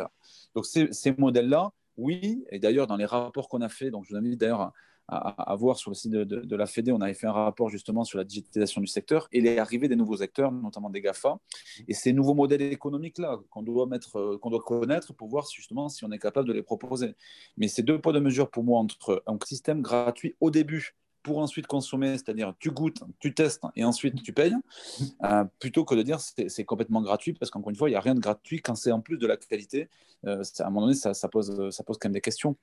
Donc, 0.55 0.65
ces, 0.65 0.93
ces 0.93 1.13
modèles-là, 1.13 1.73
oui. 1.97 2.45
Et 2.51 2.61
d'ailleurs, 2.61 2.87
dans 2.87 2.97
les 2.97 3.05
rapports 3.05 3.49
qu'on 3.49 3.63
a 3.63 3.69
fait, 3.69 3.91
donc 3.91 4.05
je 4.05 4.11
vous 4.11 4.17
invite 4.17 4.39
d'ailleurs 4.39 4.73
à, 5.09 5.55
voir 5.57 5.77
sur 5.77 5.91
le 5.91 5.95
site 5.95 6.11
de, 6.13 6.57
la 6.57 6.67
Fédé, 6.67 6.91
on 6.93 7.01
avait 7.01 7.15
fait 7.15 7.27
un 7.27 7.33
rapport 7.33 7.69
justement 7.69 8.05
sur 8.05 8.19
la 8.19 8.25
digitalisation 8.25 8.81
du 8.81 8.87
secteur 8.89 9.29
et 9.31 9.41
les 9.41 9.59
arrivées 9.59 9.89
des 9.89 9.95
nouveaux 9.95 10.23
acteurs, 10.23 10.51
notamment 10.51 10.91
des 10.91 11.01
GAFA, 11.01 11.39
et 11.87 11.95
ces 11.95 12.13
nouveaux 12.13 12.35
modèles 12.35 12.63
économiques-là 12.63 13.39
qu'on 13.51 13.63
doit, 13.63 13.89
euh, 14.17 14.39
doit 14.43 14.61
connaître 14.61 15.15
pour 15.15 15.29
voir 15.29 15.47
justement 15.53 15.89
si 15.89 16.05
on 16.05 16.11
est 16.11 16.19
capable 16.19 16.49
de 16.49 16.53
les 16.53 16.63
proposer. 16.63 17.15
Mais 17.57 17.69
c'est 17.69 17.83
deux 17.83 18.01
poids 18.01 18.13
de 18.13 18.21
mesure 18.21 18.51
pour 18.51 18.65
moi 18.65 18.81
entre 18.81 19.23
un 19.27 19.39
système 19.45 19.81
gratuit 19.81 20.35
au 20.41 20.51
début 20.51 20.97
pour 21.27 21.39
ensuite 21.39 21.67
consommer, 21.67 22.13
c'est-à-dire 22.13 22.55
tu 22.61 22.71
goûtes, 22.71 23.03
tu 23.19 23.35
testes 23.35 23.65
et 23.75 23.83
ensuite 23.83 24.23
tu 24.23 24.33
payes, 24.33 24.55
euh, 25.25 25.43
plutôt 25.59 25.85
que 25.85 25.97
de 25.97 26.03
dire 26.03 26.21
c'est 26.21 26.65
complètement 26.65 27.03
gratuit, 27.03 27.33
parce 27.33 27.51
qu'encore 27.51 27.71
une 27.71 27.77
fois, 27.77 27.89
il 27.89 27.93
n'y 27.93 27.97
a 27.97 28.01
rien 28.01 28.15
de 28.15 28.21
gratuit 28.21 28.63
quand 28.63 28.77
c'est 28.77 28.93
en 28.93 29.01
plus 29.01 29.19
de 29.19 29.27
la 29.27 29.37
qualité. 29.37 29.89
Euh, 30.25 30.45
à 30.61 30.63
un 30.63 30.71
moment 30.71 30.87
donné, 30.87 30.95
ça, 30.95 31.29
pose, 31.29 31.71
ça 31.71 31.83
pose 31.83 31.99
quand 31.99 32.09
même 32.09 32.15
des 32.15 32.21
questions. 32.21 32.55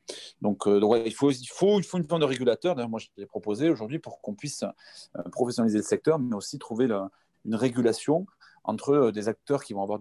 Donc, 0.42 0.66
euh, 0.66 0.80
il, 1.06 1.14
faut, 1.14 1.30
il, 1.30 1.46
faut, 1.46 1.82
une 1.98 2.06
forme 2.06 2.22
de 2.22 2.26
régulateur. 2.26 2.76
D'ailleurs, 2.76 2.90
moi, 2.90 3.02
je 3.02 3.08
l'ai 3.18 3.26
proposé 3.26 3.70
aujourd'hui 3.70 4.00
pour 4.00 4.22
qu'on 4.22 4.34
puisse 4.34 4.64
professionnaliser 5.34 5.80
le 5.80 5.84
secteur, 5.84 6.18
mais 6.18 6.34
aussi 6.34 6.58
trouver 6.58 6.88
une 7.44 7.56
régulation 7.56 8.26
entre 8.64 9.12
des 9.12 9.28
acteurs 9.28 9.66
qui 9.66 9.74
vont 9.74 9.84
avoir 9.84 10.00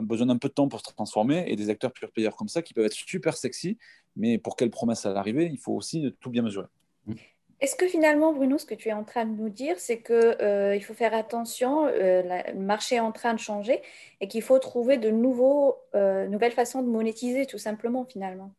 besoin 0.00 0.28
d'un 0.28 0.38
peu 0.38 0.46
de 0.48 0.54
temps 0.54 0.68
pour 0.68 0.78
se 0.78 0.94
transformer 0.94 1.44
et 1.48 1.56
des 1.56 1.70
acteurs 1.70 1.92
pure 1.92 2.12
payeurs 2.12 2.36
comme 2.36 2.46
ça 2.46 2.62
qui 2.62 2.72
peuvent 2.72 2.86
être 2.86 2.92
super 2.92 3.36
sexy, 3.36 3.78
mais 4.14 4.38
pour 4.38 4.54
quelle 4.54 4.70
promesse 4.70 5.06
à 5.06 5.12
l'arrivée, 5.12 5.50
il 5.52 5.58
faut 5.58 5.72
aussi 5.72 6.14
tout 6.20 6.30
bien 6.30 6.42
mesurer. 6.42 6.68
Mmh. 7.06 7.14
Est-ce 7.60 7.74
que 7.74 7.88
finalement, 7.88 8.34
Bruno, 8.34 8.58
ce 8.58 8.66
que 8.66 8.74
tu 8.74 8.90
es 8.90 8.92
en 8.92 9.04
train 9.04 9.24
de 9.24 9.30
nous 9.30 9.48
dire, 9.48 9.76
c'est 9.78 10.02
qu'il 10.02 10.14
euh, 10.14 10.78
faut 10.80 10.92
faire 10.92 11.14
attention, 11.14 11.86
euh, 11.86 12.22
le 12.52 12.58
marché 12.60 12.96
est 12.96 13.00
en 13.00 13.12
train 13.12 13.32
de 13.32 13.38
changer 13.38 13.80
et 14.20 14.28
qu'il 14.28 14.42
faut 14.42 14.58
trouver 14.58 14.98
de 14.98 15.08
euh, 15.08 16.26
nouvelles 16.26 16.52
façons 16.52 16.82
de 16.82 16.88
monétiser, 16.88 17.46
tout 17.46 17.58
simplement, 17.58 18.04
finalement? 18.04 18.52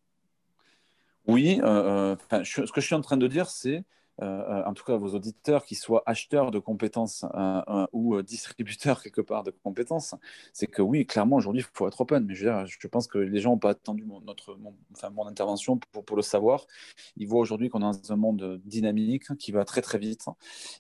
Oui, 1.28 1.60
ce 1.62 2.72
que 2.72 2.82
je 2.82 2.86
suis 2.86 2.96
en 2.96 3.02
train 3.02 3.18
de 3.18 3.28
dire, 3.28 3.50
c'est 3.50 3.84
euh, 4.22 4.64
en 4.66 4.74
tout 4.74 4.84
cas 4.84 4.96
vos 4.98 5.16
auditeurs, 5.16 5.66
qui 5.66 5.76
soient 5.76 6.04
acheteurs 6.06 6.52
de 6.52 6.60
compétences 6.60 7.26
ou 7.94 8.22
distributeurs 8.22 9.02
quelque 9.04 9.22
part 9.22 9.44
de 9.44 9.52
compétences, 9.64 10.16
c'est 10.54 10.68
que 10.68 10.82
oui, 10.82 11.06
clairement, 11.06 11.38
aujourd'hui, 11.38 11.62
il 11.62 11.78
faut 11.78 11.88
être 11.88 12.02
open. 12.02 12.26
Mais 12.26 12.36
je, 12.36 12.46
veux 12.46 12.52
dire, 12.52 12.66
je 12.68 12.88
pense 12.88 13.08
que 13.08 13.18
les 13.18 13.40
gens 13.40 13.52
n'ont 13.52 13.58
pas 13.58 13.72
attendu 13.72 14.04
mon, 14.04 14.22
notre, 14.22 14.58
enfin, 14.94 15.10
mon 15.10 15.28
intervention 15.28 15.78
pour, 15.78 16.04
pour, 16.04 16.18
le 16.18 16.24
savoir. 16.24 16.66
Ils 17.18 17.28
voient 17.28 17.40
aujourd'hui 17.40 17.70
qu'on 17.70 17.80
est 17.80 17.82
dans 17.82 18.12
un 18.12 18.16
monde 18.16 18.62
dynamique 18.66 19.36
qui 19.38 19.52
va 19.52 19.66
très 19.66 19.82
très 19.82 19.98
vite. 19.98 20.26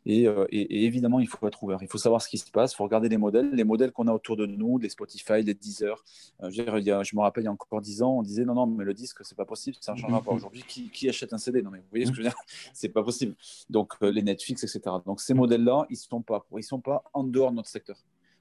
Et, 0.05 0.23
et, 0.23 0.85
évidemment, 0.85 1.19
il 1.19 1.27
faut 1.27 1.47
être 1.47 1.63
ouvert. 1.63 1.79
Il 1.81 1.87
faut 1.87 1.97
savoir 1.97 2.21
ce 2.21 2.29
qui 2.29 2.37
se 2.37 2.49
passe. 2.49 2.73
Il 2.73 2.75
faut 2.77 2.83
regarder 2.83 3.09
les 3.09 3.17
modèles, 3.17 3.51
les 3.51 3.63
modèles 3.63 3.91
qu'on 3.91 4.07
a 4.07 4.13
autour 4.13 4.35
de 4.35 4.45
nous, 4.45 4.77
les 4.79 4.89
Spotify, 4.89 5.41
les 5.43 5.53
Deezer. 5.53 6.03
je, 6.41 6.49
dire, 6.49 6.79
y 6.79 6.91
a, 6.91 7.03
je 7.03 7.15
me 7.15 7.21
rappelle, 7.21 7.43
il 7.43 7.45
y 7.45 7.49
a 7.49 7.51
encore 7.51 7.81
10 7.81 8.01
ans, 8.01 8.17
on 8.19 8.23
disait 8.23 8.45
non, 8.45 8.53
non, 8.53 8.67
mais 8.67 8.83
le 8.83 8.93
disque, 8.93 9.23
c'est 9.23 9.37
pas 9.37 9.45
possible, 9.45 9.77
ça 9.79 9.93
ne 9.93 9.97
changera 9.97 10.21
pas. 10.21 10.31
Aujourd'hui, 10.37 10.63
qui, 10.67 10.89
qui, 10.89 11.09
achète 11.09 11.33
un 11.33 11.37
CD 11.37 11.61
Non, 11.61 11.71
mais 11.71 11.79
vous 11.79 11.85
voyez 11.89 12.05
ce 12.05 12.11
que 12.11 12.17
je 12.17 12.21
veux 12.21 12.27
dire? 12.27 12.37
C'est 12.73 12.89
pas 12.89 13.03
possible. 13.03 13.26
Donc, 13.69 13.93
euh, 14.01 14.11
les 14.11 14.21
Netflix, 14.21 14.63
etc. 14.63 14.95
Donc, 15.05 15.21
ces 15.21 15.33
modèles-là, 15.33 15.85
ils 15.89 15.93
ne 15.93 15.97
sont, 15.97 16.21
pas, 16.21 16.45
ils 16.55 16.63
sont 16.63 16.81
pas 16.81 17.03
en 17.13 17.23
dehors 17.23 17.51
de 17.51 17.57
notre 17.57 17.69
secteur. 17.69 17.97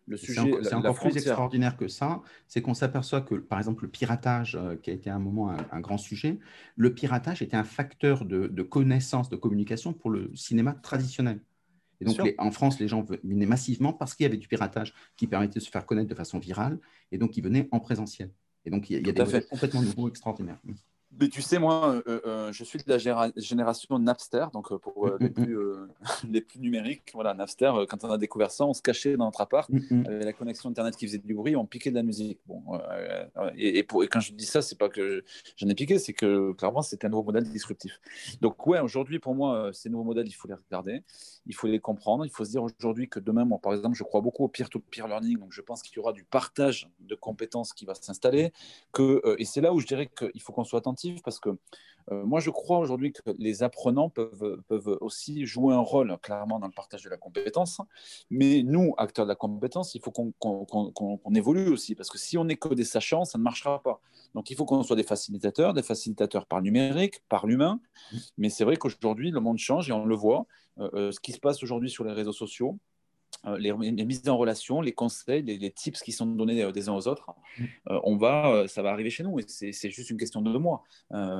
Le 0.09 0.16
sujet, 0.16 0.53
c'est 0.62 0.74
encore, 0.74 0.95
plus 0.95 1.16
extraordinaire 1.16 1.76
que 1.76 1.89
ça, 1.89 2.22
c'est 2.47 2.62
qu'on 2.62 2.74
s'aperçoit 2.74 3.22
que, 3.22 3.34
par 3.34 3.59
exemple, 3.59 3.84
le 3.84 3.91
piratage, 3.91 4.55
euh, 4.55 4.76
qui 4.76 4.91
a 4.91 4.93
été 4.93 5.11
à 5.11 5.16
un 5.16 5.18
moment 5.18 5.51
un, 5.51 5.80
grand 5.80 5.99
sujet, 5.99 6.39
le 6.76 6.95
piratage 6.95 7.43
était 7.43 7.57
un 7.57 7.64
facteur 7.64 8.24
de, 8.24 8.62
connaissance, 8.62 9.28
de 9.28 9.37
communication 9.37 9.93
pour 9.93 10.11
le 10.11 10.30
cinéma 10.37 10.74
traditionnel. 10.74 11.41
Et 12.01 12.05
donc, 12.05 12.20
en 12.39 12.51
France, 12.53 12.78
les 12.78 12.87
gens 12.87 13.03
venaient 13.03 13.47
massivement 13.47 13.93
parce 13.93 14.14
qu'il 14.14 14.24
y 14.24 14.26
avait 14.28 14.37
du 14.37 14.47
piratage 14.47 14.95
qui 15.16 15.26
permettait 15.26 15.59
de 15.59 15.64
se 15.64 15.70
faire 15.70 15.87
connaître 15.87 16.09
de 16.09 16.14
façon 16.14 16.39
virale, 16.39 16.78
et 17.11 17.18
donc 17.18 17.37
ils 17.37 17.43
venaient 17.43 17.68
en 17.72 17.80
présentiel. 17.80 18.30
Et 18.64 18.70
donc, 18.70 18.91
il 18.91 18.95
y 18.95 19.09
a, 19.09 19.12
des 19.12 19.24
modèles 19.24 19.47
complètement 19.47 19.82
nouveaux, 19.82 20.09
extraordinaires. 20.09 20.61
Mais 21.18 21.28
tu 21.28 21.40
sais, 21.40 21.58
moi, 21.58 21.94
euh, 21.94 22.02
euh, 22.06 22.20
euh, 22.26 22.52
je 22.52 22.62
suis 22.62 22.78
de 22.78 22.84
la 22.88 22.98
génération 22.98 23.98
Napster, 23.98 24.46
donc 24.52 24.74
pour 24.78 25.06
mm, 25.06 25.16
les, 25.20 25.28
mm, 25.28 25.32
plus, 25.32 25.56
mm. 25.56 25.88
les, 26.30 26.40
plus, 26.40 26.60
numériques. 26.60 27.10
Voilà, 27.14 27.32
Napster, 27.32 27.72
quand 27.88 28.04
on 28.04 28.10
a 28.10 28.18
découvert 28.18 28.50
ça, 28.50 28.66
on 28.66 28.74
se 28.74 28.82
cachait 28.82 29.16
dans 29.16 29.24
notre 29.26 29.40
appart, 29.40 29.70
avec 29.70 30.24
la 30.24 30.32
connexion 30.32 30.68
Internet 30.68 30.96
qui 30.96 31.06
faisait 31.06 31.18
du 31.18 31.34
bruit, 31.34 31.56
on 31.56 31.64
piquait 31.64 31.90
de 31.90 31.94
la 31.94 32.02
musique. 32.02 32.40
Bon, 32.46 32.62
et, 33.56 33.82
pour, 33.82 34.04
et, 34.04 34.08
quand 34.08 34.20
je 34.20 34.32
dis 34.32 34.46
ça, 34.46 34.60
c'est 34.60 34.78
pas 34.78 34.88
que 34.88 35.24
j'en 35.56 35.68
ai 35.68 35.74
piqué, 35.74 35.98
c'est 35.98 36.12
que 36.12 36.52
clairement, 36.52 36.82
c'était 36.82 37.06
un 37.06 37.10
nouveau 37.10 37.24
modèle 37.24 37.44
disruptif. 37.44 38.00
Donc, 38.40 38.66
ouais, 38.66 38.80
aujourd'hui, 38.80 39.18
pour 39.18 39.34
moi, 39.34 39.70
ces 39.72 39.88
nouveaux 39.88 40.04
modèles, 40.04 40.28
il 40.28 40.34
faut 40.34 40.48
les 40.48 40.54
regarder, 40.54 41.02
il 41.46 41.54
faut 41.54 41.66
les 41.66 41.80
comprendre. 41.80 42.26
Il 42.26 42.30
faut 42.30 42.44
se 42.44 42.50
dire 42.50 42.62
aujourd'hui 42.62 43.08
que 43.08 43.20
demain, 43.20 43.44
moi, 43.44 43.58
par 43.58 43.72
exemple, 43.72 43.96
je 43.96 44.02
crois 44.02 44.20
beaucoup 44.20 44.44
au 44.44 44.48
peer-to-peer 44.48 45.08
learning, 45.08 45.38
donc 45.38 45.52
je 45.52 45.60
pense 45.62 45.82
qu'il 45.82 45.96
y 45.96 45.98
aura 45.98 46.12
du 46.12 46.24
partage 46.24 46.90
de 47.00 47.14
compétences 47.14 47.72
qui 47.72 47.84
va 47.84 47.94
s'installer. 47.94 48.52
Que, 48.92 49.22
et 49.38 49.44
c'est 49.44 49.60
là 49.60 49.72
où 49.72 49.80
je 49.80 49.86
dirais 49.86 50.10
qu'il 50.14 50.40
faut 50.42 50.52
qu'on 50.52 50.64
soit 50.64 50.80
attentif 50.80 51.05
parce 51.24 51.40
que 51.40 51.50
euh, 52.12 52.24
moi, 52.24 52.38
je 52.38 52.50
crois 52.50 52.78
aujourd'hui 52.78 53.12
que 53.12 53.20
les 53.38 53.62
apprenants 53.62 54.09
peuvent, 54.09 54.62
peuvent 54.68 54.96
aussi 55.00 55.44
jouer 55.44 55.74
un 55.74 55.80
rôle 55.80 56.16
clairement 56.22 56.61
dans 56.61 56.66
le 56.66 56.72
partage 56.72 57.02
de 57.02 57.11
la 57.11 57.16
compétence. 57.16 57.80
Mais 58.30 58.62
nous, 58.62 58.94
acteurs 58.96 59.24
de 59.24 59.30
la 59.30 59.34
compétence, 59.34 59.94
il 59.94 60.00
faut 60.00 60.12
qu'on 60.12 61.34
évolue 61.34 61.68
aussi 61.68 61.94
parce 61.94 62.11
que 62.11 62.18
si 62.18 62.38
on 62.38 62.44
n'est 62.44 62.57
que 62.57 62.72
des 62.74 62.84
sachants, 62.84 63.24
ça 63.24 63.38
ne 63.38 63.42
marchera 63.42 63.82
pas. 63.82 64.00
Donc, 64.34 64.50
il 64.50 64.57
faut 64.57 64.64
qu'on 64.64 64.82
soit 64.82 64.96
des 64.96 65.02
facilitateurs, 65.02 65.74
des 65.74 65.82
facilitateurs 65.82 66.46
par 66.46 66.62
numérique, 66.62 67.22
par 67.28 67.46
l'humain. 67.46 67.80
Mais 68.38 68.50
c'est 68.50 68.64
vrai 68.64 68.76
qu'aujourd'hui, 68.76 69.30
le 69.30 69.40
monde 69.40 69.59
change 69.59 69.88
et 69.88 69.92
on 69.92 70.04
le 70.04 70.14
voit. 70.14 70.46
Euh, 70.78 70.90
euh, 70.94 71.12
ce 71.12 71.20
qui 71.20 71.32
se 71.32 71.40
passe 71.40 71.62
aujourd'hui 71.62 71.90
sur 71.90 72.04
les 72.04 72.12
réseaux 72.12 72.32
sociaux, 72.32 72.78
euh, 73.46 73.58
les, 73.58 73.72
mises 74.04 74.28
en 74.28 74.36
relation, 74.36 74.80
les 74.80 74.92
conseils, 74.92 75.42
les, 75.42 75.70
tips 75.70 76.02
qui 76.02 76.10
sont 76.10 76.26
donnés 76.26 76.62
euh, 76.62 76.72
des 76.72 76.88
uns 76.88 76.94
aux 76.94 77.06
autres, 77.06 77.30
mm. 77.58 77.64
euh, 77.90 78.00
on 78.02 78.16
va, 78.16 78.66
ça 78.66 78.82
va 78.82 78.90
arriver 78.90 79.10
chez 79.10 79.22
nous 79.22 79.38
et 79.38 79.44
c'est 79.46 79.90
juste 79.90 80.10
une 80.10 80.16
question 80.16 80.42
de 80.42 80.56
mois. 80.58 80.82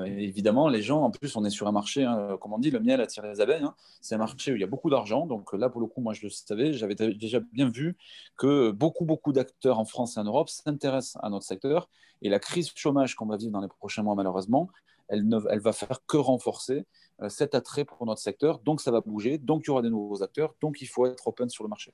évidemment, 0.07 0.69
les 0.69 0.83
gens, 0.83 1.03
en 1.03 1.11
plus, 1.11 1.37
on 1.37 1.45
est 1.45 1.51
sur 1.51 1.67
un 1.67 1.73
marché, 1.73 2.05
hein, 2.05 2.37
comme 2.41 2.53
on 2.53 2.59
dit, 2.59 2.71
le 2.71 2.81
miel 2.81 3.01
attire 3.01 3.25
les 3.25 3.41
abeilles. 3.41 3.63
Hein. 3.63 3.75
c'est 4.01 4.15
un 4.15 4.19
marché 4.19 4.53
où 4.53 4.57
il 4.57 4.61
y 4.61 4.65
a 4.65 4.69
beaucoup 4.69 4.91
d'argent. 4.91 5.27
Donc 5.27 5.53
là, 5.53 5.69
pour 5.69 5.81
le 5.81 5.87
coup, 5.87 6.01
moi, 6.01 6.13
je 6.13 6.23
le 6.23 6.31
savais, 6.31 6.73
j'avais 6.73 6.95
déjà 6.95 7.41
bien 7.53 7.71
vu 7.71 7.97
que 8.37 8.71
beaucoup, 8.71 9.05
beaucoup 9.05 9.33
d'acteurs 9.33 9.79
en 9.79 9.85
France 9.85 10.17
et 10.17 10.21
en 10.21 10.25
Europe 10.25 10.49
s'intéressent 10.49 11.19
à 11.23 11.31
notre 11.31 11.47
secteur. 11.47 11.89
Et 12.23 12.29
la 12.29 12.39
crise 12.39 12.71
chômage 12.75 13.15
qu'on 13.15 13.27
va 13.27 13.37
vivre 13.37 13.53
dans 13.53 13.61
les 13.61 13.69
prochains 13.69 14.03
mois, 14.03 14.15
malheureusement, 14.15 14.69
elle, 15.09 15.27
ne, 15.29 15.39
va 15.39 15.73
faire 15.73 16.01
que 16.07 16.17
renforcer 16.17 16.87
euh, 17.23 17.29
cet 17.29 17.55
attrait 17.55 17.85
pour 17.85 18.05
notre 18.07 18.21
secteur. 18.21 18.59
Donc, 18.61 18.81
ça 18.81 18.91
va 18.91 19.01
bouger. 19.01 19.39
Donc, 19.39 19.63
il 19.65 19.69
y 19.69 19.71
aura 19.71 19.83
des 19.83 19.91
nouveaux 19.91 20.23
acteurs. 20.23 20.55
Donc, 20.61 20.81
il 20.81 20.87
faut 20.87 21.07
être 21.07 21.27
open 21.27 21.49
sur 21.49 21.65
le 21.65 21.69
marché. 21.69 21.93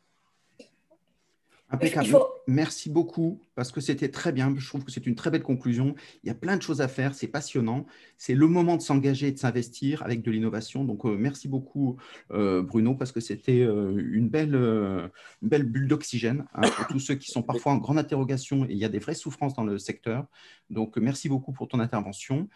Impeccable. 1.72 2.08
Merci 2.46 2.90
beaucoup 2.90 3.40
parce 3.54 3.72
que 3.72 3.80
c'était 3.80 4.10
très 4.10 4.30
bien. 4.30 4.54
Je 4.56 4.66
trouve 4.66 4.84
que 4.84 4.90
c'est 4.90 5.06
une 5.06 5.14
très 5.14 5.30
belle 5.30 5.42
conclusion. 5.42 5.94
Il 6.22 6.26
y 6.26 6.30
a 6.30 6.34
plein 6.34 6.56
de 6.56 6.62
choses 6.62 6.80
à 6.82 6.88
faire. 6.88 7.14
C'est 7.14 7.28
passionnant. 7.28 7.86
C'est 8.18 8.34
le 8.34 8.46
moment 8.46 8.76
de 8.76 8.82
s'engager 8.82 9.28
et 9.28 9.32
de 9.32 9.38
s'investir 9.38 10.02
avec 10.02 10.22
de 10.22 10.30
l'innovation. 10.30 10.84
Donc, 10.84 11.06
euh, 11.06 11.16
merci 11.16 11.48
beaucoup, 11.48 11.96
euh, 12.30 12.62
Bruno, 12.62 12.94
parce 12.94 13.10
que 13.10 13.20
c'était 13.20 13.62
une, 13.62 14.28
belle, 14.28 14.54
une 14.54 15.48
belle 15.48 15.64
bulle 15.64 15.88
d'oxygène 15.88 16.44
hein, 16.54 16.62
pour 16.76 16.86
tous 16.88 17.00
ceux 17.00 17.14
qui 17.14 17.30
sont 17.30 17.42
parfois 17.42 17.72
en 17.72 17.78
grande 17.78 17.98
interrogation 17.98 18.64
et 18.64 18.72
il 18.72 18.78
y 18.78 18.84
a 18.84 18.90
des 18.90 18.98
vraies 18.98 19.14
souffrances 19.14 19.54
dans 19.54 19.64
le 19.64 19.78
secteur. 19.78 20.26
Donc, 20.68 20.98
merci 20.98 21.28
beaucoup 21.28 21.52
pour 21.52 21.68
ton 21.68 21.80
intervention. 21.80 22.48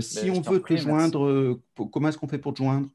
si 0.00 0.26
ben, 0.26 0.30
on 0.36 0.40
veut 0.42 0.60
te 0.60 0.76
joindre, 0.76 1.60
comment 1.90 2.08
est-ce 2.08 2.18
qu'on 2.18 2.28
fait 2.28 2.38
pour 2.38 2.52
te 2.52 2.58
joindre? 2.58 2.88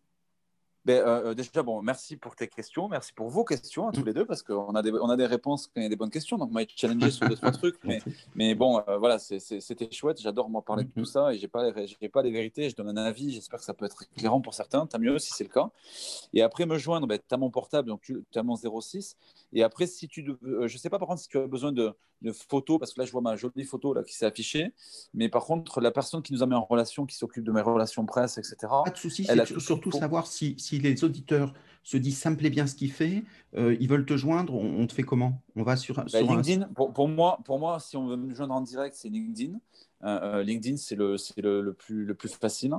Ben, 0.86 1.00
euh, 1.00 1.30
euh, 1.30 1.34
déjà, 1.34 1.64
bon, 1.64 1.82
merci 1.82 2.18
pour 2.18 2.36
tes 2.36 2.48
questions, 2.48 2.90
merci 2.90 3.14
pour 3.14 3.30
vos 3.30 3.46
questions 3.46 3.88
à 3.88 3.92
tous 3.94 4.02
mm. 4.02 4.06
les 4.06 4.14
deux, 4.14 4.26
parce 4.26 4.44
qu'on 4.44 4.76
a 4.76 4.82
des, 4.82 4.92
on 4.92 5.10
a 5.10 5.16
des 5.16 5.26
réponses 5.26 5.68
quand 5.68 5.80
il 5.80 5.84
y 5.84 5.86
a 5.86 5.90
des 5.90 5.96
bonnes 5.96 6.10
questions. 6.10 6.38
Donc, 6.38 6.52
moi, 6.52 6.64
challenger 6.76 7.10
sur 7.10 7.28
deux, 7.28 7.36
trois 7.36 7.52
trucs. 7.54 7.78
Mais, 7.86 8.02
mais 8.36 8.54
bon, 8.54 8.84
euh, 8.88 8.98
voilà, 8.98 9.18
c'était 9.18 9.92
chouette. 9.92 10.20
J'adore 10.22 10.50
moi 10.50 10.62
parler 10.62 10.84
de 10.84 10.90
tout 10.90 11.02
mm-hmm. 11.02 11.06
ça 11.06 11.34
et 11.34 11.38
j'ai 11.38 11.48
pas, 11.48 11.72
pas 12.12 12.22
les 12.22 12.32
vérités. 12.32 12.70
Je 12.70 12.76
donne 12.76 12.90
un 12.90 13.06
avis. 13.06 13.32
J'espère 13.32 13.60
que 13.60 13.66
ça 13.66 13.74
peut 13.74 13.86
être 13.86 14.04
éclairant 14.16 14.42
pour 14.42 14.54
certains. 14.54 14.86
Tant 14.86 15.00
mieux 15.00 15.18
si 15.20 15.32
c'est 15.34 15.46
le 15.46 15.50
cas. 15.50 15.70
Et 16.34 16.42
après, 16.42 16.66
me 16.66 16.78
joindre, 16.78 17.08
ben, 17.08 17.18
tu 17.18 17.34
as 17.34 17.38
mon 17.38 17.50
portable, 17.50 17.88
donc 17.88 18.02
tu 18.02 18.24
as 18.36 18.44
mon 18.44 18.56
06. 18.56 19.16
Et 19.54 19.64
après, 19.64 19.88
si 19.88 20.08
tu, 20.08 20.26
je 20.66 20.78
sais 20.78 20.90
pas 20.90 21.00
par 21.00 21.08
contre 21.08 21.22
si 21.22 21.30
tu 21.30 21.38
as 21.38 21.48
besoin 21.48 21.72
de, 21.72 21.94
de 22.24 22.32
photos, 22.32 22.80
parce 22.80 22.94
que 22.94 23.02
là, 23.02 23.06
je 23.06 23.12
vois 23.12 23.22
ma 23.22 23.36
jolie 23.36 23.66
photo 23.66 23.94
là, 23.94 24.04
qui 24.04 24.14
s'est 24.14 24.26
affichée. 24.26 24.74
Mais 25.14 25.30
par 25.30 25.46
contre, 25.46 25.82
la 25.82 25.92
personne 25.92 26.22
qui 26.22 26.34
nous 26.34 26.42
a 26.42 26.46
mis 26.46 26.56
en 26.56 26.64
relation, 26.64 27.06
qui 27.06 27.16
s'occupe 27.16 27.44
de 27.44 27.52
mes 27.52 27.62
relations 27.62 28.06
presse, 28.06 28.38
etc. 28.38 28.56
Pas 28.86 28.92
de 28.92 28.98
souci, 28.98 29.26
c'est 29.26 29.60
surtout 29.60 29.92
savoir 29.92 30.26
si, 30.28 30.56
si 30.58 30.73
les 30.80 31.04
auditeurs 31.04 31.54
se 31.84 31.98
disent 31.98 32.18
ça 32.18 32.30
me 32.30 32.38
plaît 32.38 32.50
bien 32.50 32.66
ce 32.66 32.76
qu'il 32.76 32.92
fait, 32.92 33.24
euh, 33.56 33.76
ils 33.80 33.90
veulent 33.90 34.06
te 34.06 34.16
joindre, 34.16 34.56
on, 34.56 34.88
te 34.88 34.94
fait 34.94 35.04
comment? 35.04 35.42
On 35.56 35.64
va 35.64 35.76
sur, 35.76 35.96
bah, 35.96 36.22
LinkedIn. 36.22 36.70
Pour, 36.74 37.08
moi, 37.08 37.40
pour 37.46 37.60
moi, 37.60 37.80
si 37.80 37.98
on 37.98 38.08
veut 38.08 38.16
me 38.16 38.34
joindre 38.34 38.54
en 38.54 38.62
direct, 38.62 38.96
c'est 38.96 39.10
LinkedIn. 39.10 39.60
Euh, 40.04 40.20
euh, 40.40 40.44
LinkedIn, 40.44 40.78
c'est 40.78 40.96
le, 40.96 41.16
le, 41.38 41.62
le, 41.62 41.74
plus, 41.74 42.06
le 42.06 42.14
plus 42.16 42.30
facile. 42.30 42.74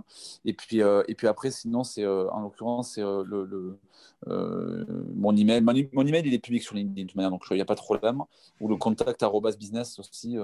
Et 0.45 0.55
puis, 0.55 0.81
et 0.81 1.15
puis 1.15 1.27
après, 1.27 1.51
sinon, 1.51 1.85
c'est 1.85 2.07
en 2.07 2.41
l'occurrence, 2.41 2.95
c'est 2.95 3.03
le, 3.03 3.79
mon 4.27 5.37
email. 5.37 5.61
Mon, 5.61 6.07
email, 6.07 6.23
il 6.25 6.33
est 6.33 6.39
public 6.39 6.63
sur 6.63 6.75
LinkedIn, 6.75 7.03
de 7.03 7.09
toute 7.09 7.17
manière, 7.17 7.31
donc 7.31 7.45
il 7.51 7.55
n'y 7.55 7.61
a 7.61 7.67
pas 7.67 7.75
de 7.75 7.81
problème. 7.81 8.23
Ou 8.61 8.69
le 8.69 8.77
contact 8.77 9.23
business 9.59 9.99
aussi, 9.99 10.37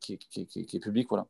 qui, 0.00 0.18
qui, 0.18 0.46
qui, 0.46 0.76
est 0.76 0.80
public, 0.80 1.06
voilà. 1.08 1.26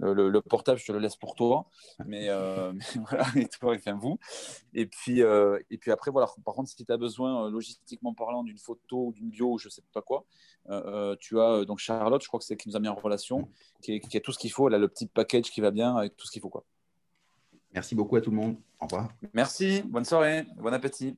Le, 0.00 0.40
portable, 0.40 0.78
je 0.78 0.86
te 0.86 0.92
le 0.92 0.98
laisse 0.98 1.16
pour 1.16 1.34
toi. 1.34 1.66
Mais, 2.06 2.28
euh, 2.28 2.72
voilà, 3.08 3.24
et 3.36 3.48
toi, 3.48 3.74
enfin, 3.74 3.94
vous. 3.94 4.18
Et 4.72 4.86
puis, 4.86 5.22
euh, 5.22 5.58
et 5.70 5.78
puis 5.78 5.90
après, 5.90 6.10
voilà. 6.10 6.28
Par 6.44 6.54
contre, 6.54 6.68
si 6.68 6.84
tu 6.84 6.92
as 6.92 6.96
besoin, 6.96 7.46
euh, 7.46 7.50
logistiquement 7.50 8.14
parlant, 8.14 8.42
d'une 8.42 8.58
photo 8.58 9.06
ou 9.06 9.12
d'une 9.12 9.30
bio 9.30 9.58
je 9.58 9.68
sais 9.68 9.82
pas 9.92 10.02
quoi, 10.02 10.24
tu 11.20 11.40
as 11.40 11.64
donc 11.64 11.78
Charlotte, 11.78 12.22
je 12.22 12.28
crois 12.28 12.40
que 12.40 12.46
c'est 12.46 12.56
qui 12.56 12.68
nous 12.68 12.76
a 12.76 12.80
mis 12.80 12.88
en 12.88 12.94
relation, 12.94 13.48
qui, 13.82 14.00
qui 14.00 14.16
a 14.16 14.20
tout 14.20 14.32
ce 14.32 14.38
qu'il 14.38 14.50
faut. 14.50 14.68
Elle 14.68 14.74
a 14.74 14.78
le 14.78 14.88
petit 14.88 15.06
package 15.06 15.50
qui 15.50 15.60
va 15.60 15.70
bien 15.70 15.96
avec 15.96 16.16
tout 16.16 16.26
ce 16.26 16.32
qu'il 16.32 16.42
faut. 16.42 16.50
Quoi. 16.50 16.64
Merci 17.72 17.94
beaucoup 17.94 18.16
à 18.16 18.20
tout 18.20 18.30
le 18.30 18.36
monde. 18.36 18.56
Au 18.80 18.86
revoir. 18.86 19.08
Merci. 19.32 19.82
Bonne 19.82 20.04
soirée. 20.04 20.46
Bon 20.56 20.72
appétit. 20.72 21.16